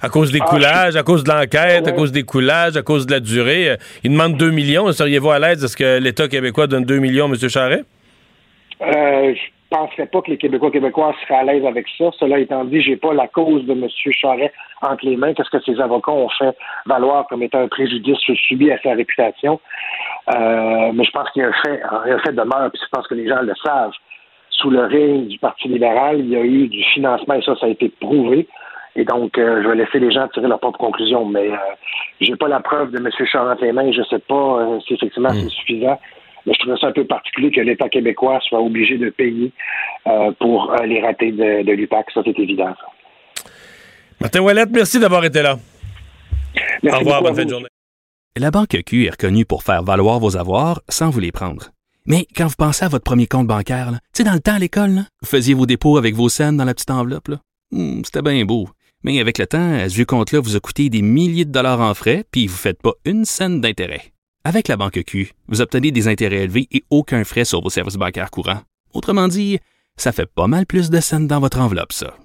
À 0.00 0.08
cause 0.08 0.32
des 0.32 0.40
ah, 0.42 0.46
coulages, 0.46 0.96
à 0.96 1.04
cause 1.04 1.22
de 1.22 1.30
l'enquête, 1.30 1.86
à 1.86 1.92
cause 1.92 2.10
des 2.10 2.24
coulages, 2.24 2.76
à 2.76 2.82
cause 2.82 3.06
de 3.06 3.12
la 3.12 3.20
durée? 3.20 3.76
Il 4.02 4.10
demande 4.10 4.36
2 4.36 4.50
millions. 4.50 4.90
Seriez-vous 4.90 5.30
à 5.30 5.38
l'aise? 5.38 5.62
Est-ce 5.62 5.76
que 5.76 6.00
l'État 6.00 6.26
québécois 6.26 6.66
donne 6.66 6.84
2 6.84 6.98
millions, 6.98 7.26
M. 7.26 7.36
Charest? 7.48 7.84
Euh, 8.80 9.32
penserais 9.72 10.06
pas 10.06 10.20
que 10.22 10.30
les 10.30 10.38
Québécois 10.38 10.70
québécois 10.70 11.14
seraient 11.22 11.40
à 11.40 11.44
l'aise 11.44 11.64
avec 11.64 11.86
ça. 11.96 12.10
Cela 12.18 12.38
étant 12.38 12.64
dit, 12.64 12.80
j'ai 12.80 12.96
pas 12.96 13.14
la 13.14 13.26
cause 13.28 13.64
de 13.64 13.72
M. 13.72 13.88
Charret 14.12 14.52
entre 14.82 15.04
les 15.06 15.16
mains. 15.16 15.32
Qu'est-ce 15.34 15.50
que 15.50 15.62
ses 15.62 15.80
avocats 15.80 16.12
ont 16.12 16.28
fait 16.28 16.56
valoir 16.86 17.26
comme 17.28 17.42
étant 17.42 17.60
un 17.60 17.68
préjudice 17.68 18.18
subi 18.18 18.70
à 18.70 18.78
sa 18.82 18.92
réputation? 18.92 19.60
Euh, 20.34 20.92
mais 20.92 21.04
je 21.04 21.10
pense 21.10 21.30
qu'il 21.30 21.42
y 21.42 21.44
a 21.44 21.48
un 21.48 21.62
fait, 21.64 21.82
un 21.82 22.18
fait 22.18 22.32
demeure, 22.32 22.70
puis 22.70 22.80
je 22.82 22.88
pense 22.90 23.06
que 23.06 23.14
les 23.14 23.28
gens 23.28 23.42
le 23.42 23.54
savent. 23.64 23.92
Sous 24.50 24.70
le 24.70 24.84
règne 24.84 25.26
du 25.28 25.38
Parti 25.38 25.68
libéral, 25.68 26.20
il 26.20 26.28
y 26.28 26.36
a 26.36 26.42
eu 26.42 26.68
du 26.68 26.84
financement 26.94 27.34
et 27.34 27.42
ça, 27.42 27.56
ça 27.56 27.66
a 27.66 27.70
été 27.70 27.88
prouvé. 27.88 28.46
Et 28.94 29.04
donc, 29.04 29.38
euh, 29.38 29.62
je 29.62 29.68
vais 29.68 29.76
laisser 29.76 29.98
les 29.98 30.12
gens 30.12 30.28
tirer 30.28 30.48
leur 30.48 30.60
propre 30.60 30.78
conclusion. 30.78 31.24
Mais 31.24 31.50
euh, 31.50 31.56
j'ai 32.20 32.36
pas 32.36 32.48
la 32.48 32.60
preuve 32.60 32.90
de 32.90 32.98
M. 32.98 33.08
Charret 33.26 33.52
entre 33.52 33.64
les 33.64 33.72
mains. 33.72 33.90
Je 33.90 34.02
sais 34.02 34.18
pas 34.18 34.34
euh, 34.60 34.80
si 34.86 34.94
effectivement 34.94 35.30
c'est 35.30 35.46
hmm. 35.46 35.50
suffisant. 35.50 35.98
Mais 36.46 36.54
je 36.54 36.58
trouve 36.60 36.76
ça 36.78 36.88
un 36.88 36.92
peu 36.92 37.04
particulier 37.04 37.50
que 37.50 37.60
l'État 37.60 37.88
québécois 37.88 38.40
soit 38.48 38.60
obligé 38.60 38.98
de 38.98 39.10
payer 39.10 39.52
euh, 40.06 40.32
pour 40.40 40.72
euh, 40.72 40.84
les 40.86 41.00
ratés 41.00 41.32
de, 41.32 41.62
de 41.62 41.72
l'UPAC. 41.72 42.10
Ça, 42.12 42.22
c'est 42.24 42.38
évident. 42.38 42.74
Martin 44.20 44.40
Ouellette, 44.40 44.70
merci 44.72 44.98
d'avoir 44.98 45.24
été 45.24 45.42
là. 45.42 45.58
Au 46.84 46.98
revoir, 46.98 47.22
bonne 47.22 47.34
fin 47.34 47.44
de 47.44 47.50
journée. 47.50 47.68
La 48.36 48.50
Banque 48.50 48.76
Q 48.86 49.06
est 49.06 49.10
reconnue 49.10 49.44
pour 49.44 49.62
faire 49.62 49.82
valoir 49.82 50.18
vos 50.18 50.36
avoirs 50.36 50.80
sans 50.88 51.10
vous 51.10 51.20
les 51.20 51.32
prendre. 51.32 51.70
Mais 52.06 52.26
quand 52.36 52.46
vous 52.46 52.54
pensez 52.56 52.84
à 52.84 52.88
votre 52.88 53.04
premier 53.04 53.26
compte 53.26 53.46
bancaire, 53.46 53.90
tu 53.92 53.98
sais, 54.14 54.24
dans 54.24 54.32
le 54.32 54.40
temps 54.40 54.54
à 54.54 54.58
l'école, 54.58 55.02
vous 55.20 55.28
faisiez 55.28 55.54
vos 55.54 55.66
dépôts 55.66 55.98
avec 55.98 56.14
vos 56.14 56.28
scènes 56.28 56.56
dans 56.56 56.64
la 56.64 56.74
petite 56.74 56.90
enveloppe. 56.90 57.30
Hmm, 57.70 58.02
c'était 58.04 58.22
bien 58.22 58.44
beau. 58.44 58.68
Mais 59.04 59.20
avec 59.20 59.38
le 59.38 59.46
temps, 59.46 59.74
à 59.74 59.88
ce 59.88 60.02
compte-là 60.02 60.40
vous 60.40 60.56
a 60.56 60.60
coûté 60.60 60.88
des 60.88 61.02
milliers 61.02 61.44
de 61.44 61.52
dollars 61.52 61.80
en 61.80 61.94
frais, 61.94 62.24
puis 62.30 62.46
vous 62.46 62.54
ne 62.54 62.58
faites 62.58 62.80
pas 62.80 62.92
une 63.04 63.24
scène 63.24 63.60
d'intérêt. 63.60 64.12
Avec 64.44 64.66
la 64.66 64.76
banque 64.76 65.04
Q, 65.06 65.34
vous 65.46 65.60
obtenez 65.60 65.92
des 65.92 66.08
intérêts 66.08 66.42
élevés 66.42 66.66
et 66.72 66.82
aucun 66.90 67.22
frais 67.22 67.44
sur 67.44 67.62
vos 67.62 67.70
services 67.70 67.94
bancaires 67.94 68.30
courants. 68.32 68.62
Autrement 68.92 69.28
dit, 69.28 69.60
ça 69.96 70.10
fait 70.10 70.26
pas 70.26 70.48
mal 70.48 70.66
plus 70.66 70.90
de 70.90 71.00
scènes 71.00 71.28
dans 71.28 71.38
votre 71.38 71.60
enveloppe, 71.60 71.92
ça. 71.92 72.16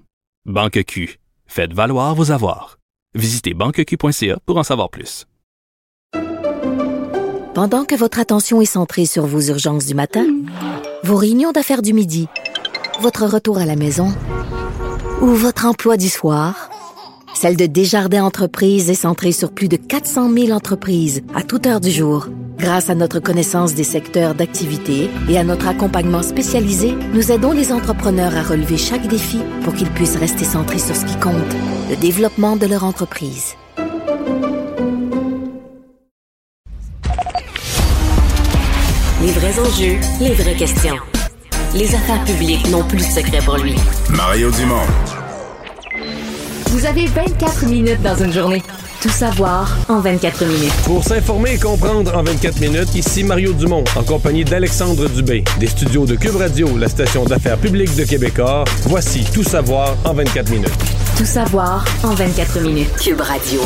Banque 0.46 0.84
Q, 0.84 1.20
faites 1.46 1.74
valoir 1.74 2.16
vos 2.16 2.32
avoirs. 2.32 2.80
Visitez 3.14 3.54
banqueq.ca 3.54 4.40
pour 4.48 4.58
en 4.58 4.64
savoir 4.64 4.90
plus. 4.90 5.28
Pendant 7.54 7.86
que 7.86 7.96
votre 7.96 8.20
attention 8.20 8.62
est 8.62 8.66
centrée 8.66 9.06
sur 9.06 9.28
vos 9.28 9.42
urgences 9.42 9.86
du 9.86 9.94
matin, 9.94 10.26
vos 11.04 11.18
réunions 11.18 11.52
d'affaires 11.52 11.84
du 11.84 11.94
midi, 11.94 12.28
votre 13.00 13.28
retour 13.28 13.60
à 13.60 13.66
la 13.66 13.76
maison 13.76 14.12
ou 15.22 15.28
votre 15.28 15.66
emploi 15.66 15.98
du 15.98 16.10
soir, 16.10 16.70
celle 17.38 17.56
de 17.56 17.68
Desjardins 17.68 18.24
Entreprises 18.24 18.90
est 18.90 18.96
centrée 18.96 19.32
sur 19.32 19.52
plus 19.52 19.68
de 19.68 19.78
400 19.78 20.34
000 20.34 20.50
entreprises 20.50 21.22
à 21.36 21.44
toute 21.44 21.68
heure 21.68 21.80
du 21.80 21.92
jour. 21.92 22.30
Grâce 22.58 22.90
à 22.90 22.96
notre 22.96 23.20
connaissance 23.20 23.76
des 23.76 23.84
secteurs 23.84 24.34
d'activité 24.34 25.12
et 25.30 25.38
à 25.38 25.44
notre 25.44 25.68
accompagnement 25.68 26.24
spécialisé, 26.24 26.96
nous 27.14 27.32
aidons 27.32 27.52
les 27.52 27.72
entrepreneurs 27.72 28.36
à 28.36 28.42
relever 28.42 28.78
chaque 28.78 29.08
défi 29.08 29.40
pour 29.64 29.76
qu'ils 29.76 29.92
puissent 29.92 30.16
rester 30.16 30.46
centrés 30.46 30.80
sur 30.80 30.96
ce 30.96 31.06
qui 31.06 31.16
compte, 31.20 31.36
le 31.92 31.96
développement 31.98 32.56
de 32.56 32.66
leur 32.66 32.84
entreprise. 32.84 33.54
Les 39.22 39.32
vrais 39.32 39.60
enjeux, 39.60 40.00
les 40.20 40.34
vraies 40.34 40.56
questions. 40.56 40.98
Les 41.76 41.94
affaires 41.94 42.24
publiques 42.24 42.68
n'ont 42.72 42.84
plus 42.84 42.98
de 42.98 43.04
secret 43.04 43.42
pour 43.46 43.58
lui. 43.58 43.76
Mario 44.10 44.50
Dumont. 44.50 45.17
Vous 46.72 46.86
avez 46.86 47.08
24 47.08 47.66
minutes 47.68 48.02
dans 48.02 48.16
une 48.16 48.32
journée. 48.34 48.62
Tout 49.02 49.10
savoir 49.10 49.78
en 49.88 50.00
24 50.00 50.46
minutes. 50.46 50.74
Pour 50.84 51.04
s'informer 51.04 51.54
et 51.54 51.58
comprendre 51.60 52.14
en 52.16 52.24
24 52.24 52.60
minutes, 52.60 52.94
ici 52.96 53.24
Mario 53.24 53.54
Dumont, 53.54 53.84
en 53.96 54.04
compagnie 54.04 54.44
d'Alexandre 54.44 55.08
Dubé, 55.08 55.44
des 55.60 55.68
studios 55.68 56.06
de 56.06 56.16
Cube 56.16 56.36
Radio, 56.36 56.78
la 56.78 56.90
station 56.90 57.24
d'affaires 57.24 57.58
publique 57.58 57.96
de 57.96 58.04
Québécois. 58.04 58.66
Voici 58.84 59.24
Tout 59.34 59.44
savoir 59.44 59.96
en 60.04 60.14
24 60.14 60.50
minutes. 60.50 60.70
Tout 61.18 61.26
savoir 61.26 61.86
en 62.04 62.14
24 62.14 62.60
minutes. 62.60 62.92
Cube 62.98 63.22
Radio. 63.22 63.62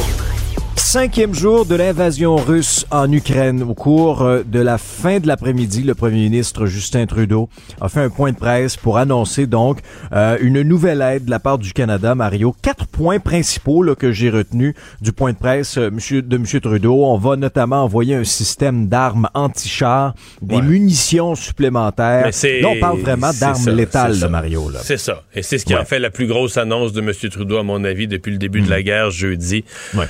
Cinquième 0.76 1.34
jour 1.34 1.66
de 1.66 1.76
l'invasion 1.76 2.36
russe 2.36 2.86
en 2.92 3.12
Ukraine. 3.12 3.64
Au 3.64 3.74
cours 3.74 4.24
euh, 4.24 4.44
de 4.46 4.60
la 4.60 4.78
fin 4.78 5.20
de 5.20 5.28
l'après-midi, 5.28 5.84
le 5.84 5.96
premier 5.96 6.24
ministre 6.24 6.66
Justin 6.66 7.06
Trudeau 7.06 7.50
a 7.80 7.90
fait 7.90 8.02
un 8.02 8.10
point 8.10 8.32
de 8.32 8.38
presse 8.38 8.78
pour 8.78 8.98
annoncer 8.98 9.48
donc 9.48 9.80
euh, 10.14 10.38
une 10.42 10.62
nouvelle 10.62 11.02
aide 11.02 11.26
de 11.26 11.30
la 11.30 11.40
part 11.40 11.58
du 11.58 11.74
Canada. 11.74 12.16
Mario, 12.16 12.56
quatre 12.62 12.88
points 12.88 13.20
principaux 13.20 13.84
là, 13.84 13.96
que 13.96 14.12
j'ai 14.12 14.30
retenus 14.30 14.74
du 15.02 15.12
point 15.12 15.34
de 15.34 15.38
presse 15.38 15.78
euh, 15.78 15.90
monsieur, 15.92 16.22
de 16.22 16.36
M. 16.36 16.46
Trudeau. 16.46 17.06
On 17.06 17.18
va 17.18 17.36
notamment 17.36 17.84
envoyer 17.84 18.16
un 18.16 18.24
système 18.24 18.88
d'armes 18.88 19.30
anti-chars, 19.34 20.14
des 20.42 20.62
munitions 20.62 21.36
supplémentaires. 21.36 22.30
Là, 22.44 22.68
on 22.68 22.80
parle 22.80 23.00
vraiment 23.00 23.32
d'armes 23.40 23.70
létales, 23.70 24.20
là, 24.20 24.30
Mario. 24.30 24.72
C'est 24.82 24.98
ça. 24.98 25.24
Et 25.34 25.42
c'est 25.42 25.58
ce 25.58 25.66
qui 25.66 25.74
a 25.74 25.86
fait 25.86 26.00
la 26.00 26.10
plus 26.10 26.28
grosse 26.28 26.58
annonce 26.58 26.94
de 26.94 27.02
M. 27.02 27.12
Trudeau, 27.30 27.58
à 27.58 27.64
mon 27.64 27.84
avis, 27.84 28.08
depuis 28.08 28.32
le 28.32 28.38
début 28.38 28.62
de 28.62 28.70
la 28.70 28.80
mm. 28.80 28.84
guerre 28.84 29.10
jeudi. 29.10 29.64
Ouais. 29.96 30.06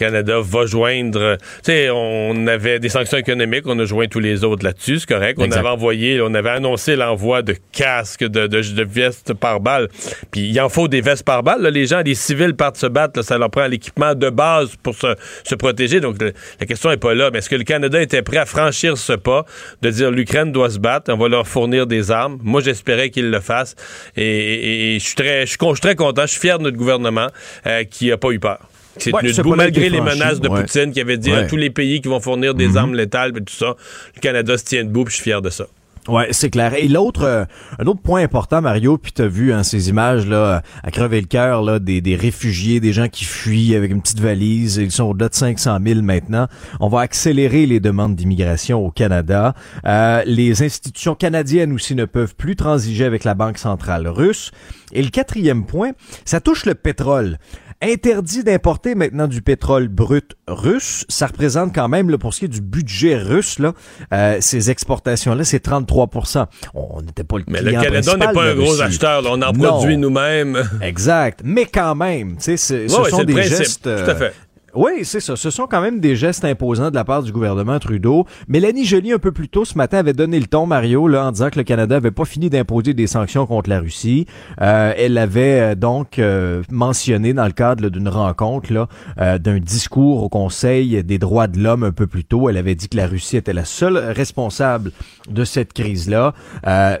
Canada 0.00 0.40
va 0.40 0.64
joindre. 0.64 1.36
Tu 1.38 1.72
sais, 1.72 1.90
on 1.90 2.46
avait 2.46 2.78
des 2.78 2.88
sanctions 2.88 3.18
économiques, 3.18 3.64
on 3.66 3.78
a 3.78 3.84
joint 3.84 4.06
tous 4.06 4.18
les 4.18 4.44
autres 4.44 4.64
là-dessus, 4.64 5.00
c'est 5.00 5.08
correct. 5.08 5.38
On 5.38 5.52
avait 5.52 5.68
envoyé, 5.68 6.20
on 6.22 6.32
avait 6.32 6.50
annoncé 6.50 6.96
l'envoi 6.96 7.42
de 7.42 7.54
casques, 7.72 8.24
de, 8.24 8.46
de, 8.46 8.82
vestes 8.82 9.34
par 9.34 9.60
balle. 9.60 9.88
Puis 10.30 10.48
il 10.48 10.60
en 10.60 10.70
faut 10.70 10.88
des 10.88 11.02
vestes 11.02 11.24
par 11.24 11.42
balle. 11.42 11.66
Les 11.66 11.86
gens, 11.86 12.00
les 12.00 12.14
civils 12.14 12.54
partent 12.54 12.78
se 12.78 12.86
battre, 12.86 13.22
ça 13.22 13.36
leur 13.36 13.50
prend 13.50 13.66
l'équipement 13.66 14.14
de 14.14 14.30
base 14.30 14.70
pour 14.82 14.94
se, 14.94 15.14
se 15.44 15.54
protéger. 15.54 16.00
Donc 16.00 16.16
la 16.20 16.66
question 16.66 16.90
est 16.90 16.96
pas 16.96 17.14
là. 17.14 17.30
Mais 17.30 17.38
est-ce 17.38 17.50
que 17.50 17.56
le 17.56 17.64
Canada 17.64 18.00
était 18.00 18.22
prêt 18.22 18.38
à 18.38 18.46
franchir 18.46 18.96
ce 18.96 19.12
pas 19.12 19.44
de 19.82 19.90
dire 19.90 20.10
l'Ukraine 20.10 20.50
doit 20.50 20.70
se 20.70 20.78
battre, 20.78 21.12
on 21.12 21.18
va 21.18 21.28
leur 21.28 21.46
fournir 21.46 21.86
des 21.86 22.10
armes? 22.10 22.38
Moi, 22.42 22.62
j'espérais 22.62 23.10
qu'il 23.10 23.30
le 23.30 23.40
fasse. 23.40 23.76
Et, 24.16 24.96
je 24.98 25.04
suis 25.04 25.14
très, 25.14 25.42
je 25.42 25.50
suis 25.50 25.58
très 25.80 25.94
content, 25.94 26.22
je 26.22 26.32
suis 26.32 26.40
fier 26.40 26.58
de 26.58 26.64
notre 26.64 26.78
gouvernement 26.78 27.28
euh, 27.66 27.84
qui 27.84 28.08
n'a 28.08 28.16
pas 28.16 28.30
eu 28.30 28.40
peur. 28.40 28.69
C'est 29.00 29.14
ouais, 29.14 29.56
malgré 29.56 29.88
les 29.88 30.00
menaces 30.00 30.40
de 30.40 30.48
Poutine 30.48 30.92
qui 30.92 31.00
avait 31.00 31.18
dit 31.18 31.32
à 31.32 31.44
tous 31.44 31.56
les 31.56 31.70
pays 31.70 32.00
qui 32.00 32.08
vont 32.08 32.20
fournir 32.20 32.54
des 32.54 32.68
mhm. 32.68 32.76
armes 32.76 32.94
létales 32.94 33.32
et 33.36 33.44
tout 33.44 33.54
ça. 33.54 33.74
Le 34.14 34.20
Canada 34.20 34.56
se 34.56 34.64
tient 34.64 34.84
debout, 34.84 35.04
puis 35.04 35.12
je 35.12 35.16
suis 35.16 35.24
fier 35.24 35.42
de 35.42 35.50
ça. 35.50 35.66
Ouais, 36.08 36.28
c'est 36.30 36.48
clair. 36.48 36.74
Et 36.74 36.88
l'autre, 36.88 37.24
euh, 37.24 37.44
un 37.78 37.86
autre 37.86 38.00
point 38.00 38.22
important, 38.22 38.62
Mario, 38.62 38.96
puis 38.96 39.12
t'as 39.12 39.26
vu 39.26 39.52
hein, 39.52 39.62
ces 39.62 39.90
images 39.90 40.26
là 40.26 40.62
à 40.82 40.90
crever 40.90 41.20
le 41.20 41.26
cœur 41.26 41.62
là 41.62 41.78
des, 41.78 42.00
des 42.00 42.16
réfugiés, 42.16 42.80
des 42.80 42.94
gens 42.94 43.08
qui 43.08 43.24
fuient 43.24 43.76
avec 43.76 43.90
une 43.90 44.00
petite 44.00 44.18
valise. 44.18 44.76
Ils 44.76 44.90
sont 44.90 45.04
au-delà 45.04 45.28
de 45.28 45.34
500 45.34 45.78
000 45.84 46.00
maintenant. 46.00 46.48
On 46.80 46.88
va 46.88 47.00
accélérer 47.00 47.66
les 47.66 47.80
demandes 47.80 48.16
d'immigration 48.16 48.84
au 48.84 48.90
Canada. 48.90 49.54
Euh, 49.84 50.22
les 50.24 50.62
institutions 50.62 51.14
canadiennes 51.14 51.72
aussi 51.72 51.94
ne 51.94 52.06
peuvent 52.06 52.34
plus 52.34 52.56
transiger 52.56 53.04
avec 53.04 53.24
la 53.24 53.34
Banque 53.34 53.58
centrale 53.58 54.08
russe. 54.08 54.52
Et 54.92 55.02
le 55.02 55.10
quatrième 55.10 55.66
point, 55.66 55.90
ça 56.24 56.40
touche 56.40 56.64
le 56.64 56.74
pétrole. 56.74 57.38
Interdit 57.82 58.44
d'importer 58.44 58.94
maintenant 58.94 59.26
du 59.26 59.40
pétrole 59.40 59.88
brut 59.88 60.36
russe. 60.46 61.06
Ça 61.08 61.26
représente 61.26 61.74
quand 61.74 61.88
même, 61.88 62.10
là, 62.10 62.18
pour 62.18 62.34
ce 62.34 62.40
qui 62.40 62.44
est 62.44 62.48
du 62.48 62.60
budget 62.60 63.16
russe, 63.16 63.58
là, 63.58 63.72
euh, 64.12 64.36
ces 64.40 64.70
exportations-là, 64.70 65.44
c'est 65.44 65.66
33% 65.66 66.46
On 66.74 67.00
n'était 67.00 67.24
pas 67.24 67.38
le 67.38 67.44
Mais 67.48 67.62
le 67.62 67.72
Canada 67.72 68.16
n'est 68.16 68.32
pas 68.32 68.50
un 68.50 68.54
gros 68.54 68.80
acheteur. 68.82 69.22
on 69.26 69.40
en 69.40 69.52
produit 69.52 69.96
nous-mêmes. 69.96 70.62
Exact. 70.82 71.40
Mais 71.42 71.64
quand 71.64 71.94
même, 71.94 72.36
tu 72.36 72.56
sais, 72.56 72.56
ce 72.56 72.88
sont 72.88 73.24
des 73.24 73.42
gestes... 73.42 73.84
Tout 73.84 74.10
à 74.10 74.14
fait 74.14 74.34
Oui, 74.74 75.00
c'est 75.02 75.20
ça. 75.20 75.34
Ce 75.34 75.50
sont 75.50 75.66
quand 75.66 75.80
même 75.80 75.98
des 75.98 76.14
gestes 76.14 76.44
imposants 76.44 76.90
de 76.90 76.94
la 76.94 77.04
part 77.04 77.24
du 77.24 77.32
gouvernement 77.32 77.80
Trudeau. 77.80 78.26
Mélanie 78.46 78.84
Joly, 78.84 79.12
un 79.12 79.18
peu 79.18 79.32
plus 79.32 79.48
tôt 79.48 79.64
ce 79.64 79.76
matin, 79.76 79.98
avait 79.98 80.12
donné 80.12 80.38
le 80.38 80.46
ton, 80.46 80.66
Mario, 80.66 81.08
là, 81.08 81.26
en 81.26 81.32
disant 81.32 81.50
que 81.50 81.58
le 81.58 81.64
Canada 81.64 81.96
avait 81.96 82.12
pas 82.12 82.24
fini 82.24 82.50
d'imposer 82.50 82.94
des 82.94 83.08
sanctions 83.08 83.46
contre 83.46 83.68
la 83.68 83.80
Russie. 83.80 84.26
Euh, 84.60 84.92
elle 84.96 85.18
avait 85.18 85.60
euh, 85.60 85.74
donc 85.74 86.20
euh, 86.20 86.62
mentionné 86.70 87.32
dans 87.32 87.46
le 87.46 87.52
cadre 87.52 87.88
d'une 87.88 88.08
rencontre, 88.08 88.72
là, 88.72 88.88
euh, 89.18 89.38
d'un 89.38 89.58
discours 89.58 90.22
au 90.22 90.28
Conseil 90.28 91.02
des 91.02 91.18
droits 91.18 91.48
de 91.48 91.58
l'homme 91.58 91.82
un 91.82 91.92
peu 91.92 92.06
plus 92.06 92.24
tôt. 92.24 92.48
Elle 92.48 92.56
avait 92.56 92.76
dit 92.76 92.88
que 92.88 92.96
la 92.96 93.08
Russie 93.08 93.36
était 93.36 93.52
la 93.52 93.64
seule 93.64 93.96
responsable 93.96 94.92
de 95.28 95.44
cette 95.44 95.72
crise-là. 95.72 96.34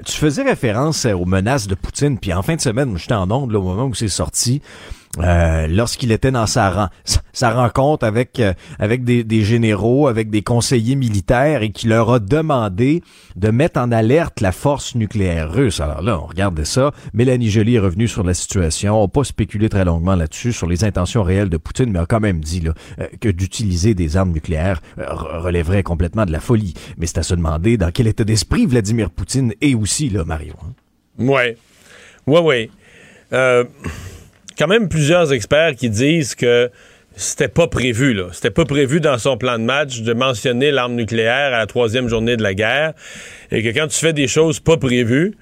tu 0.04 0.16
faisais 0.16 0.42
référence 0.42 1.04
aux 1.04 1.26
menaces 1.26 1.68
de 1.68 1.76
Poutine, 1.76 2.18
puis 2.18 2.32
en 2.32 2.42
fin 2.42 2.56
de 2.56 2.60
semaine, 2.60 2.96
j'étais 2.98 3.14
en 3.14 3.30
onde, 3.30 3.52
là, 3.52 3.60
au 3.60 3.62
moment 3.62 3.84
où 3.84 3.94
c'est 3.94 4.08
sorti. 4.08 4.60
Euh, 5.18 5.66
lorsqu'il 5.66 6.12
était 6.12 6.30
dans 6.30 6.46
sa, 6.46 6.88
rencontre 7.42 8.06
avec 8.06 8.38
euh, 8.38 8.52
avec 8.78 9.02
des, 9.02 9.42
généraux, 9.42 10.06
avec 10.06 10.30
des 10.30 10.42
conseillers 10.42 10.94
militaires 10.94 11.62
et 11.62 11.72
qui 11.72 11.88
leur 11.88 12.12
a 12.12 12.20
demandé 12.20 13.02
de 13.34 13.50
mettre 13.50 13.80
en 13.80 13.90
alerte 13.90 14.40
la 14.40 14.52
force 14.52 14.94
nucléaire 14.94 15.50
russe. 15.50 15.80
Alors 15.80 16.02
là, 16.02 16.20
on 16.20 16.26
regarde 16.26 16.62
ça. 16.62 16.92
Mélanie 17.12 17.50
Joly 17.50 17.74
est 17.74 17.80
revenue 17.80 18.06
sur 18.06 18.22
la 18.22 18.34
situation. 18.34 18.98
On 18.98 19.02
n'a 19.02 19.08
pas 19.08 19.24
spéculé 19.24 19.68
très 19.68 19.84
longuement 19.84 20.14
là-dessus 20.14 20.52
sur 20.52 20.68
les 20.68 20.84
intentions 20.84 21.24
réelles 21.24 21.50
de 21.50 21.56
Poutine, 21.56 21.90
mais 21.90 21.98
a 21.98 22.06
quand 22.06 22.20
même 22.20 22.40
dit 22.40 22.62
euh, 22.68 23.06
que 23.20 23.28
d'utiliser 23.28 23.94
des 23.94 24.16
armes 24.16 24.30
nucléaires 24.30 24.80
relèverait 24.96 25.82
complètement 25.82 26.24
de 26.24 26.30
la 26.30 26.40
folie. 26.40 26.74
Mais 26.98 27.06
c'est 27.06 27.18
à 27.18 27.24
se 27.24 27.34
demander 27.34 27.76
dans 27.76 27.90
quel 27.90 28.06
état 28.06 28.22
d'esprit 28.22 28.64
Vladimir 28.64 29.10
Poutine 29.10 29.54
est 29.60 29.74
aussi 29.74 30.08
là, 30.08 30.24
Mario. 30.24 30.54
Hein? 30.62 31.24
Ouais, 31.24 31.56
ouais, 32.28 32.40
ouais. 32.40 32.70
Euh 33.32 33.64
quand 34.58 34.68
même 34.68 34.88
plusieurs 34.88 35.32
experts 35.32 35.74
qui 35.76 35.90
disent 35.90 36.34
que 36.34 36.70
c'était 37.16 37.48
pas 37.48 37.66
prévu, 37.66 38.14
là. 38.14 38.28
C'était 38.32 38.50
pas 38.50 38.64
prévu 38.64 39.00
dans 39.00 39.18
son 39.18 39.36
plan 39.36 39.58
de 39.58 39.64
match 39.64 40.00
de 40.00 40.12
mentionner 40.12 40.70
l'arme 40.70 40.94
nucléaire 40.94 41.52
à 41.52 41.58
la 41.58 41.66
troisième 41.66 42.08
journée 42.08 42.36
de 42.36 42.42
la 42.42 42.54
guerre. 42.54 42.92
Et 43.50 43.62
que 43.62 43.68
quand 43.68 43.88
tu 43.88 43.98
fais 43.98 44.12
des 44.12 44.28
choses 44.28 44.60
pas 44.60 44.76
prévues, 44.76 45.34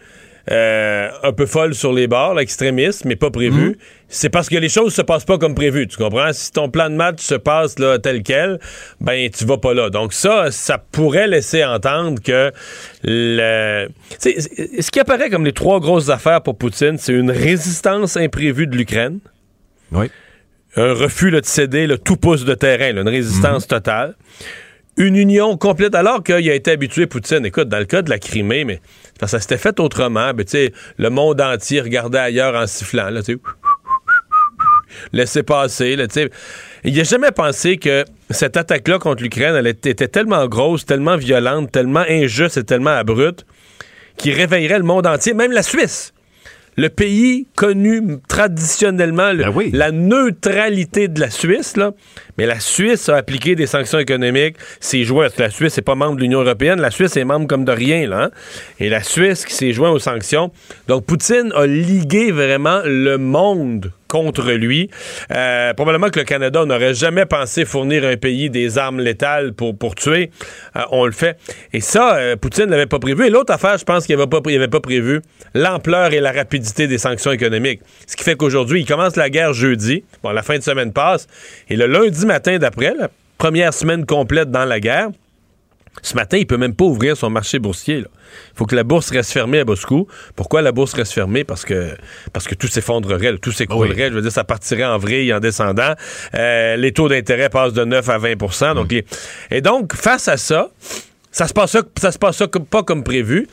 euh, 0.51 1.11
un 1.22 1.32
peu 1.32 1.46
folle 1.46 1.74
sur 1.74 1.92
les 1.92 2.07
bords, 2.07 2.34
l'extrémiste, 2.34 3.05
mais 3.05 3.16
pas 3.16 3.30
prévu. 3.30 3.68
Mhm. 3.68 3.74
C'est 4.09 4.30
parce 4.30 4.49
que 4.49 4.57
les 4.57 4.70
choses 4.70 4.94
se 4.94 5.03
passent 5.03 5.26
pas 5.26 5.36
comme 5.36 5.55
prévu. 5.55 5.86
Tu 5.86 5.99
comprends? 5.99 6.32
Si 6.32 6.51
ton 6.53 6.70
plan 6.70 6.88
de 6.88 6.94
match 6.94 7.20
se 7.20 7.34
passe 7.34 7.78
là, 7.78 7.99
tel 7.99 8.22
quel, 8.22 8.59
ben 9.01 9.28
tu 9.30 9.44
vas 9.44 9.59
pas 9.59 9.74
là. 9.74 9.90
Donc 9.90 10.14
ça, 10.14 10.51
ça 10.51 10.78
pourrait 10.78 11.26
laisser 11.26 11.64
entendre 11.64 12.22
que 12.22 12.51
le... 13.05 13.88
ce 14.18 14.90
qui 14.90 15.01
apparaît 15.01 15.28
comme 15.28 15.44
les 15.44 15.53
trois 15.53 15.80
grosses 15.80 16.09
affaires 16.09 16.42
pour 16.42 16.57
Poutine, 16.57 16.96
c'est 16.96 17.12
une 17.12 17.30
résistance 17.30 18.16
imprévue 18.16 18.66
de 18.66 18.76
l'Ukraine. 18.76 19.18
Oui. 19.92 20.11
Un 20.76 20.94
refus 20.94 21.30
de 21.30 21.40
céder 21.44 21.86
le 21.86 21.99
tout 21.99 22.16
pouce 22.16 22.44
de 22.44 22.55
terrain, 22.55 22.96
une 22.96 23.09
résistance 23.09 23.64
mhm. 23.64 23.68
totale 23.68 24.14
une 24.99 25.14
union 25.14 25.57
complète, 25.57 25.94
alors 25.94 26.22
qu'il 26.24 26.51
a 26.51 26.55
été 26.55 26.72
habitué, 26.72 27.07
Poutine, 27.07 27.46
écoute, 27.46 27.68
dans 27.68 27.78
le 27.78 27.84
cas 27.84 28.03
de 28.03 28.11
la 28.11 28.18
Crimée, 28.18 28.64
mais 28.64 28.80
ça 29.24 29.38
s'était 29.38 29.57
fait 29.57 29.78
autrement, 29.80 30.34
ben, 30.34 30.44
le 30.99 31.11
monde 31.11 31.40
entier 31.40 31.80
regardait 31.80 32.18
ailleurs 32.18 32.55
en 32.57 32.66
sifflant, 32.66 33.09
là, 33.09 33.22
passer, 35.46 35.96
là, 35.96 36.07
Il 36.84 36.96
n'a 36.96 37.05
jamais 37.05 37.30
pensé 37.30 37.76
que 37.76 38.05
cette 38.30 38.57
attaque-là 38.57 38.99
contre 38.99 39.22
l'Ukraine, 39.22 39.64
était, 39.64 39.94
tellement 40.09 40.46
grosse, 40.49 40.84
tellement 40.84 41.16
violente, 41.16 41.70
tellement 41.70 42.05
injuste 42.09 42.57
et 42.57 42.64
tellement 42.64 42.90
abrupte, 42.90 43.46
qu'il 44.16 44.34
réveillerait 44.34 44.78
le 44.78 44.84
monde 44.84 45.07
entier, 45.07 45.32
même 45.32 45.53
la 45.53 45.62
Suisse 45.62 46.12
le 46.79 46.89
pays 46.91 47.49
connu 47.57 48.18
traditionnellement 48.29 49.35
ben 49.35 49.70
la 49.72 49.91
neutralité 49.91 51.09
de 51.09 51.18
la 51.18 51.29
Suisse, 51.29 51.76
là, 51.76 51.91
mais 52.39 52.47
la 52.47 52.61
Suisse 52.61 53.09
a 53.09 53.16
appliqué 53.16 53.57
des 53.57 53.66
sanctions 53.66 53.99
économiques. 53.99 54.57
C'est 54.79 55.03
joint, 55.03 55.26
la 55.39 55.51
Suisse 55.51 55.76
n'est 55.76 55.83
pas 55.83 55.97
membre 55.97 56.14
de 56.16 56.20
l'Union 56.20 56.41
européenne, 56.41 56.81
la 56.81 56.93
Suisse 56.93 57.16
est 57.16 57.24
membre 57.24 57.49
comme 57.49 57.64
de 57.64 57.72
rien, 57.72 58.09
là. 58.09 58.22
Hein. 58.22 58.31
Et 58.79 58.89
la 58.89 59.03
Suisse 59.03 59.45
qui 59.45 59.55
s'est 59.55 59.72
joint 59.72 59.91
aux 59.91 59.99
sanctions. 59.99 60.53
Donc, 60.87 61.05
Poutine 61.05 61.53
a 61.57 61.66
ligué 61.66 62.31
vraiment 62.31 62.81
le 62.85 63.18
monde 63.18 63.91
contre 64.09 64.51
lui. 64.53 64.91
Euh, 65.33 65.75
probablement 65.75 66.09
que 66.09 66.19
le 66.19 66.25
Canada 66.25 66.65
n'aurait 66.65 66.95
jamais 66.95 67.27
pensé 67.27 67.65
fournir 67.65 68.05
un 68.05 68.17
pays 68.17 68.51
des 68.51 68.79
armes 68.79 69.01
létales 69.01 69.53
pour, 69.53 69.95
tuer. 69.95 70.31
Euh, 70.77 70.81
on 70.91 71.07
le 71.07 71.13
fait. 71.13 71.39
Et 71.73 71.81
ça, 71.81 72.17
euh, 72.17 72.37
Poutine 72.37 72.67
n'avait 72.67 72.87
pas 72.87 72.99
prévu. 72.99 73.27
Et 73.27 73.31
l'autre 73.31 73.53
affaire, 73.53 73.79
je 73.79 73.85
pense 73.85 74.07
qu'il 74.07 74.17
n'avait 74.17 74.29
pas, 74.29 74.41
pas 74.41 74.81
prévu 74.81 75.21
l'ampleur 75.55 76.13
et 76.13 76.21
la 76.21 76.33
rapidité 76.33 76.87
des 76.87 76.99
sanctions 76.99 77.33
économiques. 77.33 77.81
Ce 78.07 78.17
qui 78.17 78.25
fait 78.25 78.37
qu'aujourd'hui, 78.37 78.81
il 78.81 78.87
commence 78.87 79.17
la 79.17 79.31
guerre 79.31 79.53
jeudi. 79.53 80.05
Bon, 80.23 80.31
la 80.31 80.43
fin 80.43 80.57
de 80.57 80.63
semaine 80.63 80.93
passe. 80.93 81.27
Et 81.69 81.77
le 81.77 81.87
lundi 81.87 82.27
matin 82.27 82.59
d'après, 82.59 82.95
la 82.99 83.09
première 83.37 83.75
semaine 83.75 84.07
complète 84.07 84.51
dans 84.51 84.65
la 84.65 84.81
guerre, 84.81 85.11
ce 86.03 86.14
matin, 86.14 86.36
il 86.36 86.46
peut 86.46 86.57
même 86.57 86.74
pas 86.74 86.84
ouvrir 86.84 87.16
son 87.16 87.30
marché 87.30 87.59
boursier. 87.59 87.99
Il 87.99 88.07
faut 88.55 88.66
que 88.66 88.76
la 88.76 88.84
bourse 88.84 89.11
reste 89.11 89.32
fermée 89.32 89.61
à 89.61 89.64
Moscou. 89.64 90.07
Pourquoi 90.36 90.62
la 90.62 90.72
bourse 90.72 90.94
reste 90.94 91.12
fermée? 91.12 91.44
Parce 91.44 91.64
que, 91.64 91.96
parce 92.32 92.46
que 92.46 92.55
tout 92.55 92.68
s'effondrerait, 92.68 93.38
tout 93.38 93.53
s'écroulerait. 93.53 94.09
Je 94.09 94.14
veux 94.14 94.22
dire, 94.22 94.32
ça 94.32 94.44
partirait 94.44 94.84
en 94.84 94.99
vrille 94.99 95.32
en 95.32 95.40
descendant. 95.40 95.94
Euh, 96.34 96.76
les 96.76 96.92
taux 96.92 97.09
d'intérêt 97.09 97.49
passent 97.49 97.72
de 97.72 97.84
9 97.84 98.09
à 98.09 98.18
20% 98.18 98.74
donc 98.74 98.92
mm. 98.92 99.01
Et 99.51 99.61
donc, 99.61 99.94
face 99.94 100.28
à 100.28 100.36
ça, 100.36 100.70
ça 101.30 101.46
se 101.46 101.53
passe, 101.53 101.76
ça 101.99 102.12
se 102.12 102.18
passe 102.18 102.42
pas 102.70 102.82
comme 102.82 103.03
prévu. 103.03 103.49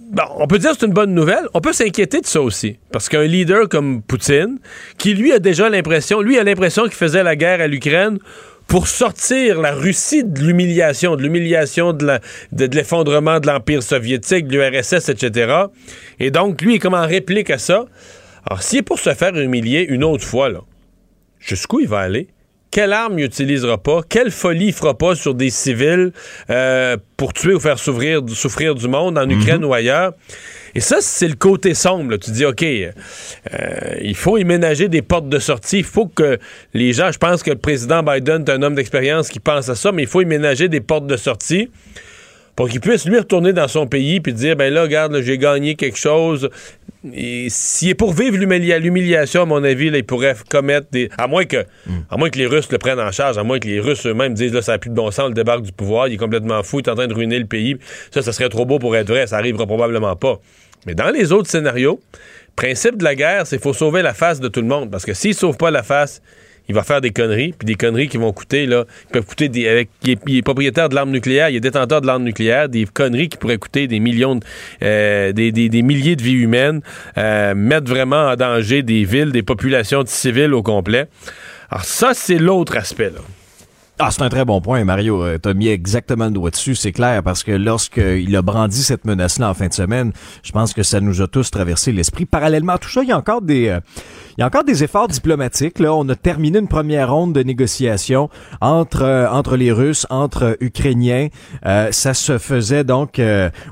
Bon, 0.00 0.22
on 0.36 0.46
peut 0.46 0.58
dire 0.58 0.70
que 0.70 0.76
c'est 0.78 0.86
une 0.86 0.92
bonne 0.92 1.14
nouvelle. 1.14 1.48
On 1.52 1.60
peut 1.60 1.72
s'inquiéter 1.72 2.20
de 2.20 2.26
ça 2.26 2.40
aussi. 2.40 2.78
Parce 2.92 3.08
qu'un 3.08 3.24
leader 3.24 3.68
comme 3.68 4.02
Poutine, 4.02 4.58
qui 4.98 5.14
lui 5.14 5.32
a 5.32 5.40
déjà 5.40 5.68
l'impression, 5.68 6.20
lui 6.20 6.38
a 6.38 6.44
l'impression 6.44 6.84
qu'il 6.84 6.92
faisait 6.92 7.24
la 7.24 7.34
guerre 7.34 7.60
à 7.60 7.66
l'Ukraine 7.66 8.18
pour 8.66 8.88
sortir 8.88 9.60
la 9.60 9.72
Russie 9.72 10.24
de 10.24 10.40
l'humiliation, 10.40 11.16
de 11.16 11.22
l'humiliation 11.22 11.92
de 11.92 12.20
l'effondrement 12.52 13.40
de 13.40 13.46
l'Empire 13.46 13.82
soviétique, 13.82 14.48
de 14.48 14.58
l'URSS, 14.58 15.08
etc. 15.08 15.54
Et 16.18 16.30
donc, 16.30 16.62
lui, 16.62 16.78
comme 16.78 16.94
en 16.94 17.06
réplique 17.06 17.50
à 17.50 17.58
ça. 17.58 17.86
Alors, 18.48 18.62
s'il 18.62 18.80
est 18.80 18.82
pour 18.82 18.98
se 18.98 19.12
faire 19.14 19.36
humilier 19.36 19.86
une 19.88 20.04
autre 20.04 20.24
fois, 20.24 20.48
là, 20.48 20.60
jusqu'où 21.40 21.80
il 21.80 21.88
va 21.88 22.00
aller? 22.00 22.28
Quelle 22.70 22.92
arme 22.92 23.18
il 23.18 23.22
n'utilisera 23.22 23.78
pas? 23.78 24.00
Quelle 24.08 24.30
folie 24.30 24.66
il 24.66 24.72
fera 24.72 24.96
pas 24.98 25.14
sur 25.14 25.34
des 25.34 25.50
civils 25.50 26.12
euh, 26.50 26.96
pour 27.16 27.32
tuer 27.32 27.54
ou 27.54 27.60
faire 27.60 27.78
souffrir, 27.78 28.20
souffrir 28.28 28.74
du 28.74 28.86
monde 28.88 29.16
en 29.16 29.28
Ukraine 29.30 29.60
mhm. 29.60 29.64
ou 29.64 29.74
ailleurs? 29.74 30.12
Et 30.76 30.80
ça, 30.80 30.98
c'est 31.00 31.26
le 31.26 31.36
côté 31.36 31.72
sombre. 31.72 32.18
Tu 32.18 32.30
dis, 32.32 32.44
OK, 32.44 32.62
euh, 32.62 32.90
il 34.02 34.14
faut 34.14 34.36
y 34.36 34.44
ménager 34.44 34.88
des 34.88 35.00
portes 35.00 35.26
de 35.26 35.38
sortie. 35.38 35.78
Il 35.78 35.84
faut 35.84 36.06
que 36.06 36.38
les 36.74 36.92
gens, 36.92 37.10
je 37.10 37.16
pense 37.16 37.42
que 37.42 37.50
le 37.50 37.56
président 37.56 38.02
Biden 38.02 38.44
est 38.46 38.50
un 38.50 38.60
homme 38.60 38.74
d'expérience 38.74 39.30
qui 39.30 39.40
pense 39.40 39.70
à 39.70 39.74
ça, 39.74 39.90
mais 39.90 40.02
il 40.02 40.08
faut 40.08 40.20
y 40.20 40.26
ménager 40.26 40.68
des 40.68 40.82
portes 40.82 41.06
de 41.06 41.16
sortie 41.16 41.70
pour 42.56 42.68
qu'il 42.68 42.80
puisse 42.80 43.06
lui 43.06 43.18
retourner 43.18 43.54
dans 43.54 43.68
son 43.68 43.86
pays 43.86 44.20
puis 44.20 44.34
dire 44.34 44.56
ben 44.56 44.72
là 44.72 44.82
regarde 44.82 45.20
j'ai 45.20 45.36
gagné 45.36 45.74
quelque 45.74 45.98
chose 45.98 46.48
s'il 47.48 47.90
est 47.90 47.94
pour 47.94 48.14
vivre 48.14 48.38
l'humiliation 48.38 49.42
à 49.42 49.44
mon 49.44 49.62
avis 49.62 49.90
là, 49.90 49.98
il 49.98 50.04
pourrait 50.04 50.34
commettre 50.48 50.86
des 50.90 51.10
à 51.18 51.26
moins 51.26 51.44
que 51.44 51.58
hmm. 51.86 52.04
à 52.08 52.16
moins 52.16 52.30
que 52.30 52.38
les 52.38 52.46
Russes 52.46 52.72
le 52.72 52.78
prennent 52.78 52.98
en 52.98 53.12
charge 53.12 53.36
à 53.36 53.42
moins 53.42 53.58
que 53.58 53.68
les 53.68 53.78
Russes 53.78 54.06
eux-mêmes 54.06 54.32
disent 54.32 54.54
là 54.54 54.62
ça 54.62 54.72
n'a 54.72 54.78
plus 54.78 54.88
de 54.88 54.94
bon 54.94 55.10
sens 55.10 55.28
le 55.28 55.34
débarque 55.34 55.62
du 55.62 55.72
pouvoir 55.72 56.08
il 56.08 56.14
est 56.14 56.16
complètement 56.16 56.62
fou 56.62 56.80
il 56.80 56.86
est 56.86 56.90
en 56.90 56.94
train 56.94 57.06
de 57.06 57.14
ruiner 57.14 57.38
le 57.38 57.44
pays 57.44 57.76
ça 58.10 58.22
ça 58.22 58.32
serait 58.32 58.48
trop 58.48 58.64
beau 58.64 58.78
pour 58.78 58.96
être 58.96 59.08
vrai 59.08 59.26
ça 59.26 59.36
arrivera 59.36 59.66
probablement 59.66 60.16
pas 60.16 60.40
mais 60.84 60.94
dans 60.94 61.10
les 61.10 61.32
autres 61.32 61.50
scénarios, 61.50 62.00
principe 62.56 62.96
de 62.96 63.04
la 63.04 63.14
guerre, 63.14 63.46
c'est 63.46 63.56
qu'il 63.56 63.62
faut 63.62 63.72
sauver 63.72 64.02
la 64.02 64.14
face 64.14 64.40
de 64.40 64.48
tout 64.48 64.60
le 64.60 64.66
monde. 64.66 64.90
Parce 64.90 65.04
que 65.04 65.14
s'il 65.14 65.30
ne 65.30 65.36
sauve 65.36 65.56
pas 65.56 65.70
la 65.70 65.82
face, 65.82 66.22
il 66.68 66.74
va 66.74 66.82
faire 66.82 67.00
des 67.00 67.10
conneries, 67.10 67.54
puis 67.56 67.66
des 67.66 67.76
conneries 67.76 68.08
qui 68.08 68.16
vont 68.16 68.32
coûter, 68.32 68.66
là, 68.66 68.86
qui 69.06 69.12
peuvent 69.12 69.26
coûter. 69.26 69.68
Avec, 69.68 69.88
il, 70.02 70.36
est, 70.36 70.42
propriétaire 70.42 70.88
de 70.88 70.94
l'arme 70.94 71.10
nucléaire, 71.10 71.48
il 71.48 71.56
est 71.56 71.60
détenteur 71.60 72.00
de 72.00 72.06
l'arme 72.06 72.24
nucléaire, 72.24 72.68
des 72.68 72.86
conneries 72.86 73.28
qui 73.28 73.36
pourraient 73.36 73.58
coûter 73.58 73.86
des 73.86 74.00
millions, 74.00 74.34
de, 74.34 74.40
euh, 74.82 75.32
des, 75.32 75.52
des, 75.52 75.82
milliers 75.82 76.16
de 76.16 76.22
vies 76.22 76.32
humaines, 76.32 76.80
euh, 77.18 77.54
mettre 77.54 77.88
vraiment 77.88 78.30
en 78.30 78.36
danger 78.36 78.82
des 78.82 79.04
villes, 79.04 79.30
des 79.30 79.42
populations 79.42 80.02
civiles 80.06 80.54
au 80.54 80.62
complet. 80.62 81.06
Alors, 81.70 81.84
ça, 81.84 82.12
c'est 82.14 82.38
l'autre 82.38 82.76
aspect, 82.76 83.10
là. 83.10 83.20
Ah, 83.98 84.10
c'est 84.10 84.20
un 84.20 84.28
très 84.28 84.44
bon 84.44 84.60
point, 84.60 84.84
Mario. 84.84 85.24
Euh, 85.24 85.38
t'as 85.38 85.54
mis 85.54 85.68
exactement 85.68 86.26
le 86.26 86.32
doigt 86.32 86.50
dessus, 86.50 86.74
c'est 86.74 86.92
clair, 86.92 87.22
parce 87.22 87.42
que 87.42 87.52
lorsqu'il 87.52 88.36
a 88.36 88.42
brandi 88.42 88.82
cette 88.82 89.06
menace-là 89.06 89.48
en 89.48 89.54
fin 89.54 89.68
de 89.68 89.72
semaine, 89.72 90.12
je 90.42 90.52
pense 90.52 90.74
que 90.74 90.82
ça 90.82 91.00
nous 91.00 91.22
a 91.22 91.26
tous 91.26 91.50
traversé 91.50 91.92
l'esprit. 91.92 92.26
Parallèlement 92.26 92.74
à 92.74 92.78
tout 92.78 92.90
ça, 92.90 93.02
il 93.02 93.08
y 93.08 93.12
a 93.12 93.16
encore 93.16 93.40
des, 93.40 93.68
euh, 93.68 93.80
il 94.36 94.42
y 94.42 94.44
a 94.44 94.48
encore 94.48 94.64
des 94.64 94.84
efforts 94.84 95.08
diplomatiques. 95.08 95.78
Là, 95.78 95.94
on 95.94 96.06
a 96.10 96.14
terminé 96.14 96.58
une 96.58 96.68
première 96.68 97.10
ronde 97.10 97.32
de 97.32 97.42
négociations 97.42 98.28
entre 98.60 99.00
euh, 99.00 99.30
entre 99.30 99.56
les 99.56 99.72
Russes, 99.72 100.06
entre 100.10 100.58
Ukrainiens. 100.60 101.28
ça 101.62 102.12
se 102.12 102.36
faisait 102.36 102.84
donc 102.84 103.18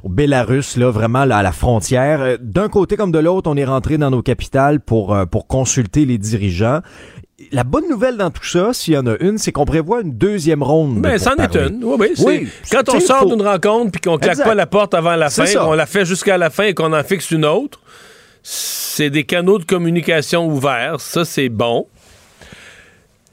au 0.04 0.08
Bélarus, 0.08 0.78
là, 0.78 0.90
vraiment 0.90 1.20
à 1.20 1.42
la 1.42 1.52
frontière. 1.52 2.38
D'un 2.40 2.70
côté 2.70 2.96
comme 2.96 3.12
de 3.12 3.18
l'autre, 3.18 3.50
on 3.50 3.58
est 3.58 3.64
rentré 3.66 3.98
dans 3.98 4.10
nos 4.10 4.22
capitales 4.22 4.80
pour 4.80 5.14
pour 5.30 5.46
consulter 5.46 6.06
les 6.06 6.16
dirigeants 6.16 6.80
la 7.52 7.64
bonne 7.64 7.88
nouvelle 7.88 8.16
dans 8.16 8.30
tout 8.30 8.44
ça, 8.44 8.72
s'il 8.72 8.94
y 8.94 8.98
en 8.98 9.06
a 9.06 9.16
une, 9.20 9.38
c'est 9.38 9.52
qu'on 9.52 9.64
prévoit 9.64 10.00
une 10.02 10.12
deuxième 10.12 10.62
ronde. 10.62 11.00
Ben, 11.00 11.18
c'en 11.18 11.34
est 11.36 11.54
une. 11.56 11.82
Oui, 11.84 12.12
oui, 12.18 12.48
quand 12.70 12.88
on 12.88 13.00
sort 13.00 13.26
d'une 13.26 13.42
rencontre 13.46 13.92
puis 13.92 14.00
qu'on 14.00 14.18
claque 14.18 14.42
pas 14.42 14.54
la 14.54 14.66
porte 14.66 14.94
avant 14.94 15.16
la 15.16 15.30
fin, 15.30 15.44
on 15.66 15.74
la 15.74 15.86
fait 15.86 16.04
jusqu'à 16.04 16.38
la 16.38 16.50
fin 16.50 16.64
et 16.64 16.74
qu'on 16.74 16.92
en 16.92 17.02
fixe 17.04 17.30
une 17.30 17.44
autre, 17.44 17.80
c'est 18.42 19.10
des 19.10 19.24
canaux 19.24 19.58
de 19.58 19.64
communication 19.64 20.46
ouverts. 20.46 21.00
Ça, 21.00 21.24
c'est 21.24 21.48
bon. 21.48 21.86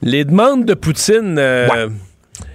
Les 0.00 0.24
demandes 0.24 0.64
de 0.64 0.74
Poutine. 0.74 1.36
euh, 1.38 1.88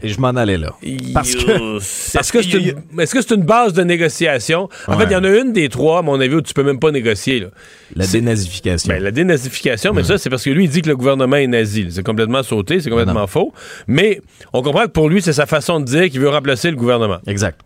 Et 0.03 0.09
je 0.09 0.19
m'en 0.19 0.29
allais 0.29 0.57
là. 0.57 0.73
Parce 1.13 1.35
que. 1.35 1.77
Est-ce 1.77 2.31
que 2.31 2.41
c'est 2.41 2.57
une, 2.57 2.99
est-ce 3.01 3.13
que 3.13 3.21
c'est 3.21 3.35
une 3.35 3.43
base 3.43 3.73
de 3.73 3.83
négociation? 3.83 4.69
En 4.87 4.93
Ouais. 4.93 4.99
fait, 5.05 5.11
il 5.11 5.13
y 5.13 5.15
en 5.15 5.23
a 5.23 5.29
une 5.29 5.53
des 5.53 5.69
trois, 5.69 5.99
à 5.99 6.01
mon 6.01 6.19
avis, 6.19 6.35
où 6.35 6.41
tu 6.41 6.53
peux 6.53 6.63
même 6.63 6.79
pas 6.79 6.91
négocier. 6.91 7.39
là. 7.39 7.47
La 7.95 8.05
C'est- 8.05 8.19
dénazification. 8.19 8.93
Ben, 8.93 9.01
la 9.03 9.11
dénazification, 9.11 9.93
mais 9.93 10.03
ça, 10.03 10.17
c'est 10.17 10.29
parce 10.29 10.43
que 10.43 10.49
lui, 10.49 10.65
il 10.65 10.69
dit 10.69 10.81
que 10.81 10.89
le 10.89 10.95
gouvernement 10.97 11.35
est 11.37 11.47
nazi. 11.47 11.87
C'est 11.89 12.03
complètement 12.05 12.43
sauté, 12.43 12.79
c'est 12.79 12.89
complètement 12.89 13.27
faux. 13.27 13.53
Mais 13.87 14.21
on 14.53 14.61
comprend 14.61 14.83
que 14.85 14.91
pour 14.91 15.09
lui, 15.09 15.21
c'est 15.21 15.33
sa 15.33 15.45
façon 15.45 15.79
de 15.79 15.85
dire 15.85 16.09
qu'il 16.09 16.19
veut 16.19 16.29
remplacer 16.29 16.69
le 16.69 16.77
gouvernement. 16.77 17.19
Exact. 17.27 17.59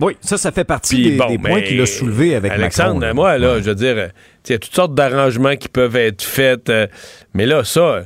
Oui, 0.00 0.16
ça, 0.20 0.38
ça 0.38 0.52
fait 0.52 0.62
partie 0.62 0.94
Puis 0.94 1.10
des, 1.10 1.16
bon, 1.16 1.26
des 1.28 1.38
points 1.38 1.54
mais 1.56 1.64
qu'il 1.64 1.80
a 1.80 1.86
soulevés 1.86 2.36
avec 2.36 2.52
Alexandre, 2.52 3.00
Macron. 3.00 3.14
moi, 3.16 3.36
là, 3.36 3.58
je 3.58 3.64
veux 3.64 3.74
dire, 3.74 4.10
il 4.48 4.52
y 4.52 4.54
a 4.54 4.58
toutes 4.60 4.72
sortes 4.74 4.94
d'arrangements 4.94 5.56
qui 5.56 5.68
peuvent 5.68 5.96
être 5.96 6.22
faits. 6.22 6.70
euh, 6.70 6.86
mais 7.34 7.46
là, 7.46 7.64
ça, 7.64 8.02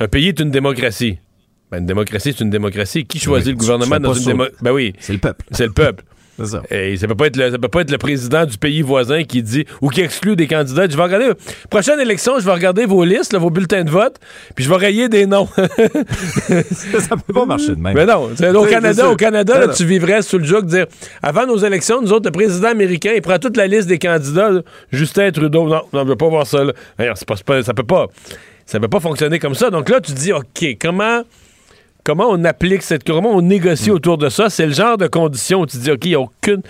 un 0.00 0.08
pays 0.08 0.28
est 0.28 0.40
une 0.40 0.50
démocratie. 0.50 1.18
Ben, 1.70 1.78
une 1.78 1.86
démocratie, 1.86 2.32
c'est 2.36 2.44
une 2.44 2.50
démocratie. 2.50 3.04
Qui 3.04 3.18
choisit 3.18 3.48
Oui, 3.48 3.52
le 3.52 3.58
gouvernement 3.58 3.98
dans 3.98 4.14
une 4.14 4.24
démocratie? 4.24 4.56
Ben 4.62 4.72
oui. 4.72 4.92
C'est 5.00 5.12
le 5.12 5.18
peuple. 5.18 5.44
C'est 5.50 5.66
le 5.66 5.72
peuple. 5.72 6.04
C'est 6.36 6.46
ça. 6.46 6.62
Et 6.68 6.96
ça 6.96 7.06
peut 7.06 7.14
pas 7.14 7.26
être 7.28 7.36
le, 7.36 7.48
ça 7.52 7.58
peut 7.58 7.68
pas 7.68 7.82
être 7.82 7.92
le 7.92 7.98
président 7.98 8.44
du 8.44 8.58
pays 8.58 8.82
voisin 8.82 9.22
qui 9.22 9.40
dit 9.40 9.66
ou 9.80 9.88
qui 9.88 10.00
exclut 10.00 10.34
des 10.34 10.48
candidats. 10.48 10.88
Je 10.90 10.96
vais 10.96 11.02
regarder 11.04 11.30
prochaine 11.70 12.00
élection, 12.00 12.40
je 12.40 12.44
vais 12.44 12.50
regarder 12.52 12.86
vos 12.86 13.04
listes, 13.04 13.32
là, 13.32 13.38
vos 13.38 13.50
bulletins 13.50 13.84
de 13.84 13.90
vote, 13.90 14.16
puis 14.56 14.64
je 14.64 14.68
vais 14.68 14.74
rayer 14.74 15.08
des 15.08 15.26
noms. 15.26 15.46
ça 15.56 17.16
peut 17.24 17.32
pas 17.32 17.46
marcher 17.46 17.76
de 17.76 17.80
même. 17.80 17.94
Mais 17.94 18.04
non, 18.04 18.30
au 18.60 18.64
Canada, 18.66 19.10
au 19.10 19.14
Canada, 19.16 19.60
là, 19.60 19.68
tu 19.68 19.84
vivrais 19.84 20.22
sous 20.22 20.38
le 20.38 20.44
joug 20.44 20.62
de 20.62 20.66
dire 20.66 20.86
avant 21.22 21.46
nos 21.46 21.58
élections, 21.58 22.02
nous 22.02 22.12
autres, 22.12 22.26
le 22.26 22.32
président 22.32 22.68
américain, 22.68 23.12
il 23.14 23.22
prend 23.22 23.38
toute 23.38 23.56
la 23.56 23.68
liste 23.68 23.86
des 23.86 23.98
candidats. 24.00 24.50
là. 24.50 24.62
Justin 24.90 25.30
Trudeau, 25.30 25.68
non, 25.68 25.82
non, 25.92 26.02
je 26.02 26.08
veux 26.08 26.16
pas 26.16 26.28
voir 26.28 26.46
ça. 26.48 26.64
Là. 26.64 26.72
Pas- 26.98 27.62
ça 27.62 27.74
peut 27.74 27.84
pas, 27.84 28.08
ça 28.66 28.80
peut 28.80 28.88
pas 28.88 29.00
fonctionner 29.00 29.38
comme 29.38 29.54
ça. 29.54 29.70
Donc 29.70 29.88
là, 29.88 30.00
tu 30.00 30.10
dis, 30.12 30.32
ok, 30.32 30.76
comment, 30.80 31.22
comment 32.04 32.28
on 32.30 32.44
applique 32.44 32.82
cette, 32.82 33.04
comment 33.04 33.30
on 33.34 33.42
négocie 33.42 33.90
Mm. 33.90 33.94
autour 33.94 34.18
de 34.18 34.28
ça? 34.28 34.50
C'est 34.50 34.66
le 34.66 34.72
genre 34.72 34.96
de 34.98 35.06
conditions 35.06 35.60
où 35.62 35.66
tu 35.66 35.78
dis, 35.78 35.90
ok, 35.90 36.04
il 36.04 36.10
y 36.12 36.14
a 36.14 36.20
aucune, 36.20 36.62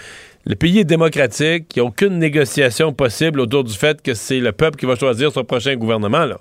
le 0.47 0.55
pays 0.55 0.79
est 0.79 0.85
démocratique, 0.85 1.67
il 1.75 1.81
n'y 1.81 1.87
a 1.87 1.89
aucune 1.89 2.19
négociation 2.19 2.93
possible 2.93 3.41
autour 3.41 3.65
du 3.65 3.75
fait 3.75 4.01
que 4.01 4.15
c'est 4.15 4.41
le 4.41 4.53
peuple 4.53 4.79
qui 4.79 4.87
va 4.87 4.95
choisir 4.97 5.33
son 5.33 5.45
prochain 5.45 5.75
gouvernement. 5.77 6.25
Là. 6.25 6.39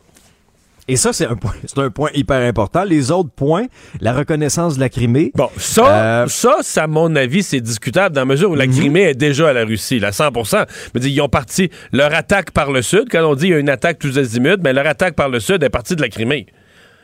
Et 0.89 0.98
ça, 0.98 1.14
c'est 1.14 1.26
un, 1.26 1.38
point, 1.38 1.54
c'est 1.66 1.78
un 1.80 1.89
point 1.89 2.10
hyper 2.14 2.41
important. 2.41 2.84
Les 2.84 3.10
autres 3.10 3.30
points, 3.34 3.68
la 4.02 4.12
reconnaissance 4.12 4.76
de 4.76 4.82
la 4.82 4.89
Crimée. 4.89 5.32
Bon, 5.34 5.50
ça, 5.56 5.88
Euh, 5.88 6.28
ça, 6.28 6.58
ça, 6.62 6.84
à 6.84 6.88
mon 6.88 7.16
avis, 7.16 7.41
c'est 7.41 7.62
discutable 7.62 8.14
dans 8.14 8.22
la 8.22 8.26
mesure 8.26 8.52
où 8.52 8.56
la 8.56 8.68
Crimée 8.68 9.04
est 9.04 9.16
déjà 9.16 9.48
à 9.48 9.54
la 9.54 9.64
Russie, 9.64 10.00
là, 10.00 10.12
100 10.12 10.32
Je 10.44 10.58
veux 10.94 11.00
dire, 11.00 11.10
ils 11.10 11.22
ont 11.22 11.30
parti 11.30 11.70
leur 11.94 12.14
attaque 12.14 12.52
par 12.52 12.70
le 12.70 12.82
sud. 12.82 13.06
Quand 13.10 13.24
on 13.24 13.34
dit 13.36 13.46
qu'il 13.46 13.52
y 13.52 13.56
a 13.56 13.60
une 13.60 13.70
attaque 13.70 13.98
tous 13.98 14.18
azimuts, 14.18 14.58
mais 14.62 14.74
leur 14.74 14.86
attaque 14.86 15.16
par 15.16 15.30
le 15.30 15.39
sud 15.39 15.64
est 15.64 15.70
partie 15.70 15.96
de 15.96 16.02
la 16.02 16.10
Crimée. 16.10 16.48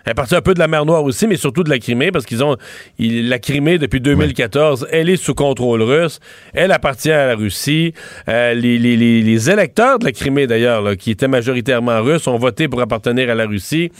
Elle 0.06 0.12
est 0.12 0.16
partie 0.16 0.36
un 0.36 0.42
peu 0.42 0.54
de 0.54 0.60
la 0.60 0.68
mer 0.68 0.86
Noire 0.86 1.04
aussi, 1.04 1.28
mais 1.28 1.36
surtout 1.36 1.64
de 1.64 1.70
la 1.70 1.78
Crimée, 1.80 2.12
parce 2.12 2.26
qu'ils 2.26 2.44
ont. 2.44 2.56
ils- 2.98 3.28
la 3.30 3.38
Crimée, 3.40 3.78
depuis 3.78 4.00
2014, 4.02 4.88
elle 4.92 5.10
est 5.10 5.18
sous 5.18 5.36
contrôle 5.36 5.82
russe. 5.82 6.20
Elle 6.54 6.72
appartient 6.72 7.12
à 7.12 7.28
la 7.28 7.36
Russie. 7.36 7.94
Euh, 8.28 8.54
les, 8.54 8.78
les- 8.78 8.96
les- 8.98 9.22
les 9.22 9.50
électeurs 9.50 10.00
de 10.00 10.06
la 10.06 10.12
Crimée, 10.12 10.48
d'ailleurs, 10.48 10.96
qui 10.98 11.12
étaient 11.12 11.28
majoritairement 11.28 12.02
russes, 12.02 12.28
ont 12.28 12.38
voté 12.38 12.68
pour 12.68 12.82
appartenir 12.82 13.30
à 13.30 13.36
la 13.36 13.46
Russie. 13.46 13.92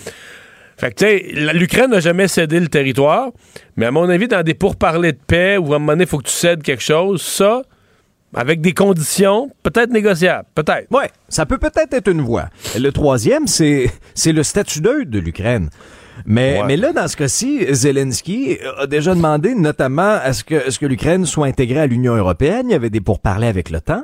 Fait 0.78 0.92
que, 0.92 0.96
tu 0.96 1.06
sais, 1.06 1.26
la- 1.34 1.52
l'Ukraine 1.54 1.92
n'a 1.92 2.00
jamais 2.00 2.30
cédé 2.30 2.60
le 2.60 2.70
territoire, 2.70 3.30
mais 3.76 3.86
à 3.86 3.92
mon 3.92 4.08
avis, 4.08 4.30
dans 4.30 4.42
des 4.44 4.54
pourparlers 4.54 5.12
de 5.12 5.20
paix 5.28 5.58
où 5.58 5.74
à 5.74 5.76
un 5.76 5.80
moment 5.80 5.92
donné, 5.92 6.06
il 6.06 6.08
faut 6.10 6.20
que 6.20 6.28
tu 6.28 6.32
cèdes 6.34 6.64
quelque 6.64 6.82
chose, 6.84 7.22
ça, 7.22 7.62
avec 8.34 8.62
des 8.62 8.74
conditions, 8.74 9.50
peut-être 9.64 9.92
négociables, 9.92 10.48
peut-être. 10.56 10.88
Ouais, 10.92 11.10
ça 11.30 11.46
peut 11.46 11.58
peut-être 11.58 11.94
être 11.94 12.08
une 12.10 12.22
voie. 12.22 12.50
Le 12.78 12.92
troisième, 12.92 13.48
c'est 13.48 13.92
le 14.26 14.44
statut 14.44 14.82
neutre 14.82 15.10
de 15.10 15.20
l'Ukraine. 15.20 15.70
Mais, 16.26 16.60
Ouais. 16.60 16.68
mais 16.68 16.78
là, 16.78 16.92
dans 16.92 17.08
ce 17.08 17.16
cas-ci, 17.16 17.66
Zelensky 17.74 18.58
a 18.78 18.88
déjà 18.88 19.16
demandé 19.16 19.56
notamment 19.56 20.20
à 20.22 20.34
ce 20.34 20.44
que, 20.44 20.70
ce 20.70 20.78
que 20.78 20.86
l'Ukraine 20.86 21.26
soit 21.26 21.48
intégrée 21.48 21.80
à 21.80 21.88
l'Union 21.88 22.14
européenne. 22.16 22.66
Il 22.70 22.72
y 22.74 22.76
avait 22.76 22.90
des 22.90 23.00
pourparlers 23.00 23.48
avec 23.48 23.70
l'OTAN. 23.70 24.04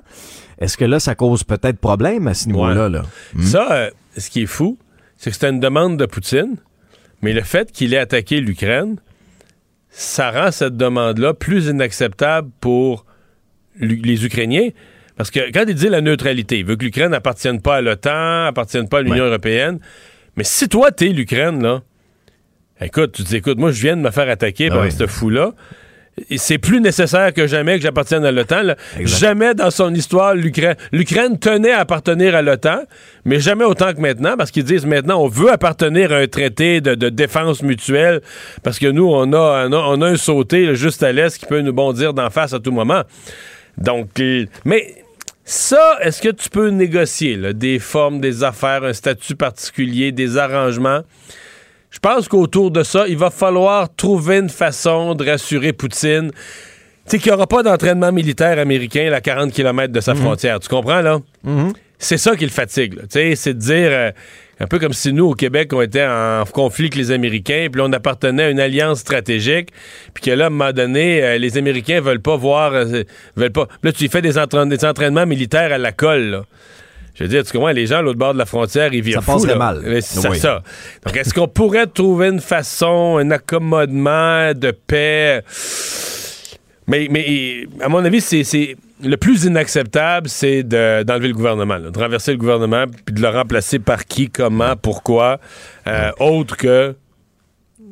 Est-ce 0.59 0.77
que 0.77 0.85
là, 0.85 1.01
ça 1.01 1.13
cause 1.15 1.43
peut-être 1.43 1.77
problème 1.77 2.27
à 2.29 2.33
ce 2.33 2.47
niveau-là? 2.47 2.87
Là? 2.87 3.03
Ça, 3.41 3.67
euh, 3.71 3.89
ce 4.17 4.29
qui 4.29 4.43
est 4.43 4.47
fou, 4.47 4.77
c'est 5.17 5.29
que 5.29 5.33
c'était 5.33 5.49
une 5.49 5.59
demande 5.59 5.97
de 5.97 6.05
Poutine, 6.05 6.55
mais 7.21 7.33
le 7.33 7.41
fait 7.41 7.69
qu'il 7.71 7.93
ait 7.93 7.97
attaqué 7.99 8.39
l'Ukraine, 8.39 8.95
ça 9.89 10.31
rend 10.31 10.51
cette 10.51 10.77
demande-là 10.77 11.33
plus 11.33 11.65
inacceptable 11.67 12.49
pour 12.61 13.05
les 13.79 14.25
Ukrainiens. 14.25 14.69
Parce 15.17 15.31
que 15.31 15.51
quand 15.51 15.63
il 15.67 15.75
dit 15.75 15.87
la 15.87 16.01
neutralité, 16.01 16.59
il 16.59 16.65
veut 16.65 16.75
que 16.75 16.83
l'Ukraine 16.83 17.11
n'appartienne 17.11 17.61
pas 17.61 17.77
à 17.77 17.81
l'OTAN, 17.81 18.45
appartienne 18.47 18.89
pas 18.89 18.99
à 18.99 19.01
l'Union 19.01 19.25
européenne. 19.25 19.79
Mais 20.35 20.43
si 20.43 20.67
toi, 20.67 20.91
t'es 20.91 21.07
l'Ukraine, 21.07 21.63
là, 21.63 21.81
écoute, 22.81 23.13
tu 23.13 23.23
te 23.23 23.29
dis, 23.29 23.35
écoute, 23.37 23.57
moi, 23.57 23.71
je 23.71 23.81
viens 23.81 23.95
de 23.95 24.01
me 24.01 24.11
faire 24.11 24.29
attaquer 24.29 24.67
Ah 24.71 24.75
par 24.75 24.83
oui. 24.83 24.91
ce 24.91 25.07
fou-là. 25.07 25.53
C'est 26.37 26.57
plus 26.59 26.79
nécessaire 26.79 27.33
que 27.33 27.45
jamais 27.45 27.75
que 27.77 27.81
j'appartienne 27.83 28.23
à 28.25 28.31
l'OTAN. 28.31 28.75
Jamais 29.01 29.53
dans 29.53 29.69
son 29.71 29.93
histoire, 29.93 30.33
l'Ukraine 30.33 30.75
l'Ukraine 30.93 31.37
tenait 31.37 31.71
à 31.71 31.79
appartenir 31.79 32.35
à 32.35 32.41
l'OTAN, 32.41 32.83
mais 33.25 33.41
jamais 33.41 33.65
autant 33.65 33.93
que 33.93 33.99
maintenant, 33.99 34.35
parce 34.37 34.51
qu'ils 34.51 34.63
disent 34.63 34.85
maintenant, 34.85 35.21
on 35.21 35.27
veut 35.27 35.51
appartenir 35.51 36.13
à 36.13 36.17
un 36.17 36.27
traité 36.27 36.79
de, 36.79 36.95
de 36.95 37.09
défense 37.09 37.61
mutuelle, 37.63 38.21
parce 38.63 38.79
que 38.79 38.87
nous, 38.87 39.09
on 39.09 39.33
a, 39.33 39.67
on 39.67 39.73
a, 39.73 39.77
on 39.77 40.01
a 40.01 40.07
un 40.07 40.15
sauté 40.15 40.65
là, 40.67 40.73
juste 40.73 41.03
à 41.03 41.11
l'est 41.11 41.37
qui 41.37 41.45
peut 41.47 41.59
nous 41.59 41.73
bondir 41.73 42.13
d'en 42.13 42.29
face 42.29 42.53
à 42.53 42.59
tout 42.59 42.71
moment. 42.71 43.03
Donc, 43.77 44.19
euh, 44.19 44.45
mais 44.63 44.95
ça, 45.43 45.97
est-ce 46.01 46.21
que 46.21 46.29
tu 46.29 46.49
peux 46.49 46.69
négocier 46.69 47.35
là, 47.35 47.53
des 47.53 47.79
formes, 47.79 48.19
des 48.19 48.43
affaires, 48.43 48.83
un 48.83 48.93
statut 48.93 49.35
particulier, 49.35 50.11
des 50.11 50.37
arrangements? 50.37 51.01
Je 51.91 51.99
pense 51.99 52.27
qu'autour 52.27 52.71
de 52.71 52.83
ça, 52.83 53.07
il 53.07 53.17
va 53.17 53.29
falloir 53.29 53.93
trouver 53.95 54.37
une 54.39 54.49
façon 54.49 55.15
de 55.15 55.29
rassurer 55.29 55.71
Poutine. 55.71 56.31
Tu 56.31 56.37
sais, 57.05 57.19
qu'il 57.19 57.31
n'y 57.31 57.35
aura 57.35 57.47
pas 57.47 57.63
d'entraînement 57.63 58.11
militaire 58.11 58.57
américain 58.59 59.11
à 59.13 59.21
40 59.21 59.51
km 59.53 59.93
de 59.93 60.01
sa 60.01 60.13
frontière. 60.15 60.59
Tu 60.59 60.67
comprends, 60.67 61.01
là? 61.01 61.19
C'est 61.99 62.17
ça 62.17 62.35
qui 62.35 62.43
le 62.43 62.51
fatigue. 62.51 62.95
là. 62.95 63.03
Tu 63.03 63.07
sais, 63.11 63.35
c'est 63.35 63.53
de 63.53 63.59
dire, 63.59 63.89
euh, 63.91 64.11
un 64.59 64.67
peu 64.67 64.79
comme 64.79 64.93
si 64.93 65.11
nous, 65.11 65.25
au 65.25 65.33
Québec, 65.33 65.71
on 65.73 65.81
était 65.81 66.05
en 66.05 66.43
conflit 66.51 66.85
avec 66.85 66.95
les 66.95 67.11
Américains, 67.11 67.67
puis 67.71 67.79
là, 67.81 67.87
on 67.87 67.93
appartenait 67.93 68.43
à 68.43 68.49
une 68.49 68.59
alliance 68.59 68.99
stratégique, 68.99 69.69
puis 70.13 70.23
que 70.23 70.31
là, 70.31 70.45
à 70.45 70.47
un 70.47 70.49
moment 70.49 70.71
donné, 70.71 71.23
euh, 71.23 71.37
les 71.37 71.57
Américains 71.57 71.99
veulent 72.01 72.21
pas 72.21 72.37
voir... 72.37 72.73
euh, 72.73 73.03
veulent 73.35 73.51
pas... 73.51 73.67
Là, 73.83 73.91
tu 73.91 74.05
y 74.05 74.07
fais 74.09 74.21
des, 74.21 74.37
entraîn- 74.37 74.67
des 74.69 74.85
entraînements 74.85 75.25
militaires 75.25 75.73
à 75.73 75.77
la 75.77 75.91
colle, 75.91 76.29
là. 76.29 76.41
Je 77.17 77.23
veux 77.23 77.29
dire, 77.29 77.45
tu 77.45 77.53
comprends, 77.53 77.71
les 77.71 77.85
gens 77.85 77.99
à 77.99 78.01
l'autre 78.01 78.19
bord 78.19 78.33
de 78.33 78.37
la 78.39 78.45
frontière, 78.45 78.93
ils 78.93 79.01
virent 79.01 79.23
Ça 79.23 79.31
passerait 79.33 79.53
là. 79.53 79.57
mal. 79.57 79.81
Mais 79.85 80.01
C'est 80.01 80.27
Oui. 80.27 80.37
ça. 80.37 80.61
Donc, 81.05 81.15
est-ce 81.15 81.33
qu'on 81.33 81.47
pourrait 81.47 81.87
trouver 81.87 82.27
une 82.27 82.41
façon, 82.41 83.17
un 83.17 83.31
accommodement 83.31 84.53
de 84.53 84.71
paix? 84.71 85.41
Mais, 86.87 87.07
mais 87.09 87.67
à 87.81 87.89
mon 87.89 88.03
avis, 88.05 88.21
c'est 88.21 88.77
le 89.03 89.17
plus 89.17 89.45
inacceptable, 89.45 90.29
c'est 90.29 90.63
de- 90.63 91.03
d'enlever 91.03 91.29
le 91.29 91.33
gouvernement, 91.33 91.79
de 91.79 91.97
renverser 91.99 92.31
le 92.31 92.37
gouvernement, 92.37 92.85
puis 93.05 93.15
de 93.15 93.21
le 93.21 93.29
remplacer 93.29 93.79
par 93.79 94.05
qui, 94.05 94.29
comment, 94.29 94.75
pourquoi, 94.75 95.39
euh, 95.87 96.11
autre 96.19 96.55
que 96.57 96.95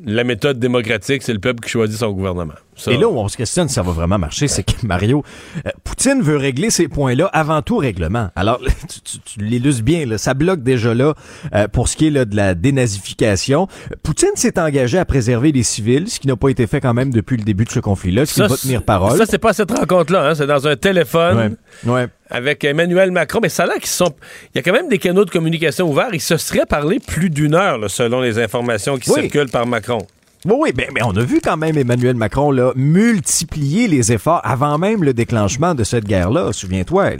la 0.06 0.24
méthode 0.24 0.58
démocratique, 0.58 1.22
c'est 1.22 1.32
le 1.32 1.38
peuple 1.40 1.60
qui 1.64 1.70
choisit 1.70 1.98
son 1.98 2.12
gouvernement. 2.12 2.54
Ça- 2.76 2.90
Et 2.92 2.96
là 2.96 3.08
où 3.08 3.16
on 3.18 3.28
se 3.28 3.36
questionne 3.36 3.68
si 3.68 3.74
ça 3.74 3.82
va 3.82 3.92
vraiment 3.92 4.18
marcher, 4.18 4.48
c'est 4.48 4.62
que 4.62 4.72
Mario, 4.86 5.22
euh, 5.66 5.70
Poutine 5.84 6.20
veut 6.22 6.36
régler 6.36 6.70
ces 6.70 6.88
points-là 6.88 7.26
avant 7.32 7.62
tout 7.62 7.76
règlement. 7.78 8.30
Alors, 8.36 8.60
tu, 8.88 9.00
tu, 9.00 9.18
tu 9.20 9.40
l'illustres 9.40 9.82
bien, 9.84 10.06
là, 10.06 10.18
ça 10.18 10.34
bloque 10.34 10.62
déjà 10.62 10.94
là 10.94 11.14
euh, 11.54 11.68
pour 11.68 11.88
ce 11.88 11.96
qui 11.96 12.08
est 12.08 12.10
là, 12.10 12.24
de 12.24 12.34
la 12.36 12.54
dénazification. 12.54 13.68
Poutine 14.02 14.30
s'est 14.34 14.58
engagé 14.58 14.98
à 14.98 15.04
préserver 15.04 15.52
les 15.52 15.62
civils, 15.62 16.08
ce 16.08 16.18
qui 16.20 16.26
n'a 16.28 16.36
pas 16.36 16.48
été 16.48 16.66
fait 16.66 16.80
quand 16.80 16.94
même 16.94 17.10
depuis 17.12 17.36
le 17.36 17.44
début 17.44 17.64
de 17.64 17.70
ce 17.70 17.80
conflit-là, 17.80 18.26
ce 18.26 18.34
qui 18.34 18.40
va 18.40 18.48
tenir 18.56 18.82
parole. 18.82 19.16
Ça, 19.18 19.24
c'est 19.26 19.38
pas 19.38 19.52
cette 19.52 19.70
rencontre-là, 19.70 20.30
hein, 20.30 20.34
c'est 20.34 20.46
dans 20.46 20.66
un 20.66 20.76
téléphone. 20.76 21.56
Ouais. 21.84 21.92
Ouais. 21.92 22.08
avec 22.30 22.64
Emmanuel 22.64 23.10
Macron, 23.12 23.38
mais 23.42 23.48
ça 23.48 23.66
l'air 23.66 23.76
qu'ils 23.76 23.86
sont. 23.86 24.14
Il 24.54 24.56
y 24.56 24.58
a 24.58 24.62
quand 24.62 24.72
même 24.72 24.88
des 24.88 24.98
canaux 24.98 25.24
de 25.24 25.30
communication 25.30 25.88
ouverts. 25.90 26.08
Ils 26.12 26.20
se 26.20 26.36
seraient 26.36 26.66
parlé 26.66 26.98
plus 26.98 27.30
d'une 27.30 27.54
heure, 27.54 27.78
là, 27.78 27.88
selon 27.88 28.20
les 28.20 28.38
informations 28.38 28.96
qui 28.98 29.10
Oui. 29.10 29.22
circulent 29.22 29.50
par 29.50 29.66
Macron. 29.66 29.98
Oui, 30.46 30.54
oui, 30.58 30.72
ben, 30.72 30.86
on 31.04 31.16
a 31.16 31.22
vu 31.22 31.40
quand 31.42 31.56
même 31.56 31.78
Emmanuel 31.78 32.16
Macron 32.16 32.50
là, 32.50 32.72
multiplier 32.76 33.88
les 33.88 34.12
efforts 34.12 34.40
avant 34.44 34.76
même 34.78 35.02
le 35.02 35.14
déclenchement 35.14 35.74
de 35.74 35.84
cette 35.84 36.04
guerre-là. 36.04 36.52
Souviens-toi, 36.52 37.12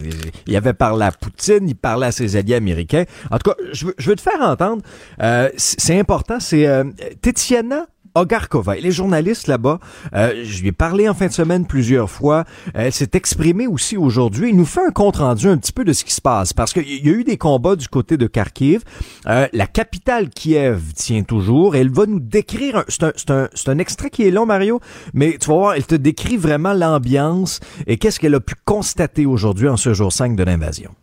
il- 0.47 0.57
avait 0.57 0.75
parlé 0.75 1.07
à 1.07 1.13
Poutine, 1.13 1.69
il 1.69 1.75
parlait 1.75 2.07
à 2.07 2.13
ses 2.13 2.37
alliés 2.37 2.55
américains. 2.55 3.05
En 3.31 3.39
tout 3.39 3.51
cas, 3.51 3.57
je 3.73 3.87
veux, 3.87 3.95
je 3.99 4.11
veux 4.11 4.17
te 4.17 4.21
faire 4.23 4.41
entendre. 4.41 4.83
euh, 5.23 5.49
c'est 5.57 5.99
important, 5.99 6.39
c'est 6.39 6.67
euh, 6.67 6.85
Tetiana 7.23 7.87
Ogarkova, 8.15 8.77
elle 8.77 8.87
est 8.87 8.93
journaliste 8.93 9.49
là-bas. 9.49 9.81
Euh, 10.15 10.43
je 10.45 10.63
lui 10.63 10.69
ai 10.69 10.73
parlé 10.73 11.09
en 11.09 11.15
fin 11.15 11.27
de 11.27 11.33
semaine 11.33 11.67
plusieurs 11.67 12.11
fois. 12.11 12.45
Elle 12.73 12.93
s'est 12.93 13.11
exprimée 13.15 13.67
aussi 13.67 13.97
aujourd'hui. 13.97 14.51
Il 14.51 14.57
nous 14.57 14.65
fait 14.65 14.87
un 14.87 14.91
compte 14.91 15.17
rendu 15.17 15.49
un 15.49 15.57
petit 15.57 15.73
peu 15.73 15.85
de 15.85 15.93
ce 15.93 16.05
qui 16.05 16.15
se 16.15 16.21
passe 16.21 16.53
parce 16.53 16.73
qu'il 16.73 17.05
y 17.05 17.09
a 17.09 17.13
eu 17.13 17.25
des 17.25 17.37
combats 17.37 17.77
du 17.77 17.89
côté 17.89 18.17
de 18.17 18.27
Kharkiv. 18.27 18.83
Euh, 19.27 19.49
la 19.53 19.67
capitale 19.67 20.31
Kiev 20.31 20.93
tient 20.95 21.23
toujours. 21.23 21.77
Elle 21.77 21.91
va 21.91 22.07
nous 22.07 22.21
décrire. 22.21 22.85
C'est 22.89 23.03
un, 23.03 23.13
un, 23.29 23.49
c'est 23.53 23.69
un 23.69 23.79
extrait 23.79 24.11
qui 24.11 24.23
est 24.27 24.31
long, 24.31 24.47
Mario, 24.47 24.81
mais 25.13 25.37
tu 25.41 25.49
vas 25.49 25.55
voir, 25.55 25.75
elle 25.75 25.87
te 25.87 25.95
décrit 25.95 26.37
vraiment 26.37 26.73
l'ambiance 26.73 27.61
et 27.87 27.97
qu'est-ce 27.97 28.21
qu'elle 28.21 28.35
a 28.35 28.41
pu 28.41 28.55
constater 28.65 29.27
aujourd'hui 29.27 29.69
en 29.69 29.77
ce 29.77 29.93
jour 29.93 30.13
5 30.13 30.37
de 30.37 30.45
l'invasion. 30.45 30.95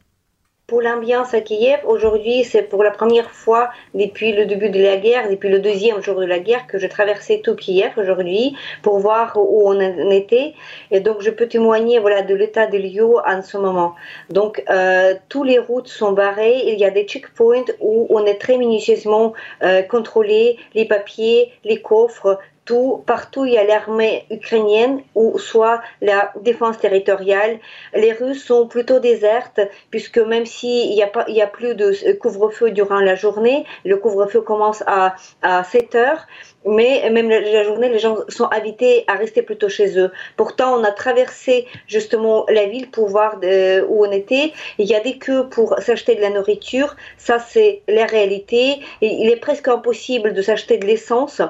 Pour 0.72 0.82
l'ambiance 0.82 1.34
à 1.34 1.42
Kiev, 1.42 1.82
aujourd'hui, 1.86 2.46
c'est 2.46 2.62
pour 2.62 2.82
la 2.82 2.92
première 2.92 3.30
fois 3.30 3.72
depuis 3.94 4.32
le 4.32 4.46
début 4.46 4.70
de 4.70 4.82
la 4.82 4.96
guerre, 4.96 5.30
depuis 5.30 5.50
le 5.50 5.60
deuxième 5.60 6.02
jour 6.02 6.18
de 6.18 6.24
la 6.24 6.40
guerre, 6.40 6.66
que 6.66 6.80
je 6.80 6.88
traversais 6.88 7.42
tout 7.44 7.58
Kiev 7.58 7.92
aujourd'hui 7.98 8.56
pour 8.82 8.98
voir 9.00 9.36
où 9.36 9.70
on 9.70 10.10
était. 10.12 10.54
Et 10.90 11.02
donc, 11.02 11.18
je 11.20 11.30
peux 11.30 11.50
témoigner 11.50 12.00
voilà, 12.00 12.22
de 12.22 12.34
l'état 12.34 12.68
des 12.68 12.80
lieux 12.80 13.18
en 13.28 13.42
ce 13.42 13.58
moment. 13.58 13.96
Donc, 14.30 14.64
euh, 14.70 15.16
toutes 15.28 15.48
les 15.48 15.60
routes 15.60 15.90
sont 15.90 16.14
barrées. 16.14 16.62
Il 16.66 16.80
y 16.80 16.86
a 16.86 16.90
des 16.90 17.04
checkpoints 17.04 17.66
où 17.82 18.08
on 18.10 18.26
est 18.26 18.40
très 18.40 18.58
minutieusement 18.58 19.34
euh, 19.64 19.82
contrôlé, 19.82 20.58
les 20.74 20.86
papiers, 20.86 21.52
les 21.66 21.82
coffres, 21.82 22.40
tout, 22.72 23.04
partout 23.06 23.44
il 23.44 23.54
y 23.54 23.58
a 23.58 23.66
l'armée 23.66 24.26
ukrainienne 24.32 25.02
ou 25.14 25.38
soit 25.38 25.82
la 26.02 26.32
défense 26.40 26.78
territoriale. 26.78 27.60
Les 27.94 28.14
rues 28.14 28.36
sont 28.36 28.66
plutôt 28.66 29.00
désertes 29.00 29.60
puisque 29.90 30.20
même 30.20 30.46
s'il 30.46 30.96
n'y 30.96 31.04
a, 31.04 31.12
il 31.28 31.36
y 31.36 31.42
a 31.42 31.48
plus 31.48 31.76
de 31.76 32.14
couvre-feu 32.14 32.72
durant 32.72 33.02
la 33.02 33.16
journée, 33.16 33.66
le 33.84 33.98
couvre-feu 33.98 34.40
commence 34.40 34.84
à, 34.88 35.16
à 35.42 35.66
7 35.66 35.96
heures, 35.96 36.28
mais 36.66 37.10
même 37.10 37.30
la 37.30 37.64
journée, 37.64 37.90
les 37.90 38.00
gens 38.00 38.18
sont 38.30 38.48
invités 38.52 39.04
à 39.08 39.16
rester 39.16 39.42
plutôt 39.42 39.68
chez 39.68 39.98
eux. 39.98 40.12
Pourtant, 40.38 40.80
on 40.80 40.84
a 40.84 40.92
traversé 40.92 41.66
justement 41.88 42.46
la 42.48 42.68
ville 42.68 42.90
pour 42.90 43.10
voir 43.10 43.40
de, 43.40 43.84
où 43.90 44.06
on 44.06 44.12
était. 44.12 44.54
Il 44.78 44.86
y 44.86 44.96
a 44.96 45.00
des 45.00 45.18
queues 45.18 45.50
pour 45.50 45.76
s'acheter 45.80 46.16
de 46.16 46.22
la 46.22 46.30
nourriture. 46.30 46.96
Ça, 47.18 47.40
c'est 47.40 47.82
la 47.88 48.06
réalité. 48.06 48.80
Il 49.02 49.30
est 49.30 49.42
presque 49.42 49.68
impossible 49.68 50.34
de 50.34 50.42
s'acheter 50.42 50.78
de 50.78 50.86
l'essence 50.86 51.42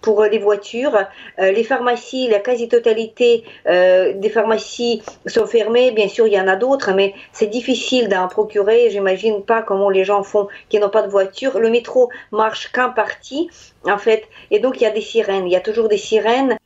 pour 0.00 0.22
les 0.24 0.38
voitures. 0.38 0.96
Euh, 1.38 1.52
les 1.52 1.64
pharmacies, 1.64 2.28
la 2.28 2.40
quasi-totalité 2.40 3.44
euh, 3.66 4.12
des 4.14 4.28
pharmacies 4.28 5.02
sont 5.26 5.46
fermées. 5.46 5.90
Bien 5.90 6.08
sûr, 6.08 6.26
il 6.26 6.34
y 6.34 6.40
en 6.40 6.48
a 6.48 6.56
d'autres, 6.56 6.92
mais 6.92 7.14
c'est 7.32 7.46
difficile 7.46 8.08
d'en 8.08 8.28
procurer. 8.28 8.90
J'imagine 8.90 9.42
pas 9.42 9.62
comment 9.62 9.90
les 9.90 10.04
gens 10.04 10.22
font 10.22 10.48
qui 10.68 10.78
n'ont 10.78 10.90
pas 10.90 11.02
de 11.02 11.10
voiture. 11.10 11.58
Le 11.58 11.70
métro 11.70 12.10
marche 12.32 12.70
qu'en 12.72 12.90
partie, 12.90 13.50
en 13.84 13.98
fait. 13.98 14.24
Et 14.50 14.58
donc, 14.58 14.80
il 14.80 14.84
y 14.84 14.86
a 14.86 14.90
des 14.90 15.00
sirènes. 15.00 15.46
Il 15.46 15.52
y 15.52 15.56
a 15.56 15.60
toujours 15.60 15.88
des 15.88 15.98
sirènes. 15.98 16.56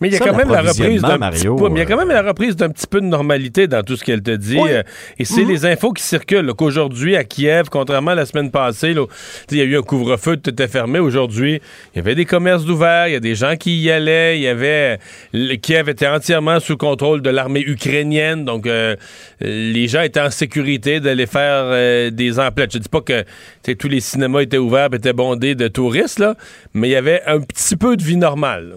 Mais 0.00 0.08
il 0.08 0.14
y 0.14 0.16
a 0.16 0.20
quand 0.20 0.36
même 0.36 0.50
la 0.50 0.62
reprise 0.62 1.02
d'un 1.02 1.18
petit 1.30 1.46
peu, 1.46 1.68
il 1.70 1.78
y 1.78 1.80
a 1.80 1.86
quand 1.86 1.96
même 1.96 2.08
la 2.08 2.22
reprise 2.22 2.56
d'un 2.56 2.70
petit 2.70 2.86
peu 2.86 3.00
de 3.00 3.06
normalité 3.06 3.66
dans 3.66 3.82
tout 3.82 3.96
ce 3.96 4.04
qu'elle 4.04 4.22
te 4.22 4.30
dit. 4.30 4.58
Euh, 4.58 4.82
et 5.18 5.24
c'est 5.24 5.44
les 5.44 5.66
infos 5.66 5.92
qui 5.92 6.02
circulent 6.02 6.52
qu'aujourd'hui 6.54 7.16
à 7.16 7.24
Kiev, 7.24 7.68
contrairement 7.70 8.12
à 8.12 8.14
la 8.14 8.26
semaine 8.26 8.50
passée, 8.50 8.94
il 9.50 9.56
y 9.56 9.60
a 9.60 9.64
eu 9.64 9.76
un 9.76 9.82
couvre-feu, 9.82 10.36
tout 10.36 10.50
était 10.50 10.68
fermé. 10.68 10.98
Aujourd'hui, 10.98 11.60
il 11.94 11.96
y 11.96 12.00
avait 12.00 12.14
des 12.14 12.24
commerces 12.24 12.64
ouverts, 12.64 13.08
il 13.08 13.12
y 13.12 13.16
a 13.16 13.20
des 13.20 13.34
gens 13.34 13.56
qui 13.56 13.80
y 13.80 13.90
allaient. 13.90 14.38
Il 14.38 14.42
y 14.42 14.48
avait 14.48 14.98
le, 15.32 15.56
Kiev 15.56 15.88
était 15.88 16.08
entièrement 16.08 16.60
sous 16.60 16.76
contrôle 16.76 17.22
de 17.22 17.30
l'armée 17.30 17.62
ukrainienne, 17.66 18.44
donc 18.44 18.66
euh, 18.66 18.96
les 19.40 19.88
gens 19.88 20.02
étaient 20.02 20.20
en 20.20 20.30
sécurité 20.30 21.00
d'aller 21.00 21.26
faire 21.26 21.64
euh, 21.64 22.10
des 22.10 22.38
emplettes. 22.38 22.72
Je 22.72 22.78
dis 22.78 22.88
pas 22.88 23.00
que 23.00 23.24
tous 23.72 23.88
les 23.88 24.00
cinémas 24.00 24.40
étaient 24.40 24.58
ouverts, 24.58 24.88
étaient 24.92 25.12
bondés 25.12 25.54
de 25.54 25.68
touristes 25.68 26.18
là, 26.18 26.34
mais 26.72 26.88
il 26.88 26.92
y 26.92 26.96
avait 26.96 27.22
un 27.26 27.40
petit 27.40 27.76
peu 27.76 27.96
de 27.96 28.02
vie 28.02 28.16
normale. 28.16 28.74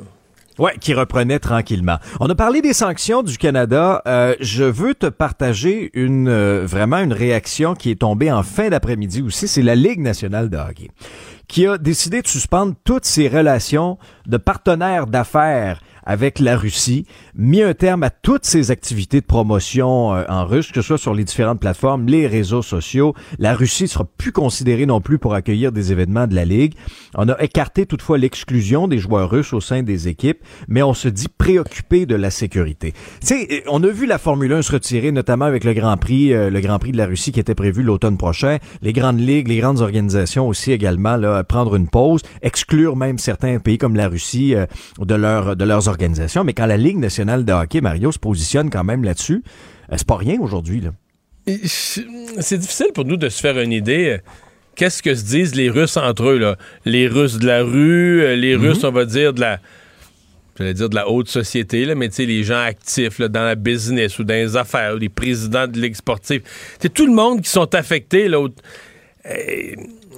Ouais, 0.59 0.75
qui 0.79 0.93
reprenait 0.93 1.39
tranquillement. 1.39 1.97
On 2.19 2.27
a 2.27 2.35
parlé 2.35 2.61
des 2.61 2.73
sanctions 2.73 3.21
du 3.21 3.37
Canada. 3.37 4.01
Euh, 4.07 4.35
je 4.39 4.63
veux 4.63 4.95
te 4.95 5.05
partager 5.05 5.91
une 5.93 6.29
euh, 6.29 6.65
vraiment 6.65 6.97
une 6.97 7.13
réaction 7.13 7.75
qui 7.75 7.91
est 7.91 7.99
tombée 7.99 8.31
en 8.31 8.41
fin 8.41 8.69
d'après-midi 8.69 9.21
aussi. 9.21 9.47
C'est 9.47 9.61
la 9.61 9.75
Ligue 9.75 9.99
nationale 9.99 10.49
de 10.49 10.57
hockey 10.57 10.89
qui 11.47 11.65
a 11.65 11.77
décidé 11.77 12.21
de 12.21 12.27
suspendre 12.27 12.73
toutes 12.83 13.05
ses 13.05 13.27
relations 13.27 13.97
de 14.25 14.37
partenaires 14.37 15.07
d'affaires 15.07 15.79
avec 16.07 16.39
la 16.39 16.57
Russie, 16.57 17.05
mis 17.35 17.61
un 17.61 17.73
terme 17.73 18.01
à 18.01 18.09
toutes 18.09 18.45
ces 18.45 18.71
activités 18.71 19.19
de 19.19 19.25
promotion 19.25 20.15
euh, 20.15 20.23
en 20.29 20.45
russe, 20.45 20.71
que 20.71 20.81
ce 20.81 20.87
soit 20.87 20.97
sur 20.97 21.13
les 21.13 21.25
différentes 21.25 21.59
plateformes, 21.59 22.07
les 22.07 22.27
réseaux 22.27 22.61
sociaux. 22.61 23.13
La 23.39 23.53
Russie 23.53 23.89
sera 23.89 24.05
plus 24.17 24.31
considérée 24.31 24.85
non 24.85 25.01
plus 25.01 25.19
pour 25.19 25.33
accueillir 25.33 25.73
des 25.73 25.91
événements 25.91 26.25
de 26.25 26.33
la 26.33 26.45
Ligue. 26.45 26.75
On 27.13 27.27
a 27.27 27.39
écarté 27.43 27.85
toutefois 27.85 28.17
l'exclusion 28.17 28.87
des 28.87 28.99
joueurs 28.99 29.29
russes 29.29 29.51
au 29.51 29.59
sein 29.59 29.83
des 29.83 30.07
équipes, 30.07 30.39
mais 30.69 30.81
on 30.81 30.93
se 30.93 31.09
dit 31.09 31.27
préoccupé 31.27 32.05
de 32.05 32.15
la 32.15 32.31
sécurité. 32.31 32.93
Tu 33.25 33.33
euh, 33.33 33.59
on 33.67 33.83
a 33.83 33.87
vu 33.89 34.05
la 34.05 34.17
Formule 34.17 34.53
1 34.53 34.61
se 34.61 34.71
retirer, 34.71 35.11
notamment 35.11 35.45
avec 35.45 35.65
le 35.65 35.73
Grand 35.73 35.97
Prix, 35.97 36.33
euh, 36.33 36.49
le 36.49 36.61
Grand 36.61 36.79
Prix 36.79 36.93
de 36.93 36.97
la 36.97 37.05
Russie 37.05 37.33
qui 37.33 37.41
était 37.41 37.53
prévu 37.53 37.83
l'automne 37.83 38.17
prochain. 38.17 38.59
Les 38.81 38.93
grandes 38.93 39.19
ligues, 39.19 39.49
les 39.49 39.57
grandes 39.57 39.81
organisations 39.81 40.47
aussi 40.47 40.71
également, 40.71 41.17
là, 41.17 41.43
prendre 41.43 41.75
une 41.75 41.89
pause, 41.89 42.21
exclure 42.41 42.95
même 42.95 43.17
certains 43.17 43.59
pays 43.59 43.77
comme 43.77 43.97
la 43.97 44.07
Russie 44.07 44.55
de, 44.99 45.15
leur, 45.15 45.57
de 45.57 45.65
leurs 45.65 45.89
mais 46.43 46.53
quand 46.53 46.65
la 46.65 46.77
Ligue 46.77 46.97
nationale 46.97 47.45
de 47.45 47.53
hockey, 47.53 47.81
Mario, 47.81 48.11
se 48.11 48.19
positionne 48.19 48.69
quand 48.69 48.83
même 48.83 49.03
là-dessus, 49.03 49.43
euh, 49.91 49.95
c'est 49.97 50.07
pas 50.07 50.17
rien 50.17 50.39
aujourd'hui. 50.39 50.83
C'est 51.45 52.57
difficile 52.57 52.91
pour 52.93 53.05
nous 53.05 53.17
de 53.17 53.29
se 53.29 53.39
faire 53.39 53.59
une 53.59 53.71
idée. 53.71 54.19
Qu'est-ce 54.75 55.01
que 55.01 55.15
se 55.15 55.23
disent 55.23 55.55
les 55.55 55.69
Russes 55.69 55.97
entre 55.97 56.29
eux, 56.29 56.37
là? 56.37 56.57
Les 56.85 57.07
Russes 57.07 57.39
de 57.39 57.47
la 57.47 57.63
rue, 57.63 58.21
euh, 58.21 58.35
les 58.35 58.55
mm-hmm. 58.55 58.67
Russes, 58.67 58.83
on 58.83 58.91
va 58.91 59.05
dire, 59.05 59.33
de 59.33 59.41
la 59.41 59.59
j'allais 60.57 60.73
dire 60.73 60.89
de 60.89 60.95
la 60.95 61.09
haute 61.09 61.29
société, 61.29 61.85
là, 61.85 61.95
mais 61.95 62.09
tu 62.09 62.15
sais, 62.15 62.25
les 62.25 62.43
gens 62.43 62.59
actifs 62.59 63.19
là, 63.19 63.27
dans 63.27 63.43
la 63.43 63.55
business 63.55 64.17
ou 64.19 64.23
dans 64.23 64.33
les 64.33 64.55
affaires, 64.55 64.95
les 64.95 65.09
présidents 65.09 65.67
de 65.67 65.79
ligue 65.79 65.95
sportive. 65.95 66.41
C'est 66.79 66.93
tout 66.93 67.05
le 67.05 67.13
monde 67.13 67.41
qui 67.41 67.49
sont 67.49 67.73
affectés. 67.75 68.27
Là, 68.27 68.45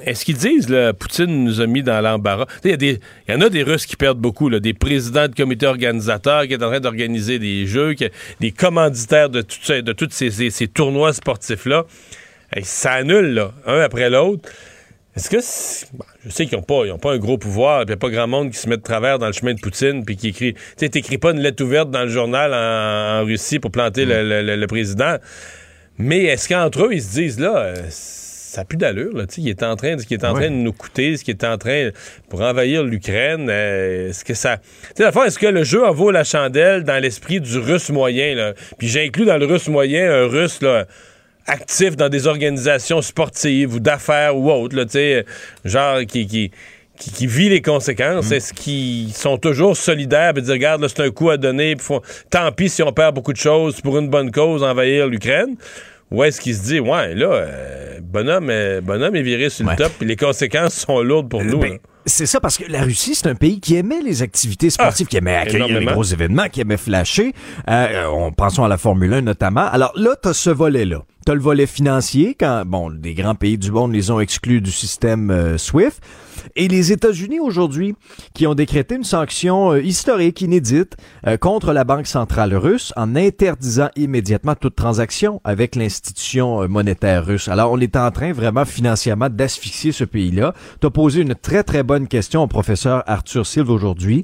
est-ce 0.06 0.26
qu'ils 0.26 0.38
disent, 0.38 0.70
là, 0.70 0.94
Poutine 0.94 1.44
nous 1.44 1.62
a 1.62 1.68
mis 1.68 1.84
dans 1.84 2.02
l'embarras? 2.02 2.46
Il 2.64 3.00
y, 3.28 3.34
en 3.34 3.42
a 3.42 3.50
des 3.50 3.64
Russes 3.64 3.86
qui 3.86 3.96
perdent 3.96 4.20
beaucoup, 4.20 4.50
là, 4.50 4.60
des 4.60 4.74
présidents 4.74 5.28
de 5.28 5.36
comités 5.36 5.66
organisateurs 5.66 6.48
qui 6.48 6.54
sont 6.54 6.64
en 6.64 6.70
train 6.70 6.80
d'organiser 6.80 7.40
des 7.40 7.66
jeux, 7.66 7.96
des 8.40 8.52
commanditaires 8.52 9.30
de, 9.30 9.42
tous 9.42 9.72
de 9.72 9.94
tous 9.94 10.10
ces, 10.12 10.68
tournois 10.68 11.14
sportifs-là. 11.14 11.86
ça 12.64 12.92
annule, 12.92 13.34
là, 13.34 13.54
un 13.66 13.80
après 13.80 14.10
l'autre. 14.10 14.50
Est-ce 15.16 15.30
que. 15.30 15.40
je 16.26 16.30
sais 16.30 16.46
qu'ils 16.46 16.58
n'ont 16.58 16.64
pas, 16.64 16.84
pas 16.98 17.14
un 17.14 17.18
gros 17.18 17.38
pouvoir, 17.38 17.82
il 17.82 17.88
n'y 17.88 17.94
a 17.94 17.98
pas 17.98 18.10
grand 18.10 18.28
monde 18.28 18.52
qui 18.52 18.58
se 18.58 18.70
met 18.70 18.78
de 18.78 18.82
travers 18.82 19.20
dans 19.20 19.28
le 19.28 19.34
chemin 19.34 19.54
de 19.54 19.60
Poutine 19.60 20.06
puis 20.06 20.16
qui 20.16 20.30
écrit. 20.30 20.54
Tu 20.78 20.90
sais, 20.92 21.18
pas 21.18 21.32
une 21.32 21.42
lettre 21.42 21.64
ouverte 21.64 21.90
dans 21.92 22.04
le 22.04 22.10
journal 22.10 22.54
en, 22.54 23.26
Russie 23.26 23.60
pour 23.60 23.72
planter 23.72 24.06
mm. 24.06 24.10
le, 24.10 24.66
président. 24.68 25.18
Mais 25.98 26.26
est-ce 26.26 26.48
qu'entre 26.48 26.86
eux, 26.86 26.94
ils 26.94 27.02
se 27.02 27.14
disent 27.14 27.40
là. 27.40 27.74
Ça 28.50 28.62
n'a 28.62 28.66
plus 28.66 28.78
d'allure. 28.78 29.16
Là, 29.16 29.26
il 29.38 29.48
est 29.48 29.62
en 29.62 29.76
train, 29.76 29.96
ce 30.00 30.08
qui 30.08 30.16
est 30.16 30.26
en 30.26 30.34
train 30.34 30.50
de 30.50 30.56
nous 30.56 30.74
coûter, 30.74 31.16
ce 31.18 31.24
qui 31.24 31.30
est 31.30 31.44
en 31.44 31.60
train 31.60 31.92
pour 32.30 32.42
envahir 32.42 32.84
l'Ukraine. 32.84 33.48
Euh, 33.48 34.10
est-ce 34.10 34.26
que 34.26 34.34
ça, 34.34 34.58
tu 34.96 35.04
sais, 35.04 35.10
est-ce 35.28 35.38
que 35.38 35.46
le 35.46 35.64
jeu 35.64 35.86
en 35.86 35.92
vaut 35.92 36.10
la 36.10 36.24
chandelle 36.24 36.84
dans 36.84 37.00
l'esprit 37.00 37.40
du 37.40 37.60
Russe 37.60 37.92
moyen 37.92 38.34
là? 38.34 38.54
Puis 38.80 38.88
j'inclus 38.88 39.26
dans 39.26 39.38
le 39.38 39.46
Russe 39.46 39.68
moyen 39.68 40.12
un 40.12 40.26
Russe 40.26 40.64
là 40.64 40.88
actif 41.46 41.96
dans 41.96 42.10
des 42.10 42.26
organisations 42.26 43.04
sportives 43.04 43.76
ou 43.76 43.80
d'affaires 43.80 44.36
ou 44.36 44.52
autres, 44.52 44.76
là, 44.76 44.86
tu 44.86 44.94
sais, 44.94 45.26
genre 45.64 46.00
qui, 46.08 46.26
qui 46.26 46.52
qui, 46.98 47.28
vit 47.28 47.50
les 47.50 47.62
conséquences? 47.62 48.32
Mm. 48.32 48.34
Est-ce 48.34 48.54
qu'ils 48.54 49.14
sont 49.14 49.38
toujours 49.38 49.78
solidaires 49.78 50.34
et 50.36 50.42
dire, 50.42 50.54
regarde, 50.54 50.86
c'est 50.88 51.02
un 51.02 51.12
coup 51.12 51.30
à 51.30 51.38
donner, 51.38 51.78
tant 52.30 52.52
pis 52.52 52.68
si 52.68 52.84
on 52.84 52.92
perd 52.92 53.16
beaucoup 53.16 53.32
de 53.32 53.38
choses 53.38 53.80
pour 53.80 53.98
une 54.00 54.10
bonne 54.10 54.32
cause, 54.32 54.64
envahir 54.64 55.08
l'Ukraine? 55.08 55.56
Ou 56.12 56.24
est-ce 56.24 56.42
qu'il 56.42 56.56
se 56.56 56.64
dit, 56.64 56.80
ouais, 56.80 57.14
là, 57.14 57.28
euh, 57.28 58.00
bonhomme, 58.02 58.50
euh, 58.50 58.82
bonhomme 58.82 59.16
est 59.16 59.22
viré 59.22 59.50
sur 59.50 59.70
le 59.70 59.76
top, 59.76 59.92
puis 60.00 60.08
les 60.08 60.16
conséquences 60.16 60.74
sont 60.74 61.02
lourdes 61.02 61.30
pour 61.30 61.42
euh, 61.42 61.46
nous. 61.46 61.60
Ben, 61.60 61.78
c'est 62.06 62.26
ça, 62.26 62.40
parce 62.40 62.58
que 62.58 62.64
la 62.72 62.82
Russie, 62.82 63.14
c'est 63.14 63.28
un 63.28 63.36
pays 63.36 63.60
qui 63.60 63.76
aimait 63.76 64.02
les 64.02 64.24
activités 64.24 64.72
sportives, 64.72 65.06
ah, 65.08 65.12
qui 65.12 65.18
aimait 65.18 65.36
accueillir 65.36 65.80
les 65.80 65.86
gros 65.86 66.04
événements, 66.04 66.48
qui 66.50 66.62
aimait 66.62 66.78
flasher. 66.78 67.34
on 67.68 68.32
pensons 68.32 68.64
à 68.64 68.68
la 68.68 68.78
Formule 68.78 69.14
1 69.14 69.22
notamment. 69.22 69.68
Alors 69.68 69.92
là, 69.96 70.16
tu 70.22 70.30
as 70.30 70.34
ce 70.34 70.50
volet-là. 70.50 71.04
Tu 71.30 71.34
as 71.34 71.36
le 71.36 71.42
volet 71.42 71.68
financier, 71.68 72.34
quand, 72.34 72.64
bon, 72.66 72.90
des 72.90 73.14
grands 73.14 73.36
pays 73.36 73.60
du 73.60 73.70
monde 73.70 73.94
les 73.94 74.10
ont 74.10 74.20
exclus 74.20 74.62
du 74.62 74.72
système 74.72 75.60
SWIFT. 75.60 76.02
Et 76.56 76.68
les 76.68 76.92
États-Unis 76.92 77.40
aujourd'hui, 77.40 77.96
qui 78.34 78.48
ont 78.48 78.56
décrété 78.56 78.96
une 78.96 79.04
sanction 79.04 79.74
euh, 79.74 79.82
historique, 79.82 80.42
inédite, 80.42 80.98
euh, 81.28 81.38
contre 81.38 81.74
la 81.74 81.84
Banque 81.84 82.08
centrale 82.08 82.56
russe 82.56 82.94
en 82.96 83.16
interdisant 83.16 83.90
immédiatement 83.96 84.56
toute 84.56 84.76
transaction 84.76 85.42
avec 85.44 85.76
l'institution 85.76 86.64
euh, 86.64 86.68
monétaire 86.68 87.26
russe. 87.26 87.48
Alors, 87.48 87.72
on 87.72 87.80
est 87.80 87.96
en 87.96 88.12
train 88.12 88.34
vraiment 88.34 88.66
financièrement 88.66 89.30
d'asphyxier 89.30 89.92
ce 89.92 90.04
pays-là. 90.04 90.54
Tu 90.82 90.88
as 90.88 90.92
posé 90.92 91.22
une 91.22 91.36
très, 91.36 91.64
très 91.64 91.84
bonne 91.84 92.08
question 92.08 92.44
au 92.44 92.48
professeur 92.48 93.04
Arthur 93.08 93.46
Silve 93.46 93.70
aujourd'hui, 93.70 94.24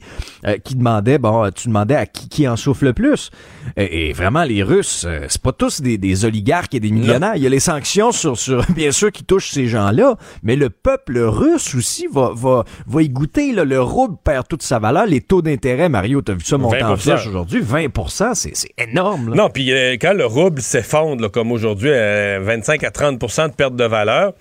qui 0.64 0.76
demandait, 0.76 1.18
bon, 1.18 1.50
tu 1.54 1.68
demandais 1.68 1.96
à 1.96 2.06
qui, 2.06 2.30
qui 2.30 2.48
en 2.48 2.56
souffle 2.56 2.86
le 2.86 2.94
plus. 2.94 3.32
Et, 3.78 4.14
vraiment, 4.14 4.44
les 4.44 4.64
Russes, 4.64 5.06
c'est 5.28 5.42
pas 5.42 5.52
tous 5.52 5.82
des, 5.82 5.98
des, 5.98 6.26
oligarques 6.26 6.74
et 6.76 6.80
des 6.80 6.92
millionnaires. 6.96 7.36
Il 7.36 7.44
y 7.44 7.46
a 7.46 7.50
les 7.50 7.60
sanctions 7.60 8.12
sur, 8.12 8.38
sur, 8.38 8.66
bien 8.76 8.92
sûr, 8.92 9.12
qui 9.12 9.24
touchent 9.24 9.52
ces 9.52 9.68
gens-là, 9.68 10.18
mais 10.44 10.56
le 10.56 10.70
peuple 10.70 11.20
russe 11.20 11.76
aussi 11.76 12.08
va, 12.12 12.32
va, 12.36 12.64
va 12.88 13.02
y 13.02 13.10
goûter. 13.10 13.52
Là. 13.52 13.64
Le 13.64 13.82
rouble 13.82 14.18
perd 14.24 14.48
toute 14.48 14.64
sa 14.64 14.80
valeur. 14.80 15.06
Les 15.06 15.22
taux 15.22 15.42
d'intérêt, 15.42 15.90
Mario, 15.90 16.22
tu 16.22 16.32
as 16.32 16.36
vu 16.36 16.44
ça 16.44 16.58
monter 16.58 16.84
en 16.84 16.98
flèche 16.98 17.28
aujourd'hui? 17.28 17.62
20% 17.62 18.34
c'est 18.34 18.70
énorme. 18.78 19.34
Non, 19.36 19.50
puis 19.50 19.72
euh, 19.72 19.94
quand 19.94 20.14
le 20.14 20.26
rouble 20.26 20.62
s'effondre, 20.62 21.30
comme 21.32 21.52
aujourd'hui, 21.52 21.90
25 21.90 22.84
à 22.84 22.90
30% 22.90 23.50
de 23.50 23.54
perte 23.54 23.76
de 23.76 23.84
valeur, 23.84 24.34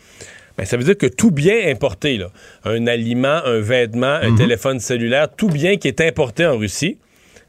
ben, 0.57 0.65
ça 0.65 0.77
veut 0.77 0.85
dire 0.85 0.97
que 0.97 1.07
tout 1.07 1.31
bien 1.31 1.69
importé, 1.69 2.17
là, 2.17 2.29
un 2.65 2.87
aliment, 2.87 3.41
un 3.45 3.61
vêtement, 3.61 4.07
un 4.07 4.31
mhm. 4.31 4.39
téléphone 4.39 4.81
cellulaire, 4.81 5.29
tout 5.35 5.49
bien 5.49 5.77
qui 5.77 5.89
est 5.89 6.01
importé 6.01 6.47
en 6.47 6.57
Russie, 6.57 6.99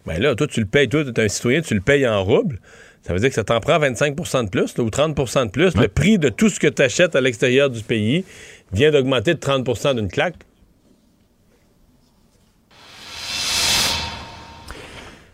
ben 0.06 0.20
là, 0.20 0.36
toi, 0.36 0.48
tu 0.48 0.60
le 0.60 0.66
payes, 0.66 0.90
toi, 0.90 1.04
tu 1.04 1.10
es 1.10 1.24
un 1.24 1.28
citoyen, 1.28 1.62
tu 1.62 1.74
le 1.74 1.82
payes 1.82 2.08
en 2.08 2.24
rouble 2.24 2.60
Ça 3.06 3.14
veut 3.14 3.20
dire 3.20 3.30
que 3.30 3.36
ça 3.36 3.44
t'en 3.44 3.60
prend 3.60 3.78
25% 3.78 4.46
de 4.46 4.50
plus 4.50 4.78
là, 4.78 4.84
ou 4.84 4.90
30% 4.90 5.46
de 5.46 5.52
plus. 5.52 5.78
Le 5.78 5.88
prix 5.88 6.18
de 6.18 6.30
tout 6.30 6.50
ce 6.50 6.60
que 6.60 6.66
tu 6.66 6.82
achètes 6.82 7.16
à 7.16 7.22
l'extérieur 7.22 7.70
du 7.70 7.84
pays 7.84 8.26
vient 8.74 8.90
d'augmenter 8.90 9.36
de 9.36 9.40
30 9.40 9.96
d'une 9.96 10.08
claque. 10.08 10.38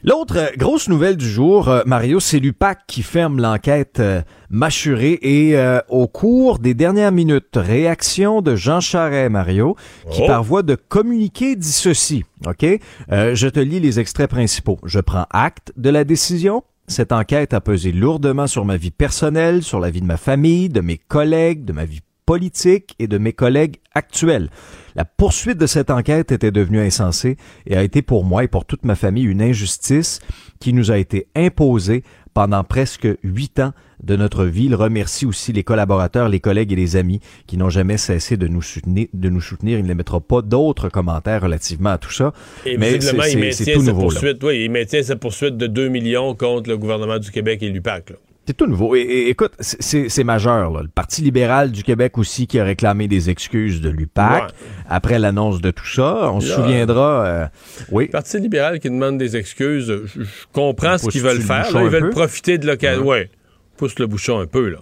L'autre 0.03 0.35
euh, 0.37 0.47
grosse 0.57 0.89
nouvelle 0.89 1.15
du 1.15 1.29
jour, 1.29 1.69
euh, 1.69 1.83
Mario, 1.85 2.19
c'est 2.19 2.39
l'UPAC 2.39 2.79
qui 2.87 3.03
ferme 3.03 3.39
l'enquête 3.39 3.99
euh, 3.99 4.21
mâchurée 4.49 5.19
et 5.21 5.55
au 5.87 6.07
cours 6.07 6.59
des 6.59 6.73
dernières 6.73 7.13
minutes, 7.13 7.55
réaction 7.55 8.41
de 8.41 8.57
Jean 8.57 8.81
Charret, 8.81 9.29
Mario, 9.29 9.77
qui 10.09 10.23
Oh. 10.23 10.27
par 10.27 10.43
voie 10.43 10.61
de 10.63 10.75
communiqué 10.75 11.55
dit 11.55 11.71
ceci, 11.71 12.25
OK? 12.45 12.65
je 13.09 13.47
te 13.47 13.61
lis 13.61 13.79
les 13.79 13.97
extraits 14.01 14.29
principaux. 14.29 14.77
Je 14.83 14.99
prends 14.99 15.25
acte 15.31 15.71
de 15.77 15.89
la 15.89 16.03
décision. 16.03 16.63
Cette 16.91 17.13
enquête 17.13 17.53
a 17.53 17.61
pesé 17.61 17.93
lourdement 17.93 18.47
sur 18.47 18.65
ma 18.65 18.75
vie 18.75 18.91
personnelle, 18.91 19.63
sur 19.63 19.79
la 19.79 19.89
vie 19.89 20.01
de 20.01 20.05
ma 20.05 20.17
famille, 20.17 20.67
de 20.67 20.81
mes 20.81 20.97
collègues, 20.97 21.63
de 21.63 21.71
ma 21.71 21.85
vie 21.85 22.01
politique 22.31 22.95
et 22.97 23.07
de 23.07 23.17
mes 23.17 23.33
collègues 23.33 23.81
actuels. 23.93 24.49
La 24.95 25.03
poursuite 25.03 25.57
de 25.57 25.67
cette 25.67 25.89
enquête 25.89 26.31
était 26.31 26.49
devenue 26.49 26.79
insensée 26.79 27.35
et 27.67 27.75
a 27.75 27.83
été 27.83 28.01
pour 28.01 28.23
moi 28.23 28.45
et 28.45 28.47
pour 28.47 28.63
toute 28.63 28.85
ma 28.85 28.95
famille 28.95 29.25
une 29.25 29.41
injustice 29.41 30.21
qui 30.61 30.71
nous 30.71 30.91
a 30.91 30.97
été 30.97 31.27
imposée 31.35 32.03
pendant 32.33 32.63
presque 32.63 33.09
huit 33.21 33.59
ans 33.59 33.73
de 34.01 34.15
notre 34.15 34.45
vie. 34.45 34.67
Il 34.67 34.75
remercie 34.75 35.25
aussi 35.25 35.51
les 35.51 35.65
collaborateurs, 35.65 36.29
les 36.29 36.39
collègues 36.39 36.71
et 36.71 36.77
les 36.77 36.95
amis 36.95 37.19
qui 37.47 37.57
n'ont 37.57 37.69
jamais 37.69 37.97
cessé 37.97 38.37
de 38.37 38.47
nous 38.47 38.61
soutenir. 38.61 39.07
De 39.13 39.27
nous 39.27 39.41
soutenir. 39.41 39.77
Il 39.77 39.85
ne 39.85 39.93
mettra 39.93 40.21
pas 40.21 40.41
d'autres 40.41 40.87
commentaires 40.87 41.41
relativement 41.41 41.89
à 41.89 41.97
tout 41.97 42.13
ça. 42.13 42.31
Et 42.65 42.77
mais 42.77 42.97
visiblement, 42.97 43.25
il 43.25 43.39
maintient 43.39 43.73
tout 43.73 43.81
sa 43.81 43.91
nouveau. 43.91 44.03
là. 44.03 44.07
poursuite. 44.07 44.41
Oui, 44.45 44.63
il 44.63 44.71
maintient 44.71 45.03
sa 45.03 45.17
poursuite 45.17 45.57
de 45.57 45.67
2 45.67 45.89
millions 45.89 46.33
contre 46.33 46.69
le 46.69 46.77
gouvernement 46.77 47.19
du 47.19 47.29
Québec 47.29 47.61
et 47.61 47.67
l'UPAC. 47.67 48.13
C'est 48.47 48.57
tout 48.57 48.65
nouveau. 48.65 48.95
Et, 48.95 48.99
et- 49.01 49.29
écoute, 49.29 49.53
c'est- 49.59 50.23
majeur. 50.23 50.71
Là. 50.71 50.81
Le 50.81 50.87
Parti 50.87 51.21
libéral 51.21 51.71
du 51.71 51.83
Québec 51.83 52.17
aussi 52.17 52.47
qui 52.47 52.59
a 52.59 52.63
réclamé 52.63 53.07
des 53.07 53.29
excuses 53.29 53.81
de 53.81 53.89
l'UPAC 53.89 54.43
Ouais. 54.45 54.49
après 54.89 55.19
l'annonce 55.19 55.61
de 55.61 55.69
tout 55.71 55.85
ça. 55.87 56.31
On 56.31 56.39
se 56.41 56.47
souviendra. 56.53 57.25
euh, 57.25 57.45
oui. 57.91 58.05
Le 58.05 58.11
Parti 58.11 58.39
libéral 58.39 58.79
qui 58.79 58.89
demande 58.89 59.17
des 59.19 59.37
excuses, 59.37 59.87
je, 60.05 60.21
je 60.23 60.29
comprends 60.53 60.97
ce 60.97 61.07
qu'ils 61.09 61.21
veulent 61.21 61.37
le 61.37 61.43
faire. 61.43 61.71
là. 61.71 61.83
ils 61.83 61.89
veulent 61.89 62.01
peu? 62.05 62.09
profiter 62.09 62.57
de 62.57 62.65
l'occasion. 62.67 63.03
Ouais. 63.03 63.07
Ouais. 63.19 63.29
Pousse 63.77 63.97
le 63.99 64.07
bouchon 64.07 64.39
un 64.39 64.47
peu, 64.47 64.69
là. 64.69 64.79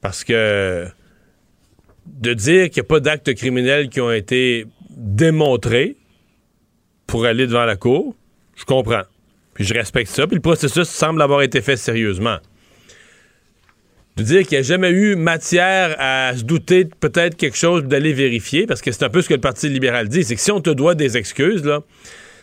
Parce 0.00 0.24
que 0.24 0.86
de 2.06 2.34
dire 2.34 2.70
qu'il 2.70 2.82
n'y 2.82 2.86
a 2.86 2.88
pas 2.88 3.00
d'actes 3.00 3.32
criminels 3.34 3.88
qui 3.88 4.00
ont 4.00 4.10
été 4.10 4.66
démontrés 4.90 5.96
pour 7.06 7.24
aller 7.24 7.46
devant 7.46 7.64
la 7.64 7.76
cour, 7.76 8.14
je 8.56 8.64
comprends. 8.64 9.02
Puis 9.54 9.64
je 9.64 9.74
respecte 9.74 10.10
ça. 10.10 10.26
Puis 10.26 10.36
le 10.36 10.42
processus 10.42 10.88
semble 10.88 11.20
avoir 11.22 11.42
été 11.42 11.60
fait 11.60 11.76
sérieusement. 11.76 12.36
De 14.16 14.22
dire 14.22 14.42
qu'il 14.42 14.52
n'y 14.58 14.58
a 14.58 14.62
jamais 14.62 14.90
eu 14.90 15.14
matière 15.16 15.94
à 15.98 16.32
se 16.36 16.42
douter 16.42 16.84
de 16.84 16.90
peut-être 16.98 17.36
quelque 17.36 17.56
chose 17.56 17.84
d'aller 17.84 18.12
vérifier, 18.12 18.66
parce 18.66 18.82
que 18.82 18.92
c'est 18.92 19.04
un 19.04 19.08
peu 19.08 19.22
ce 19.22 19.28
que 19.28 19.34
le 19.34 19.40
Parti 19.40 19.68
libéral 19.68 20.08
dit, 20.08 20.24
c'est 20.24 20.34
que 20.34 20.40
si 20.40 20.50
on 20.50 20.60
te 20.60 20.70
doit 20.70 20.94
des 20.94 21.16
excuses, 21.16 21.64
là, 21.64 21.80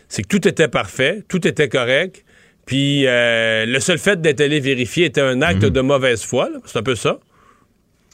c'est 0.08 0.24
que 0.24 0.28
tout 0.28 0.48
était 0.48 0.70
parfait, 0.70 1.24
tout 1.28 1.46
était 1.48 1.68
correct, 1.70 2.24
puis 2.66 3.06
euh, 3.06 3.66
le 3.66 3.80
seul 3.80 3.98
fait 4.00 4.20
d'être 4.22 4.42
allé 4.42 4.60
vérifier 4.60 5.06
était 5.06 5.22
un 5.22 5.42
acte 5.42 5.66
de 5.66 5.82
mauvaise 5.82 6.24
foi, 6.24 6.50
c'est 6.66 6.78
un 6.80 6.84
peu 6.84 6.96
ça. 6.96 7.20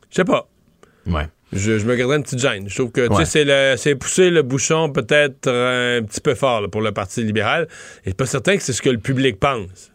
Je 0.09 0.15
sais 0.17 0.25
pas. 0.25 0.47
Ouais. 1.07 1.27
Je, 1.53 1.77
je 1.77 1.85
me 1.85 1.95
garderais 1.95 2.17
une 2.17 2.23
petite 2.23 2.39
gêne. 2.39 2.67
Je 2.67 2.73
trouve 2.75 2.91
que 2.91 3.07
tu 3.07 3.13
Ouais. 3.13 3.25
sais, 3.25 3.77
c'est 3.77 3.95
pousser 3.95 4.31
le 4.31 4.41
bouchon 4.41 4.89
peut-être 4.91 5.47
un 5.47 6.01
petit 6.03 6.19
peu 6.21 6.33
fort 6.33 6.61
là, 6.61 6.67
pour 6.67 6.81
le 6.81 6.91
Parti 6.91 7.23
libéral. 7.23 7.67
Et 8.05 8.13
pas 8.13 8.25
certain 8.25 8.57
que 8.57 8.63
c'est 8.63 8.73
ce 8.73 8.81
que 8.81 8.89
le 8.89 8.97
public 8.97 9.39
pense. 9.39 9.91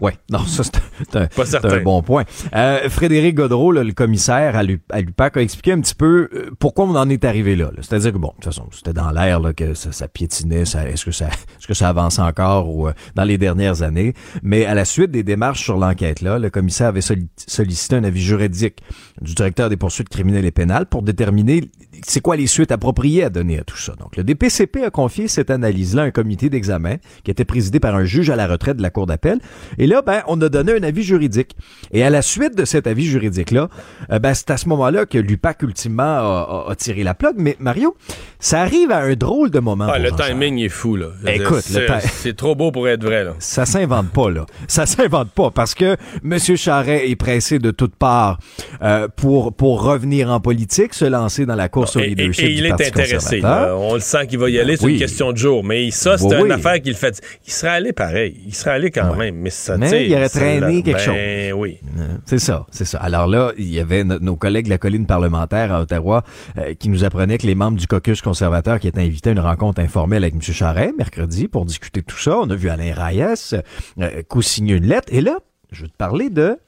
Ouais, 0.00 0.14
non, 0.30 0.40
ça 0.40 0.62
c'est 0.64 1.16
un, 1.16 1.82
bon 1.82 2.02
point. 2.02 2.24
Euh, 2.54 2.88
Frédéric 2.88 3.36
Godreau, 3.36 3.70
là, 3.72 3.84
le 3.84 3.92
commissaire 3.92 4.56
à 4.56 4.62
l'U- 4.62 4.82
à 4.90 5.00
l'UPAC, 5.00 5.36
a 5.36 5.40
expliqué 5.42 5.72
un 5.72 5.80
petit 5.80 5.94
peu 5.94 6.28
euh, 6.34 6.50
pourquoi 6.58 6.86
on 6.86 6.96
en 6.96 7.08
est 7.08 7.24
arrivé 7.24 7.54
là. 7.54 7.66
là. 7.66 7.82
C'est-à-dire 7.82 8.12
que 8.12 8.18
bon, 8.18 8.28
de 8.28 8.34
toute 8.34 8.44
façon, 8.46 8.66
c'était 8.72 8.92
dans 8.92 9.10
l'air 9.10 9.40
que 9.56 9.74
ça, 9.74 9.92
ça 9.92 10.08
piétinait, 10.08 10.62
est-ce 10.62 11.04
que 11.04 11.12
ça, 11.12 11.26
est-ce 11.26 11.66
que 11.66 11.74
ça 11.74 11.88
avance 11.88 12.18
encore 12.18 12.68
ou 12.68 12.88
euh, 12.88 12.92
dans 13.14 13.24
les 13.24 13.38
dernières 13.38 13.82
années. 13.82 14.14
Mais 14.42 14.64
à 14.64 14.74
la 14.74 14.84
suite 14.84 15.10
des 15.10 15.22
démarches 15.22 15.62
sur 15.62 15.76
l'enquête 15.78 16.20
là, 16.20 16.38
le 16.38 16.50
commissaire 16.50 16.88
avait 16.88 17.00
sollicité 17.00 17.96
un 17.96 18.04
avis 18.04 18.22
juridique 18.22 18.78
du 19.20 19.34
directeur 19.34 19.68
des 19.68 19.76
poursuites 19.76 20.08
criminelles 20.08 20.44
et 20.46 20.50
pénales 20.50 20.86
pour 20.86 21.02
déterminer 21.02 21.70
c'est 22.04 22.20
quoi 22.20 22.36
les 22.36 22.46
suites 22.46 22.72
appropriées 22.72 23.24
à 23.24 23.30
donner 23.30 23.58
à 23.58 23.64
tout 23.64 23.76
ça. 23.76 23.94
Donc, 23.94 24.16
le 24.16 24.24
DPCP 24.24 24.84
a 24.84 24.90
confié 24.90 25.28
cette 25.28 25.50
analyse-là 25.50 26.02
à 26.02 26.04
un 26.06 26.10
comité 26.10 26.48
d'examen 26.50 26.96
qui 27.22 27.30
était 27.30 27.44
présidé 27.44 27.80
par 27.80 27.94
un 27.94 28.04
juge 28.04 28.30
à 28.30 28.36
la 28.36 28.46
retraite 28.46 28.76
de 28.76 28.82
la 28.82 28.90
Cour 28.90 29.06
d'appel. 29.06 29.38
Et 29.78 29.86
là, 29.86 30.02
ben, 30.02 30.22
on 30.26 30.40
a 30.42 30.48
donné 30.48 30.72
un 30.72 30.82
avis 30.82 31.02
juridique. 31.02 31.56
Et 31.92 32.02
à 32.04 32.10
la 32.10 32.22
suite 32.22 32.56
de 32.56 32.64
cet 32.64 32.86
avis 32.86 33.04
juridique-là, 33.06 33.68
euh, 34.10 34.18
ben, 34.18 34.34
c'est 34.34 34.50
à 34.50 34.56
ce 34.56 34.68
moment-là 34.68 35.06
que 35.06 35.18
l'UPAC, 35.18 35.62
ultimement, 35.62 36.02
a, 36.02 36.64
a- 36.68 36.70
a 36.70 36.74
tiré 36.76 37.02
la 37.04 37.14
plug. 37.14 37.34
Mais 37.36 37.56
Mario, 37.58 37.96
ça 38.40 38.60
arrive 38.62 38.90
à 38.90 38.98
un 38.98 39.14
drôle 39.14 39.50
de 39.50 39.58
moment. 39.60 39.86
Ah, 39.92 39.98
le 39.98 40.10
timing 40.12 40.58
est 40.58 40.68
fou, 40.68 40.96
là. 40.96 41.08
Écoute, 41.26 41.60
c'est- 41.62 42.32
trop 42.36 42.54
beau 42.54 42.70
pour 42.72 42.88
être 42.88 43.04
vrai, 43.04 43.24
là. 43.24 43.34
Ça 43.38 43.66
s'invente 43.66 44.10
pas, 44.10 44.30
là. 44.30 44.46
Ça 44.68 44.86
s'invente 44.86 45.30
pas 45.32 45.50
parce 45.50 45.74
que 45.74 45.96
M. 46.24 46.38
Charret 46.56 47.08
est 47.10 47.16
pressé 47.16 47.58
de 47.58 47.70
toutes 47.70 47.94
parts 47.94 48.38
euh, 48.82 49.08
pour, 49.14 49.54
pour 49.54 49.82
revenir 49.82 50.30
en 50.30 50.40
politique, 50.40 50.94
se 50.94 51.04
lancer 51.04 51.46
dans 51.46 51.54
la 51.54 51.68
course 51.68 51.96
au 51.96 52.00
Et, 52.00 52.04
et- 52.04 52.08
leadership 52.10 52.44
et 52.44 52.48
du 52.48 52.54
il 52.54 52.66
est 52.66 52.68
Parti 52.70 52.84
intéressé. 52.86 53.40
conservateur. 53.40 53.66
là. 53.68 53.76
On 53.76 53.94
le 53.94 54.00
sent 54.00 54.26
qu'il 54.28 54.38
va 54.38 54.50
y 54.50 54.58
aller, 54.58 54.76
c'est 54.76 54.84
Oui. 54.86 54.94
une 54.94 54.98
question 54.98 55.32
de 55.32 55.36
jour. 55.38 55.62
Mais 55.64 55.90
ça, 55.90 56.16
c'est 56.18 56.24
Oui, 56.26 56.34
une 56.36 56.42
oui. 56.44 56.50
affaire 56.52 56.80
qu'il 56.80 56.94
fait. 56.94 57.20
Il 57.46 57.52
serait 57.52 57.72
allé 57.72 57.92
pareil. 57.92 58.40
Il 58.46 58.54
serait 58.54 58.70
allé 58.72 58.90
quand 58.90 59.14
même. 59.16 59.36
Mais 59.36 59.50
ça, 59.52 59.76
Mais 59.78 60.06
il 60.06 60.14
aurait 60.14 60.28
traîné 60.28 60.82
quelque 60.82 61.00
chose. 61.00 61.14
ben 61.14 61.52
oui. 61.52 61.78
C'est 62.26 62.38
ça, 62.38 62.66
c'est 62.70 62.84
ça. 62.84 62.98
Alors 62.98 63.26
là, 63.26 63.52
il 63.58 63.68
y 63.72 63.78
avait 63.80 64.04
no- 64.04 64.18
nos 64.18 64.36
collègues 64.36 64.64
de 64.66 64.70
la 64.70 64.78
colline 64.78 65.06
parlementaire 65.06 65.72
à 65.72 65.80
Ottawa 65.82 66.24
euh, 66.58 66.74
qui 66.74 66.88
nous 66.88 67.04
apprenaient 67.04 67.38
que 67.38 67.46
les 67.46 67.54
membres 67.54 67.78
du 67.78 67.86
caucus 67.86 68.20
conservateur 68.22 68.80
qui 68.80 68.88
étaient 68.88 69.00
invités 69.00 69.30
à 69.30 69.32
une 69.32 69.40
rencontre 69.40 69.80
informelle 69.80 70.24
avec 70.24 70.34
M. 70.34 70.40
Charret 70.42 70.92
mercredi 70.96 71.48
pour 71.48 71.64
discuter 71.64 72.00
de 72.00 72.06
tout 72.06 72.18
ça. 72.18 72.38
On 72.38 72.50
a 72.50 72.54
vu 72.54 72.68
Alain 72.68 72.92
Reyes 72.94 73.54
euh, 74.00 74.22
co-signer 74.28 74.74
une 74.74 74.86
lettre. 74.86 75.08
Et 75.12 75.20
là, 75.20 75.36
je 75.70 75.82
veux 75.82 75.88
te 75.88 75.96
parler 75.96 76.30
de 76.30 76.58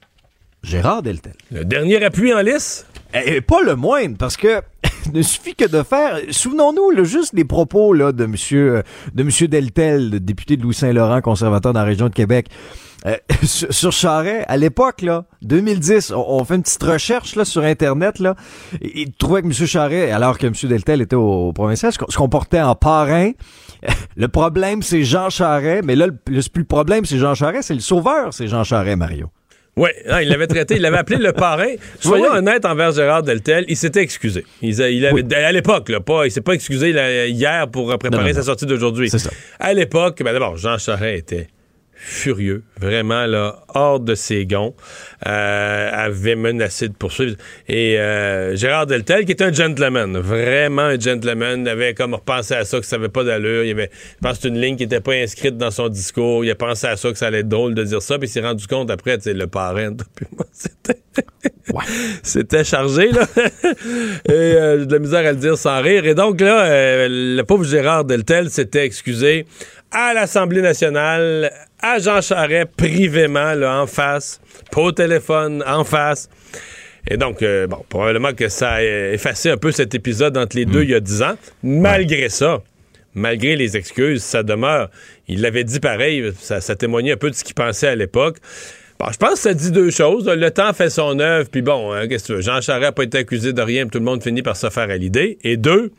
Gérard 0.62 1.02
Deltel. 1.02 1.34
Le 1.50 1.64
dernier 1.64 2.02
appui 2.04 2.32
en 2.32 2.40
lice? 2.40 2.86
Et 3.26 3.40
pas 3.40 3.62
le 3.62 3.76
moindre, 3.76 4.16
parce 4.18 4.36
que 4.36 4.60
ne 5.12 5.22
suffit 5.22 5.54
que 5.54 5.66
de 5.66 5.82
faire. 5.82 6.18
Souvenons-nous 6.30 6.90
là, 6.90 7.04
juste 7.04 7.34
des 7.34 7.44
propos 7.44 7.92
là, 7.92 8.12
de 8.12 8.26
Monsieur 8.26 8.82
de 9.14 9.22
Monsieur 9.22 9.48
Deltel, 9.48 10.20
député 10.20 10.56
de 10.56 10.62
Louis-Saint-Laurent, 10.62 11.20
conservateur 11.20 11.72
dans 11.72 11.80
la 11.80 11.86
région 11.86 12.08
de 12.08 12.14
Québec. 12.14 12.48
Euh, 13.06 13.16
sur, 13.42 13.92
Charret, 13.92 14.44
à 14.48 14.56
l'époque, 14.56 15.02
là, 15.02 15.26
2010, 15.42 16.12
on, 16.16 16.42
fait 16.44 16.56
une 16.56 16.62
petite 16.62 16.82
recherche 16.82 17.36
là, 17.36 17.44
sur 17.44 17.62
Internet. 17.62 18.18
Là, 18.18 18.34
et, 18.80 19.02
il 19.02 19.12
trouvait 19.12 19.42
que 19.42 19.46
M. 19.46 19.52
Charret, 19.52 20.10
alors 20.10 20.38
que 20.38 20.46
M. 20.46 20.54
Deltel 20.62 21.02
était 21.02 21.16
au, 21.16 21.52
provincial, 21.52 21.92
se, 21.92 21.98
comportait 21.98 22.62
en 22.62 22.74
parrain. 22.74 23.32
Le 24.16 24.28
problème, 24.28 24.82
c'est 24.82 25.02
Jean 25.02 25.28
Charret, 25.28 25.82
mais 25.84 25.96
là, 25.96 26.06
le, 26.06 26.16
le, 26.28 26.40
plus 26.48 26.60
le 26.62 26.66
problème, 26.66 27.04
c'est 27.04 27.18
Jean 27.18 27.34
Charret, 27.34 27.60
c'est 27.60 27.74
le 27.74 27.80
sauveur, 27.80 28.32
c'est 28.32 28.46
Jean 28.46 28.64
Charret, 28.64 28.96
Mario. 28.96 29.28
Oui, 29.76 29.90
il 30.22 30.28
l'avait 30.28 30.46
traité, 30.46 30.76
il 30.76 30.82
l'avait 30.82 30.98
appelé 30.98 31.18
le 31.18 31.32
parrain. 31.32 31.74
Soyons 32.00 32.28
Oui, 32.30 32.38
honnêtes 32.38 32.64
envers 32.64 32.92
Gérard 32.92 33.22
Deltel, 33.22 33.64
il 33.68 33.76
s'était 33.76 34.02
excusé. 34.02 34.44
Il, 34.62 34.80
avait, 35.04 35.34
À 35.34 35.52
l'époque, 35.52 35.90
pas, 35.98 36.26
il 36.26 36.30
s'est 36.30 36.40
pas 36.40 36.52
excusé 36.52 36.92
là, 36.92 37.26
hier 37.26 37.68
pour 37.68 37.86
préparer 37.98 38.22
Non, 38.22 38.28
non, 38.28 38.34
sa 38.34 38.42
sortie 38.42 38.66
d'aujourd'hui. 38.66 39.10
C'est 39.10 39.18
ça. 39.18 39.30
À 39.58 39.72
l'époque, 39.74 40.22
ben 40.22 40.32
d'abord, 40.32 40.56
Jean 40.56 40.78
Charest 40.78 41.32
était 41.32 41.48
furieux, 41.96 42.62
vraiment 42.80 43.26
là, 43.26 43.64
hors 43.74 44.00
de 44.00 44.14
ses 44.14 44.46
gonds, 44.46 44.74
euh, 45.26 45.90
avait 45.92 46.34
menacé 46.36 46.88
de 46.88 46.94
poursuivre. 46.94 47.36
Et 47.68 47.98
euh, 47.98 48.56
Gérard 48.56 48.86
Deltel, 48.86 49.24
qui 49.24 49.32
est 49.32 49.42
un 49.42 49.52
gentleman, 49.52 50.18
vraiment 50.18 50.82
un 50.82 50.98
gentleman, 50.98 51.66
avait 51.66 51.94
comme 51.94 52.14
repensé 52.14 52.54
à 52.54 52.64
ça, 52.64 52.80
que 52.80 52.86
ça 52.86 52.96
n'avait 52.96 53.08
pas 53.08 53.24
d'allure. 53.24 53.64
Il 53.64 53.70
avait, 53.70 53.90
je 53.92 54.28
pense 54.28 54.42
une 54.44 54.60
ligne 54.60 54.76
qui 54.76 54.84
n'était 54.84 55.00
pas 55.00 55.14
inscrite 55.14 55.56
dans 55.56 55.70
son 55.70 55.88
discours. 55.88 56.44
Il 56.44 56.50
a 56.50 56.54
pensé 56.54 56.86
à 56.86 56.96
ça, 56.96 57.10
que 57.10 57.18
ça 57.18 57.28
allait 57.28 57.40
être 57.40 57.48
drôle 57.48 57.74
de 57.74 57.84
dire 57.84 58.02
ça, 58.02 58.18
puis 58.18 58.28
il 58.28 58.32
s'est 58.32 58.40
rendu 58.40 58.66
compte 58.66 58.90
après, 58.90 59.16
tu 59.18 59.24
sais, 59.24 59.34
le 59.34 59.46
parrain, 59.46 59.94
puis 60.14 60.26
moi, 60.36 60.46
c'était... 60.52 61.00
C'était 62.22 62.64
chargé, 62.64 63.10
là. 63.10 63.26
Et 64.28 64.32
euh, 64.32 64.80
j'ai 64.80 64.86
de 64.86 64.92
la 64.92 64.98
misère 64.98 65.26
à 65.26 65.32
le 65.32 65.38
dire 65.38 65.56
sans 65.56 65.80
rire. 65.80 66.06
Et 66.06 66.14
donc, 66.14 66.40
là, 66.40 66.64
euh, 66.64 67.08
le 67.10 67.42
pauvre 67.42 67.64
Gérard 67.64 68.04
Deltel 68.04 68.50
s'était 68.50 68.84
excusé 68.84 69.46
à 69.94 70.12
l'Assemblée 70.12 70.60
nationale, 70.60 71.52
à 71.80 71.98
Jean 72.00 72.20
Charest, 72.20 72.68
privément, 72.76 73.54
là, 73.54 73.80
en 73.80 73.86
face, 73.86 74.40
pas 74.72 74.80
au 74.80 74.92
téléphone, 74.92 75.62
en 75.66 75.84
face. 75.84 76.28
Et 77.08 77.16
donc, 77.16 77.42
euh, 77.42 77.68
bon, 77.68 77.84
probablement 77.88 78.32
que 78.32 78.48
ça 78.48 78.72
a 78.72 78.82
effacé 78.82 79.50
un 79.50 79.56
peu 79.56 79.70
cet 79.70 79.94
épisode 79.94 80.36
entre 80.36 80.56
les 80.56 80.64
deux 80.64 80.82
il 80.82 80.90
y 80.90 80.94
a 80.94 81.00
dix 81.00 81.22
ans. 81.22 81.36
Malgré 81.62 82.28
ça, 82.28 82.60
malgré 83.14 83.54
les 83.54 83.76
excuses, 83.76 84.22
ça 84.22 84.42
demeure. 84.42 84.90
Il 85.28 85.42
l'avait 85.42 85.64
dit 85.64 85.78
pareil, 85.80 86.32
ça, 86.40 86.60
ça 86.60 86.74
témoignait 86.74 87.12
un 87.12 87.16
peu 87.16 87.30
de 87.30 87.36
ce 87.36 87.44
qu'il 87.44 87.54
pensait 87.54 87.88
à 87.88 87.94
l'époque. 87.94 88.38
Bon, 88.98 89.06
je 89.12 89.18
pense 89.18 89.34
que 89.34 89.38
ça 89.38 89.54
dit 89.54 89.70
deux 89.70 89.90
choses. 89.90 90.26
Le 90.26 90.50
temps 90.50 90.72
fait 90.72 90.90
son 90.90 91.20
œuvre, 91.20 91.48
puis 91.48 91.62
bon, 91.62 91.92
hein, 91.92 92.08
qu'est-ce 92.08 92.24
que 92.24 92.26
tu 92.28 92.34
veux? 92.36 92.42
Jean 92.42 92.60
Charest 92.60 92.82
n'a 92.82 92.92
pas 92.92 93.04
été 93.04 93.18
accusé 93.18 93.52
de 93.52 93.62
rien, 93.62 93.84
puis 93.84 93.90
tout 93.90 93.98
le 93.98 94.04
monde 94.04 94.22
finit 94.22 94.42
par 94.42 94.56
se 94.56 94.70
faire 94.70 94.90
à 94.90 94.96
l'idée. 94.96 95.38
Et 95.44 95.56
deux, 95.56 95.92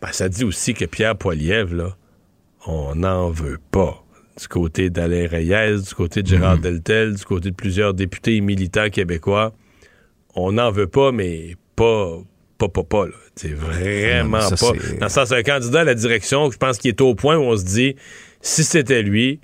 ben, 0.00 0.08
ça 0.10 0.28
dit 0.28 0.44
aussi 0.44 0.74
que 0.74 0.84
Pierre 0.84 1.16
Poilievre, 1.16 1.74
là, 1.74 1.96
on 2.66 2.94
n'en 2.94 3.30
veut 3.30 3.58
pas 3.70 4.02
du 4.40 4.48
côté 4.48 4.90
d'Alain 4.90 5.26
Reyes, 5.28 5.82
du 5.86 5.94
côté 5.94 6.22
de 6.22 6.28
Gérard 6.28 6.56
Mhm. 6.56 6.62
Deltel, 6.62 7.14
du 7.14 7.24
côté 7.24 7.50
de 7.50 7.54
plusieurs 7.54 7.94
députés 7.94 8.36
et 8.36 8.40
militants 8.40 8.88
québécois. 8.88 9.52
On 10.34 10.52
n'en 10.52 10.70
veut 10.70 10.86
pas, 10.86 11.12
mais 11.12 11.56
pas, 11.76 12.18
pas, 12.58 12.68
pas, 12.68 12.84
pas. 12.84 13.04
C'est 13.34 13.52
vraiment 13.54 14.38
Non, 14.38 14.50
mais 14.50 14.56
ça, 14.56 14.66
pas. 14.72 14.72
c'est- 14.80 14.98
Dans 14.98 15.06
le 15.06 15.10
sens, 15.10 15.32
un 15.32 15.42
candidat 15.42 15.80
à 15.80 15.84
la 15.84 15.94
direction, 15.94 16.50
je 16.50 16.56
pense 16.56 16.78
qu'il 16.78 16.88
est 16.90 17.00
au 17.00 17.14
point 17.14 17.36
où 17.36 17.42
on 17.42 17.56
se 17.56 17.64
dit, 17.64 17.96
si 18.40 18.64
c'était 18.64 19.02
lui, 19.02 19.40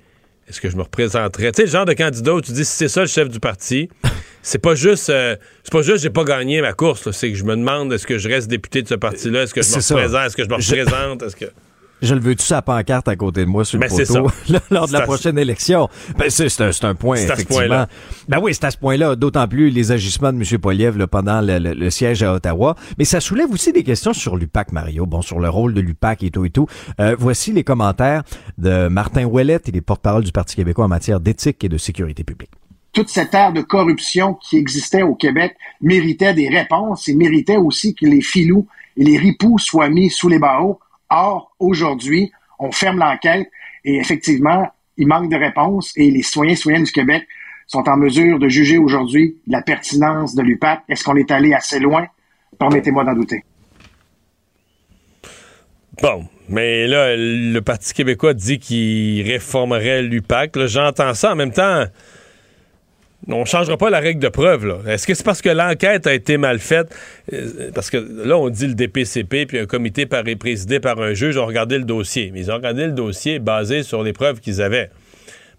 est-ce 0.49 0.61
que 0.61 0.71
je 0.71 0.77
me 0.77 0.83
représenterais? 0.83 1.51
Tu 1.53 1.57
sais, 1.57 1.63
le 1.67 1.71
genre 1.73 1.85
de 1.87 1.93
candidat 1.95 2.35
où 2.35 2.41
tu 2.41 2.53
dis, 2.53 2.65
si 2.65 2.77
c'est 2.77 2.89
ça 2.89 3.01
le 3.03 3.07
chef 3.09 3.29
du 3.29 3.41
parti, 3.41 3.89
c'est 4.43 4.59
pas 4.61 4.75
juste, 4.75 5.11
euh, 5.11 5.37
c'est 5.65 5.73
pas 5.73 5.83
juste, 5.83 6.03
j'ai 6.03 6.11
pas 6.11 6.25
gagné 6.25 6.61
ma 6.63 6.73
course, 6.73 7.11
c'est 7.11 7.31
que 7.33 7.37
je 7.37 7.45
me 7.45 7.57
demande, 7.57 7.93
est-ce 7.93 8.07
que 8.07 8.17
je 8.19 8.29
reste 8.29 8.49
député 8.49 8.83
de 8.83 8.89
ce 8.89 8.95
parti-là? 8.95 9.43
Est-ce 9.43 9.53
que 9.55 9.63
je 9.63 9.69
me 9.71 9.75
représente? 9.77 10.27
Est-ce 10.27 10.37
que 10.37 10.45
je 10.45 10.49
me 10.49 10.55
représente? 10.55 11.23
Est-ce 11.23 11.37
que. 11.37 11.47
Je 12.02 12.14
le 12.14 12.20
veux-tu 12.20 12.44
sa 12.44 12.60
pancarte 12.60 13.09
à 13.09 13.16
côté 13.16 13.40
de 13.40 13.47
moi 13.47 13.64
sur 13.64 13.78
le 13.78 13.86
Ben, 13.86 13.90
c'est 13.90 14.06
poteau 14.06 14.31
lors 14.70 14.86
de 14.86 14.93
la 14.93 15.01
prochaine 15.01 15.39
élection? 15.39 15.89
Ben, 16.18 16.28
c'est, 16.28 16.51
c'est 16.51 16.64
un, 16.64 16.73
c'est 16.73 16.85
un 16.85 16.94
point, 16.94 17.16
C'est 17.16 17.24
à 17.24 17.28
ce 17.28 17.32
effectivement. 17.40 17.66
point-là. 17.68 17.89
Ben 18.28 18.39
oui, 18.43 18.52
c'est 18.55 18.64
à 18.64 18.70
ce 18.70 18.77
point-là. 18.77 19.16
D'autant 19.16 19.48
plus 19.48 19.70
les 19.70 19.93
agissements 19.93 20.31
de 20.32 20.39
M. 20.39 20.59
Poliev 20.59 20.98
là, 20.98 21.06
pendant 21.06 21.40
le, 21.40 21.59
le- 21.59 21.73
le 21.73 21.90
siège 21.90 22.23
à 22.23 22.35
Ottawa. 22.35 22.77
Mais 22.98 23.05
ça 23.06 23.20
soulève 23.20 23.51
aussi 23.51 23.73
des 23.73 23.82
questions 23.82 24.12
sur 24.12 24.36
l'UPAC, 24.36 24.73
Mario. 24.73 25.06
Bon, 25.06 25.23
sur 25.23 25.40
le 25.40 25.48
rôle 25.48 25.73
de 25.73 25.81
l'UPAC 25.81 26.23
et 26.23 26.31
tout 26.31 26.44
et 26.44 26.51
tout. 26.51 26.66
Euh, 27.01 27.16
voici 27.18 27.52
les 27.52 27.64
commentaires 27.64 28.23
de 28.59 28.89
Martin 28.89 29.24
Ouellette, 29.24 29.68
il 29.68 29.77
est 29.77 29.81
porte-parole 29.81 30.23
du 30.24 30.32
Parti 30.32 30.55
québécois 30.56 30.85
en 30.85 30.89
matière 30.89 31.18
d'éthique 31.20 31.64
et 31.64 31.68
de 31.70 31.78
sécurité 31.78 32.24
publique. 32.24 32.51
toute 32.93 33.09
cette 33.09 33.32
ère 33.35 33.52
de 33.55 33.62
corruption 33.62 34.35
qui 34.35 34.56
existait 34.59 35.02
au 35.02 35.14
Québec 35.14 35.56
méritait 35.81 36.35
des 36.35 36.48
réponses 36.48 37.09
et 37.09 37.14
méritait 37.14 37.56
aussi 37.56 37.94
que 37.94 38.05
les 38.06 38.20
filous 38.20 38.66
et 38.98 39.05
les 39.05 39.16
ripoux 39.18 39.59
soient 39.59 39.89
mis 39.90 40.10
sous 40.10 40.28
les 40.28 40.39
barreaux. 40.39 40.78
Or, 41.11 41.55
aujourd'hui, 41.59 42.33
on 42.59 42.73
ferme 42.73 42.99
l'enquête 42.99 43.49
et 43.85 43.97
effectivement, 43.97 44.69
il 44.97 45.07
manque 45.07 45.31
de 45.31 45.37
réponses 45.37 45.93
et 45.97 46.11
les 46.11 46.23
citoyens 46.23 46.53
et 46.53 46.57
citoyennes 46.57 46.85
du 46.85 46.93
Québec 46.93 47.27
sont 47.66 47.89
en 47.89 47.97
mesure 47.97 48.39
de 48.39 48.49
juger 48.49 48.78
aujourd'hui 48.78 49.37
la 49.47 49.62
pertinence 49.62 50.35
de 50.35 50.43
l'UPAC. 50.43 50.83
Est-ce 50.89 51.05
qu'on 51.05 51.16
est 51.16 51.31
allé 51.31 51.53
assez 51.53 51.81
loin? 51.81 52.07
Permettez-moi 52.59 53.05
d'en 53.05 53.15
douter. 53.15 53.45
Bon, 56.03 56.27
mais 56.49 56.87
là, 56.87 57.16
le 57.16 57.61
Parti 57.61 57.95
québécois 57.95 58.35
dit 58.35 58.59
qu'il 58.59 59.23
réformerait 59.23 60.03
l'UPAC. 60.03 60.66
J'entends 60.66 61.15
ça. 61.15 61.33
En 61.33 61.37
même 61.37 61.53
temps, 61.53 61.85
on 63.28 63.40
ne 63.40 63.44
changera 63.44 63.77
pas 63.77 63.90
la 63.90 63.98
règle 63.98 64.20
de 64.20 64.28
preuve. 64.28 64.82
Est-ce 64.89 65.07
que 65.07 65.15
c'est 65.15 65.24
parce 65.24 65.43
que 65.43 65.48
l'enquête 65.48 66.07
a 66.07 66.15
été 66.15 66.36
mal 66.36 66.59
faite? 66.59 66.94
Euh, 67.32 67.70
Parce 67.74 67.90
que 67.90 67.97
là, 67.97 68.36
on 68.39 68.48
dit 68.48 68.69
le 68.69 68.74
DPCP, 68.74 69.47
puis 69.47 69.59
un 69.59 69.66
comité 69.66 70.07
par, 70.07 70.23
présidé 70.39 70.78
par 70.78 71.01
un 71.01 71.15
juge 71.15 71.36
ont 71.36 71.47
regardé 71.47 71.78
le 71.78 71.85
dossier. 71.85 72.31
Mais 72.32 72.40
ils 72.40 72.51
ont 72.51 72.57
regardé 72.57 72.86
le 72.86 72.93
dossier 72.93 73.39
basé 73.39 73.82
sur 73.82 74.03
les 74.03 74.12
preuves 74.12 74.40
qu'ils 74.40 74.62
avaient. 74.62 74.90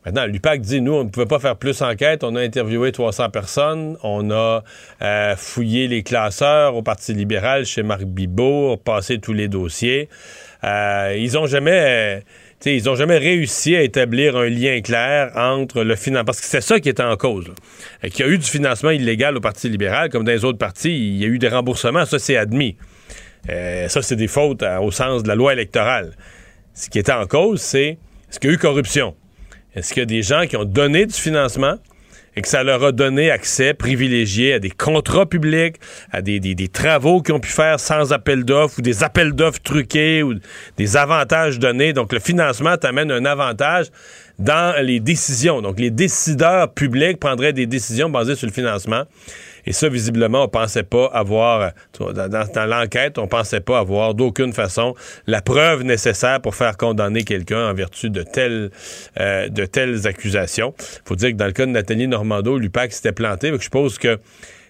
Maintenant, 0.05 0.25
l'UPAC 0.25 0.61
dit, 0.61 0.79
nous, 0.79 0.93
on 0.93 1.03
ne 1.03 1.09
pouvait 1.09 1.25
pas 1.25 1.39
faire 1.39 1.57
plus 1.57 1.81
enquête. 1.81 2.23
On 2.23 2.37
a 2.37 2.41
interviewé 2.41 2.93
300 2.93 3.29
personnes. 3.29 3.97
On 4.03 4.31
a 4.31 4.63
euh, 5.01 5.35
fouillé 5.35 5.89
les 5.89 6.01
classeurs 6.03 6.75
au 6.75 6.81
Parti 6.81 7.13
libéral 7.13 7.65
chez 7.65 7.83
Marc 7.83 8.03
Bibot, 8.03 8.77
passé 8.77 9.19
tous 9.19 9.33
les 9.33 9.49
dossiers. 9.49 10.07
Euh, 10.63 11.13
ils 11.17 11.37
ont 11.37 11.45
jamais... 11.45 12.23
euh, 12.57 12.63
tu 12.63 12.69
sais, 12.69 12.77
ils 12.77 12.85
n'ont 12.85 12.95
jamais 12.95 13.17
réussi 13.17 13.75
à 13.75 13.81
établir 13.81 14.35
un 14.35 14.49
lien 14.49 14.81
clair 14.81 15.31
entre 15.35 15.83
le 15.83 15.95
financement. 15.95 16.25
Parce 16.25 16.41
que 16.41 16.47
c'est 16.47 16.61
ça 16.61 16.79
qui 16.79 16.89
était 16.89 17.03
en 17.03 17.15
cause. 17.15 17.51
Qu'il 18.01 18.25
y 18.25 18.29
a 18.29 18.31
eu 18.31 18.37
du 18.37 18.47
financement 18.47 18.91
illégal 18.91 19.37
au 19.37 19.41
Parti 19.41 19.69
libéral, 19.69 20.09
comme 20.09 20.23
dans 20.23 20.31
les 20.31 20.43
autres 20.43 20.57
partis, 20.57 20.89
il 20.89 21.17
y 21.17 21.25
a 21.25 21.27
eu 21.27 21.39
des 21.39 21.49
remboursements. 21.49 22.05
Ça, 22.05 22.19
c'est 22.19 22.37
admis. 22.37 22.75
Euh, 23.49 23.87
ça, 23.87 24.01
c'est 24.01 24.15
des 24.15 24.27
fautes 24.27 24.63
au 24.81 24.91
sens 24.91 25.23
de 25.23 25.27
la 25.27 25.35
loi 25.35 25.53
électorale. 25.53 26.15
Ce 26.73 26.89
qui 26.89 26.99
était 26.99 27.13
en 27.13 27.25
cause, 27.25 27.61
c'est 27.61 27.97
est-ce 28.29 28.39
qu'il 28.39 28.49
y 28.49 28.53
a 28.53 28.55
eu 28.55 28.59
corruption? 28.59 29.15
Est-ce 29.75 29.93
qu'il 29.93 30.01
y 30.01 30.03
a 30.03 30.05
des 30.05 30.21
gens 30.21 30.45
qui 30.47 30.57
ont 30.57 30.65
donné 30.65 31.05
du 31.05 31.13
financement 31.13 31.75
et 32.37 32.41
que 32.41 32.47
ça 32.47 32.63
leur 32.63 32.83
a 32.83 32.91
donné 32.91 33.31
accès 33.31 33.73
privilégié 33.73 34.53
à 34.53 34.59
des 34.59 34.69
contrats 34.69 35.25
publics, 35.25 35.77
à 36.11 36.21
des, 36.21 36.39
des- 36.39 36.53
des 36.55 36.67
travaux 36.67 37.21
qu'ils 37.21 37.33
ont 37.33 37.39
pu 37.39 37.49
faire 37.49 37.79
sans 37.79 38.13
appel 38.13 38.45
d'offres 38.45 38.75
ou 38.77 38.81
des 38.83 39.03
appels 39.03 39.33
d'offres 39.33 39.59
truqués 39.63 40.21
ou 40.21 40.35
des 40.77 40.95
avantages 40.97 41.57
donnés. 41.57 41.93
Donc, 41.93 42.13
le 42.13 42.19
financement 42.19 42.77
t'amène 42.77 43.11
un 43.11 43.25
avantage 43.25 43.87
dans 44.37 44.79
les 44.85 44.99
décisions. 44.99 45.63
Donc, 45.63 45.79
les 45.79 45.89
décideurs 45.89 46.71
publics 46.71 47.19
prendraient 47.19 47.53
des 47.53 47.65
décisions 47.65 48.07
basées 48.09 48.35
sur 48.35 48.45
le 48.45 48.53
financement. 48.53 49.03
Et 49.67 49.73
ça, 49.73 49.89
visiblement, 49.89 50.45
on 50.45 50.47
pensait 50.47 50.83
pas 50.83 51.07
avoir, 51.07 51.73
dans, 51.99 52.65
l'enquête, 52.65 53.17
on 53.17 53.27
pensait 53.27 53.59
pas 53.59 53.79
avoir 53.79 54.13
d'aucune 54.13 54.53
façon 54.53 54.95
la 55.27 55.41
preuve 55.41 55.83
nécessaire 55.83 56.41
pour 56.41 56.55
faire 56.55 56.77
condamner 56.77 57.23
quelqu'un 57.23 57.69
en 57.69 57.73
vertu 57.73 58.09
de 58.09 58.23
telles, 58.23 58.71
euh, 59.19 59.49
de 59.49 59.65
telles 59.65 60.07
accusations. 60.07 60.73
faut 61.05 61.17
dire 61.17 61.31
que 61.31 61.35
dans 61.35 61.45
le 61.47 61.51
cas 61.51 61.65
de 61.65 61.71
Nathalie 61.71 62.07
Normando, 62.07 62.57
l'UPAC 62.57 62.93
s'était 62.93 63.11
planté. 63.11 63.51
Donc, 63.51 63.59
je 63.59 63.65
suppose 63.65 63.97
que 63.97 64.17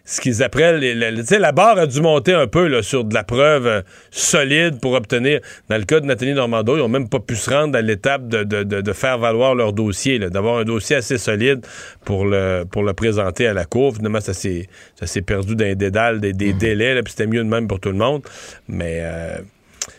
ce 0.10 0.22
qu'ils 0.22 0.42
appellent, 0.42 0.78
les- 0.78 0.96
les- 0.96 1.16
tu 1.18 1.26
sais, 1.26 1.38
la 1.38 1.52
barre 1.52 1.78
a 1.78 1.86
dû 1.86 2.00
monter 2.00 2.32
un 2.34 2.48
peu 2.48 2.68
là, 2.68 2.82
sur 2.82 3.04
de 3.04 3.14
la 3.14 3.24
preuve 3.26 3.68
euh, 3.68 3.82
solide 4.10 4.80
pour 4.80 4.94
obtenir. 4.94 5.42
Dans 5.70 5.78
le 5.78 5.84
cas 5.84 6.00
de 6.00 6.06
Nathalie 6.06 6.34
Normando, 6.34 6.78
ils 6.78 6.80
n'ont 6.80 6.88
même 6.88 7.10
pas 7.10 7.20
pu 7.20 7.36
se 7.36 7.50
rendre 7.50 7.78
à 7.78 7.82
l'étape 7.82 8.30
de, 8.30 8.44
de- 8.46 8.64
de- 8.64 8.80
de 8.80 8.94
faire 8.94 9.18
valoir 9.18 9.54
leur 9.54 9.74
dossier, 9.74 10.18
d'avoir 10.18 10.60
un 10.60 10.64
dossier 10.64 10.96
assez 10.96 11.18
solide 11.18 11.66
pour 12.06 12.26
le, 12.26 12.64
pour 12.64 12.84
le 12.84 12.94
présenter 12.94 13.48
à 13.48 13.54
la 13.54 13.66
Cour. 13.66 13.96
Finalement, 13.98 14.22
ça 14.22 14.34
s'est, 14.34 14.68
ça 14.98 15.08
s'est 15.08 15.22
perdu 15.22 15.58
dans 15.58 15.66
les 15.66 15.76
dédales, 15.76 16.22
des, 16.22 16.32
des 16.32 16.54
délais, 16.54 16.96
là, 16.96 17.04
puis 17.04 17.12
c'était 17.12 17.28
mieux 17.28 17.44
de 17.44 17.50
même 17.50 17.68
pour 17.68 17.80
tout 17.82 17.90
le 17.90 17.98
monde. 17.98 18.22
Mais. 18.70 19.02
euh, 19.02 19.38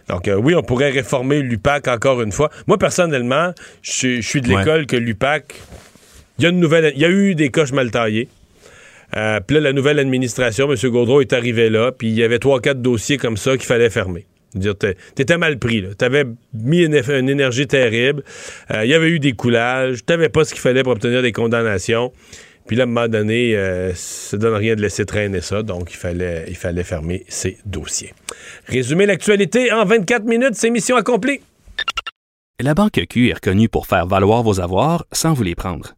donc, 0.08 0.26
euh, 0.26 0.36
oui, 0.36 0.54
on 0.54 0.62
pourrait 0.62 0.90
réformer 0.90 1.40
l'UPAC 1.42 1.86
encore 1.88 2.22
une 2.22 2.32
fois. 2.32 2.50
Moi, 2.66 2.78
personnellement, 2.78 3.52
je 3.82 4.20
suis- 4.22 4.40
de 4.40 4.48
Ouais. 4.50 4.58
l'école 4.58 4.86
que 4.86 4.96
l'UPAC. 4.96 5.54
Il 6.38 6.44
y 6.44 6.46
a 6.46 6.50
une 6.50 6.60
nouvelle. 6.60 6.92
Il 6.94 7.00
y 7.00 7.04
a 7.04 7.10
eu 7.10 7.34
des 7.34 7.50
coches 7.50 7.72
mal 7.72 7.90
taillées. 7.90 8.28
Euh, 9.16 9.40
puis 9.46 9.54
là, 9.54 9.60
la 9.60 9.72
nouvelle 9.72 9.98
administration, 9.98 10.70
M. 10.70 10.90
Gaudreau 10.90 11.20
est 11.20 11.32
arrivé 11.32 11.70
là, 11.70 11.92
puis 11.92 12.08
il 12.08 12.14
y 12.14 12.22
avait 12.22 12.38
trois, 12.38 12.60
quatre 12.60 12.82
dossiers 12.82 13.16
comme 13.16 13.36
ça 13.36 13.56
qu'il 13.56 13.66
fallait 13.66 13.90
fermer. 13.90 14.26
Dire, 14.54 14.74
t'étais 14.76 15.36
mal 15.36 15.58
pris, 15.58 15.82
là. 15.82 15.88
T'avais 15.96 16.24
mis 16.54 16.84
une 16.84 17.28
énergie 17.28 17.66
terrible. 17.66 18.22
Euh, 18.70 18.84
Il 18.84 18.90
y 18.90 18.94
avait 18.94 19.10
eu 19.10 19.18
des 19.18 19.32
coulages. 19.32 20.04
T'avais 20.06 20.30
pas 20.30 20.44
ce 20.44 20.54
qu'il 20.54 20.60
fallait 20.62 20.82
pour 20.82 20.92
obtenir 20.92 21.20
des 21.20 21.32
condamnations. 21.32 22.12
Puis 22.66 22.76
là, 22.76 22.82
à 22.82 22.86
un 22.86 22.88
moment 22.88 23.08
donné, 23.08 23.56
euh, 23.56 23.92
ça 23.94 24.36
donne 24.36 24.54
rien 24.54 24.74
de 24.74 24.82
laisser 24.82 25.04
traîner 25.04 25.40
ça. 25.42 25.62
Donc, 25.62 25.92
il 25.92 25.96
fallait, 25.96 26.44
il 26.48 26.56
fallait 26.56 26.84
fermer 26.84 27.24
ces 27.28 27.58
dossiers. 27.66 28.14
Résumer 28.66 29.06
l'actualité 29.06 29.70
en 29.72 29.84
24 29.84 30.24
minutes, 30.24 30.54
c'est 30.54 30.70
mission 30.70 30.96
accomplie. 30.96 31.40
La 32.60 32.74
Banque 32.74 33.00
Q 33.08 33.28
est 33.28 33.34
reconnue 33.34 33.68
pour 33.68 33.86
faire 33.86 34.06
valoir 34.06 34.42
vos 34.42 34.60
avoirs 34.60 35.06
sans 35.12 35.32
vous 35.32 35.44
les 35.44 35.54
prendre. 35.54 35.97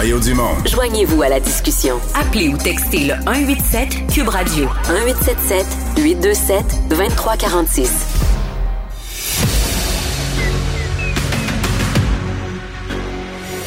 Mario 0.00 0.18
Dumont. 0.18 0.56
Joignez-vous 0.64 1.20
à 1.20 1.28
la 1.28 1.40
discussion. 1.40 2.00
Appelez 2.14 2.48
ou 2.48 2.56
textez 2.56 3.00
le 3.00 3.16
187 3.22 4.06
Cube 4.10 4.28
Radio 4.30 4.64
1877 4.88 5.66
827 5.98 6.88
2346. 6.88 8.06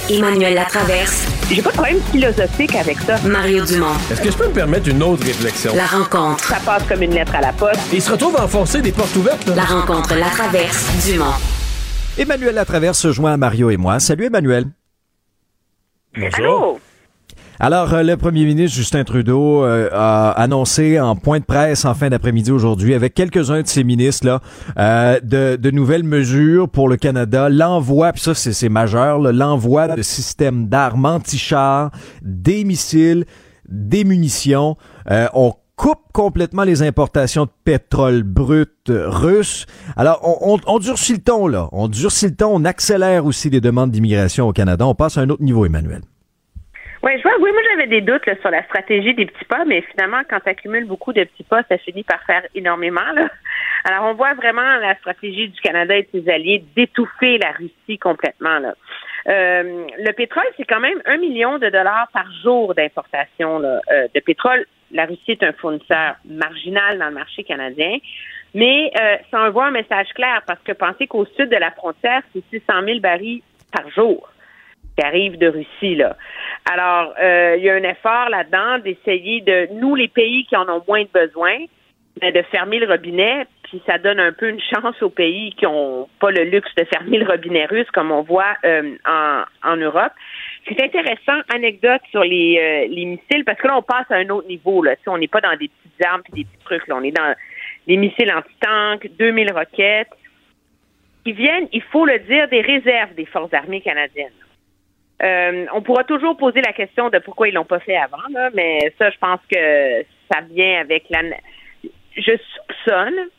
Emmanuel 0.10 0.56
Latraverse. 0.56 1.28
J'ai 1.52 1.62
pas 1.62 1.70
de 1.70 1.76
problème 1.76 2.00
philosophique 2.12 2.76
avec 2.78 2.98
ça. 3.02 3.20
Mario 3.28 3.64
Dumont. 3.66 3.94
Est-ce 4.12 4.22
que 4.22 4.32
je 4.32 4.36
peux 4.36 4.48
me 4.48 4.54
permettre 4.54 4.90
une 4.90 5.04
autre 5.04 5.24
réflexion? 5.24 5.76
La 5.76 5.86
rencontre. 5.86 6.44
Ça 6.46 6.58
passe 6.66 6.82
comme 6.90 7.04
une 7.04 7.14
lettre 7.14 7.36
à 7.36 7.42
la 7.42 7.54
poste. 7.54 7.80
Et 7.94 7.98
il 7.98 8.02
se 8.02 8.12
retrouve 8.12 8.36
à 8.38 8.46
enfoncer 8.46 8.82
des 8.82 8.92
portes 8.92 9.16
ouvertes. 9.16 9.46
là. 9.50 9.54
La 9.56 9.66
rencontre 9.66 10.16
La 10.16 10.32
Traverse 10.32 10.88
Dumont. 11.06 11.36
Emmanuel 12.18 12.56
Latraverse 12.56 12.98
se 12.98 13.12
joint 13.12 13.34
à 13.34 13.38
Mario 13.38 13.70
et 13.70 13.78
moi. 13.78 14.00
Salut 14.00 14.26
Emmanuel. 14.26 14.66
Allô? 16.16 16.80
Alors, 17.60 17.94
euh, 17.94 18.04
le 18.04 18.18
premier 18.18 18.46
ministre 18.46 18.76
Justin 18.76 19.04
Trudeau 19.04 19.64
euh, 19.64 19.90
a 19.92 20.32
annoncé 20.32 21.00
en 21.00 21.16
point 21.16 21.40
de 21.40 21.46
presse 21.46 21.86
en 21.86 21.94
fin 21.94 22.10
d'après-midi 22.10 22.52
aujourd'hui, 22.52 22.94
avec 22.94 23.14
quelques-uns 23.14 23.62
de 23.62 23.68
ses 23.68 23.84
ministres, 23.84 24.28
là, 24.28 24.42
euh, 24.78 25.20
de, 25.24 25.56
de 25.56 25.72
nouvelles 25.72 26.04
mesures 26.04 26.68
pour 26.70 26.90
le 26.90 26.98
Canada. 26.98 27.50
L'envoi, 27.50 28.12
puis 28.12 28.22
ça 28.22 28.34
c'est 28.36 28.70
majeur, 28.70 29.20
l'envoi 29.20 29.88
de 29.88 30.02
systèmes 30.02 30.68
d'armes 30.68 31.06
anti-chars, 31.06 31.92
des 32.22 32.64
missiles, 32.64 33.26
des 33.68 34.04
munitions. 34.04 34.78
Euh, 35.10 35.28
on 35.34 35.54
coupe 35.76 36.02
complètement 36.14 36.64
les 36.64 36.84
importations 36.84 37.46
de 37.46 37.52
pétrole 37.66 38.24
brut 38.24 38.70
euh, 38.90 39.10
russe. 39.10 39.66
Alors, 39.98 40.20
on, 40.24 40.56
on, 40.56 40.60
on 40.68 40.80
durcit 40.80 41.14
le 41.14 41.24
ton, 41.24 41.48
là. 41.48 41.68
On 41.72 41.88
durcit 41.88 42.28
le 42.28 42.36
ton, 42.36 42.50
on 42.54 42.66
accélère 42.66 43.26
aussi 43.26 43.50
les 43.50 43.62
demandes 43.62 43.92
d'immigration 43.92 44.48
au 44.48 44.54
Canada. 44.54 44.86
On 44.86 44.96
passe 44.96 45.18
à 45.18 45.22
un 45.22 45.30
autre 45.30 45.44
niveau, 45.44 45.66
Emmanuel. 45.66 46.02
Oui, 47.04 47.12
je 47.18 47.24
vois, 47.24 47.34
oui, 47.42 47.52
moi 47.52 47.62
j'avais 47.70 47.88
des 47.88 48.00
doutes 48.00 48.26
là, 48.26 48.34
sur 48.40 48.50
la 48.50 48.64
stratégie 48.64 49.14
des 49.14 49.26
petits 49.26 49.44
pas, 49.44 49.66
mais 49.66 49.82
finalement, 49.92 50.22
quand 50.30 50.40
tu 50.40 50.50
accumules 50.50 50.86
beaucoup 50.86 51.12
de 51.12 51.26
petits 51.26 51.44
pas, 51.44 51.62
ça 51.68 51.78
finit 51.78 52.04
par 52.04 52.24
faire 52.24 52.44
énormément. 52.56 53.02
Là. 53.14 53.28
Alors, 53.84 54.06
on 54.06 54.14
voit 54.14 54.34
vraiment 54.36 54.78
la 54.80 54.96
stratégie 54.96 55.50
du 55.50 55.60
Canada 55.60 55.98
et 55.98 56.04
de 56.04 56.22
ses 56.22 56.32
alliés 56.32 56.64
d'étouffer 56.78 57.40
la 57.40 57.52
Russie 57.52 58.00
complètement. 58.00 58.58
Là. 58.60 58.74
Euh, 59.28 59.88
le 59.98 60.12
pétrole, 60.12 60.46
c'est 60.58 60.66
quand 60.66 60.80
même 60.80 61.02
un 61.06 61.18
million 61.18 61.58
de 61.58 61.70
dollars 61.70 62.08
par 62.14 62.26
jour 62.44 62.76
d'importation 62.76 63.62
euh, 63.64 64.08
de 64.14 64.20
pétrole. 64.20 64.66
La 64.92 65.06
Russie 65.06 65.32
est 65.32 65.44
un 65.44 65.54
fournisseur 65.54 66.16
marginal 66.26 67.00
dans 67.00 67.08
le 67.08 67.16
marché 67.16 67.44
canadien. 67.44 67.98
Mais 68.54 68.92
euh, 69.00 69.18
ça 69.32 69.42
envoie 69.42 69.68
un 69.68 69.72
message 69.72 70.10
clair 70.14 70.42
parce 70.46 70.60
que 70.64 70.74
pensez 70.74 71.08
qu'au 71.08 71.26
sud 71.26 71.50
de 71.50 71.56
la 71.56 71.72
frontière, 71.72 72.22
c'est 72.34 72.44
600 72.52 72.84
000 72.86 73.00
barils 73.00 73.42
par 73.72 73.90
jour 73.90 74.30
qui 74.96 75.04
arrivent 75.04 75.40
de 75.40 75.48
Russie. 75.48 75.96
Là. 75.96 76.16
Alors, 76.72 77.14
euh, 77.20 77.56
il 77.58 77.64
y 77.64 77.70
a 77.70 77.74
un 77.74 77.84
effort 77.84 78.30
là-dedans 78.30 78.78
d'essayer 78.80 79.42
de, 79.42 79.70
nous, 79.74 79.96
les 79.96 80.08
pays 80.08 80.46
qui 80.46 80.56
en 80.56 80.70
ont 80.70 80.84
moins 80.88 81.04
de 81.04 81.10
besoin, 81.12 81.58
de 82.22 82.42
fermer 82.52 82.78
le 82.78 82.88
robinet, 82.88 83.48
puis 83.74 83.82
ça 83.88 83.98
donne 83.98 84.20
un 84.20 84.32
peu 84.32 84.50
une 84.50 84.62
chance 84.62 85.02
aux 85.02 85.10
pays 85.10 85.52
qui 85.56 85.66
n'ont 85.66 86.08
pas 86.20 86.30
le 86.30 86.44
luxe 86.44 86.70
de 86.78 86.84
fermer 86.84 87.18
le 87.18 87.26
robinet 87.26 87.66
russe, 87.66 87.90
comme 87.92 88.12
on 88.12 88.22
voit 88.22 88.56
euh, 88.64 88.96
en, 89.04 89.42
en 89.64 89.78
Europe. 89.78 90.12
C'est 90.68 90.80
intéressant, 90.80 91.42
anecdote 91.52 92.02
sur 92.12 92.24
les, 92.24 92.60
euh, 92.60 92.94
les 92.94 93.06
missiles, 93.06 93.44
parce 93.44 93.60
que 93.60 93.68
là, 93.68 93.76
on 93.76 93.82
passe 93.82 94.06
à 94.12 94.18
un 94.18 94.30
autre 94.30 94.48
niveau. 94.48 94.84
Là. 94.84 94.92
Sais, 94.98 95.10
on 95.10 95.18
n'est 95.18 95.28
pas 95.28 95.42
dans 95.42 95.58
des 95.58 95.70
petites 95.70 96.06
armes 96.06 96.22
et 96.32 96.36
des 96.36 96.44
petits 96.44 96.64
trucs. 96.64 96.88
Là. 96.88 96.98
On 96.98 97.02
est 97.02 97.18
dans 97.18 97.34
des 97.88 97.98
missiles 97.98 98.32
anti-tanks, 98.32 99.10
2000 99.18 99.52
roquettes, 99.52 100.14
qui 101.26 101.34
viennent, 101.34 101.68
il 101.72 101.82
faut 101.82 102.06
le 102.06 102.20
dire, 102.20 102.48
des 102.50 102.62
réserves 102.62 103.16
des 103.16 103.26
forces 103.26 103.56
armées 103.56 103.82
canadiennes. 103.82 104.30
Euh, 105.24 105.66
on 105.74 105.82
pourra 105.82 106.04
toujours 106.04 106.38
poser 106.38 106.62
la 106.62 106.74
question 106.74 107.10
de 107.10 107.18
pourquoi 107.18 107.48
ils 107.48 107.56
l'ont 107.56 107.66
pas 107.66 107.80
fait 107.80 107.98
avant, 107.98 108.22
là, 108.30 108.52
mais 108.54 108.94
ça, 109.00 109.10
je 109.10 109.18
pense 109.18 109.40
que 109.52 110.06
ça 110.32 110.42
vient 110.52 110.80
avec 110.80 111.06
la. 111.10 111.22
Je 112.16 112.38
soupçonne, 112.38 113.30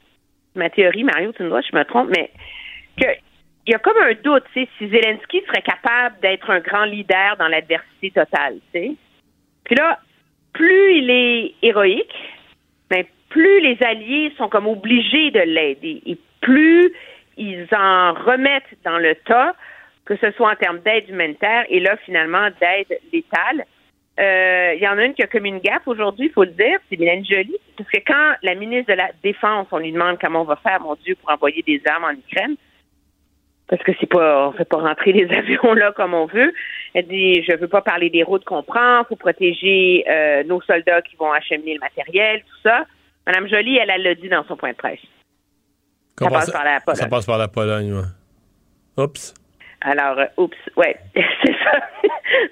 ma 0.55 0.71
théorie, 0.71 1.05
Mario, 1.05 1.33
tu 1.33 1.43
me 1.43 1.49
dois, 1.49 1.61
je 1.61 1.77
me 1.77 1.85
trompe, 1.85 2.11
mais 2.11 2.31
que 3.01 3.07
il 3.67 3.73
y 3.73 3.75
a 3.75 3.79
comme 3.79 3.97
un 3.97 4.13
doute, 4.23 4.45
tu 4.53 4.61
sais, 4.61 4.69
si 4.77 4.89
Zelensky 4.89 5.43
serait 5.47 5.63
capable 5.63 6.21
d'être 6.21 6.51
un 6.51 6.61
grand 6.61 6.85
leader 6.85 7.37
dans 7.39 7.49
l'adversité 7.49 8.11
totale, 8.11 8.59
tu 8.73 8.81
sais. 8.81 8.93
Puis 9.65 9.75
là, 9.75 10.01
plus 10.53 10.99
il 10.99 11.11
est 11.11 11.55
héroïque, 11.63 12.15
ben, 12.91 13.05
plus 13.31 13.61
les 13.61 13.83
alliés 13.83 14.33
sont 14.37 14.51
comme 14.51 14.67
obligés 14.67 15.31
de 15.31 15.41
l'aider 15.41 16.03
et 16.05 16.19
plus 16.43 16.93
ils 17.37 17.67
en 17.73 18.13
remettent 18.13 18.77
dans 18.85 18.99
le 18.99 19.15
tas, 19.27 19.55
que 20.05 20.17
ce 20.17 20.31
soit 20.33 20.53
en 20.53 20.57
termes 20.57 20.81
d'aide 20.81 21.09
humanitaire 21.09 21.65
et 21.69 21.81
là, 21.81 21.97
finalement, 22.05 22.49
d'aide 22.61 22.99
létale. 23.13 23.65
Euh, 24.21 24.75
il 24.77 24.83
y 24.83 24.87
en 24.87 24.97
a 24.97 25.05
une 25.05 25.15
qui 25.15 25.23
a 25.23 25.27
commis 25.27 25.49
une 25.49 25.59
gaffe 25.59 25.87
aujourd'hui, 25.87 26.27
il 26.27 26.33
faut 26.33 26.45
le 26.45 26.53
dire, 26.53 26.79
c'est 26.89 26.99
Mélanie 26.99 27.25
Joly. 27.25 27.57
Parce 27.77 27.91
que 27.91 27.99
quand 28.07 28.35
la 28.43 28.55
ministre 28.55 28.93
de 28.93 28.97
la 28.97 29.11
Défense, 29.23 29.67
on 29.73 29.79
lui 29.79 29.91
demande 29.93 30.19
comment 30.21 30.43
on 30.43 30.45
va 30.45 30.57
faire, 30.57 30.81
mon 30.81 30.95
Dieu, 30.95 31.17
pour 31.17 31.31
envoyer 31.31 31.63
des 31.63 31.83
armes 31.87 32.05
en 32.05 32.13
Ukraine, 32.13 32.57
parce 33.67 33.83
que 33.83 33.93
c'est 33.99 34.07
pas, 34.07 34.49
on 34.49 34.53
fait 34.53 34.65
pas 34.65 34.77
rentrer 34.77 35.13
les 35.13 35.25
avions 35.35 35.75
là 35.75 35.93
comme 35.93 36.15
on 36.15 36.27
veut. 36.27 36.53
Elle 36.93 37.09
dit, 37.09 37.43
je 37.43 37.57
veux 37.57 37.67
pas 37.67 37.83
parler 37.83 38.09
des 38.09 38.23
routes 38.23 38.45
qu'on 38.45 38.63
prend, 38.63 39.03
faut 39.09 39.17
protéger 39.17 40.05
euh, 40.09 40.45
nos 40.45 40.61
soldats 40.63 41.03
qui 41.03 41.17
vont 41.17 41.33
acheminer 41.33 41.75
le 41.75 41.81
matériel, 41.81 42.41
tout 42.43 42.69
ça. 42.69 42.85
Madame 43.27 43.49
Joly, 43.49 43.79
elle, 43.79 43.91
elle 43.91 44.03
l'a 44.03 44.15
dit 44.15 44.29
dans 44.29 44.45
son 44.45 44.57
point 44.57 44.71
de 44.71 44.77
presse. 44.77 45.01
Ça 46.19 46.31
passe 46.31 46.51
par 46.51 46.65
la 46.65 46.81
Pologne. 46.81 47.01
Ça 47.01 47.09
passe 47.09 47.27
par 47.27 47.39
la 47.39 47.49
Pologne, 47.49 47.93
ouais. 47.93 49.03
Oups. 49.03 49.35
Alors, 49.87 50.19
euh, 50.19 50.27
oups, 50.39 50.57
ouais, 50.77 50.97
c'est 51.15 51.57
ça. 51.63 51.91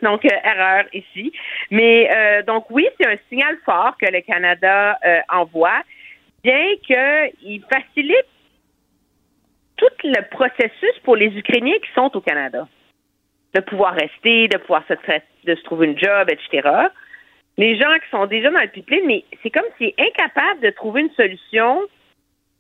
donc, 0.02 0.22
euh, 0.26 0.36
erreur 0.44 0.84
ici. 0.92 1.32
Mais 1.70 2.10
euh, 2.14 2.42
donc, 2.42 2.66
oui, 2.70 2.86
c'est 3.00 3.08
un 3.08 3.16
signal 3.30 3.56
fort 3.64 3.96
que 3.98 4.12
le 4.12 4.20
Canada 4.20 4.98
envoie, 5.30 5.82
bien 6.44 6.76
qu'il 6.82 7.64
facilite 7.72 8.26
tout 9.76 9.86
le 10.04 10.28
processus 10.28 10.98
pour 11.04 11.16
les 11.16 11.28
Ukrainiens 11.28 11.78
qui 11.82 11.90
sont 11.94 12.14
au 12.14 12.20
Canada. 12.20 12.68
De 13.54 13.60
pouvoir 13.60 13.94
rester, 13.94 14.48
de 14.48 14.58
pouvoir 14.58 14.84
se, 14.86 15.62
trouver 15.64 15.86
une 15.86 15.98
job, 15.98 16.28
etc. 16.28 16.68
Les 17.56 17.78
gens 17.78 17.94
qui 17.94 18.10
sont 18.10 18.26
déjà 18.26 18.50
dans 18.50 18.60
le 18.60 18.68
pipeline, 18.68 19.06
mais 19.06 19.24
c'est 19.42 19.50
comme 19.50 19.64
s'ils 19.78 19.90
sont 19.90 20.04
incapables 20.04 20.60
de 20.60 20.70
trouver 20.70 21.02
une 21.02 21.12
solution 21.12 21.80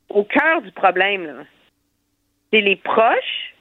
au 0.08 0.24
cœur 0.24 0.62
du 0.62 0.72
problème. 0.72 1.44
C'est 2.50 2.60
les 2.60 2.76
proches 2.76 3.51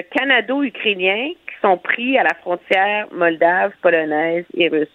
Canado-Ukrainiens 0.00 1.32
qui 1.46 1.54
sont 1.62 1.78
pris 1.78 2.18
à 2.18 2.22
la 2.22 2.34
frontière 2.34 3.06
moldave, 3.12 3.72
polonaise 3.82 4.44
et 4.54 4.68
russe. 4.68 4.88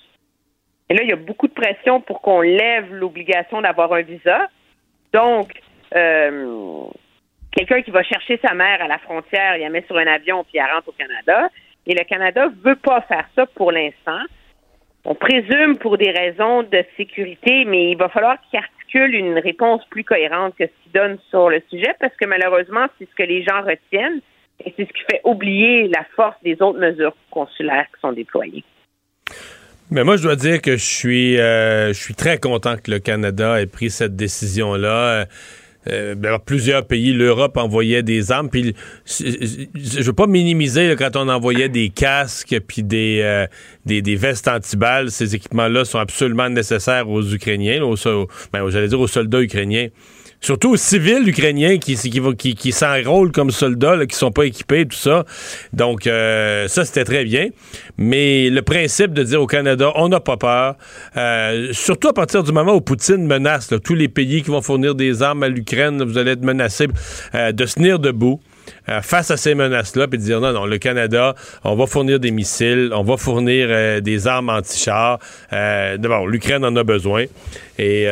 Et 0.90 0.96
là, 0.96 1.04
il 1.04 1.10
y 1.10 1.14
a 1.14 1.18
beaucoup 1.18 1.48
de 1.48 1.54
pression 1.54 2.02
pour 2.02 2.22
qu'on 2.22 2.42
lève 2.42 2.94
l'obligation 2.94 3.62
d'avoir 3.62 3.94
un 3.94 4.02
visa. 4.02 4.48
Donc, 5.14 5.52
euh, 5.96 6.86
quelqu'un 7.52 7.82
qui 7.82 7.92
va 7.92 8.04
chercher 8.04 8.40
sa 8.44 8.54
mère 8.54 8.82
à 8.82 8.88
la 8.88 8.98
frontière, 8.98 9.58
il 9.58 9.62
la 9.62 9.70
met 9.70 9.84
sur 9.86 9.98
un 9.98 10.08
avion 10.08 10.44
puis 10.44 10.58
elle 10.58 10.74
rentre 10.74 10.90
au 10.90 10.94
Canada. 10.94 11.50
Et 11.86 11.94
le 11.94 12.04
Canada 12.04 12.50
veut 12.64 12.76
pas 12.76 13.02
faire 13.02 13.28
ça 13.36 13.46
pour 13.48 13.72
l'instant. 13.72 14.22
On 15.06 15.16
présume 15.16 15.78
pour 15.78 15.98
des 15.98 16.12
raisons 16.12 16.64
de 16.64 16.84
sécurité, 16.98 17.66
mais 17.66 17.92
il 17.92 17.98
va 17.98 18.10
falloir 18.10 18.38
qu'il 18.42 18.60
articule 18.60 19.16
une 19.16 19.40
réponse 19.40 19.86
plus 19.86 20.04
cohérente 20.04 20.56
que 20.58 20.66
ce 20.66 20.84
qu'il 20.84 20.92
donne 20.92 21.18
sur 21.30 21.50
le 21.50 21.62
sujet, 21.70 21.96
parce 22.00 22.16
que 22.16 22.26
malheureusement, 22.26 22.88
c'est 22.98 23.10
ce 23.10 23.16
que 23.16 23.24
les 23.24 23.44
gens 23.44 23.62
retiennent 23.62 24.22
et 24.66 24.74
c'est 24.76 24.84
ce 24.88 24.94
qui 24.94 25.04
fait 25.10 25.22
oublier 25.24 25.88
la 25.88 26.06
force 26.16 26.36
des 26.44 26.54
autres 26.62 26.80
mesures 26.80 27.16
consulaires 27.32 27.86
qui 27.94 28.02
sont 28.02 28.12
déployées. 28.12 28.64
Mais 29.92 30.04
moi, 30.04 30.18
je 30.18 30.24
dois 30.24 30.36
dire 30.36 30.62
que 30.62 30.78
je 30.78 30.86
suis, 30.86 31.40
euh, 31.40 31.90
je 31.94 32.00
suis 32.00 32.14
très 32.14 32.38
content 32.38 32.76
que 32.78 32.92
le 32.92 33.00
Canada 33.00 33.60
ait 33.60 33.66
pris 33.66 33.90
cette 33.90 34.16
décision-là. 34.16 35.26
Euh, 35.88 36.14
ben, 36.14 36.38
plusieurs 36.46 36.86
pays, 36.86 37.14
l'Europe 37.14 37.58
envoyait 37.58 38.04
des 38.04 38.32
armes. 38.32 38.50
Puis, 38.50 38.76
je 39.08 40.04
veux 40.04 40.14
pas 40.14 40.28
minimiser 40.28 40.94
quand 41.00 41.16
on 41.16 41.28
envoyait 41.30 41.70
des 41.70 41.90
casques 41.90 42.60
puis 42.68 42.84
des, 42.84 43.22
euh, 43.24 43.48
des, 43.86 44.02
des 44.02 44.16
vestes 44.16 44.48
antiballes. 44.48 45.10
Ces 45.10 45.36
équipements-là 45.36 45.86
sont 45.86 45.98
absolument 46.00 46.50
nécessaires 46.50 47.10
aux 47.10 47.24
Ukrainiens, 47.34 47.82
aux- 47.82 47.96
ben, 48.54 48.70
j'allais 48.70 48.90
dire 48.90 49.00
aux 49.00 49.08
soldats 49.08 49.42
ukrainiens. 49.42 49.88
Surtout 50.42 50.72
aux 50.72 50.78
civils 50.78 51.28
ukrainiens 51.28 51.78
qui, 51.78 52.72
s'enrôlent 52.72 53.32
comme 53.32 53.52
soldats, 53.52 53.96
là, 53.96 54.06
qui 54.06 54.16
sont 54.16 54.32
pas 54.32 54.46
équipés, 54.46 54.86
tout 54.86 54.96
ça. 54.96 55.26
Donc, 55.74 56.08
euh, 56.08 56.68
ça, 56.70 56.86
c'était 56.86 57.04
très 57.04 57.26
bien. 57.26 57.50
Mais 57.98 58.50
le 58.50 58.62
principe 58.62 59.14
de 59.14 59.24
dire 59.24 59.42
au 59.42 59.48
Canada, 59.48 59.92
on 59.96 60.08
n'a 60.08 60.22
pas 60.22 60.38
peur, 60.38 60.76
euh, 61.18 61.74
surtout 61.74 62.08
à 62.08 62.14
partir 62.14 62.44
du 62.44 62.52
moment 62.54 62.74
où 62.74 62.82
Poutine 62.82 63.26
menace 63.26 63.70
là, 63.72 63.80
tous 63.80 63.96
les 63.96 64.08
pays 64.08 64.42
qui 64.42 64.50
vont 64.50 64.62
fournir 64.62 64.96
des 64.96 65.22
armes 65.22 65.44
à 65.44 65.50
l'Ukraine, 65.50 66.04
vous 66.04 66.18
allez 66.18 66.32
être 66.32 66.44
menacés, 66.44 66.88
euh, 67.36 67.52
de 67.52 67.66
se 67.66 67.76
tenir 67.76 68.00
debout. 68.00 68.40
Euh, 68.90 69.02
face 69.02 69.30
à 69.30 69.38
ces 69.38 69.56
menaces-là, 69.56 70.08
puis 70.08 70.20
dire 70.20 70.42
non, 70.42 70.52
non, 70.52 70.66
le 70.66 70.78
Canada, 70.78 71.36
on 71.64 71.76
va 71.76 71.86
fournir 71.86 72.20
des 72.20 72.32
missiles, 72.32 72.92
on 72.94 73.04
va 73.04 73.18
fournir 73.18 73.68
euh, 73.70 74.00
des 74.00 74.28
armes 74.28 74.50
anti-chars. 74.50 75.20
Euh, 75.54 75.98
D'abord, 75.98 76.28
l'Ukraine 76.28 76.66
en 76.66 76.76
a 76.76 76.84
besoin. 76.84 77.26
Et 77.82 78.08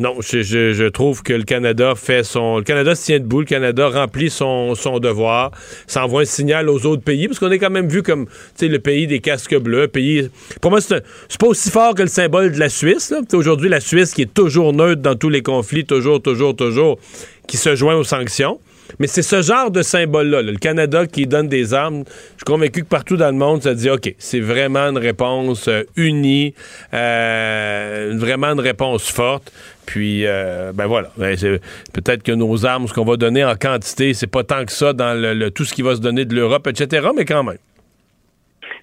non, 0.00 0.16
je, 0.20 0.88
trouve 0.88 1.22
que 1.22 1.32
le 1.32 1.44
Canada 1.44 1.94
fait 1.94 2.24
son. 2.24 2.58
Le 2.58 2.64
Canada 2.64 2.96
se 2.96 3.04
tient 3.04 3.20
debout, 3.20 3.40
le 3.40 3.46
Canada 3.46 3.88
remplit 3.88 4.30
son, 4.30 4.74
devoir, 5.00 5.52
ça 5.86 6.04
envoie 6.04 6.22
un 6.22 6.24
signal 6.24 6.68
aux 6.68 6.86
autres 6.86 7.02
pays, 7.02 7.28
parce 7.28 7.38
qu'on 7.38 7.52
est 7.52 7.60
quand 7.60 7.70
même 7.70 7.88
vu 7.88 8.02
comme 8.02 8.26
le 8.60 8.78
pays 8.78 9.06
des 9.06 9.20
casques 9.20 9.56
bleus, 9.56 9.86
pays. 9.86 10.28
Pour 10.60 10.72
moi, 10.72 10.80
c'est 10.80 11.04
pas 11.38 11.46
aussi 11.46 11.70
fort 11.70 11.94
que 11.94 12.02
le 12.02 12.08
symbole 12.08 12.50
de 12.50 12.58
la 12.58 12.68
Suisse. 12.68 13.14
Aujourd'hui, 13.32 13.68
la 13.68 13.80
Suisse 13.80 14.12
qui 14.12 14.22
est 14.22 14.34
toujours 14.34 14.72
neutre 14.72 15.02
dans 15.02 15.14
tous 15.14 15.28
les 15.28 15.42
conflits, 15.42 15.84
toujours, 15.84 16.20
toujours, 16.20 16.56
toujours, 16.56 16.98
qui 17.46 17.58
se 17.58 17.76
joint 17.76 17.94
aux 17.94 18.04
sanctions. 18.04 18.58
Mais 18.98 19.06
c'est 19.06 19.22
ce 19.22 19.40
genre 19.42 19.70
de 19.70 19.82
symbole-là, 19.82 20.42
là, 20.42 20.50
le 20.52 20.58
Canada 20.58 21.06
qui 21.06 21.26
donne 21.26 21.48
des 21.48 21.72
armes. 21.74 22.04
Je 22.06 22.36
suis 22.38 22.44
convaincu 22.46 22.82
que 22.82 22.88
partout 22.88 23.16
dans 23.16 23.28
le 23.30 23.36
monde, 23.36 23.62
ça 23.62 23.74
dit 23.74 23.88
OK, 23.90 24.14
c'est 24.18 24.40
vraiment 24.40 24.88
une 24.90 24.98
réponse 24.98 25.68
euh, 25.68 25.82
unie, 25.96 26.54
euh, 26.92 28.12
vraiment 28.16 28.48
une 28.48 28.60
réponse 28.60 29.10
forte. 29.10 29.52
puis, 29.86 30.24
euh, 30.24 30.70
ben 30.72 30.86
voilà. 30.86 31.08
Ben, 31.16 31.36
c'est- 31.36 31.60
Peut-être 31.92 32.22
que 32.22 32.30
nos 32.32 32.64
armes, 32.64 32.86
ce 32.86 32.94
qu'on 32.94 33.04
va 33.04 33.16
donner 33.16 33.44
en 33.44 33.56
quantité, 33.56 34.14
c'est 34.14 34.28
pas 34.30 34.44
tant 34.44 34.64
que 34.64 34.70
ça 34.72 34.92
dans 34.92 35.20
le, 35.20 35.34
le- 35.34 35.50
tout 35.50 35.64
ce 35.64 35.74
qui 35.74 35.82
va 35.82 35.96
se 35.96 36.00
donner 36.00 36.24
de 36.24 36.34
l'Europe, 36.34 36.66
etc., 36.68 37.08
mais 37.16 37.24
quand 37.24 37.42
même. 37.42 37.58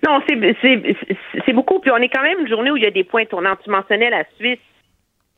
Non, 0.05 0.19
c'est 0.27 0.35
c'est- 0.61 0.83
c'est- 1.07 1.17
c'est 1.45 1.53
beaucoup. 1.53 1.79
Puis 1.79 1.91
on 1.91 1.97
est 1.97 2.09
quand 2.09 2.21
même 2.21 2.39
une 2.41 2.49
journée 2.49 2.71
où 2.71 2.77
il 2.77 2.83
y 2.83 2.87
a 2.87 2.91
des 2.91 3.03
points 3.05 3.25
tournants. 3.25 3.55
Tu 3.63 3.69
mentionnais 3.69 4.09
la 4.09 4.23
Suisse. 4.37 4.59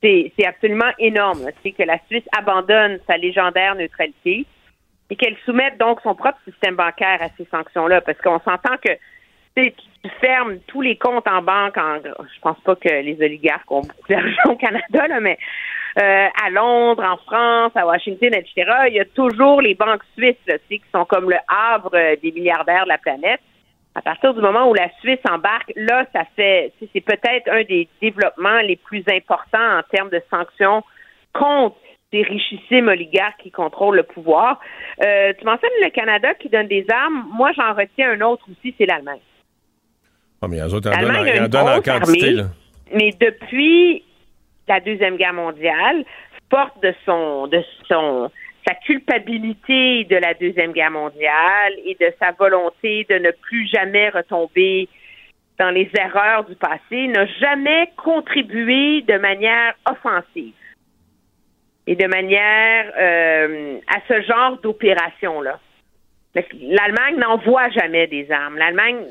C'est 0.01 0.31
c'est 0.37 0.45
absolument 0.47 0.91
énorme. 0.97 1.39
sais, 1.63 1.71
que 1.71 1.83
la 1.83 1.97
Suisse 2.09 2.23
abandonne 2.37 2.97
sa 3.07 3.17
légendaire 3.17 3.75
neutralité 3.75 4.45
et 5.09 5.15
qu'elle 5.15 5.35
soumette 5.45 5.77
donc 5.77 6.01
son 6.01 6.15
propre 6.15 6.37
système 6.45 6.75
bancaire 6.75 7.21
à 7.21 7.29
ces 7.37 7.45
sanctions-là. 7.45 8.01
Parce 8.01 8.17
qu'on 8.19 8.39
s'entend 8.39 8.77
que 8.83 8.91
tu 9.55 10.09
fermes 10.21 10.59
tous 10.67 10.81
les 10.81 10.95
comptes 10.97 11.27
en 11.27 11.41
banque. 11.41 11.77
En, 11.77 11.97
je 12.03 12.39
pense 12.41 12.59
pas 12.61 12.75
que 12.75 12.89
les 12.89 13.17
oligarques 13.19 13.69
ont 13.71 13.81
beaucoup 13.81 14.07
d'argent 14.07 14.51
au 14.51 14.55
Canada, 14.55 15.07
là, 15.07 15.19
mais 15.19 15.37
euh, 15.99 16.27
à 16.45 16.49
Londres, 16.51 17.03
en 17.03 17.17
France, 17.17 17.71
à 17.75 17.85
Washington, 17.85 18.33
etc., 18.33 18.71
il 18.87 18.93
y 18.93 18.99
a 18.99 19.05
toujours 19.05 19.61
les 19.61 19.75
banques 19.75 20.03
suisses 20.15 20.35
là, 20.47 20.55
qui 20.69 20.81
sont 20.93 21.05
comme 21.05 21.29
le 21.29 21.37
havre 21.47 21.91
euh, 21.93 22.15
des 22.21 22.31
milliardaires 22.31 22.83
de 22.83 22.89
la 22.89 22.97
planète 22.97 23.41
à 23.95 24.01
partir 24.01 24.33
du 24.33 24.41
moment 24.41 24.69
où 24.69 24.73
la 24.73 24.89
Suisse 25.01 25.19
embarque, 25.29 25.73
là, 25.75 26.05
ça 26.13 26.23
fait, 26.35 26.71
c'est 26.93 27.01
peut-être 27.01 27.49
un 27.51 27.63
des 27.63 27.87
développements 28.01 28.61
les 28.61 28.77
plus 28.77 29.03
importants 29.11 29.79
en 29.79 29.81
termes 29.91 30.09
de 30.09 30.21
sanctions 30.29 30.83
contre 31.33 31.75
ces 32.11 32.23
richissimes 32.23 32.87
oligarques 32.87 33.41
qui 33.41 33.51
contrôlent 33.51 33.97
le 33.97 34.03
pouvoir. 34.03 34.59
Euh, 35.03 35.33
tu 35.37 35.45
mentionnes 35.45 35.69
le 35.81 35.89
Canada 35.89 36.33
qui 36.33 36.49
donne 36.49 36.67
des 36.67 36.85
armes. 36.89 37.25
Moi, 37.31 37.51
j'en 37.55 37.73
retiens 37.73 38.11
un 38.11 38.21
autre 38.21 38.45
aussi, 38.49 38.73
c'est 38.77 38.85
l'Allemagne. 38.85 39.19
Ah, 40.41 40.47
mais 40.47 40.57
les 40.57 40.73
autres, 40.73 40.89
en 40.89 41.47
donnent, 41.47 41.67
en 41.67 41.81
quantité. 41.81 41.91
armée. 41.91 42.31
là. 42.31 42.43
Mais 42.93 43.13
depuis 43.19 44.03
la 44.67 44.79
Deuxième 44.79 45.17
Guerre 45.17 45.33
mondiale, 45.33 46.05
porte 46.49 46.81
de 46.81 46.93
son 47.05 47.47
de 47.47 47.61
son 47.87 48.31
sa 48.67 48.73
culpabilité 48.75 50.05
de 50.05 50.15
la 50.15 50.33
Deuxième 50.33 50.71
Guerre 50.71 50.91
mondiale 50.91 51.73
et 51.85 51.95
de 51.99 52.11
sa 52.19 52.31
volonté 52.31 53.05
de 53.09 53.15
ne 53.15 53.31
plus 53.31 53.67
jamais 53.67 54.09
retomber 54.09 54.87
dans 55.59 55.69
les 55.69 55.89
erreurs 55.97 56.45
du 56.45 56.55
passé, 56.55 57.07
n'a 57.07 57.25
jamais 57.25 57.91
contribué 57.97 59.01
de 59.01 59.17
manière 59.17 59.73
offensive 59.89 60.53
et 61.89 61.95
de 61.95 62.05
manière 62.05 62.93
euh, 62.99 63.79
à 63.87 63.99
ce 64.07 64.21
genre 64.21 64.59
d'opération-là. 64.61 65.59
L'Allemagne 66.61 67.17
n'envoie 67.17 67.67
jamais 67.69 68.05
des 68.05 68.31
armes. 68.31 68.59
L'Allemagne 68.59 69.05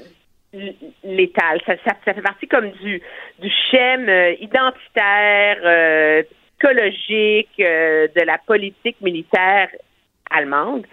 létale. 1.02 1.60
Ça, 1.66 1.94
fait 2.04 2.22
partie 2.22 2.46
comme 2.46 2.70
du, 2.70 3.02
du 3.40 3.50
schème 3.70 4.08
euh, 4.08 4.32
identitaire, 4.40 6.24
psychologique 6.58 7.50
euh, 7.58 8.06
de 8.14 8.22
la 8.22 8.38
politique 8.38 9.00
militaire 9.00 9.70
allemande. 10.30 10.86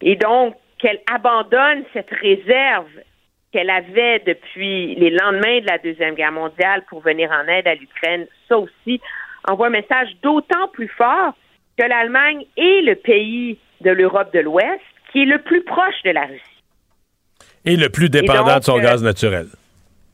Et 0.00 0.16
donc, 0.16 0.56
qu'elle 0.78 1.00
abandonne 1.12 1.84
cette 1.92 2.10
réserve 2.10 2.88
qu'elle 3.52 3.68
avait 3.68 4.20
depuis 4.20 4.94
les 4.94 5.10
lendemains 5.10 5.60
de 5.60 5.66
la 5.66 5.76
Deuxième 5.76 6.14
Guerre 6.14 6.32
mondiale 6.32 6.84
pour 6.88 7.00
venir 7.00 7.30
en 7.30 7.46
aide 7.48 7.68
à 7.68 7.74
l'Ukraine, 7.74 8.26
ça 8.48 8.56
aussi 8.56 8.98
envoie 9.48 9.66
un 9.68 9.70
message 9.70 10.08
d'autant 10.22 10.68
plus 10.72 10.88
fort 10.88 11.34
que 11.78 11.84
l'Allemagne 11.86 12.44
est 12.56 12.82
le 12.82 12.94
pays 12.94 13.58
de 13.80 13.90
l'Europe 13.90 14.32
de 14.32 14.40
l'Ouest 14.40 14.80
qui 15.10 15.22
est 15.22 15.26
le 15.26 15.38
plus 15.38 15.62
proche 15.62 16.02
de 16.04 16.10
la 16.10 16.26
Russie. 16.26 16.42
Et 17.64 17.76
le 17.76 17.88
plus 17.88 18.08
dépendant 18.08 18.44
donc, 18.46 18.58
de 18.58 18.64
son 18.64 18.78
euh, 18.78 18.82
gaz 18.82 19.02
naturel. 19.02 19.46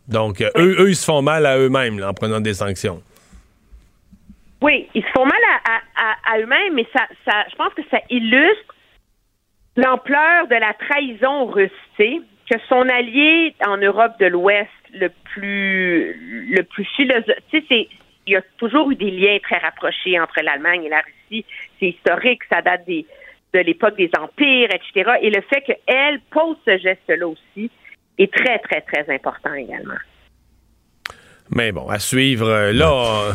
Donc, 0.07 0.41
euh, 0.41 0.51
eux, 0.57 0.77
eux, 0.81 0.89
ils 0.91 0.97
se 0.97 1.05
font 1.05 1.23
mal 1.23 1.47
à 1.47 1.59
eux-mêmes 1.59 1.99
là, 1.99 2.11
en 2.11 2.15
prenant 2.15 2.41
des 2.41 2.55
sanctions. 2.55 3.03
Oui, 4.61 4.89
ils 4.95 5.03
se 5.03 5.09
font 5.11 5.25
mal 5.25 5.39
à, 5.65 5.71
à- 5.73 6.11
à- 6.11 6.35
à 6.35 6.41
eux-mêmes, 6.41 6.75
mais 6.75 6.87
ça, 6.93 7.07
ça, 7.25 7.45
je 7.51 7.55
pense 7.57 7.73
que 7.75 7.83
ça 7.91 8.01
illustre 8.11 8.75
l'ampleur 9.77 10.49
de 10.49 10.57
la 10.57 10.75
trahison 10.75 11.47
russe, 11.47 11.71
que 11.99 12.59
son 12.69 12.89
allié 12.89 13.55
en 13.67 13.77
Europe 13.77 14.19
de 14.19 14.27
l'Ouest, 14.27 14.69
le 14.95 15.11
plus, 15.33 16.15
le 16.51 16.63
plus 16.63 16.85
philosophe, 16.97 17.37
c'est, 17.51 17.89
il 18.29 18.33
y 18.33 18.37
a 18.37 18.43
toujours 18.59 18.91
eu 18.91 18.97
des 18.97 19.11
liens 19.11 19.39
très 19.43 19.59
rapprochés 19.59 20.19
entre 20.21 20.41
l'Allemagne 20.43 20.85
et 20.85 20.89
la 20.89 21.01
Russie. 21.01 21.45
C'est 21.81 21.89
historique, 21.89 22.43
ça 22.49 22.63
date 22.63 22.85
des, 22.87 23.07
de 23.55 23.59
l'époque 23.61 23.97
des 23.97 24.11
empires, 24.19 24.69
etc. 24.71 25.13
Et 25.23 25.31
le 25.31 25.41
fait 25.43 25.63
qu'elle 25.63 26.21
pose 26.31 26.57
ce 26.67 26.79
geste-là 26.79 27.27
aussi 27.27 27.71
est 28.19 28.33
très, 28.33 28.59
très, 28.59 28.83
très 28.83 29.13
important 29.13 29.55
également. 29.55 29.99
Mais 31.51 31.73
bon, 31.73 31.89
à 31.89 31.99
suivre. 31.99 32.49
euh, 32.49 32.73
là, 32.73 33.35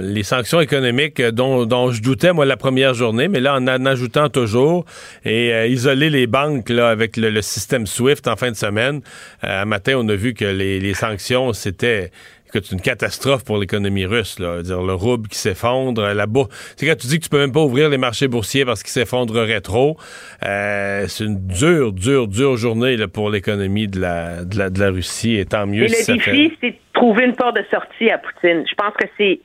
les 0.00 0.22
sanctions 0.22 0.60
économiques 0.60 1.20
euh, 1.20 1.30
dont, 1.30 1.90
je 1.90 2.02
doutais, 2.02 2.32
moi, 2.32 2.44
la 2.44 2.56
première 2.56 2.94
journée, 2.94 3.28
mais 3.28 3.40
là, 3.40 3.56
en 3.56 3.66
en 3.66 3.86
ajoutant 3.86 4.28
toujours 4.28 4.84
et 5.24 5.52
euh, 5.52 5.66
isoler 5.66 6.10
les 6.10 6.26
banques 6.26 6.68
là, 6.68 6.88
avec 6.88 7.16
le, 7.16 7.42
système 7.42 7.86
SWIFT 7.86 8.28
en 8.28 8.36
fin 8.36 8.50
de 8.50 8.56
semaine. 8.56 9.00
Euh, 9.44 9.64
matin, 9.64 9.94
on 9.96 10.08
a 10.08 10.14
vu 10.14 10.34
que 10.34 10.44
les 10.44 10.94
sanctions, 10.94 11.52
c'était 11.52 12.10
écoute, 12.58 12.72
une 12.72 12.80
catastrophe 12.80 13.44
pour 13.44 13.58
l'économie 13.58 14.06
russe. 14.06 14.38
Là. 14.38 14.62
Dire, 14.62 14.82
le 14.82 14.94
rouble 14.94 15.28
qui 15.28 15.38
s'effondre, 15.38 16.02
euh, 16.02 16.14
la 16.14 16.26
bourse. 16.26 16.48
C'est 16.76 16.86
quand 16.86 16.96
tu 16.96 17.06
dis 17.06 17.18
que 17.18 17.24
tu 17.24 17.30
peux 17.30 17.38
même 17.38 17.52
pas 17.52 17.60
ouvrir 17.60 17.88
les 17.88 17.98
marchés 17.98 18.28
boursiers 18.28 18.64
parce 18.64 18.82
qu'ils 18.82 18.92
s'effondreraient 18.92 19.60
trop. 19.60 19.96
Euh, 20.44 21.06
c'est 21.08 21.24
une 21.24 21.46
dure, 21.46 21.92
dure, 21.92 22.28
dure 22.28 22.56
journée 22.56 22.96
là, 22.96 23.08
pour 23.08 23.30
l'économie 23.30 23.88
de 23.88 24.00
la, 24.00 24.44
de, 24.44 24.58
la, 24.58 24.70
de 24.70 24.80
la 24.80 24.90
Russie. 24.90 25.36
Et 25.36 25.46
tant 25.46 25.66
mieux 25.66 25.84
Et 25.84 25.88
si 25.88 26.12
le 26.12 26.18
défi, 26.18 26.56
c'est 26.60 26.70
de 26.70 26.76
trouver 26.92 27.24
une 27.24 27.36
porte 27.36 27.56
de 27.56 27.64
sortie 27.70 28.10
à 28.10 28.18
Poutine. 28.18 28.64
Je 28.68 28.74
pense 28.74 28.94
que 28.94 29.06
c'est 29.16 29.40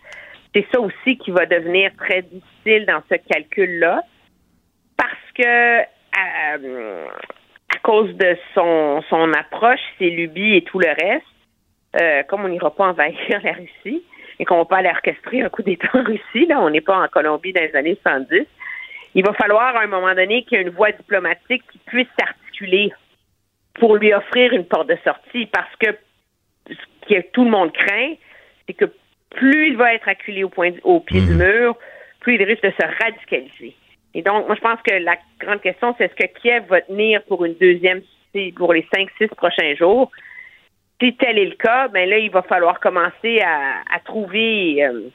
c'est 0.54 0.66
ça 0.72 0.80
aussi 0.80 1.18
qui 1.18 1.32
va 1.32 1.46
devenir 1.46 1.92
très 1.98 2.22
difficile 2.22 2.86
dans 2.86 3.02
ce 3.10 3.16
calcul-là, 3.28 4.04
parce 4.98 5.12
que 5.36 5.80
euh, 5.80 7.08
à 7.74 7.80
cause 7.82 8.16
de 8.16 8.38
son 8.54 9.02
son 9.10 9.34
approche, 9.34 9.80
ses 9.98 10.12
lubies 10.12 10.58
et 10.58 10.64
tout 10.64 10.80
le 10.80 10.90
reste, 10.90 11.26
euh, 12.02 12.24
comme 12.24 12.46
on 12.46 12.50
n'ira 12.50 12.74
pas 12.74 12.86
envahir 12.86 13.40
la 13.44 13.54
Russie 13.54 14.04
et 14.40 14.46
qu'on 14.46 14.58
va 14.58 14.66
pas 14.66 14.78
aller 14.78 14.90
orchestrer 14.90 15.42
un 15.42 15.50
coup 15.50 15.62
d'État 15.62 15.90
en 15.94 16.04
Russie, 16.04 16.46
là, 16.48 16.60
on 16.62 16.70
n'est 16.70 16.82
pas 16.82 16.98
en 16.98 17.08
Colombie 17.08 17.54
dans 17.54 17.62
les 17.62 17.76
années 17.76 17.98
70, 18.02 18.46
il 19.16 19.24
va 19.24 19.34
falloir 19.34 19.76
à 19.76 19.82
un 19.82 19.88
moment 19.88 20.14
donné 20.16 20.44
qu'il 20.44 20.58
y 20.58 20.62
ait 20.62 20.64
une 20.64 20.72
voie 20.72 20.92
diplomatique 20.92 21.64
qui 21.72 21.78
puisse 21.86 22.08
s'articuler 22.20 22.92
pour 23.76 23.96
lui 23.98 24.14
offrir 24.14 24.54
une 24.54 24.66
porte 24.66 24.90
de 24.90 24.98
sortie, 25.04 25.46
parce 25.48 25.76
que 25.78 25.96
ce 26.68 27.08
que 27.08 27.22
tout 27.32 27.44
le 27.44 27.52
monde 27.52 27.72
craint, 27.74 28.14
c'est 28.66 28.74
que 28.74 28.86
plus 29.32 29.70
il 29.70 29.78
va 29.78 29.94
être 29.94 30.08
acculé 30.08 30.44
au, 30.44 30.50
point, 30.50 30.72
au 30.84 31.00
pied 31.00 31.22
du 31.22 31.34
mur, 31.34 31.76
plus 32.20 32.36
il 32.36 32.44
risque 32.44 32.64
de 32.64 32.72
se 32.72 33.04
radicaliser. 33.04 33.76
Et 34.14 34.22
donc, 34.22 34.46
moi, 34.48 34.56
je 34.56 34.62
pense 34.62 34.80
que 34.88 34.94
la 34.94 35.18
grande 35.40 35.62
question, 35.62 35.96
c'est 35.98 36.06
est-ce 36.06 36.16
que 36.16 36.40
Kiev 36.40 36.66
va 36.68 36.82
tenir 36.82 37.24
pour 37.24 37.46
une 37.46 37.56
deuxième, 37.56 38.02
pour 38.56 38.74
les 38.74 38.88
cinq, 38.94 39.10
six 39.18 39.28
prochains 39.28 39.76
jours? 39.76 40.12
Si 41.04 41.14
tel 41.18 41.38
est 41.38 41.46
le 41.46 41.56
cas, 41.56 41.90
ben 41.90 42.08
là, 42.10 42.18
il 42.18 42.32
va 42.32 42.44
falloir 42.44 42.80
commencer 42.80 43.42
à, 43.42 43.82
à 43.94 44.00
trouver 44.06 44.86
euh, 44.86 45.10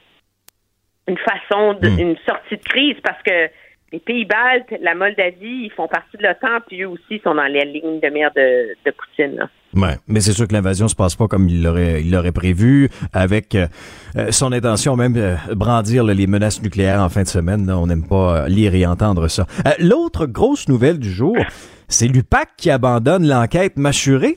une 1.07 1.17
façon, 1.17 1.73
de, 1.73 1.87
une 1.87 2.15
sortie 2.27 2.57
de 2.57 2.63
crise 2.63 2.97
parce 3.03 3.21
que 3.23 3.49
les 3.91 3.99
pays 3.99 4.25
baltes, 4.25 4.71
la 4.81 4.93
Moldavie, 4.93 5.65
ils 5.65 5.71
font 5.75 5.87
partie 5.87 6.15
de 6.17 6.21
l'OTAN, 6.21 6.59
puis 6.67 6.83
eux 6.83 6.89
aussi 6.89 7.19
sont 7.23 7.33
dans 7.33 7.41
la 7.41 7.65
ligne 7.65 7.99
de 7.99 8.09
mire 8.09 8.29
de, 8.35 8.75
de 8.85 8.91
Poutine. 8.91 9.35
là. 9.37 9.49
Ouais, 9.73 9.95
mais 10.07 10.19
c'est 10.19 10.33
sûr 10.33 10.47
que 10.47 10.53
l'invasion 10.53 10.87
se 10.87 10.95
passe 10.95 11.15
pas 11.15 11.27
comme 11.27 11.47
il 11.47 11.63
l'aurait 11.63 12.01
il 12.01 12.11
l'aurait 12.11 12.31
prévu, 12.31 12.89
avec 13.13 13.55
euh, 13.55 13.67
euh, 14.15 14.31
son 14.31 14.51
intention 14.51 14.95
même 14.95 15.13
de 15.13 15.35
brandir 15.55 16.03
là, 16.03 16.13
les 16.13 16.27
menaces 16.27 16.61
nucléaires 16.61 17.01
en 17.01 17.09
fin 17.09 17.23
de 17.23 17.27
semaine. 17.27 17.65
là. 17.65 17.79
on 17.79 17.87
n'aime 17.87 18.07
pas 18.07 18.43
euh, 18.43 18.47
lire 18.47 18.75
et 18.75 18.85
entendre 18.85 19.27
ça. 19.27 19.47
Euh, 19.65 19.71
L'autre 19.79 20.27
grosse 20.27 20.67
nouvelle 20.67 20.99
du 20.99 21.09
jour, 21.11 21.35
c'est 21.87 22.07
l'UPAC 22.07 22.49
qui 22.57 22.69
abandonne 22.69 23.27
l'enquête 23.27 23.77
mâchurée. 23.77 24.35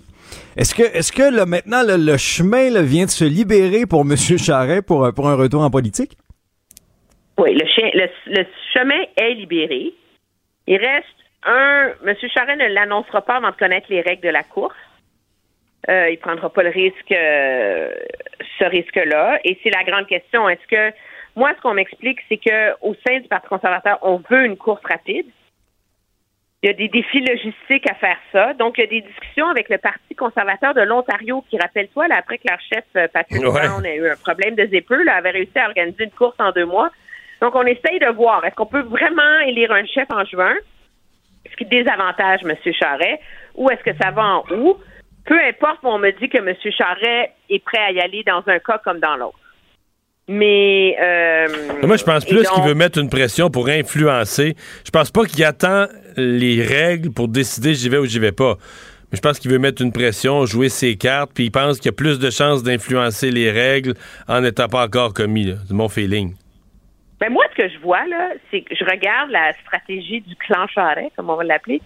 Est-ce 0.56 0.74
que 0.74 0.82
est-ce 0.82 1.12
que 1.12 1.34
là, 1.34 1.46
maintenant 1.46 1.82
le 1.86 2.16
chemin 2.16 2.70
vient 2.82 3.04
de 3.04 3.10
se 3.10 3.24
libérer 3.24 3.86
pour 3.86 4.02
M. 4.02 4.16
Charret 4.16 4.82
pour, 4.82 5.04
euh, 5.04 5.12
pour 5.12 5.28
un 5.28 5.34
retour 5.34 5.62
en 5.62 5.70
politique? 5.70 6.16
Oui, 7.38 7.54
le, 7.54 7.66
chien, 7.66 7.90
le, 7.94 8.44
chemin 8.74 9.00
est 9.16 9.34
libéré. 9.34 9.94
Il 10.66 10.76
reste 10.76 11.06
un. 11.44 11.92
M. 12.06 12.14
Charest 12.34 12.60
ne 12.60 12.68
l'annoncera 12.68 13.22
pas 13.22 13.36
avant 13.36 13.50
de 13.50 13.56
connaître 13.56 13.86
les 13.88 14.02
règles 14.02 14.22
de 14.22 14.28
la 14.28 14.42
course. 14.42 14.76
Euh, 15.88 16.10
il 16.10 16.18
prendra 16.18 16.48
pas 16.50 16.62
le 16.62 16.70
risque, 16.70 17.10
euh, 17.10 17.90
ce 18.58 18.64
risque-là. 18.64 19.40
Et 19.44 19.58
c'est 19.62 19.70
la 19.70 19.82
grande 19.82 20.06
question. 20.06 20.48
Est-ce 20.48 20.66
que 20.68 20.96
moi, 21.34 21.52
ce 21.56 21.62
qu'on 21.62 21.74
m'explique, 21.74 22.20
c'est 22.28 22.36
que 22.36 22.72
au 22.82 22.94
sein 23.06 23.18
du 23.18 23.28
Parti 23.28 23.48
conservateur, 23.48 23.98
on 24.02 24.22
veut 24.30 24.44
une 24.44 24.56
course 24.56 24.82
rapide. 24.84 25.26
Il 26.62 26.68
y 26.68 26.70
a 26.70 26.74
des 26.74 26.88
défis 26.88 27.20
logistiques 27.20 27.90
à 27.90 27.94
faire 27.94 28.18
ça. 28.30 28.54
Donc, 28.54 28.78
il 28.78 28.82
y 28.82 28.84
a 28.84 28.86
des 28.86 29.00
discussions 29.00 29.48
avec 29.48 29.68
le 29.68 29.78
Parti 29.78 30.14
conservateur 30.14 30.74
de 30.74 30.82
l'Ontario 30.82 31.44
qui, 31.50 31.58
rappelle-toi, 31.58 32.06
là, 32.06 32.16
après 32.18 32.38
que 32.38 32.46
leur 32.48 32.60
chef, 32.60 32.84
euh, 32.96 33.08
Patrick 33.12 33.42
Ouais. 33.42 33.50
Brown, 33.50 33.84
a 33.84 33.94
eu 33.94 34.08
un 34.08 34.16
problème 34.16 34.54
de 34.54 34.66
zépeux, 34.66 35.02
là, 35.02 35.16
avait 35.16 35.30
réussi 35.30 35.58
à 35.58 35.66
organiser 35.66 36.04
une 36.04 36.12
course 36.12 36.36
en 36.38 36.52
deux 36.52 36.64
mois. 36.64 36.90
Donc, 37.40 37.56
on 37.56 37.66
essaye 37.66 37.98
de 37.98 38.12
voir, 38.14 38.44
est-ce 38.44 38.54
qu'on 38.54 38.66
peut 38.66 38.82
vraiment 38.82 39.40
élire 39.44 39.72
un 39.72 39.84
chef 39.86 40.06
en 40.12 40.24
juin, 40.24 40.54
ce 41.50 41.56
qui 41.56 41.64
désavantage 41.64 42.42
M. 42.44 42.54
Charret, 42.72 43.18
ou 43.56 43.68
est-ce 43.68 43.82
que 43.82 43.96
ça 44.00 44.12
va 44.12 44.22
en 44.22 44.44
août? 44.52 44.78
Peu 45.24 45.40
importe, 45.40 45.80
on 45.82 45.98
me 45.98 46.12
dit 46.12 46.28
que 46.28 46.38
M. 46.38 46.54
Charret 46.70 47.32
est 47.50 47.64
prêt 47.64 47.78
à 47.78 47.90
y 47.90 48.00
aller 48.00 48.22
dans 48.24 48.42
un 48.46 48.60
cas 48.60 48.78
comme 48.78 49.00
dans 49.00 49.16
l'autre. 49.16 49.38
Mais 50.32 50.96
euh, 50.98 51.46
moi, 51.82 51.96
je 51.96 52.04
pense 52.04 52.24
et 52.24 52.28
plus 52.28 52.42
donc- 52.42 52.54
qu'il 52.54 52.64
veut 52.64 52.74
mettre 52.74 52.98
une 52.98 53.10
pression 53.10 53.50
pour 53.50 53.68
influencer. 53.68 54.54
Je 54.84 54.90
pense 54.90 55.10
pas 55.10 55.26
qu'il 55.26 55.44
attend 55.44 55.86
les 56.16 56.62
règles 56.62 57.12
pour 57.12 57.28
décider 57.28 57.74
j'y 57.74 57.90
vais 57.90 57.98
ou 57.98 58.06
j'y 58.06 58.18
vais 58.18 58.32
pas. 58.32 58.56
Mais 59.10 59.16
je 59.16 59.20
pense 59.20 59.38
qu'il 59.38 59.50
veut 59.50 59.58
mettre 59.58 59.82
une 59.82 59.92
pression, 59.92 60.46
jouer 60.46 60.70
ses 60.70 60.96
cartes, 60.96 61.32
puis 61.34 61.44
il 61.44 61.50
pense 61.50 61.78
qu'il 61.78 61.86
y 61.90 61.94
a 61.94 61.96
plus 61.96 62.18
de 62.18 62.30
chances 62.30 62.62
d'influencer 62.62 63.30
les 63.30 63.50
règles 63.50 63.92
en 64.26 64.40
n'étant 64.40 64.68
pas 64.68 64.86
encore 64.86 65.12
commis. 65.12 65.54
C'est 65.68 65.74
mon 65.74 65.90
feeling. 65.90 66.34
Ben 67.20 67.30
moi, 67.30 67.44
ce 67.52 67.62
que 67.62 67.68
je 67.68 67.78
vois, 67.80 68.06
là, 68.06 68.30
c'est 68.50 68.62
que 68.62 68.74
je 68.74 68.84
regarde 68.84 69.30
la 69.30 69.52
stratégie 69.64 70.22
du 70.22 70.34
clan 70.36 70.66
Charret, 70.66 71.10
comme 71.14 71.28
on 71.28 71.36
va 71.36 71.44
l'appeler. 71.44 71.82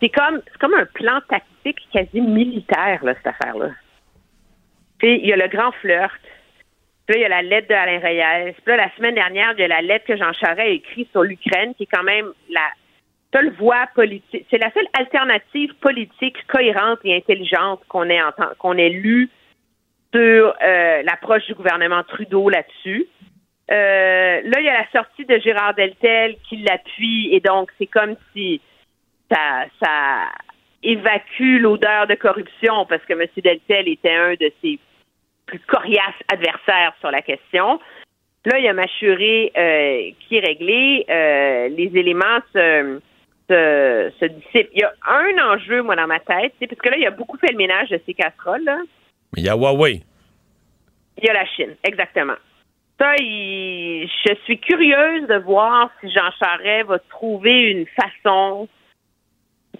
C'est 0.00 0.08
comme, 0.08 0.40
c'est 0.46 0.58
comme 0.58 0.74
un 0.74 0.86
plan 0.94 1.20
tactique 1.28 1.80
quasi 1.92 2.20
militaire, 2.20 3.04
là, 3.04 3.14
cette 3.16 3.26
affaire-là. 3.26 3.70
Il 5.02 5.26
y 5.26 5.32
a 5.32 5.36
le 5.36 5.48
grand 5.48 5.72
flirt. 5.80 6.12
Puis 7.06 7.14
là, 7.14 7.18
il 7.18 7.22
y 7.22 7.24
a 7.24 7.28
la 7.28 7.42
lettre 7.42 7.68
de 7.68 7.74
Alain 7.74 7.98
Reyes. 7.98 8.52
Puis 8.52 8.62
là, 8.66 8.76
la 8.76 8.94
semaine 8.96 9.14
dernière, 9.14 9.52
il 9.56 9.60
y 9.60 9.64
a 9.64 9.68
la 9.68 9.82
lettre 9.82 10.06
que 10.06 10.16
Jean 10.16 10.32
Charest 10.32 10.60
a 10.60 10.66
écrite 10.66 11.10
sur 11.10 11.22
l'Ukraine, 11.22 11.74
qui 11.74 11.84
est 11.84 11.88
quand 11.92 12.04
même 12.04 12.32
la 12.48 12.68
seule 13.34 13.50
voie 13.54 13.88
politique. 13.94 14.46
C'est 14.50 14.58
la 14.58 14.70
seule 14.72 14.86
alternative 14.98 15.74
politique 15.80 16.36
cohérente 16.46 17.00
et 17.04 17.16
intelligente 17.16 17.80
qu'on 17.88 18.08
ait, 18.08 18.20
qu'on 18.58 18.76
ait 18.76 18.90
lue 18.90 19.30
sur 20.14 20.54
euh, 20.62 21.02
l'approche 21.02 21.46
du 21.46 21.54
gouvernement 21.54 22.02
Trudeau 22.04 22.48
là-dessus. 22.50 23.06
Euh, 23.70 24.40
là, 24.44 24.60
il 24.60 24.64
y 24.64 24.68
a 24.68 24.74
la 24.74 24.90
sortie 24.90 25.24
de 25.24 25.38
Gérard 25.38 25.74
Deltel 25.74 26.36
qui 26.48 26.58
l'appuie 26.58 27.34
et 27.34 27.40
donc 27.40 27.70
c'est 27.78 27.86
comme 27.86 28.16
si 28.32 28.60
ça, 29.30 29.64
ça 29.82 30.28
évacue 30.82 31.58
l'odeur 31.58 32.06
de 32.06 32.14
corruption 32.14 32.84
parce 32.86 33.02
que 33.04 33.14
M. 33.14 33.26
Deltel 33.36 33.88
était 33.88 34.14
un 34.14 34.34
de 34.34 34.52
ses 34.60 34.78
plus 35.52 35.60
coriaces 35.66 36.22
adversaires 36.32 36.94
sur 37.00 37.10
la 37.10 37.20
question. 37.20 37.78
Là, 38.46 38.58
il 38.58 38.64
y 38.64 38.68
a 38.68 38.72
Machuré 38.72 39.52
euh, 39.56 40.10
qui 40.20 40.36
est 40.36 40.40
réglé. 40.46 41.04
Euh, 41.08 41.68
les 41.68 41.90
éléments 41.94 42.40
se, 42.54 42.98
se, 43.48 44.10
se 44.18 44.24
dissipent. 44.24 44.70
Il 44.72 44.80
y 44.80 44.84
a 44.84 44.92
un 45.06 45.52
enjeu, 45.54 45.82
moi, 45.82 45.94
dans 45.94 46.06
ma 46.06 46.20
tête, 46.20 46.52
c'est 46.58 46.66
parce 46.66 46.80
que 46.80 46.88
là, 46.88 46.96
il 46.96 47.02
y 47.02 47.06
a 47.06 47.10
beaucoup 47.10 47.36
fait 47.36 47.52
le 47.52 47.58
ménage 47.58 47.90
de 47.90 48.00
ces 48.06 48.14
casseroles. 48.14 48.64
Là. 48.64 48.78
Mais 49.36 49.42
il 49.42 49.44
y 49.44 49.48
a 49.48 49.54
Huawei. 49.54 50.00
Il 51.18 51.24
y 51.24 51.28
a 51.28 51.34
la 51.34 51.44
Chine, 51.46 51.76
exactement. 51.84 52.34
Ça, 52.98 53.14
il- 53.20 54.08
je 54.26 54.34
suis 54.44 54.58
curieuse 54.58 55.26
de 55.28 55.36
voir 55.36 55.90
si 56.00 56.10
Jean 56.10 56.30
Charest 56.40 56.86
va 56.88 56.98
trouver 57.10 57.70
une 57.70 57.86
façon 57.86 58.68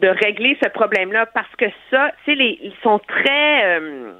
de 0.00 0.08
régler 0.08 0.56
ce 0.62 0.68
problème-là 0.68 1.26
parce 1.26 1.54
que 1.56 1.66
ça, 1.90 2.10
tu 2.24 2.32
sais, 2.32 2.34
les- 2.36 2.58
ils 2.62 2.74
sont 2.82 2.98
très. 3.00 3.78
euh, 3.80 4.12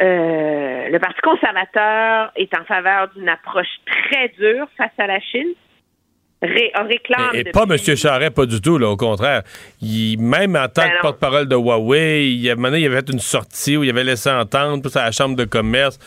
euh, 0.00 0.88
le 0.88 0.98
Parti 0.98 1.20
conservateur 1.22 2.32
est 2.36 2.52
en 2.58 2.64
faveur 2.64 3.08
d'une 3.14 3.28
approche 3.28 3.68
très 3.86 4.28
dure 4.38 4.66
face 4.76 4.90
à 4.98 5.06
la 5.06 5.20
Chine. 5.20 5.54
Ré- 6.42 6.72
on 6.78 6.86
réclame. 6.86 7.30
Et, 7.32 7.44
pas 7.44 7.62
M. 7.62 7.78
Charret, 7.78 8.30
pas 8.30 8.44
du 8.44 8.60
tout, 8.60 8.76
là, 8.76 8.88
au 8.88 8.96
contraire. 8.96 9.42
Il, 9.80 10.18
même 10.18 10.56
en 10.56 10.68
tant 10.68 10.82
Ben 10.82 10.90
que 10.96 11.00
porte-parole 11.00 11.48
de 11.48 11.56
Huawei, 11.56 12.26
il, 12.26 12.40
y 12.42 12.50
a, 12.50 12.56
maintenant, 12.56 12.76
il 12.76 12.84
avait 12.84 12.96
fait 12.96 13.12
une 13.12 13.18
sortie 13.20 13.76
où 13.76 13.84
il 13.84 13.88
avait 13.88 14.04
laissé 14.04 14.30
entendre, 14.30 14.82
plus 14.82 14.94
à 14.96 15.04
la 15.04 15.12
Chambre 15.12 15.36
de 15.36 15.44
commerce, 15.44 15.98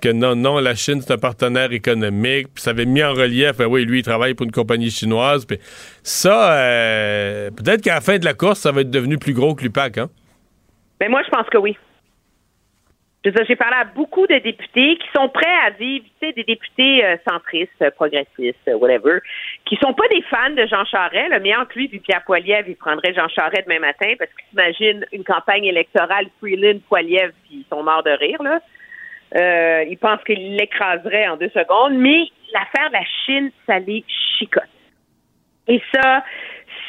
que 0.00 0.08
non, 0.08 0.34
non, 0.34 0.58
la 0.58 0.74
Chine, 0.74 1.00
c'est 1.00 1.12
un 1.12 1.18
partenaire 1.18 1.70
économique. 1.70 2.48
Puis 2.54 2.62
ça 2.62 2.70
avait 2.70 2.86
mis 2.86 3.04
en 3.04 3.12
relief, 3.12 3.58
ben 3.58 3.66
oui, 3.66 3.84
lui, 3.84 4.00
il 4.00 4.02
travaille 4.02 4.34
pour 4.34 4.46
une 4.46 4.52
compagnie 4.52 4.90
chinoise. 4.90 5.44
Puis 5.44 5.58
ça, 6.02 6.54
euh, 6.54 7.50
peut-être 7.50 7.82
qu'à 7.82 7.94
la 7.94 8.00
fin 8.00 8.18
de 8.18 8.24
la 8.24 8.34
course, 8.34 8.60
ça 8.60 8.72
va 8.72 8.80
être 8.80 8.90
devenu 8.90 9.18
plus 9.18 9.34
gros 9.34 9.54
que 9.54 9.62
l'UPAC, 9.62 9.98
hein? 9.98 10.08
Ben 10.98 11.08
moi, 11.08 11.22
je 11.24 11.30
pense 11.30 11.48
que 11.50 11.58
oui. 11.58 11.76
Je 13.24 13.30
j'ai 13.48 13.56
parlé 13.56 13.76
à 13.76 13.84
beaucoup 13.84 14.26
de 14.26 14.36
députés 14.36 14.98
qui 14.98 15.08
sont 15.16 15.30
prêts 15.30 15.56
à 15.64 15.70
vivre, 15.70 16.04
tu 16.20 16.26
sais, 16.26 16.32
des 16.34 16.44
députés 16.44 17.02
euh, 17.02 17.16
centristes, 17.26 17.70
euh, 17.80 17.90
progressistes, 17.90 18.68
euh, 18.68 18.76
whatever, 18.76 19.20
qui 19.64 19.76
sont 19.82 19.94
pas 19.94 20.06
des 20.08 20.20
fans 20.22 20.50
de 20.50 20.66
Jean 20.66 20.84
Charest. 20.84 21.30
Le 21.30 21.40
meilleur 21.40 21.66
que 21.66 21.78
lui, 21.78 21.88
vu 21.88 22.00
Pierre 22.00 22.22
Poilievre, 22.24 22.68
il 22.68 22.76
prendrait 22.76 23.14
Jean 23.14 23.28
Charest 23.28 23.66
demain 23.66 23.78
matin 23.78 24.12
parce 24.18 24.30
qu'ils 24.32 24.48
s'imaginent 24.50 25.06
une 25.12 25.24
campagne 25.24 25.64
électorale 25.64 26.26
Freeland, 26.38 26.80
Poilievre, 26.86 27.32
puis 27.44 27.64
ils 27.64 27.66
sont 27.70 27.82
morts 27.82 28.02
de 28.02 28.10
rire, 28.10 28.42
là. 28.42 28.60
Euh, 29.36 29.84
ils 29.88 29.98
pensent 29.98 30.22
qu'il 30.24 30.56
l'écraserait 30.56 31.26
en 31.26 31.36
deux 31.36 31.48
secondes, 31.48 31.94
mais 31.94 32.28
l'affaire 32.52 32.90
de 32.90 32.94
la 32.94 33.04
Chine, 33.24 33.50
ça 33.66 33.78
les 33.78 34.04
chicote. 34.38 34.62
Et 35.66 35.80
ça, 35.92 36.22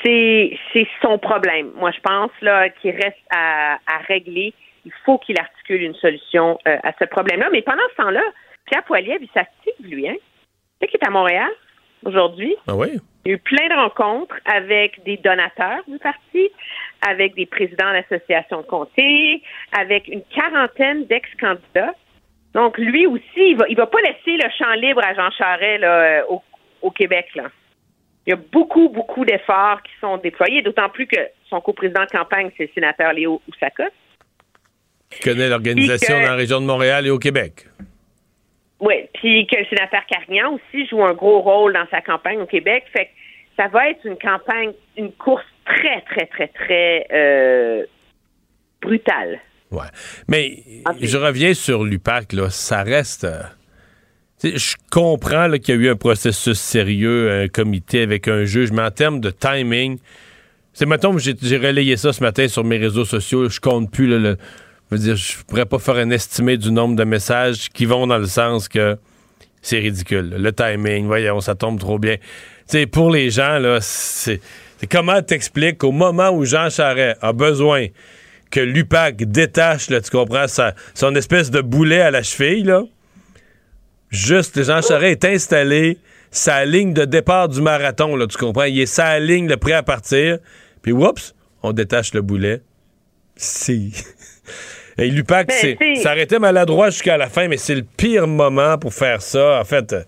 c'est 0.04 0.58
c'est 0.72 0.88
son 1.02 1.18
problème. 1.18 1.72
Moi, 1.76 1.92
je 1.92 2.00
pense 2.02 2.32
là 2.42 2.70
qu'il 2.70 2.92
reste 2.92 3.24
à, 3.32 3.80
à 3.88 3.98
régler. 4.08 4.54
Il 4.86 4.94
faut 5.04 5.18
qu'il 5.18 5.40
articule 5.40 5.82
une 5.82 5.96
solution 5.96 6.60
euh, 6.68 6.78
à 6.84 6.94
ce 7.00 7.06
problème-là. 7.06 7.50
Mais 7.52 7.62
pendant 7.62 7.84
ce 7.92 7.96
temps-là, 8.04 8.24
Pierre 8.66 8.84
Poilievre, 8.84 9.22
il 9.22 9.30
s'active, 9.34 9.74
lui, 9.80 10.08
hein? 10.08 10.16
Tu 10.16 10.22
sais 10.82 10.88
qu'il 10.88 11.00
est 11.02 11.08
à 11.08 11.12
Montréal 11.12 11.50
aujourd'hui. 12.04 12.56
Ah 12.68 12.76
oui? 12.76 13.00
Il 13.26 13.30
y 13.30 13.32
a 13.32 13.38
eu 13.38 13.40
plein 13.40 13.68
de 13.68 13.74
rencontres 13.74 14.36
avec 14.46 15.04
des 15.04 15.18
donateurs 15.18 15.82
du 15.88 15.98
parti, 15.98 16.52
avec 17.08 17.34
des 17.34 17.48
présidents 17.48 17.92
d'associations 17.92 18.62
de 18.62 18.68
comté, 18.68 19.42
avec 19.72 20.08
une 20.08 20.22
quarantaine 20.26 21.06
d'ex-candidats. 21.06 21.96
Donc, 22.54 22.78
lui 22.78 23.08
aussi, 23.08 23.24
il 23.36 23.58
va, 23.58 23.66
il 23.68 23.76
va 23.76 23.88
pas 23.88 24.02
laisser 24.02 24.38
le 24.38 24.50
champ 24.58 24.72
libre 24.74 25.02
à 25.04 25.14
Jean 25.16 25.32
Charest 25.32 25.82
là, 25.82 26.00
euh, 26.00 26.22
au, 26.30 26.44
au 26.84 26.92
Québec. 26.92 27.28
Là. 27.36 27.46
Il 28.28 28.30
y 28.30 28.34
a 28.34 28.38
beaucoup, 28.38 28.90
beaucoup 28.90 29.26
d'efforts 29.26 29.82
qui 29.82 29.92
sont 30.00 30.18
déployés, 30.18 30.62
d'autant 30.62 30.90
plus 30.90 31.08
que 31.08 31.20
son 31.50 31.62
coprésident 31.62 32.06
de 32.06 32.10
campagne, 32.10 32.52
c'est 32.58 32.64
le 32.64 32.74
sénateur 32.74 33.14
Léo 33.14 33.42
Oussakos. 33.50 33.92
Qui 35.16 35.30
connaît 35.30 35.50
l'organisation 35.50 36.16
que- 36.16 36.24
dans 36.24 36.30
la 36.32 36.36
région 36.36 36.62
de 36.62 36.66
Montréal 36.66 37.06
et 37.08 37.10
au 37.10 37.20
Québec. 37.20 37.68
Oui, 38.80 38.96
puis 39.14 39.48
que 39.48 39.58
le 39.58 39.66
sénateur 39.66 40.02
Carignan 40.08 40.54
aussi 40.54 40.86
joue 40.88 41.04
un 41.04 41.14
gros 41.14 41.42
rôle 41.42 41.74
dans 41.74 41.88
sa 41.90 42.02
campagne 42.02 42.40
au 42.40 42.46
Québec. 42.46 42.84
Fait 42.94 43.06
que 43.06 43.12
ça 43.58 43.68
va 43.70 43.90
être 43.90 44.06
une 44.06 44.18
campagne, 44.18 44.72
une 44.98 45.12
course 45.14 45.46
très, 45.66 46.02
très, 46.02 46.26
très, 46.28 46.48
très 46.50 47.08
euh, 47.14 47.84
brutale. 48.82 49.40
Ouais. 49.72 49.88
Mais 50.28 50.64
je 51.02 51.18
reviens 51.18 51.54
sur 51.54 51.84
l'UPAC, 51.84 52.34
là. 52.34 52.50
Ça 52.50 52.84
reste. 52.84 53.24
euh, 53.24 53.42
je 54.44 54.76
comprends 54.92 55.50
qu'il 55.52 55.76
y 55.76 55.78
a 55.78 55.82
eu 55.82 55.90
un 55.90 55.96
processus 55.96 56.60
sérieux, 56.60 57.32
un 57.32 57.48
comité 57.48 58.02
avec 58.02 58.28
un 58.28 58.44
juge, 58.46 58.72
mais 58.72 58.82
en 58.84 58.92
termes 58.92 59.22
de 59.22 59.32
timing, 59.32 59.98
c'est 60.74 60.86
mettons, 60.86 61.18
j'ai 61.18 61.34
j'ai 61.42 61.58
relayé 61.58 61.96
ça 61.98 62.12
ce 62.14 62.22
matin 62.22 62.48
sur 62.48 62.64
mes 62.66 62.78
réseaux 62.78 63.06
sociaux, 63.06 63.48
je 63.50 63.60
compte 63.62 63.90
plus, 63.92 64.08
là, 64.08 64.18
le- 64.20 64.38
je 64.96 65.02
veux 65.02 65.04
dire, 65.08 65.16
je 65.16 65.44
pourrais 65.46 65.66
pas 65.66 65.80
faire 65.80 65.96
un 65.96 66.10
estimé 66.10 66.58
du 66.58 66.72
nombre 66.72 66.96
de 66.96 67.04
messages 67.04 67.70
qui 67.70 67.86
vont 67.86 68.08
dans 68.08 68.18
le 68.18 68.28
sens 68.28 68.68
que 68.68 68.98
c'est 69.62 69.80
ridicule. 69.80 70.36
Le 70.38 70.52
timing, 70.54 71.06
voyons, 71.06 71.42
ça 71.42 71.56
tombe 71.56 71.80
trop 71.80 72.00
bien. 72.00 72.18
Tu 72.18 72.24
sais, 72.68 72.86
pour 72.88 73.12
les 73.12 73.30
gens, 73.30 73.58
là, 73.60 73.80
c'est 73.82 74.40
comment 74.90 75.22
t'expliques 75.22 75.80
qu'au 75.80 75.92
moment 75.92 76.30
où 76.30 76.46
Jean 76.46 76.70
Charest 76.70 77.18
a 77.22 77.34
besoin 77.34 77.88
que 78.52 78.60
l'UPAC 78.60 79.24
détache, 79.24 79.88
tu 79.88 80.12
comprends, 80.12 80.48
sa- 80.48 80.76
son 80.94 81.14
espèce 81.16 81.50
de 81.52 81.62
boulet 81.62 82.02
à 82.02 82.12
la 82.12 82.24
cheville, 82.24 82.64
là, 82.64 82.84
juste, 84.10 84.64
Jean 84.64 84.82
Charest 84.82 85.24
est 85.24 85.34
installé 85.34 85.98
sa 86.32 86.66
ligne 86.66 86.94
de 86.94 87.06
départ 87.06 87.50
du 87.50 87.62
marathon, 87.62 88.16
là, 88.16 88.28
tu 88.28 88.38
comprends, 88.38 88.64
il 88.64 88.80
est 88.80 88.86
sa 88.86 89.20
ligne, 89.20 89.48
le 89.48 89.58
prêt 89.58 89.74
à 89.74 89.84
partir, 89.84 90.38
puis 90.82 90.92
oups, 90.92 91.34
on 91.64 91.72
détache 91.74 92.14
le 92.14 92.22
boulet. 92.22 92.62
Si. 93.36 93.94
Et 94.98 95.10
l'UPAC, 95.10 95.48
Ben, 95.48 95.54
c'est, 95.54 95.96
ça 95.96 96.40
maladroit 96.40 96.90
jusqu'à 96.90 97.18
la 97.18 97.28
fin, 97.28 97.48
mais 97.48 97.58
c'est 97.58 97.76
le 97.76 97.84
pire 97.84 98.28
moment 98.28 98.78
pour 98.78 98.94
faire 98.94 99.22
ça. 99.22 99.60
En 99.60 99.66
fait, 99.66 99.92
euh, 99.94 100.02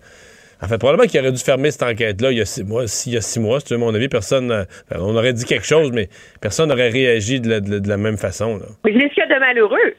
en 0.62 0.66
fait 0.66 0.78
probablement 0.78 1.06
qu'il 1.06 1.20
aurait 1.20 1.32
dû 1.32 1.42
fermer 1.42 1.70
cette 1.70 1.82
enquête-là 1.82 2.32
il 2.32 2.38
y 2.38 2.40
a 2.40 2.46
six 2.46 2.64
mois. 2.64 2.84
Y 3.06 3.16
a 3.16 3.20
six 3.20 3.38
mois, 3.40 3.60
si 3.60 3.66
tu 3.66 3.74
veux 3.74 3.80
mon 3.80 3.94
avis, 3.94 4.08
personne. 4.08 4.50
euh, 4.50 4.64
enfin, 4.90 5.00
on 5.02 5.14
aurait 5.14 5.32
dit 5.34 5.44
quelque 5.44 5.66
chose, 5.66 5.92
mais 5.92 6.08
personne 6.40 6.70
n'aurait 6.70 6.88
réagi 6.88 7.40
de 7.40 7.48
la, 7.50 7.60
de 7.60 7.70
la- 7.72 7.80
de 7.80 7.88
la 7.88 7.96
même 7.98 8.16
façon. 8.16 8.56
Là. 8.58 8.66
Mais 8.84 8.92
ce 8.92 8.98
qu'il 9.14 9.18
y 9.18 9.22
a 9.22 9.34
de 9.34 9.38
malheureux, 9.40 9.94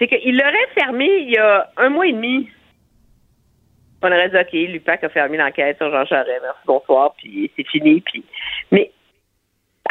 c'est 0.00 0.08
qu'il 0.08 0.36
l'aurait 0.36 0.68
fermé 0.74 1.06
il 1.20 1.30
y 1.30 1.36
a 1.38 1.70
un 1.76 1.88
mois 1.88 2.06
et 2.06 2.12
demi. 2.12 2.48
On 4.02 4.06
aurait 4.06 4.28
dit, 4.28 4.36
OK, 4.36 4.52
l'UPAC 4.52 5.02
a 5.04 5.08
fermé 5.08 5.36
l'enquête 5.38 5.76
sur 5.76 5.90
Jean 5.90 6.04
Charest, 6.06 6.40
merci, 6.42 6.60
bonsoir, 6.66 7.14
puis 7.18 7.50
c'est 7.56 7.66
fini. 7.66 8.00
Puis... 8.00 8.22
Mais 8.70 8.92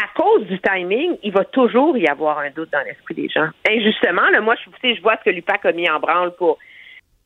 à 0.04 0.08
cause 0.16 0.46
du 0.46 0.60
timing, 0.60 1.18
il 1.24 1.32
va 1.32 1.44
toujours 1.46 1.98
y 1.98 2.08
avoir 2.08 2.40
un 2.40 2.50
doute 2.52 2.72
dans 2.72 2.84
l'esprit 2.86 3.16
des 3.16 3.30
gens. 3.30 3.48
Injustement, 3.70 4.30
là, 4.30 4.42
moi, 4.42 4.56
je, 4.56 4.94
je 4.96 5.02
vois 5.02 5.18
ce 5.18 5.24
que 5.24 5.30
l'UPAC 5.30 5.66
a 5.66 5.72
mis 5.72 5.90
en 5.90 6.00
branle 6.00 6.36
pour. 6.36 6.58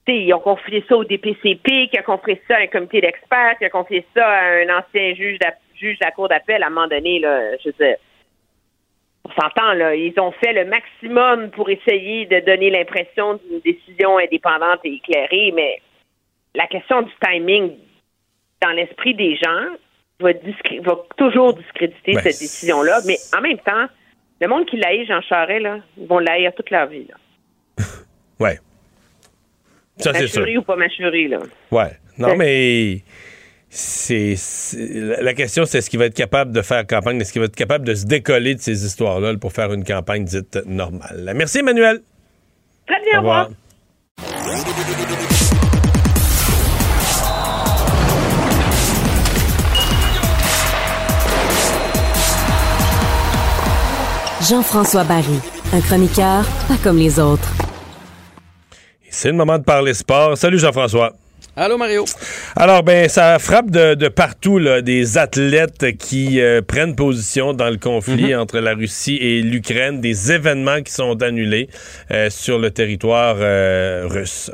Ils 0.08 0.34
ont 0.34 0.40
confié 0.40 0.84
ça 0.90 0.98
au 0.98 1.06
DPCP, 1.06 1.88
qui 1.90 1.98
a 1.98 2.02
confié 2.02 2.42
ça 2.48 2.58
à 2.58 2.62
un 2.62 2.68
comité 2.68 3.00
d'experts, 3.00 3.58
qui 3.58 3.66
a 3.66 3.70
confié 3.70 4.06
ça 4.14 4.28
à 4.28 4.62
un 4.62 4.80
ancien 4.80 5.14
juge, 5.14 5.38
juge 5.76 6.00
de 6.00 6.06
la 6.06 6.12
Cour 6.12 6.28
d'appel. 6.28 6.64
À 6.64 6.68
un 6.68 6.70
moment 6.70 6.88
donné, 6.88 7.20
là, 7.20 7.56
je 7.64 7.70
veux 7.70 7.96
on 9.24 9.42
s'entend, 9.42 9.74
là. 9.74 9.96
Ils 9.96 10.20
ont 10.20 10.32
fait 10.32 10.54
le 10.54 10.66
maximum 10.66 11.52
pour 11.52 11.70
essayer 11.70 12.26
de 12.26 12.40
donner 12.40 12.70
l'impression 12.70 13.36
d'une 13.36 13.60
décision 13.60 14.18
indépendante 14.18 14.80
et 14.84 14.94
éclairée, 14.94 15.52
mais 15.56 15.82
la 16.56 16.68
question 16.68 17.04
du 17.04 17.12
timing 17.24 17.72
dans 18.62 18.72
l'esprit 18.72 19.16
des 19.16 19.36
gens 19.36 19.76
va, 20.22 20.34
toujours 21.18 21.54
discréditer 21.54 22.14
Ben, 22.14 22.22
cette 22.22 22.40
décision-là. 22.40 23.02
Mais 23.06 23.18
en 23.38 23.42
même 23.42 23.60
temps, 23.60 23.88
le 24.40 24.48
monde 24.48 24.66
qui 24.66 24.78
l'haït, 24.78 25.08
Jean 25.08 25.22
Charest, 25.22 25.62
là, 25.62 25.80
ils 25.98 26.08
vont 26.08 26.20
l'haïr 26.20 26.52
toute 26.56 26.70
leur 26.70 26.88
vie. 26.88 27.08
Là. 27.08 27.86
Ouais. 28.40 28.58
Ça, 29.98 30.14
c'est 30.16 30.26
sûr. 30.26 30.48
Ou 30.58 30.64
pas 30.64 30.76
mâchuré, 30.76 31.28
là. 31.28 31.38
Ouais. 31.70 31.92
Non, 32.18 32.36
mais 32.36 33.04
c'est 33.70 34.36
la 35.22 35.34
question, 35.34 35.66
c'est 35.66 35.78
est-ce 35.78 35.90
qu'il 35.90 36.00
va 36.00 36.06
être 36.06 36.16
capable 36.16 36.52
de 36.52 36.62
faire 36.62 36.86
campagne, 36.86 37.22
est-ce 37.22 37.32
qu'il 37.32 37.40
va 37.42 37.46
être 37.46 37.56
capable 37.56 37.86
de 37.86 37.94
se 37.94 38.06
décoller 38.06 38.56
de 38.56 38.60
ces 38.60 38.86
histoires-là 38.86 39.32
là, 39.32 39.38
pour 39.38 39.54
faire 39.54 39.72
une 39.72 39.86
campagne 39.86 40.26
dite 40.26 40.60
normale? 40.66 41.32
Merci, 41.36 41.60
Emmanuel. 41.60 42.02
Très 42.86 43.00
bien, 43.02 43.20
Au 43.20 43.22
revoir. 43.22 43.50
Jean-François 54.52 55.06
Barry, 55.06 55.40
un 55.72 55.80
chroniqueur 55.80 56.44
pas 56.68 56.76
comme 56.84 56.98
les 56.98 57.22
autres. 57.22 57.50
C'est 59.10 59.30
le 59.30 59.36
moment 59.36 59.58
de 59.58 59.64
parler 59.64 59.94
sport. 59.94 60.38
Salut, 60.38 60.60
Jean-François. 60.60 61.14
Allô, 61.56 61.78
Mario. 61.78 62.04
Alors, 62.58 62.84
ben, 62.84 63.08
ça 63.08 63.40
frappe 63.40 63.72
de, 63.72 63.94
de 63.94 64.10
partout 64.10 64.58
là, 64.58 64.82
des 64.82 65.18
athlètes 65.18 65.96
qui 65.98 66.42
euh, 66.42 66.62
prennent 66.62 66.98
position 66.98 67.54
dans 67.54 67.70
le 67.70 67.78
conflit 67.78 68.36
entre 68.36 68.60
la 68.60 68.74
Russie 68.74 69.16
et 69.22 69.42
l'Ukraine, 69.42 70.02
des 70.02 70.34
événements 70.34 70.82
qui 70.82 70.92
sont 70.92 71.24
annulés 71.24 71.70
euh, 72.12 72.30
sur 72.30 72.60
le 72.60 72.72
territoire 72.72 73.38
euh, 73.40 74.06
russe. 74.10 74.52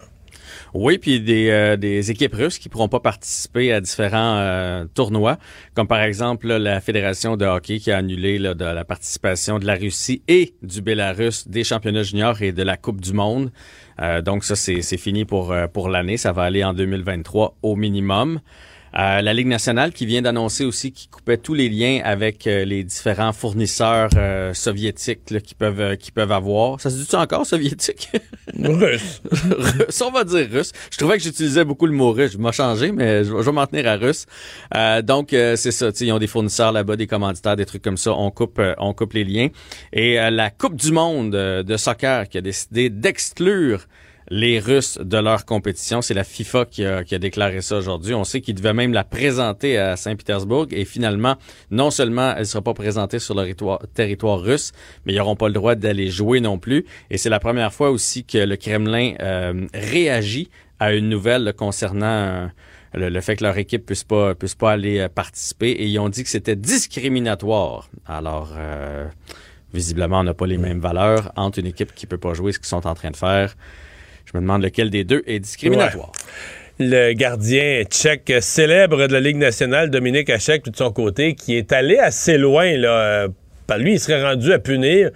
Oui, 0.80 1.00
puis 1.00 1.20
des, 1.20 1.50
euh, 1.50 1.76
des 1.76 2.12
équipes 2.12 2.36
russes 2.36 2.60
qui 2.60 2.70
pourront 2.70 2.88
pas 2.88 3.00
participer 3.00 3.74
à 3.74 3.82
différents 3.82 4.38
euh, 4.38 4.86
tournois, 4.94 5.40
comme 5.74 5.88
par 5.88 6.02
exemple 6.02 6.46
là, 6.46 6.60
la 6.60 6.82
Fédération 6.82 7.36
de 7.36 7.46
hockey 7.46 7.80
qui 7.80 7.90
a 7.90 7.98
annulé 7.98 8.38
là, 8.38 8.54
de 8.54 8.64
la 8.64 8.86
participation 8.86 9.58
de 9.58 9.66
la 9.66 9.74
Russie 9.74 10.22
et 10.28 10.54
du 10.62 10.84
Bélarus 10.84 11.48
des 11.48 11.64
championnats 11.64 12.04
juniors 12.04 12.44
et 12.44 12.52
de 12.52 12.62
la 12.62 12.78
Coupe 12.78 13.02
du 13.02 13.12
Monde. 13.12 13.52
Euh, 14.00 14.22
donc 14.22 14.44
ça, 14.44 14.56
c'est 14.56 14.98
fini 14.98 15.26
pour, 15.26 15.52
euh, 15.52 15.66
pour 15.66 15.90
l'année. 15.90 16.16
Ça 16.16 16.32
va 16.32 16.44
aller 16.44 16.64
en 16.64 16.76
2023 16.76 17.58
au 17.64 17.76
minimum. 17.76 18.40
Euh, 18.98 19.22
la 19.22 19.34
Ligue 19.34 19.48
nationale 19.48 19.92
qui 19.94 20.06
vient 20.08 20.22
d'annoncer 20.24 20.66
aussi 20.66 20.92
qu'il 20.92 21.10
coupait 21.10 21.38
tous 21.38 21.54
les 21.54 21.70
liens 21.70 22.02
avec 22.04 22.48
euh, 22.48 22.66
les 22.66 22.84
différents 22.84 23.32
fournisseurs 23.32 24.10
euh, 24.18 24.54
soviétiques 24.56 25.30
là, 25.30 25.40
qui 25.40 25.54
peuvent 25.54 25.80
euh, 25.82 25.96
qui 25.96 26.12
peuvent 26.12 26.32
avoir. 26.32 26.82
Ça 26.82 26.90
se 26.90 26.96
dit 26.96 27.16
encore 27.16 27.46
soviétique? 27.46 28.10
Russe. 28.58 29.22
russe, 29.32 30.02
on 30.02 30.10
va 30.12 30.24
dire 30.24 30.48
russe. 30.52 30.72
Je 30.92 30.98
trouvais 30.98 31.18
que 31.18 31.24
j'utilisais 31.24 31.64
beaucoup 31.64 31.86
le 31.86 31.94
mot 31.94 32.12
russe. 32.12 32.32
Je 32.32 32.38
m'ai 32.40 32.52
changé, 32.52 32.92
mais 32.92 33.24
je, 33.24 33.32
vais- 33.34 33.40
je 33.42 33.46
vais 33.46 33.52
m'en 33.52 33.68
tenir 33.68 33.88
à 33.88 33.98
russe. 33.98 34.26
Euh, 34.76 35.02
donc 35.04 35.34
euh, 35.34 35.56
c'est 35.56 35.72
ça. 35.72 35.90
Ils 36.00 36.12
ont 36.12 36.18
des 36.20 36.28
fournisseurs 36.28 36.72
là-bas, 36.72 36.96
des 36.96 37.08
commanditaires, 37.08 37.56
des 37.56 37.66
trucs 37.66 37.84
comme 37.84 37.98
ça. 37.98 38.14
On 38.14 38.32
coupe, 38.32 38.60
on 38.80 38.94
coupe 38.94 39.14
les 39.14 39.24
liens. 39.26 39.50
Et 39.94 40.20
euh, 40.20 40.30
la 40.32 40.50
Coupe 40.50 40.76
du 40.76 40.92
Monde 40.92 41.32
de 41.32 41.78
soccer 41.78 42.28
qui 42.30 42.38
a 42.40 42.42
décidé 42.42 42.90
d'exclure 42.90 43.86
les 44.30 44.60
Russes 44.60 44.98
de 45.02 45.18
leur 45.18 45.46
compétition. 45.46 46.02
C'est 46.02 46.14
la 46.14 46.24
FIFA 46.24 46.66
qui 46.66 46.86
a, 46.86 47.04
qui 47.04 47.16
a 47.16 47.20
déclaré 47.20 47.62
ça 47.62 47.78
aujourd'hui. 47.78 48.14
On 48.14 48.24
sait 48.24 48.42
qu'ils 48.42 48.56
devaient 48.56 48.74
même 48.74 48.94
la 48.94 49.04
présenter 49.04 49.78
à 49.78 49.96
Saint-Pétersbourg 49.96 50.68
et 50.72 50.86
finalement, 50.86 51.36
non 51.72 51.92
seulement 51.92 52.34
elle 52.34 52.40
ne 52.40 52.44
sera 52.46 52.62
pas 52.62 52.74
présentée 52.74 53.20
sur 53.20 53.36
le 53.36 53.54
territoire, 53.94 54.40
russe, 54.40 54.72
mais 55.06 55.14
ils 55.14 55.18
n'auront 55.18 55.36
pas 55.36 55.48
le 55.48 55.54
droit 55.54 55.76
d'aller 55.76 56.10
jouer 56.10 56.42
non 56.42 56.60
plus. 56.60 56.86
Et 57.10 57.18
c'est 57.18 57.30
la 57.30 57.40
première 57.40 57.74
fois 57.74 57.90
aussi 57.90 58.24
que 58.24 58.38
le 58.38 58.58
Kremlin 58.58 59.14
euh, 59.22 59.68
réagit 59.74 60.50
à 60.80 60.94
une 60.94 61.10
nouvelle 61.10 61.54
concernant 61.58 62.06
euh, 62.06 62.48
le, 62.94 63.10
le 63.10 63.22
fait 63.22 63.36
que 63.36 63.44
leur 63.44 63.58
équipe 63.58 63.86
puisse 63.86 64.04
pas 64.04 64.36
puisse 64.36 64.56
pas 64.56 64.72
aller 64.72 65.00
euh, 65.00 65.10
participer 65.10 65.72
et 65.72 65.88
ils 65.88 66.00
ont 66.00 66.10
dit 66.10 66.24
que 66.24 66.30
c'était 66.30 66.56
discriminatoire. 66.56 67.90
Alors 68.06 68.54
euh, 68.58 69.08
visiblement 69.74 70.20
on 70.20 70.24
n'a 70.24 70.34
pas 70.34 70.48
les 70.48 70.58
mêmes 70.58 70.80
valeurs 70.80 71.32
entre 71.36 71.60
une 71.60 71.66
équipe 71.66 71.94
qui 71.96 72.06
peut 72.06 72.18
pas 72.18 72.34
jouer 72.34 72.52
ce 72.52 72.60
qu'ils 72.60 72.68
sont 72.68 72.86
en 72.86 72.94
train 72.94 73.12
de 73.12 73.18
faire. 73.18 73.56
Je 74.28 74.38
me 74.38 74.42
demande 74.42 74.62
lequel 74.64 74.90
des 74.90 75.04
deux 75.04 75.24
est 75.26 75.40
discriminatoire. 75.40 76.12
Le 76.80 77.14
gardien 77.14 77.84
tchèque 77.86 78.32
célèbre 78.42 79.08
de 79.08 79.14
la 79.14 79.20
Ligue 79.20 79.38
nationale, 79.38 79.90
Dominique 79.90 80.30
Hachek, 80.30 80.66
de 80.70 80.76
son 80.76 80.92
côté, 80.92 81.34
qui 81.34 81.56
est 81.56 81.72
allé 81.72 81.98
assez 81.98 82.38
loin. 82.38 82.78
Là, 82.78 82.90
Euh, 82.90 83.28
par 83.66 83.80
lui, 83.80 83.94
il 83.94 84.00
serait 84.00 84.22
rendu 84.24 84.54
à 84.54 84.60
punir 84.60 85.10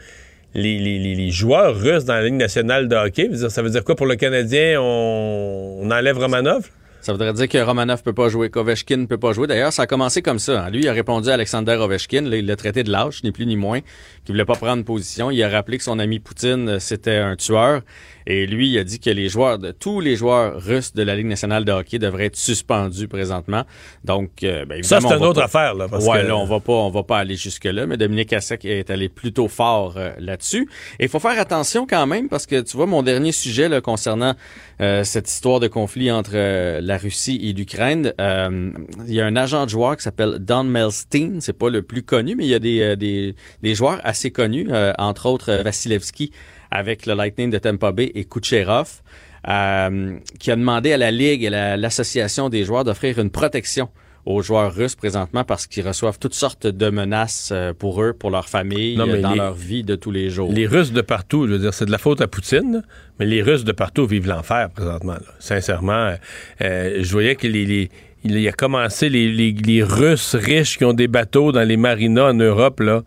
les, 0.56 0.80
les- 0.80 0.98
les- 1.00 1.16
les 1.16 1.30
joueurs 1.30 1.76
russes 1.80 2.06
dans 2.06 2.16
la 2.16 2.24
Ligue 2.24 2.34
nationale 2.36 2.88
de 2.88 2.96
hockey. 2.96 3.30
Ça 3.50 3.62
veut 3.62 3.70
dire 3.70 3.84
quoi 3.84 3.96
pour 3.96 4.08
le 4.08 4.16
Canadien? 4.16 4.82
On, 4.82 5.80
on 5.84 5.92
enlève 5.92 6.18
Romanov? 6.18 6.70
Ça 7.04 7.14
voudrait 7.14 7.34
dire 7.34 7.50
que 7.50 7.58
Romanov 7.58 8.04
peut 8.04 8.14
pas 8.14 8.30
jouer, 8.30 8.50
qu'Ovechkin 8.52 9.06
peut 9.06 9.18
pas 9.18 9.32
jouer. 9.34 9.48
D'ailleurs, 9.48 9.74
ça 9.74 9.84
a 9.84 9.88
commencé 9.88 10.22
comme 10.22 10.38
ça. 10.38 10.66
hein. 10.66 10.70
Lui, 10.70 10.82
il 10.82 10.88
a 10.88 10.94
répondu 10.94 11.30
à 11.30 11.34
Alexander 11.34 11.74
Ovechkin. 11.74 12.26
Il 12.32 12.46
l'a 12.46 12.56
traité 12.56 12.84
de 12.84 12.92
lâche, 12.92 13.24
ni 13.24 13.32
plus 13.32 13.48
ni 13.48 13.56
moins, 13.56 13.80
qu'il 14.26 14.34
voulait 14.34 14.46
pas 14.46 14.56
prendre 14.56 14.84
position. 14.84 15.32
Il 15.32 15.42
a 15.44 15.50
rappelé 15.50 15.78
que 15.78 15.84
son 15.84 16.00
ami 16.00 16.20
Poutine, 16.20 16.70
euh, 16.70 16.80
c'était 16.80 17.18
un 17.18 17.36
tueur. 17.36 17.82
Et 18.28 18.46
lui, 18.46 18.70
il 18.70 18.78
a 18.78 18.84
dit 18.84 19.00
que 19.00 19.10
les 19.10 19.30
joueurs, 19.30 19.58
de 19.58 19.72
tous 19.72 20.00
les 20.00 20.16
joueurs 20.16 20.62
russes 20.62 20.94
de 20.94 21.02
la 21.02 21.16
Ligue 21.16 21.26
nationale 21.26 21.66
de 21.66 21.72
hockey 21.72 21.98
devraient 21.98 22.26
être 22.28 22.36
suspendus 22.36 23.08
présentement. 23.08 23.64
Donc, 24.06 24.44
euh, 24.44 24.64
ben, 24.66 24.84
Ça, 24.84 25.02
c'est 25.02 25.08
une 25.08 25.24
autre 25.24 25.40
pas- 25.40 25.46
affaire. 25.46 25.74
Là, 25.74 25.88
parce 25.90 26.06
ouais, 26.06 26.22
que- 26.22 26.28
là, 26.28 26.38
on 26.38 26.46
va 26.46 26.60
pas, 26.60 26.74
on 26.74 26.92
va 26.92 27.02
pas 27.02 27.18
aller 27.18 27.36
jusque 27.36 27.66
là, 27.66 27.88
mais 27.88 27.98
Dominique 27.98 28.32
Hassek 28.32 28.64
est 28.66 28.92
allé 28.92 29.10
plutôt 29.10 29.48
fort 29.48 29.96
euh, 29.98 30.12
là-dessus. 30.20 30.70
Et 31.00 31.06
il 31.06 31.10
faut 31.10 31.20
faire 31.20 31.40
attention 31.40 31.88
quand 31.90 32.06
même 32.06 32.30
parce 32.30 32.46
que 32.46 32.62
tu 32.62 32.78
vois 32.78 32.86
mon 32.86 33.02
dernier 33.02 33.32
sujet 33.32 33.68
là, 33.70 33.82
concernant 33.82 34.36
euh, 34.82 35.04
cette 35.04 35.30
histoire 35.30 35.60
de 35.60 35.68
conflit 35.68 36.12
entre 36.12 36.32
euh, 36.36 36.80
la 36.82 36.98
Russie 36.98 37.40
et 37.44 37.54
l'Ukraine. 37.54 38.14
euh, 38.22 38.72
il 39.08 39.14
y 39.14 39.20
a 39.22 39.26
un 39.26 39.36
agent 39.36 39.66
de 39.66 39.70
joueur 39.72 39.98
qui 39.98 40.04
s'appelle 40.04 40.38
Don 40.40 40.64
Melstein. 40.64 41.40
C'est 41.40 41.58
pas 41.58 41.70
le 41.70 41.82
plus 41.82 42.04
connu, 42.04 42.36
mais 42.36 42.46
il 42.46 42.50
y 42.50 42.56
a 42.56 42.60
des 42.60 42.82
euh, 42.82 42.96
des, 42.96 43.36
des 43.64 43.74
joueurs 43.76 44.00
assez 44.12 44.32
connus, 44.32 44.68
euh, 44.70 44.94
entre 44.98 45.26
autres 45.26 45.50
euh, 45.52 45.64
Vasilevski 45.64 46.32
avec 46.70 47.06
le 47.06 47.14
Lightning 47.16 47.50
de 47.50 47.58
Tampa 47.58 47.92
Bay 47.92 48.12
et 48.16 48.24
Kucherov, 48.26 49.02
euh, 49.50 50.18
qui 50.40 50.52
a 50.52 50.56
demandé 50.56 50.94
à 50.94 50.98
la 50.98 51.12
Ligue 51.12 51.44
et 51.44 51.50
la- 51.50 51.76
l'Association 51.78 52.50
des 52.50 52.64
joueurs 52.64 52.84
d'offrir 52.84 53.18
une 53.20 53.30
protection 53.32 53.90
aux 54.26 54.44
joueurs 54.44 54.72
russes 54.76 54.94
présentement 54.96 55.44
parce 55.44 55.66
qu'ils 55.66 55.86
reçoivent 55.88 56.20
toutes 56.20 56.36
sortes 56.36 56.68
de 56.68 56.90
menaces 56.92 57.52
pour 57.80 58.04
eux, 58.04 58.14
pour 58.14 58.30
leur 58.30 58.48
famille, 58.48 58.96
Non, 58.96 59.08
dans 59.08 59.32
les- 59.32 59.38
leur 59.38 59.56
vie 59.56 59.84
de 59.84 59.96
tous 59.96 60.12
les 60.12 60.30
jours. 60.30 60.52
Les 60.54 60.68
Russes 60.68 60.92
de 60.94 61.02
partout, 61.02 61.48
je 61.48 61.54
veux 61.54 61.60
dire, 61.60 61.74
c'est 61.74 61.86
de 61.88 61.92
la 61.92 61.98
faute 61.98 62.22
à 62.22 62.28
Poutine, 62.28 62.84
mais 63.20 63.26
les 63.26 63.42
Russes 63.42 63.64
de 63.64 63.72
partout 63.72 64.06
vivent 64.06 64.28
l'enfer 64.28 64.70
présentement. 64.70 65.14
là. 65.14 65.34
Sincèrement, 65.40 66.14
euh, 66.62 67.00
je 67.02 67.12
voyais 67.12 67.36
que 67.36 67.48
les, 67.48 67.66
les- 67.66 67.90
il 68.24 68.36
il 68.38 68.48
a 68.48 68.52
commencé 68.52 69.10
les, 69.10 69.28
les- 69.32 69.54
les 69.54 69.82
Russes 69.82 70.36
riches 70.36 70.78
qui 70.78 70.86
ont 70.86 70.94
des 70.94 71.08
bateaux 71.08 71.52
dans 71.52 71.68
les 71.68 71.78
marinas 71.78 72.30
en 72.30 72.36
Europe, 72.36 72.80
là. 72.82 73.02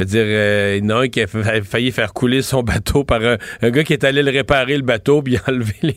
Je 0.00 0.04
veux 0.04 0.10
dire, 0.10 0.24
euh, 0.24 0.78
il 0.78 0.84
y 0.88 0.92
en 0.92 0.96
a 0.96 1.02
un 1.02 1.08
qui 1.08 1.20
a 1.20 1.26
fa- 1.26 1.60
failli 1.62 1.92
faire 1.92 2.14
couler 2.14 2.40
son 2.40 2.62
bateau 2.62 3.04
par 3.04 3.20
un, 3.22 3.36
un 3.60 3.70
gars 3.70 3.84
qui 3.84 3.92
est 3.92 4.02
allé 4.02 4.22
le 4.22 4.30
réparer, 4.30 4.76
le 4.76 4.82
bateau, 4.82 5.20
puis 5.20 5.34
il 5.34 5.36
a 5.38 5.42
enlevé 5.52 5.74
les... 5.82 5.96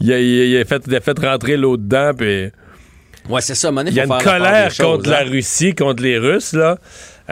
Il 0.00 0.12
a, 0.12 0.20
il 0.20 0.56
a 0.60 0.64
fait, 0.64 0.82
il 0.86 0.94
a 0.94 1.00
fait 1.00 1.18
rentrer 1.18 1.56
l'eau 1.56 1.76
dedans, 1.76 2.12
puis... 2.16 2.50
Ouais, 3.28 3.40
c'est 3.40 3.54
ça, 3.56 3.70
Il 3.86 3.94
y 3.94 4.00
a 4.00 4.04
une 4.04 4.18
colère 4.18 4.70
choses, 4.70 4.86
contre 4.98 5.10
la 5.10 5.20
hein. 5.20 5.24
Russie, 5.28 5.74
contre 5.74 6.02
les 6.02 6.18
Russes, 6.18 6.52
là. 6.54 6.78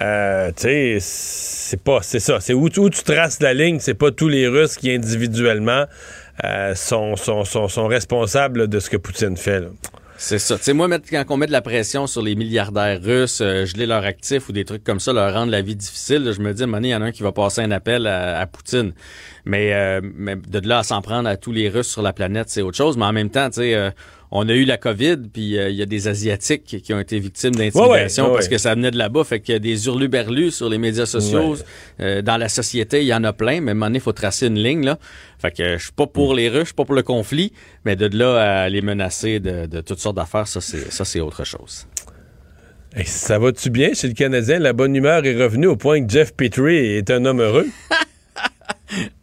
Euh, 0.01 0.49
tu 0.57 0.63
sais, 0.63 0.99
c'est 1.01 1.83
pas, 1.83 1.99
c'est 2.03 2.21
ça. 2.21 2.39
C'est 2.41 2.55
où, 2.55 2.69
tu- 2.69 2.81
où 2.81 2.91
tu 2.91 3.03
traces 3.03 3.41
la 3.41 3.55
ligne, 3.55 3.79
c'est 3.81 3.95
pas 3.95 4.11
tous 4.11 4.29
les 4.29 4.47
Russes 4.49 4.77
qui 4.77 4.91
individuellement 4.93 5.85
euh, 6.45 6.75
sont, 6.75 7.17
sont, 7.17 7.45
sont, 7.45 7.69
sont 7.69 7.87
responsables 7.87 8.69
de 8.69 8.79
ce 8.81 8.89
que 8.91 8.97
Poutine 8.97 9.37
fait. 9.37 9.61
là. 9.61 9.67
C'est 10.23 10.39
ça. 10.39 10.59
Tu 10.59 10.75
moi, 10.75 10.87
quand 11.11 11.25
on 11.31 11.39
met 11.39 11.47
de 11.47 11.51
la 11.51 11.63
pression 11.63 12.07
sur 12.07 12.21
les 12.21 12.35
milliardaires 12.35 13.01
russes, 13.03 13.41
euh, 13.41 13.65
geler 13.65 13.87
leurs 13.87 14.05
actifs 14.05 14.51
ou 14.51 14.53
des 14.53 14.67
trucs 14.67 14.85
comme 14.85 15.01
ça, 15.01 15.15
leur 15.15 15.33
rendre 15.33 15.51
la 15.51 15.63
vie 15.63 15.75
difficile, 15.75 16.31
je 16.37 16.43
me 16.43 16.53
dis, 16.53 16.63
il 16.63 16.87
y 16.89 16.95
en 16.95 17.01
a 17.01 17.07
un 17.07 17.11
qui 17.11 17.23
va 17.23 17.33
passer 17.33 17.63
un 17.63 17.71
appel 17.71 18.07
à, 18.07 18.39
à 18.39 18.47
Poutine. 18.47 18.93
Mais, 19.47 19.73
euh, 19.73 20.03
mais 20.03 20.37
de 20.37 20.69
là 20.69 20.81
à 20.81 20.83
s'en 20.83 21.01
prendre 21.01 21.27
à 21.27 21.39
tous 21.39 21.53
les 21.53 21.71
Russes 21.71 21.89
sur 21.89 22.03
la 22.03 22.13
planète, 22.13 22.51
c'est 22.51 22.61
autre 22.61 22.77
chose. 22.77 22.99
Mais 22.99 23.07
en 23.07 23.15
même 23.15 23.31
temps, 23.31 23.49
tu 23.49 23.63
sais, 23.63 23.75
euh, 23.75 23.91
on 24.33 24.49
a 24.49 24.53
eu 24.53 24.65
la 24.65 24.77
COVID, 24.77 25.17
puis 25.33 25.59
euh, 25.59 25.71
il 25.71 25.77
y 25.77 25.83
a 25.83 25.87
des 25.87 26.07
Asiatiques 26.07 26.65
qui, 26.65 26.95
ont 26.95 27.01
été 27.01 27.19
victimes 27.19 27.55
d'intimidation 27.55 28.25
Ouais, 28.25 28.29
ouais, 28.29 28.35
parce 28.35 28.49
que 28.49 28.59
ça 28.59 28.75
venait 28.75 28.91
de 28.91 28.99
là-bas. 28.99 29.25
Fait 29.25 29.41
qu'il 29.41 29.55
y 29.55 29.57
a 29.57 29.59
des 29.59 29.87
hurluberlus 29.87 30.53
sur 30.53 30.69
les 30.69 30.79
médias 30.79 31.07
sociaux. 31.07 31.57
Euh, 32.01 32.23
dans 32.23 32.37
la 32.37 32.49
société, 32.49 33.01
il 33.01 33.07
y 33.07 33.15
en 33.15 33.25
a 33.25 33.33
plein, 33.33 33.61
mais 33.61 33.71
à 33.71 33.73
un 33.73 33.75
moment 33.75 33.87
donné, 33.87 33.99
il 33.99 34.03
faut 34.03 34.13
tracer 34.13 34.47
une 34.47 34.59
ligne. 34.59 34.85
Là. 34.85 34.99
Fait 35.39 35.51
que 35.51 35.79
je 35.79 35.83
suis 35.83 35.93
pas 35.93 36.07
pour 36.07 36.35
les 36.35 36.49
Russes, 36.49 36.61
je 36.61 36.65
suis 36.67 36.75
pas 36.75 36.85
pour 36.85 36.95
le 36.95 37.03
conflit, 37.03 37.53
mais 37.85 37.97
de 37.97 38.07
là 38.17 38.63
à 38.63 38.69
les 38.69 38.83
menacer 38.83 39.41
de, 39.41 39.67
de 39.67 39.81
toutes 39.81 39.99
sortes 39.99 40.17
d'affaires, 40.17 40.47
ça 40.47 40.61
c'est 40.61 40.93
ça 40.93 41.05
c'est 41.05 41.21
autre 41.21 41.45
chose. 41.45 41.87
Hey, 42.95 43.07
ça 43.07 43.39
va-tu 43.39 43.71
bien 43.71 43.95
chez 43.95 44.09
le 44.09 44.15
Canadien? 44.15 44.59
La 44.59 44.73
bonne 44.73 44.95
humeur 44.95 45.25
est 45.25 45.41
revenue 45.41 45.69
au 45.69 45.77
point 45.77 46.05
que 46.05 46.11
Jeff 46.11 46.35
Petrie 46.35 46.77
est 46.77 47.11
un 47.11 47.25
homme 47.25 47.41
heureux. 47.41 47.69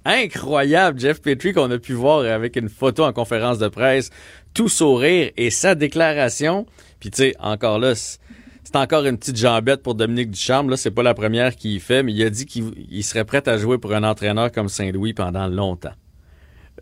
Incroyable, 0.06 1.00
Jeff 1.00 1.22
Petrie 1.22 1.54
qu'on 1.54 1.70
a 1.72 1.78
pu 1.78 1.94
voir 1.94 2.20
avec 2.20 2.56
une 2.56 2.70
photo 2.70 3.04
en 3.04 3.14
conférence 3.14 3.60
de 3.60 3.68
presse, 3.68 4.10
tout 4.54 4.70
sourire 4.70 5.32
et 5.36 5.50
sa 5.50 5.76
déclaration. 5.76 6.66
Puis 7.00 7.12
tu 7.12 7.18
sais, 7.18 7.36
encore 7.40 7.80
là, 7.80 7.94
c'est 7.96 8.76
encore 8.76 9.06
une 9.06 9.18
petite 9.18 9.38
jambette 9.38 9.84
pour 9.84 9.96
Dominique 9.96 10.32
Ducharme. 10.32 10.70
Là, 10.70 10.78
c'est 10.78 10.92
pas 10.92 11.04
la 11.04 11.14
première 11.14 11.56
qu'il 11.56 11.80
fait, 11.80 12.04
mais 12.04 12.14
il 12.14 12.24
a 12.24 12.30
dit 12.30 12.46
qu'il 12.46 12.74
il 12.90 13.04
serait 13.04 13.26
prêt 13.26 13.48
à 13.48 13.58
jouer 13.58 13.78
pour 13.78 13.94
un 13.94 14.04
entraîneur 14.04 14.52
comme 14.52 14.70
Saint-Louis 14.70 15.14
pendant 15.14 15.48
longtemps. 15.48 15.94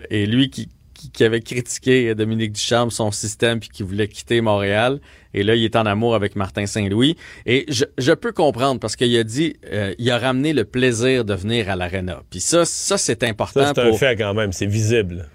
Et 0.09 0.25
lui 0.25 0.49
qui, 0.49 0.69
qui, 1.05 1.11
qui 1.11 1.23
avait 1.23 1.41
critiqué 1.41 2.15
Dominique 2.15 2.53
Ducharme, 2.53 2.91
son 2.91 3.11
système, 3.11 3.59
puis 3.59 3.69
qui 3.69 3.83
voulait 3.83 4.07
quitter 4.07 4.41
Montréal. 4.41 4.99
Et 5.33 5.43
là, 5.43 5.55
il 5.55 5.63
est 5.63 5.75
en 5.75 5.85
amour 5.85 6.15
avec 6.15 6.35
Martin 6.35 6.65
Saint-Louis. 6.65 7.17
Et 7.45 7.65
je, 7.67 7.85
je 7.97 8.11
peux 8.13 8.31
comprendre 8.31 8.79
parce 8.79 8.95
qu'il 8.95 9.15
a 9.17 9.23
dit, 9.23 9.55
euh, 9.71 9.93
il 9.97 10.09
a 10.09 10.17
ramené 10.17 10.53
le 10.53 10.63
plaisir 10.65 11.25
de 11.25 11.33
venir 11.33 11.69
à 11.69 11.75
l'aréna. 11.75 12.21
Puis 12.29 12.39
ça, 12.39 12.65
ça 12.65 12.97
c'est 12.97 13.23
important 13.23 13.61
Ça, 13.61 13.73
c'est 13.75 13.81
un 13.81 13.89
pour. 13.89 13.99
fait 13.99 14.15
quand 14.15 14.33
même, 14.33 14.51
c'est 14.51 14.65
visible. 14.65 15.27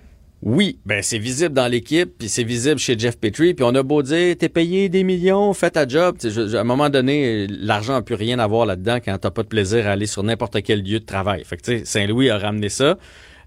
Oui, 0.42 0.78
ben 0.86 1.02
c'est 1.02 1.18
visible 1.18 1.52
dans 1.52 1.68
l'équipe, 1.68 2.16
puis 2.18 2.30
c'est 2.30 2.44
visible 2.44 2.78
chez 2.78 2.98
Jeff 2.98 3.18
Petrie, 3.18 3.52
puis 3.52 3.62
on 3.62 3.74
a 3.74 3.82
beau 3.82 4.02
dire 4.02 4.34
t'es 4.38 4.48
payé 4.48 4.88
des 4.88 5.04
millions, 5.04 5.52
fais 5.52 5.70
ta 5.70 5.86
job. 5.86 6.16
à 6.24 6.60
un 6.60 6.64
moment 6.64 6.88
donné, 6.88 7.46
l'argent 7.46 7.92
n'a 7.92 8.00
plus 8.00 8.14
rien 8.14 8.38
à 8.38 8.46
voir 8.46 8.64
là-dedans 8.64 9.00
quand 9.04 9.18
t'as 9.18 9.30
pas 9.30 9.42
de 9.42 9.48
plaisir 9.48 9.86
à 9.86 9.90
aller 9.90 10.06
sur 10.06 10.22
n'importe 10.22 10.62
quel 10.62 10.82
lieu 10.82 10.98
de 10.98 11.04
travail. 11.04 11.44
Fait 11.44 11.58
que 11.58 11.62
tu 11.62 11.78
sais, 11.78 11.84
Saint-Louis 11.84 12.30
a 12.30 12.38
ramené 12.38 12.70
ça. 12.70 12.96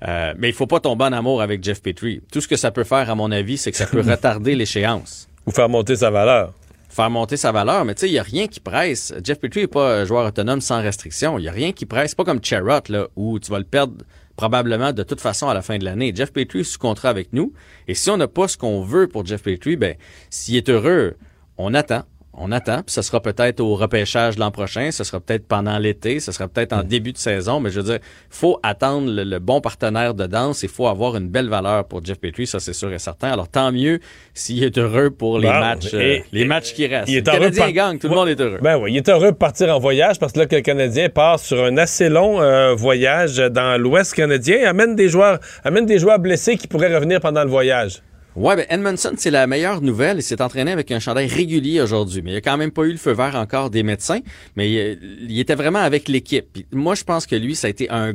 Euh, 0.08 0.34
mais 0.38 0.50
il 0.50 0.54
faut 0.54 0.68
pas 0.68 0.80
tomber 0.80 1.06
en 1.06 1.14
amour 1.14 1.42
avec 1.42 1.64
Jeff 1.64 1.82
Petrie. 1.82 2.22
Tout 2.32 2.42
ce 2.42 2.48
que 2.48 2.56
ça 2.56 2.72
peut 2.72 2.84
faire, 2.84 3.10
à 3.10 3.16
mon 3.16 3.32
avis, 3.32 3.58
c'est 3.58 3.72
que 3.72 3.78
ça 3.78 3.86
peut 3.86 4.02
retarder 4.08 4.56
l'échéance. 4.56 5.30
Ou 5.46 5.52
faire 5.52 5.70
monter 5.70 5.96
sa 5.96 6.10
valeur. 6.10 6.54
Faire 6.90 7.10
monter 7.10 7.38
sa 7.38 7.52
valeur, 7.52 7.86
mais 7.86 7.96
tu 7.96 8.02
sais, 8.02 8.10
il 8.10 8.12
n'y 8.12 8.20
a 8.20 8.24
rien 8.24 8.48
qui 8.48 8.60
presse. 8.60 9.14
Jeff 9.24 9.40
Petrie 9.40 9.62
n'est 9.62 9.68
pas 9.68 10.02
un 10.02 10.06
joueur 10.06 10.28
autonome 10.28 10.62
sans 10.62 10.82
restriction. 10.82 11.40
Il 11.40 11.44
n'y 11.44 11.48
a 11.48 11.52
rien 11.52 11.72
qui 11.72 11.86
presse. 11.86 12.12
C'est 12.12 12.18
pas 12.18 12.24
comme 12.24 12.44
Cherrot, 12.44 12.82
là, 12.90 13.08
où 13.16 13.40
tu 13.40 13.50
vas 13.50 13.58
le 13.58 13.66
perdre 13.66 13.96
probablement 14.36 14.94
de 14.94 15.04
toute 15.04 15.22
façon 15.22 15.48
à 15.48 15.54
la 15.54 15.62
fin 15.62 15.78
de 15.78 15.86
l'année. 15.86 16.12
Jeff 16.16 16.32
Petrie 16.32 16.60
est 16.60 16.64
sous 16.64 16.80
contrat 16.80 17.10
avec 17.10 17.34
nous. 17.34 17.54
Et 17.88 17.94
si 17.94 18.10
on 18.10 18.18
n'a 18.18 18.28
pas 18.28 18.48
ce 18.48 18.58
qu'on 18.58 18.82
veut 18.82 19.08
pour 19.08 19.26
Jeff 19.26 19.44
Petrie, 19.44 19.76
ben, 19.76 19.96
s'il 20.30 20.56
est 20.56 20.70
heureux, 20.70 21.16
on 21.58 21.74
attend 21.74 22.04
on 22.35 22.51
attend, 22.51 22.77
puis 22.77 22.93
ce 22.93 23.01
sera 23.01 23.22
peut-être 23.22 23.60
au 23.60 23.76
repêchage 23.76 24.38
l'an 24.38 24.49
prochain, 24.49 24.89
ce 24.91 25.03
sera 25.03 25.19
peut-être 25.19 25.47
pendant 25.47 25.77
l'été, 25.77 26.19
ce 26.19 26.31
sera 26.31 26.47
peut-être 26.47 26.73
en 26.73 26.84
début 26.84 27.14
de 27.14 27.18
saison, 27.18 27.60
mais 27.60 27.69
je 27.69 27.80
veux 27.80 27.91
dire, 27.91 27.99
faut 28.30 28.60
attendre 28.64 29.10
le, 29.11 29.39
bon 29.39 29.61
partenaire 29.61 30.14
de 30.15 30.26
danse, 30.26 30.64
il 30.64 30.69
faut 30.69 30.88
avoir 30.88 31.15
une 31.15 31.27
belle 31.27 31.47
valeur 31.47 31.85
pour 31.85 32.03
Jeff 32.03 32.19
Petrie, 32.19 32.47
ça 32.47 32.60
c'est 32.60 32.73
sûr 32.73 32.91
et 32.91 32.99
certain. 32.99 33.31
Alors 33.31 33.47
tant 33.47 33.72
mieux 33.72 33.99
s'il 34.34 34.64
est 34.64 34.77
heureux 34.77 35.11
pour 35.11 35.38
les 35.38 35.47
matchs 35.47 35.93
euh, 35.93 36.19
les 36.31 36.45
matchs 36.45 36.73
qui 36.73 36.88
restent. 36.88 37.10
Il 37.10 37.18
est 37.18 37.27
le 37.27 37.31
Canadien 37.31 37.72
gagne, 37.72 37.99
tout 37.99 38.07
le 38.07 38.15
monde 38.15 38.30
est 38.30 38.39
heureux. 38.39 38.60
Ben 38.61 38.77
oui, 38.77 38.93
il 38.93 38.97
est 38.97 39.10
heureux 39.10 39.31
de 39.31 39.38
partir 39.38 39.76
en 39.76 39.80
voyage 39.80 40.18
parce 40.18 40.34
que 40.34 40.39
là 40.39 40.45
que 40.47 40.55
le 40.55 40.61
Canadien 40.61 41.10
part 41.10 41.39
sur 41.39 41.64
un 41.64 41.77
assez 41.77 42.10
long 42.10 42.41
euh, 42.41 42.73
voyage 42.73 43.38
dans 43.38 43.80
l'Ouest 43.80 44.14
canadien, 44.14 44.68
amène 44.68 44.95
des 44.95 45.10
joueurs 45.10 45.39
amène 45.64 45.85
des 45.85 45.99
joueurs 45.99 46.19
blessés 46.19 46.57
qui 46.57 46.68
pourraient 46.68 46.93
revenir 46.93 47.19
pendant 47.19 47.43
le 47.43 47.49
voyage. 47.49 48.01
Ouais, 48.35 48.55
ben 48.55 48.65
Edmondson, 48.68 49.14
c'est 49.15 49.30
la 49.30 49.45
meilleure 49.45 49.81
nouvelle. 49.81 50.18
Il 50.18 50.23
s'est 50.23 50.41
entraîné 50.41 50.72
avec 50.72 50.91
un 50.91 50.99
chandail 50.99 51.27
régulier 51.27 51.81
aujourd'hui, 51.81 52.23
mais 52.23 52.31
il 52.31 52.35
a 52.38 52.41
quand 52.41 52.57
même 52.57 52.72
pas 52.72 52.81
eu 52.84 52.91
le 52.91 52.97
feu 52.97 53.11
vert 53.11 53.35
encore 53.35 53.69
des 53.69 53.84
médecins, 53.84 54.22
mais 54.55 54.72
il, 54.72 55.39
était 55.39 55.53
vraiment 55.53 55.80
avec 55.80 56.07
l'équipe. 56.07 56.47
Moi, 56.72 56.95
je 56.95 57.03
pense 57.03 57.27
que 57.27 57.35
lui, 57.35 57.55
ça 57.55 57.68
a 57.68 57.69
été 57.69 57.91
un, 57.91 58.14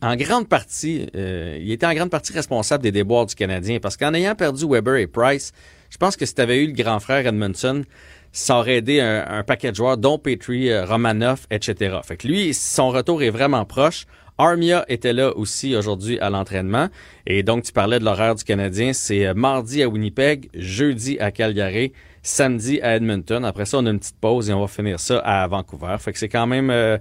en 0.00 0.14
grande 0.14 0.48
partie, 0.48 1.08
euh, 1.16 1.58
il 1.60 1.72
était 1.72 1.86
en 1.86 1.94
grande 1.94 2.10
partie 2.10 2.32
responsable 2.32 2.84
des 2.84 2.92
déboires 2.92 3.26
du 3.26 3.34
Canadien, 3.34 3.80
parce 3.80 3.96
qu'en 3.96 4.14
ayant 4.14 4.36
perdu 4.36 4.64
Weber 4.64 4.94
et 4.94 5.08
Price, 5.08 5.52
je 5.90 5.96
pense 5.96 6.16
que 6.16 6.24
si 6.24 6.36
tu 6.36 6.40
avais 6.40 6.62
eu 6.62 6.68
le 6.68 6.74
grand 6.74 7.00
frère 7.00 7.26
Edmondson, 7.26 7.82
ça 8.30 8.58
aurait 8.58 8.76
aidé 8.76 9.00
un, 9.00 9.42
paquet 9.42 9.70
de 9.70 9.76
joueurs, 9.76 9.96
dont 9.96 10.18
Petrie, 10.18 10.70
euh, 10.70 10.84
Romanoff, 10.84 11.46
etc. 11.50 11.96
Fait 12.04 12.16
que 12.16 12.28
lui, 12.28 12.54
son 12.54 12.90
retour 12.90 13.22
est 13.22 13.30
vraiment 13.30 13.64
proche. 13.64 14.06
Armia 14.38 14.84
était 14.88 15.12
là 15.12 15.36
aussi 15.36 15.74
aujourd'hui 15.74 16.18
à 16.20 16.30
l'entraînement. 16.30 16.88
Et 17.26 17.42
donc, 17.42 17.64
tu 17.64 17.72
parlais 17.72 17.98
de 17.98 18.04
l'horaire 18.04 18.36
du 18.36 18.44
Canadien. 18.44 18.92
C'est 18.92 19.26
euh, 19.26 19.34
mardi 19.34 19.82
à 19.82 19.88
Winnipeg, 19.88 20.48
jeudi 20.54 21.18
à 21.18 21.32
Calgary, 21.32 21.92
samedi 22.22 22.80
à 22.80 22.96
Edmonton. 22.96 23.44
Après 23.44 23.66
ça, 23.66 23.78
on 23.78 23.86
a 23.86 23.90
une 23.90 23.98
petite 23.98 24.20
pause 24.20 24.48
et 24.48 24.52
on 24.52 24.60
va 24.60 24.68
finir 24.68 25.00
ça 25.00 25.18
à 25.18 25.46
Vancouver. 25.48 25.96
Fait 25.98 26.12
que 26.12 26.18
c'est 26.18 26.28
quand 26.28 26.46
même, 26.46 26.70
euh, 26.70 26.98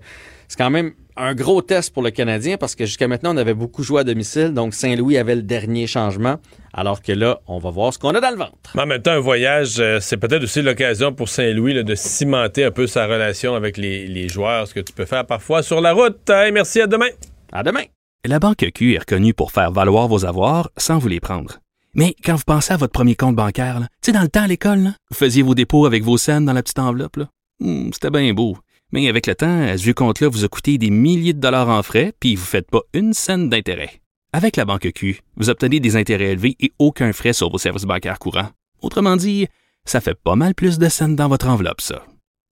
c'est 0.48 0.58
quand 0.58 0.72
même 0.72 0.94
un 1.18 1.34
gros 1.34 1.62
test 1.62 1.94
pour 1.94 2.04
le 2.04 2.12
Canadien 2.12 2.58
parce 2.58 2.76
que 2.76 2.86
jusqu'à 2.86 3.08
maintenant, 3.08 3.34
on 3.34 3.38
avait 3.38 3.54
beaucoup 3.54 3.84
joué 3.84 4.02
à 4.02 4.04
domicile. 4.04 4.54
Donc, 4.54 4.74
Saint-Louis 4.74 5.18
avait 5.18 5.36
le 5.36 5.42
dernier 5.42 5.88
changement. 5.88 6.38
Alors 6.74 7.02
que 7.02 7.12
là, 7.12 7.40
on 7.48 7.60
va 7.60 7.72
voir 7.72 7.94
ce 7.94 8.00
qu'on 8.00 8.12
a 8.12 8.22
dans 8.22 8.30
le 8.30 8.38
ventre. 8.38 8.78
en 8.78 8.86
même 8.86 9.02
temps, 9.02 9.12
un 9.12 9.20
voyage, 9.20 9.80
euh, 9.80 10.00
c'est 10.00 10.18
peut-être 10.18 10.44
aussi 10.44 10.62
l'occasion 10.62 11.12
pour 11.14 11.28
Saint-Louis 11.30 11.84
de 11.84 11.96
cimenter 11.96 12.66
un 12.66 12.72
peu 12.72 12.88
sa 12.88 13.08
relation 13.08 13.56
avec 13.56 13.78
les, 13.78 14.30
joueurs, 14.30 14.68
ce 14.68 14.74
que 14.74 14.80
tu 14.80 14.94
peux 14.94 15.06
faire 15.06 15.26
parfois 15.26 15.64
sur 15.64 15.82
la 15.82 15.94
route. 15.94 16.30
merci, 16.54 16.82
à 16.82 16.88
demain. 16.88 17.10
À 17.52 17.64
demain. 17.64 17.84
La 18.26 18.40
Banque 18.40 18.66
Q 18.74 18.94
est 18.94 19.00
reconnue 19.00 19.34
pour 19.34 19.52
faire 19.52 19.72
valoir 19.72 20.08
vos 20.08 20.26
avoirs 20.26 20.70
sans 20.78 20.98
vous 20.98 21.08
les 21.08 21.20
prendre. 21.20 21.60
Mais 21.94 22.14
quand 22.24 22.36
vous 22.36 22.44
pensez 22.46 22.74
à 22.74 22.78
votre 22.78 22.92
premier 22.92 23.16
compte 23.16 23.36
bancaire, 23.36 23.80
tu 23.80 23.88
sais, 24.08 24.12
dans 24.12 24.22
le 24.22 24.28
temps 24.28 24.44
à 24.44 24.48
l'école, 24.48 24.92
vous 25.10 25.18
faisiez 25.18 25.42
vos 25.42 25.56
dépôts 25.56 25.86
avec 25.86 26.04
vos 26.04 26.18
scènes 26.18 26.46
dans 26.46 26.54
la 26.54 26.62
petite 26.62 26.80
enveloppe. 26.80 27.20
Hmm, 27.60 27.90
c'était 27.92 28.12
bien 28.12 28.34
beau. 28.34 28.58
Mais 28.92 29.10
avec 29.10 29.28
le 29.28 29.36
temps, 29.36 29.78
ce 29.78 29.92
compte-là 29.92 30.30
vous 30.30 30.46
a 30.46 30.48
coûté 30.48 30.78
des 30.78 30.90
milliers 30.90 31.34
de 31.34 31.40
dollars 31.40 31.70
en 31.70 31.84
frais, 31.84 32.14
puis 32.20 32.36
vous 32.36 32.44
ne 32.44 32.48
faites 32.48 32.70
pas 32.72 32.82
une 32.94 33.14
scène 33.14 33.50
d'intérêt. 33.50 34.02
Avec 34.34 34.56
la 34.56 34.66
banque 34.66 34.92
Q, 34.94 35.22
vous 35.36 35.50
obtenez 35.50 35.80
des 35.80 35.96
intérêts 35.96 36.32
élevés 36.32 36.56
et 36.60 36.72
aucun 36.80 37.12
frais 37.12 37.34
sur 37.34 37.50
vos 37.50 37.58
services 37.58 37.84
bancaires 37.84 38.20
courants. 38.20 38.50
Autrement 38.82 39.16
dit, 39.16 39.48
ça 39.86 40.00
fait 40.02 40.16
pas 40.16 40.36
mal 40.36 40.54
plus 40.54 40.78
de 40.78 40.90
scènes 40.90 41.16
dans 41.16 41.28
votre 41.28 41.48
enveloppe, 41.48 41.82
ça. 41.82 42.06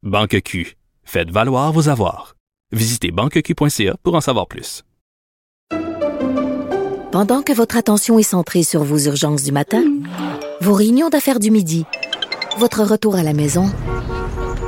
Banque 0.04 0.42
Q, 0.42 0.78
faites 1.04 1.32
valoir 1.32 1.72
vos 1.74 1.90
avoirs. 1.90 2.36
Visitez 2.72 3.12
banqueq.ca 3.12 3.96
pour 4.04 4.16
en 4.16 4.22
savoir 4.22 4.48
plus. 4.48 4.84
Pendant 7.12 7.42
que 7.42 7.52
votre 7.52 7.76
attention 7.76 8.20
est 8.20 8.24
centrée 8.24 8.64
sur 8.64 8.84
vos 8.84 9.00
urgences 9.00 9.44
du 9.44 9.52
matin, 9.52 9.84
vos 10.62 10.74
réunions 10.74 11.10
d'affaires 11.10 11.40
du 11.40 11.52
midi, 11.52 11.86
votre 12.58 12.84
retour 12.84 13.16
à 13.16 13.24
la 13.24 13.34
maison 13.34 13.70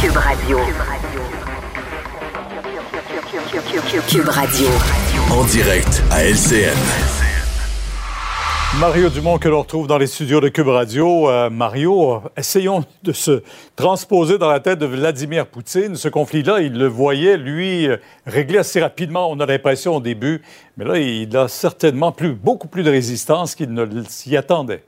Cube 0.00 0.16
Radio. 0.16 0.58
Cube 4.08 4.28
Radio. 4.28 4.68
En 5.32 5.44
direct 5.44 6.02
à 6.12 6.24
LCN. 6.24 6.76
Mario 8.78 9.08
Dumont 9.08 9.38
que 9.38 9.48
l'on 9.48 9.62
retrouve 9.62 9.88
dans 9.88 9.98
les 9.98 10.06
studios 10.06 10.40
de 10.40 10.50
Cube 10.50 10.68
Radio. 10.68 11.28
Euh, 11.28 11.50
Mario, 11.50 12.22
essayons 12.36 12.84
de 13.02 13.12
se 13.12 13.42
transposer 13.74 14.38
dans 14.38 14.48
la 14.48 14.60
tête 14.60 14.78
de 14.78 14.86
Vladimir 14.86 15.46
Poutine. 15.48 15.96
Ce 15.96 16.08
conflit-là, 16.08 16.60
il 16.60 16.78
le 16.78 16.86
voyait, 16.86 17.36
lui, 17.36 17.88
régler 18.24 18.58
assez 18.58 18.80
rapidement, 18.80 19.28
on 19.28 19.40
a 19.40 19.46
l'impression 19.46 19.96
au 19.96 20.00
début. 20.00 20.42
Mais 20.76 20.84
là, 20.84 20.98
il 20.98 21.36
a 21.36 21.48
certainement 21.48 22.12
plus, 22.12 22.34
beaucoup 22.34 22.68
plus 22.68 22.84
de 22.84 22.90
résistance 22.90 23.56
qu'il 23.56 23.72
ne 23.74 24.02
s'y 24.04 24.36
attendait. 24.36 24.84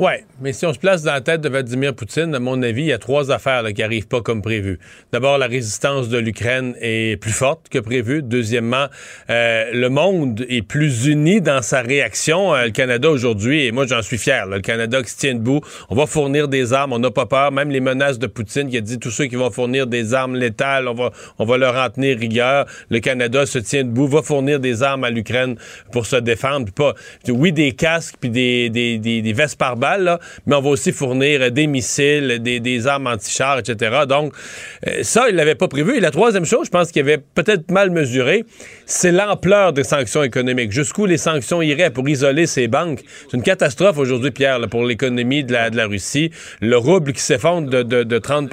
Oui, 0.00 0.12
mais 0.40 0.52
si 0.52 0.64
on 0.64 0.72
se 0.72 0.78
place 0.78 1.02
dans 1.02 1.12
la 1.12 1.20
tête 1.20 1.40
de 1.40 1.48
Vladimir 1.48 1.92
Poutine, 1.92 2.32
à 2.32 2.38
mon 2.38 2.62
avis, 2.62 2.82
il 2.82 2.86
y 2.86 2.92
a 2.92 2.98
trois 2.98 3.32
affaires 3.32 3.64
qui 3.74 3.80
n'arrivent 3.80 4.06
pas 4.06 4.20
comme 4.20 4.42
prévu. 4.42 4.78
D'abord, 5.10 5.38
la 5.38 5.48
résistance 5.48 6.08
de 6.08 6.18
l'Ukraine 6.18 6.76
est 6.80 7.20
plus 7.20 7.32
forte 7.32 7.68
que 7.68 7.80
prévu. 7.80 8.22
Deuxièmement, 8.22 8.86
euh, 9.28 9.64
le 9.72 9.88
monde 9.88 10.46
est 10.48 10.62
plus 10.62 11.06
uni 11.06 11.40
dans 11.40 11.62
sa 11.62 11.80
réaction. 11.80 12.54
Euh, 12.54 12.66
le 12.66 12.70
Canada 12.70 13.10
aujourd'hui, 13.10 13.64
et 13.64 13.72
moi 13.72 13.88
j'en 13.88 14.00
suis 14.00 14.18
fier, 14.18 14.46
le 14.46 14.60
Canada 14.60 15.02
qui 15.02 15.10
se 15.10 15.16
tient 15.16 15.34
debout, 15.34 15.62
on 15.90 15.96
va 15.96 16.06
fournir 16.06 16.46
des 16.46 16.72
armes, 16.72 16.92
on 16.92 17.00
n'a 17.00 17.10
pas 17.10 17.26
peur. 17.26 17.50
Même 17.50 17.70
les 17.70 17.80
menaces 17.80 18.20
de 18.20 18.28
Poutine 18.28 18.68
qui 18.68 18.76
a 18.76 18.80
dit 18.80 19.00
tous 19.00 19.10
ceux 19.10 19.26
qui 19.26 19.34
vont 19.34 19.50
fournir 19.50 19.88
des 19.88 20.14
armes 20.14 20.36
létales, 20.36 20.86
on 20.86 20.94
va, 20.94 21.10
on 21.40 21.44
va 21.44 21.58
leur 21.58 21.74
en 21.74 21.90
tenir 21.90 22.16
rigueur. 22.16 22.66
Le 22.88 23.00
Canada 23.00 23.46
se 23.46 23.58
tient 23.58 23.82
debout, 23.82 24.06
va 24.06 24.22
fournir 24.22 24.60
des 24.60 24.84
armes 24.84 25.02
à 25.02 25.10
l'Ukraine 25.10 25.56
pour 25.90 26.06
se 26.06 26.14
défendre. 26.14 26.70
pas, 26.70 26.94
oui, 27.26 27.50
des 27.50 27.72
casques 27.72 28.14
puis 28.20 28.30
des, 28.30 28.70
des, 28.70 28.98
des, 28.98 29.22
des 29.22 29.32
vestes 29.32 29.58
par 29.58 29.76
mais 30.46 30.56
on 30.56 30.60
va 30.60 30.68
aussi 30.68 30.92
fournir 30.92 31.50
des 31.50 31.66
missiles, 31.66 32.40
des, 32.40 32.86
armes 32.86 33.06
anti-chars, 33.06 33.58
etc. 33.58 34.02
Donc, 34.08 34.32
euh, 34.86 35.02
ça, 35.02 35.28
il 35.28 35.36
l'avait 35.36 35.54
pas 35.54 35.68
prévu. 35.68 35.96
Et 35.96 36.00
la 36.00 36.10
troisième 36.10 36.44
chose, 36.44 36.66
je 36.66 36.70
pense 36.70 36.92
qu'il 36.92 37.02
avait 37.02 37.18
peut-être 37.18 37.70
mal 37.70 37.90
mesuré, 37.90 38.44
c'est 38.86 39.12
l'ampleur 39.12 39.72
des 39.72 39.84
sanctions 39.84 40.22
économiques. 40.22 40.72
Jusqu'où 40.72 41.06
les 41.06 41.18
sanctions 41.18 41.62
iraient 41.62 41.90
pour 41.90 42.08
isoler 42.08 42.46
ces 42.46 42.68
banques. 42.68 43.00
C'est 43.30 43.36
une 43.36 43.42
catastrophe 43.42 43.98
aujourd'hui, 43.98 44.30
Pierre, 44.30 44.60
pour 44.68 44.84
l'économie 44.84 45.44
de 45.44 45.52
la, 45.52 45.70
de 45.70 45.80
Russie. 45.80 46.30
Le 46.60 46.76
rouble 46.76 47.12
qui 47.12 47.22
s'effondre 47.22 47.70
de, 47.70 48.02
de 48.02 48.18
30 48.18 48.48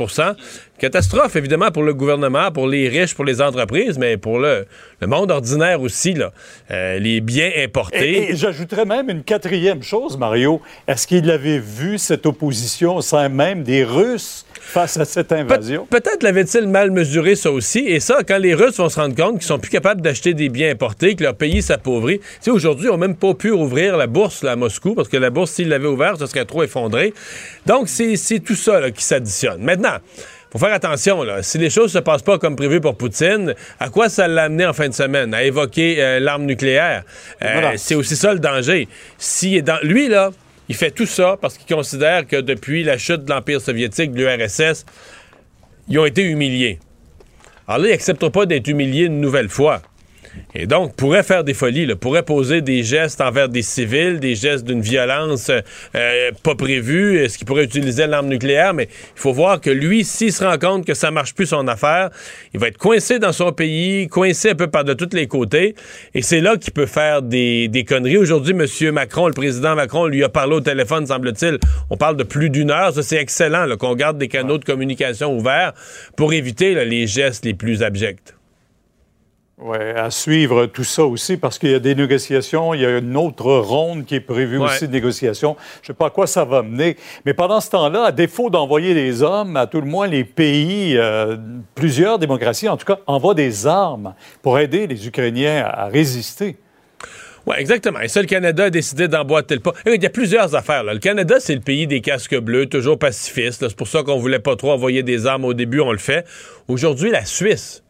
Catastrophe, 0.78 1.38
évidemment, 1.38 1.72
pour 1.72 1.84
le 1.84 1.94
gouvernement, 1.94 2.52
pour 2.52 2.68
les 2.68 2.90
riches, 2.90 3.16
pour 3.16 3.24
les 3.24 3.42
entreprises, 3.42 3.98
mais 3.98 4.18
pour 4.18 4.40
le, 4.40 4.68
monde 5.02 5.32
ordinaire 5.32 5.82
aussi, 5.82 6.14
là. 6.14 6.34
Euh, 6.70 7.00
les 7.00 7.22
biens 7.22 7.52
importés. 7.64 8.32
Et, 8.32 8.36
j'ajouterais 8.36 8.84
même 8.84 9.10
une 9.10 9.24
quatrième 9.24 9.82
chose, 9.82 10.18
Mario. 10.18 10.62
Est-ce 10.86 11.08
qu'il 11.08 11.32
avait 11.32 11.60
vu 11.60 11.98
cette 11.98 12.26
opposition 12.26 12.98
au 12.98 13.02
sein 13.02 13.30
même 13.30 13.64
des 13.64 13.86
Russes 13.86 14.46
face 14.60 14.98
à 14.98 15.06
cette 15.06 15.32
invasion? 15.32 15.88
peut-être 15.90 16.24
l'avait-il 16.24 16.68
mal 16.68 16.92
mesuré, 16.92 17.36
ça 17.36 17.52
aussi. 17.52 17.80
Et 17.80 18.02
ça, 18.02 18.24
quand 18.28 18.38
les 18.38 18.54
Russes 18.54 18.78
vont 18.78 18.90
se 18.90 19.00
rendre 19.00 19.16
compte 19.16 19.36
qu'ils 19.36 19.48
sont 19.48 19.60
plus 19.60 19.72
capables 19.72 20.02
d'acheter 20.02 20.34
des 20.34 20.50
biens 20.50 20.72
importés, 20.72 21.16
que 21.16 21.24
leur 21.24 21.36
pays 21.36 21.62
s'appauvrit. 21.62 22.20
Tu 22.20 22.26
sais, 22.42 22.52
aujourd'hui, 22.52 22.88
ils 22.88 22.92
n'ont 22.92 22.98
même 22.98 23.16
pas 23.16 23.34
pu 23.34 23.52
ouvrir 23.52 23.96
la 23.96 24.08
bourse 24.08 24.44
à 24.44 24.58
Moscou, 24.58 24.94
parce 24.94 25.08
que 25.08 25.16
la 25.16 25.30
bourse, 25.30 25.52
s'ils 25.52 25.70
l'avaient 25.70 25.88
ouverte, 25.88 26.20
ce 26.20 26.26
serait 26.26 26.44
trop 26.44 26.64
effondré. 26.64 27.14
Donc, 27.66 27.88
c'est 27.88 28.40
tout 28.40 28.56
ça 28.56 28.92
qui 28.92 29.04
s'additionne. 29.04 29.62
Maintenant, 29.62 30.00
faut 30.60 30.66
faire 30.66 30.74
attention, 30.74 31.24
là. 31.24 31.44
Si 31.44 31.58
les 31.58 31.70
choses 31.70 31.92
se 31.92 32.00
passent 32.00 32.22
pas 32.22 32.38
comme 32.38 32.56
prévu 32.56 32.80
pour 32.80 32.96
Poutine, 32.96 33.54
à 33.80 33.90
quoi 33.90 34.08
ça 34.08 34.28
l'a 34.28 34.44
amené 34.44 34.66
en 34.66 34.74
fin 34.74 34.88
de 34.88 34.94
semaine? 34.94 35.34
À 35.34 35.44
évoquer 35.44 36.02
euh, 36.02 36.20
l'arme 36.20 36.46
nucléaire. 36.46 37.04
Euh, 37.42 37.50
Voilà. 37.54 37.78
C'est 37.78 37.96
aussi 37.96 38.16
ça 38.16 38.34
le 38.34 38.40
danger. 38.40 38.88
Dans... 39.64 39.80
Lui, 39.84 40.08
là, 40.08 40.32
il 40.70 40.76
fait 40.76 40.92
tout 40.92 41.06
ça 41.06 41.38
parce 41.42 41.58
qu'il 41.58 41.76
considère 41.76 42.26
que 42.26 42.38
depuis 42.38 42.84
la 42.84 42.98
chute 42.98 43.26
de 43.26 43.30
l'Empire 43.30 43.60
soviétique, 43.60 44.14
de 44.14 44.24
l'URSS, 44.24 44.86
ils 45.90 46.00
ont 46.00 46.06
été 46.06 46.24
humiliés. 46.24 46.80
Alors 47.68 47.82
là, 47.82 47.88
il 47.90 47.92
n'acceptera 47.92 48.32
pas 48.32 48.46
d'être 48.46 48.68
humilié 48.68 49.06
une 49.06 49.20
nouvelle 49.20 49.50
fois. 49.50 49.82
Et 50.54 50.68
donc, 50.68 50.96
pourrait 50.96 51.24
faire 51.24 51.44
des 51.44 51.54
folies, 51.54 51.86
là, 51.86 51.96
pourrait 51.96 52.24
poser 52.24 52.62
des 52.62 52.84
gestes 52.84 53.22
envers 53.22 53.50
des 53.50 53.62
civils, 53.62 54.20
des 54.20 54.36
gestes 54.36 54.66
d'une 54.66 54.82
violence 54.82 55.52
euh, 55.96 56.32
pas 56.44 56.56
prévue, 56.56 57.20
est-ce 57.20 57.38
qu'il 57.38 57.46
pourrait 57.46 57.66
utiliser 57.66 58.08
l'arme 58.08 58.28
nucléaire, 58.28 58.74
mais 58.74 58.88
il 59.16 59.20
faut 59.20 59.34
voir 59.34 59.60
que 59.60 59.70
lui, 59.70 60.04
s'il 60.04 60.32
se 60.32 60.44
rend 60.44 60.58
compte 60.58 60.86
que 60.86 60.94
ça 60.94 61.12
marche 61.12 61.34
plus 61.34 61.48
son 61.48 61.68
affaire, 61.68 62.10
il 62.54 62.60
va 62.60 62.68
être 62.68 62.78
coincé 62.78 63.20
dans 63.20 63.34
son 63.34 63.52
pays, 63.52 64.08
coincé 64.08 64.52
un 64.52 64.56
peu 64.56 64.68
par 64.68 64.84
de 64.84 64.94
tous 64.94 65.14
les 65.14 65.28
côtés, 65.28 65.76
et 66.14 66.22
c'est 66.22 66.42
là 66.42 66.58
qu'il 66.58 66.74
peut 66.74 66.86
faire 66.86 67.22
des, 67.22 67.68
des 67.68 67.84
conneries. 67.84 68.18
Aujourd'hui, 68.18 68.54
M. 68.54 68.92
Macron, 68.94 69.28
le 69.28 69.34
président 69.34 69.76
Macron, 69.76 70.08
lui 70.08 70.24
a 70.24 70.30
parlé 70.30 70.56
au 70.56 70.62
téléphone, 70.62 71.06
semble-t-il. 71.06 71.60
On 71.90 71.98
parle 71.98 72.16
de 72.16 72.24
plus 72.24 72.50
d'une 72.50 72.72
heure, 72.72 72.94
ça 72.94 73.04
c'est 73.04 73.18
excellent, 73.18 73.66
qu'on 73.78 73.96
garde 73.96 74.18
des 74.18 74.28
canaux 74.28 74.58
de 74.58 74.66
communication 74.66 75.36
ouverts 75.36 75.74
pour 76.16 76.34
éviter 76.34 76.74
là, 76.74 76.86
les 76.86 77.08
gestes 77.08 77.46
les 77.46 77.54
plus 77.54 77.84
abjects. 77.84 78.36
Oui, 79.58 79.78
à 79.78 80.12
suivre 80.12 80.66
tout 80.66 80.84
ça 80.84 81.06
aussi, 81.06 81.38
parce 81.38 81.58
qu'il 81.58 81.72
y 81.72 81.76
a 81.76 81.80
des 81.80 81.96
négociations, 81.96 82.74
il 82.74 82.82
y 82.82 82.86
a 82.86 82.98
une 82.98 83.16
autre 83.16 83.54
ronde 83.54 84.04
qui 84.04 84.16
est 84.16 84.20
prévue 84.20 84.58
Ouais. 84.58 84.66
aussi 84.66 84.86
de 84.86 84.92
négociations. 84.92 85.56
Je 85.82 85.84
ne 85.84 85.88
sais 85.88 85.98
pas 85.98 86.08
à 86.08 86.10
quoi 86.10 86.28
ça 86.28 86.44
va 86.44 86.62
mener. 86.62 86.98
Mais 87.26 87.34
pendant 87.34 87.62
ce 87.62 87.70
temps-là, 87.70 88.04
à 88.04 88.12
défaut 88.12 88.50
d'envoyer 88.50 88.94
des 88.94 89.24
hommes, 89.24 89.56
à 89.56 89.66
tout 89.66 89.80
le 89.80 89.88
moins 89.88 90.08
les 90.08 90.26
pays, 90.26 90.98
euh, 90.98 91.38
plusieurs 91.74 92.20
démocraties 92.20 92.68
en 92.68 92.76
tout 92.76 92.86
cas, 92.86 93.00
envoient 93.08 93.34
des 93.34 93.66
armes 93.66 94.14
pour 94.42 94.60
aider 94.60 94.88
les 94.88 95.08
Ukrainiens 95.08 95.64
à, 95.66 95.86
résister. 95.86 96.58
Oui, 97.46 97.56
exactement. 97.58 98.02
Et 98.02 98.10
ça, 98.10 98.20
le 98.20 98.28
Canada 98.28 98.66
a 98.66 98.70
décidé 98.70 99.08
d'emboîter 99.08 99.56
le 99.56 99.62
pas. 99.62 99.72
Il 99.86 100.04
y 100.04 100.06
a 100.06 100.10
plusieurs 100.10 100.54
affaires. 100.54 100.84
Là. 100.84 100.94
Le 100.94 101.00
Canada, 101.00 101.36
c'est 101.40 101.56
le 101.56 101.62
pays 101.62 101.88
des 101.88 102.02
casques 102.02 102.38
bleus, 102.38 102.66
toujours 102.66 103.00
pacifiste. 103.00 103.70
C'est 103.70 103.78
pour 103.78 103.88
ça 103.88 104.04
qu'on 104.04 104.18
voulait 104.18 104.40
pas 104.40 104.58
trop 104.58 104.72
envoyer 104.72 105.02
des 105.02 105.28
armes 105.28 105.46
au 105.46 105.54
début, 105.54 105.80
on 105.80 105.94
le 105.94 105.98
fait. 105.98 106.26
Aujourd'hui, 106.68 107.10
la 107.10 107.24
Suisse. 107.24 107.85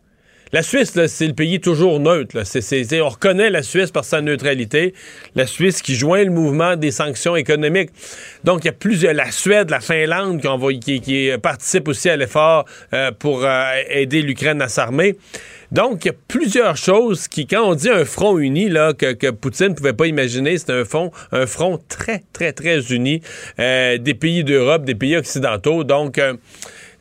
La 0.55 0.63
Suisse, 0.63 0.97
c'est 1.07 1.27
le 1.27 1.33
pays 1.33 1.59
toujours 1.59 1.99
neutre. 1.99 2.37
on 2.37 3.09
reconnaît 3.09 3.49
la 3.49 3.61
Suisse 3.61 3.91
par 3.91 4.05
sa 4.05 4.21
neutralité. 4.21 4.93
La 5.35 5.47
Suisse 5.47 5.81
qui 5.81 5.95
joint 5.95 6.23
le 6.23 6.31
mouvement 6.31 6.77
des 6.77 6.91
sanctions 6.91 7.35
économiques. 7.35 7.89
Donc, 8.45 8.63
il 8.63 8.67
y 8.67 8.69
a 8.69 8.71
plusieurs. 8.71 9.13
La 9.13 9.31
Suède, 9.31 9.69
la 9.69 9.81
Finlande 9.81 10.41
qui, 10.79 11.29
participent 11.43 11.89
aussi 11.89 12.09
à 12.09 12.15
l'effort 12.15 12.63
euh, 12.93 13.11
pour 13.11 13.43
euh, 13.43 13.65
aider 13.89 14.21
l'Ukraine 14.21 14.61
à 14.61 14.69
s'armer. 14.69 15.17
Donc, 15.73 16.05
il 16.05 16.07
y 16.07 16.11
a 16.11 16.15
plusieurs 16.29 16.77
choses 16.77 17.27
qui, 17.27 17.47
quand 17.47 17.67
on 17.67 17.75
dit 17.75 17.89
un 17.89 18.05
front 18.05 18.37
uni, 18.37 18.69
que, 18.97 19.31
Poutine 19.31 19.69
ne 19.69 19.73
pouvait 19.73 19.91
pas 19.91 20.07
imaginer, 20.07 20.57
c'est 20.57 20.71
un 20.71 20.85
front, 20.85 21.11
un 21.33 21.47
front 21.47 21.81
très, 21.89 22.23
très, 22.31 22.53
très 22.53 22.79
uni 22.93 23.19
euh, 23.59 23.97
des 23.97 24.13
pays 24.13 24.45
d'Europe, 24.45 24.85
des 24.85 24.95
pays 24.95 25.17
occidentaux. 25.17 25.83
Donc, 25.83 26.17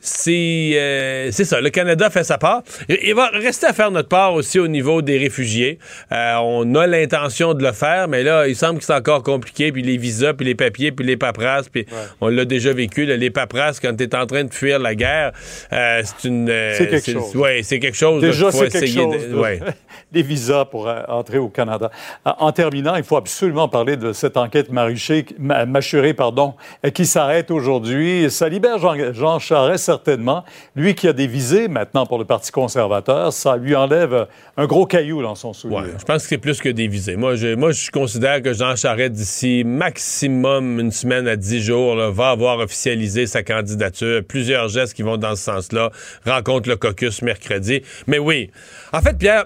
c'est 0.05 0.71
euh, 0.75 1.29
c'est 1.31 1.45
ça. 1.45 1.61
Le 1.61 1.69
Canada 1.69 2.09
fait 2.09 2.23
sa 2.23 2.37
part. 2.37 2.61
Il, 2.89 3.15
va 3.15 3.27
rester 3.29 3.65
à 3.67 3.73
faire 3.73 3.91
notre 3.91 4.09
part 4.09 4.33
aussi 4.33 4.59
au 4.59 4.67
niveau 4.67 5.01
des 5.01 5.17
réfugiés. 5.17 5.79
Euh, 6.11 6.35
on 6.41 6.75
a 6.75 6.87
l'intention 6.87 7.53
de 7.53 7.63
le 7.63 7.71
faire, 7.71 8.07
mais 8.07 8.23
là, 8.23 8.47
il 8.47 8.55
semble 8.55 8.79
que 8.79 8.85
c'est 8.85 8.93
encore 8.93 9.23
compliqué. 9.23 9.71
Puis 9.71 9.81
les 9.81 9.97
visas, 9.97 10.33
puis 10.33 10.45
les 10.45 10.55
papiers, 10.55 10.91
puis 10.91 11.05
les 11.05 11.17
paperasses, 11.17 11.69
puis 11.69 11.85
on 12.21 12.27
l'a 12.27 12.45
déjà 12.45 12.73
vécu. 12.73 13.05
là, 13.05 13.17
les 13.17 13.29
paperasses, 13.29 13.79
quand 13.79 13.95
tu 13.95 14.03
es 14.03 14.15
en 14.15 14.25
train 14.25 14.43
de 14.43 14.53
fuir 14.53 14.79
la 14.79 14.95
guerre, 14.95 15.31
euh, 15.73 16.01
c'est 16.03 16.27
une... 16.27 16.47
C'est 16.47 16.87
quelque 16.87 17.11
chose. 17.11 17.35
Ouais, 17.35 17.61
c'est 17.63 17.79
quelque 17.79 17.97
chose. 17.97 18.21
Déjà, 18.21 18.51
c'est 18.51 18.69
quelque 18.69 18.83
essayer 18.83 19.01
chose. 19.01 19.23
de- 19.27 19.33
de- 19.33 19.37
ouais. 19.37 19.59
des 20.11 20.21
visas 20.21 20.65
pour 20.65 20.87
entrer 21.07 21.37
au 21.39 21.49
Canada. 21.49 21.89
En 22.23 22.51
terminant, 22.51 22.95
il 22.95 23.03
faut 23.03 23.17
absolument 23.17 23.67
parler 23.67 23.97
de 23.97 24.13
cette 24.13 24.37
enquête 24.37 24.69
mâchurée 24.71 26.13
pardon, 26.13 26.53
qui 26.93 27.05
s'arrête 27.05 27.51
aujourd'hui. 27.51 28.29
Ça 28.29 28.47
libère 28.47 28.77
Jean, 28.79 29.13
Jean 29.13 29.39
Charest 29.39 29.91
certainement. 29.95 30.43
Lui 30.75 30.93
qui 30.93 31.07
a 31.07 31.13
des 31.13 31.27
visées 31.27 31.67
maintenant 31.67 32.05
pour 32.05 32.17
le 32.17 32.25
Parti 32.25 32.51
conservateur, 32.51 33.31
ça 33.31 33.55
lui 33.55 33.75
enlève 33.75 34.27
un 34.57 34.65
gros 34.65 34.85
caillou 34.85 35.21
dans 35.21 35.35
son 35.35 35.53
soulier. 35.53 35.91
Je 35.97 36.03
pense 36.03 36.23
que 36.23 36.29
c'est 36.29 36.37
plus 36.37 36.59
que 36.61 36.69
des 36.69 36.87
visées. 36.87 37.15
Moi, 37.15 37.35
je, 37.35 37.91
considère 37.91 38.41
que 38.41 38.53
Jean 38.53 38.75
Charest, 38.75 39.13
d'ici 39.13 39.63
maximum 39.63 40.79
une 40.79 40.91
semaine 40.91 41.27
à 41.27 41.35
dix 41.35 41.61
jours, 41.61 41.95
va 42.11 42.29
avoir 42.29 42.59
officialisé 42.59 43.25
sa 43.25 43.43
candidature. 43.43 44.21
Plusieurs 44.27 44.67
gestes 44.67 44.93
qui 44.93 45.03
vont 45.03 45.17
dans 45.17 45.35
ce 45.35 45.43
sens-là. 45.43 45.91
Rencontre 46.25 46.69
le 46.69 46.75
caucus 46.75 47.21
mercredi. 47.21 47.81
Mais 48.07 48.19
oui. 48.19 48.51
En 48.91 49.01
fait, 49.01 49.17
Pierre, 49.17 49.45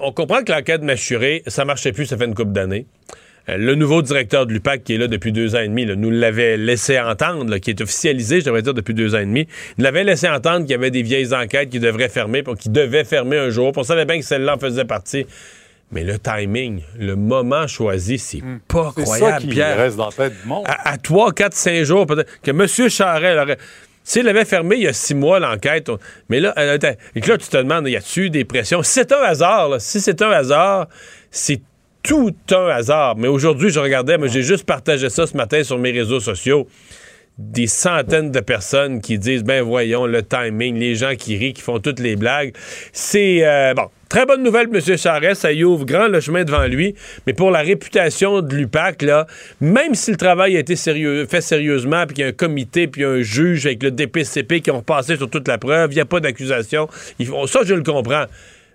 on 0.00 0.12
comprend 0.12 0.42
que 0.44 0.52
l'enquête 0.52 0.82
mâchurée, 0.82 1.42
ça 1.46 1.64
marchait 1.64 1.92
plus, 1.92 2.06
ça 2.06 2.16
fait 2.16 2.26
une 2.26 2.34
couple 2.34 2.52
d'années. 2.52 2.86
Euh, 3.48 3.56
Le 3.56 3.74
nouveau 3.74 4.02
directeur 4.02 4.46
de 4.46 4.52
l'UPAC, 4.52 4.84
qui 4.84 4.94
est 4.94 4.98
là 4.98 5.06
depuis 5.06 5.32
deux 5.32 5.54
ans 5.56 5.60
et 5.60 5.68
demi, 5.68 5.84
là, 5.86 5.96
nous 5.96 6.10
l'avait 6.10 6.56
laissé 6.56 6.98
entendre, 6.98 7.50
là, 7.50 7.58
qui 7.60 7.70
est 7.70 7.80
officialisé, 7.80 8.40
je 8.40 8.46
devrais 8.46 8.62
dire, 8.62 8.74
depuis 8.74 8.94
deux 8.94 9.14
ans 9.14 9.18
et 9.20 9.24
demi. 9.26 9.46
Il 9.78 9.84
l'avait 9.84 10.04
laissé 10.04 10.28
entendre 10.28 10.60
qu'il 10.60 10.70
y 10.70 10.74
avait 10.74 10.90
des 10.90 11.02
vieilles 11.02 11.32
enquêtes 11.34 11.70
qui 11.70 11.80
devraient 11.80 12.08
fermer, 12.08 12.42
qui 12.58 12.68
devaient 12.70 13.04
fermer 13.04 13.38
un 13.38 13.50
jour. 13.50 13.72
On 13.76 13.82
savait 13.82 14.04
bien 14.04 14.18
que 14.18 14.24
celle-là 14.24 14.56
en 14.56 14.58
faisait 14.58 14.84
partie. 14.84 15.26
Mais 15.90 16.04
le 16.04 16.18
timing, 16.18 16.82
le 16.98 17.16
moment 17.16 17.66
choisi, 17.66 18.18
c'est 18.18 18.42
pas 18.68 18.92
C'est 18.94 19.06
ça 19.06 19.16
croyable, 19.16 19.40
qui 19.40 19.46
Pierre. 19.48 19.76
reste 19.78 19.96
dans 19.96 20.06
la 20.06 20.12
tête 20.12 20.42
du 20.42 20.46
monde. 20.46 20.64
À, 20.66 20.90
à 20.90 20.98
3, 20.98 21.32
4, 21.32 21.54
5 21.54 21.82
jours, 21.84 22.06
peut-être, 22.06 22.28
que 22.42 22.50
M. 22.50 22.66
Charret 22.90 23.38
aurait... 23.40 23.56
S'il 24.04 24.26
avait 24.28 24.44
fermé 24.46 24.76
il 24.76 24.82
y 24.82 24.86
a 24.86 24.92
six 24.94 25.14
mois 25.14 25.38
l'enquête, 25.38 25.88
on- 25.90 25.98
mais 26.30 26.40
là, 26.40 26.54
euh, 26.58 26.76
attends, 26.76 26.94
et 27.14 27.20
là, 27.20 27.36
tu 27.38 27.46
te 27.48 27.56
demandes, 27.58 27.86
y 27.88 27.96
a-tu 27.96 28.30
des 28.30 28.44
pressions? 28.44 28.82
Si 28.82 28.92
c'est 28.94 29.12
un 29.12 29.20
hasard, 29.22 29.68
là, 29.68 29.78
si 29.80 30.00
c'est 30.00 30.22
un 30.22 30.30
hasard, 30.30 30.88
c'est 31.30 31.60
tout 32.08 32.34
un 32.52 32.68
hasard. 32.68 33.16
Mais 33.16 33.28
aujourd'hui, 33.28 33.68
je 33.68 33.78
regardais, 33.78 34.16
moi, 34.16 34.28
j'ai 34.28 34.42
juste 34.42 34.64
partagé 34.64 35.10
ça 35.10 35.26
ce 35.26 35.36
matin 35.36 35.62
sur 35.62 35.78
mes 35.78 35.90
réseaux 35.90 36.20
sociaux. 36.20 36.66
Des 37.36 37.66
centaines 37.66 38.32
de 38.32 38.40
personnes 38.40 39.00
qui 39.00 39.18
disent, 39.18 39.44
ben 39.44 39.62
voyons, 39.62 40.06
le 40.06 40.22
timing, 40.22 40.76
les 40.76 40.96
gens 40.96 41.14
qui 41.16 41.36
rient, 41.36 41.52
qui 41.52 41.62
font 41.62 41.78
toutes 41.78 42.00
les 42.00 42.16
blagues. 42.16 42.52
C'est, 42.92 43.46
euh, 43.46 43.74
bon, 43.74 43.90
très 44.08 44.24
bonne 44.24 44.42
nouvelle, 44.42 44.68
M. 44.74 44.96
Charest, 44.96 45.42
ça 45.42 45.52
y 45.52 45.62
ouvre 45.62 45.84
grand 45.84 46.08
le 46.08 46.18
chemin 46.18 46.44
devant 46.44 46.64
lui. 46.64 46.94
Mais 47.26 47.34
pour 47.34 47.50
la 47.50 47.60
réputation 47.60 48.40
de 48.40 48.56
l'UPAC, 48.56 49.02
là, 49.02 49.26
même 49.60 49.94
si 49.94 50.10
le 50.10 50.16
travail 50.16 50.56
a 50.56 50.60
été 50.60 50.74
fait 50.74 51.40
sérieusement, 51.40 52.06
puis 52.06 52.14
qu'il 52.14 52.22
y 52.22 52.26
a 52.26 52.30
un 52.30 52.32
comité, 52.32 52.88
puis 52.88 53.04
un 53.04 53.20
juge 53.20 53.66
avec 53.66 53.82
le 53.82 53.90
DPCP 53.90 54.62
qui 54.62 54.70
ont 54.70 54.78
repassé 54.78 55.16
sur 55.16 55.28
toute 55.28 55.46
la 55.46 55.58
preuve, 55.58 55.92
il 55.92 55.96
n'y 55.96 56.00
a 56.00 56.06
pas 56.06 56.20
d'accusation. 56.20 56.88
Ça, 57.46 57.60
je 57.64 57.74
le 57.74 57.82
comprends. 57.82 58.24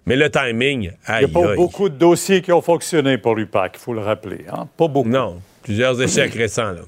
Mais 0.05 0.15
le 0.17 0.29
timing, 0.29 0.91
Il 1.07 1.11
aïe, 1.11 1.25
n'y 1.25 1.31
a 1.31 1.33
pas 1.33 1.49
aïe. 1.51 1.55
beaucoup 1.55 1.87
de 1.89 1.95
dossiers 1.95 2.41
qui 2.41 2.51
ont 2.51 2.61
fonctionné 2.61 3.17
pour 3.17 3.35
l'UPAC, 3.35 3.73
il 3.75 3.79
faut 3.79 3.93
le 3.93 4.01
rappeler. 4.01 4.45
hein. 4.51 4.67
Pas 4.77 4.87
beaucoup. 4.87 5.07
Non, 5.09 5.41
plusieurs 5.61 6.01
échecs 6.01 6.33
récents. 6.33 6.71
Là. 6.71 6.81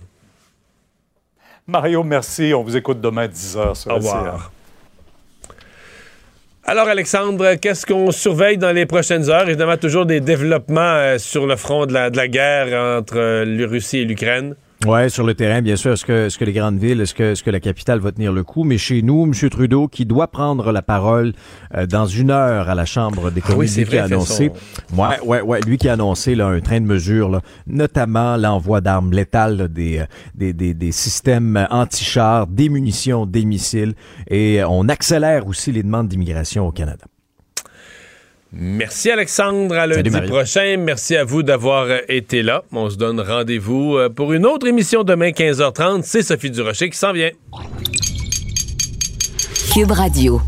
Mario, 1.68 2.04
merci. 2.04 2.54
On 2.54 2.64
vous 2.64 2.76
écoute 2.76 3.00
demain 3.02 3.24
à 3.24 3.28
10h 3.28 3.76
sur 3.76 3.92
Au 3.92 3.96
revoir. 3.96 4.52
Alors, 6.68 6.88
Alexandre, 6.88 7.54
qu'est-ce 7.56 7.86
qu'on 7.86 8.12
surveille 8.12 8.58
dans 8.58 8.72
les 8.72 8.86
prochaines 8.88 9.30
heures? 9.30 9.48
Évidemment, 9.48 9.78
toujours 9.78 10.06
des 10.08 10.20
développements 10.20 10.82
euh, 10.82 11.18
sur 11.20 11.46
le 11.46 11.56
front 11.56 11.86
de 11.86 11.94
la, 11.94 12.10
de 12.10 12.18
la 12.18 12.28
guerre 12.28 12.98
entre 13.00 13.18
euh, 13.18 13.46
la 13.46 13.68
Russie 13.68 14.00
et 14.00 14.06
l'Ukraine. 14.06 14.56
Oui, 14.86 15.10
sur 15.10 15.26
le 15.26 15.34
terrain, 15.34 15.62
bien 15.62 15.78
sûr. 15.78 15.94
Est-ce 15.94 16.06
que, 16.06 16.28
est-ce 16.28 16.38
que 16.38 16.46
les 16.46 16.54
grandes 16.54 16.78
villes, 16.78 17.02
est-ce 17.02 17.16
que, 17.16 17.32
est-ce 17.32 17.44
que 17.44 17.50
la 17.50 17.60
capitale 17.60 18.00
va 18.00 18.12
tenir 18.12 18.32
le 18.32 18.44
coup? 18.44 18.64
Mais 18.64 18.78
chez 18.78 19.02
nous, 19.02 19.24
M. 19.24 19.50
Trudeau, 19.50 19.88
qui 19.88 20.06
doit 20.06 20.28
prendre 20.28 20.72
la 20.72 20.84
parole 20.84 21.34
euh, 21.74 21.88
dans 21.88 22.06
une 22.06 22.30
heure 22.30 22.70
à 22.70 22.76
la 22.76 22.86
Chambre 22.86 23.32
des 23.32 23.42
Ah 23.46 23.56
oui, 23.56 23.68
communes, 23.68 23.88
qui 23.88 23.98
a 23.98 24.04
annoncé, 24.04 24.52
ouais, 24.96 25.20
ouais, 25.24 25.42
ouais, 25.42 25.60
lui 25.62 25.78
qui 25.78 25.90
a 25.90 25.94
annoncé 25.94 26.36
là, 26.36 26.48
un 26.48 26.60
train 26.60 26.82
de 26.82 26.86
mesures, 26.86 27.30
là, 27.30 27.42
notamment 27.66 28.38
l'envoi 28.38 28.82
d'armes 28.82 29.12
létales, 29.12 29.58
là, 29.58 29.68
des, 29.68 30.00
euh, 30.00 30.06
des, 30.36 30.54
des, 30.54 30.74
des 30.76 30.92
systèmes 30.92 31.66
anti-chars, 31.72 32.46
des 32.46 32.70
munitions, 32.70 33.26
des 33.26 33.46
missiles, 33.46 33.96
et 34.30 34.62
on 34.68 34.88
accélère 34.88 35.48
aussi 35.48 35.72
les 35.72 35.82
demandes 35.82 36.10
d'immigration 36.10 36.68
au 36.68 36.72
Canada. 36.72 37.06
Merci, 38.58 39.12
Alexandre. 39.12 39.76
À 39.76 39.86
lundi 39.86 40.10
prochain. 40.10 40.78
Merci 40.80 41.18
à 41.18 41.26
vous 41.26 41.44
d'avoir 41.44 41.84
euh, 41.86 41.98
été 42.08 42.42
là. 42.42 42.64
On 42.72 42.90
se 42.90 42.96
donne 42.96 43.20
rendez-vous 43.20 43.98
euh, 43.98 44.10
pour 44.10 44.32
une 44.32 44.46
autre 44.46 44.66
émission 44.66 45.04
demain, 45.04 45.30
15h30. 45.30 46.04
C'est 46.04 46.22
Sophie 46.22 46.52
Durocher 46.52 46.90
qui 46.90 46.98
s'en 46.98 47.12
vient. 47.12 47.32
Cube 49.74 49.92
Radio. 49.92 50.42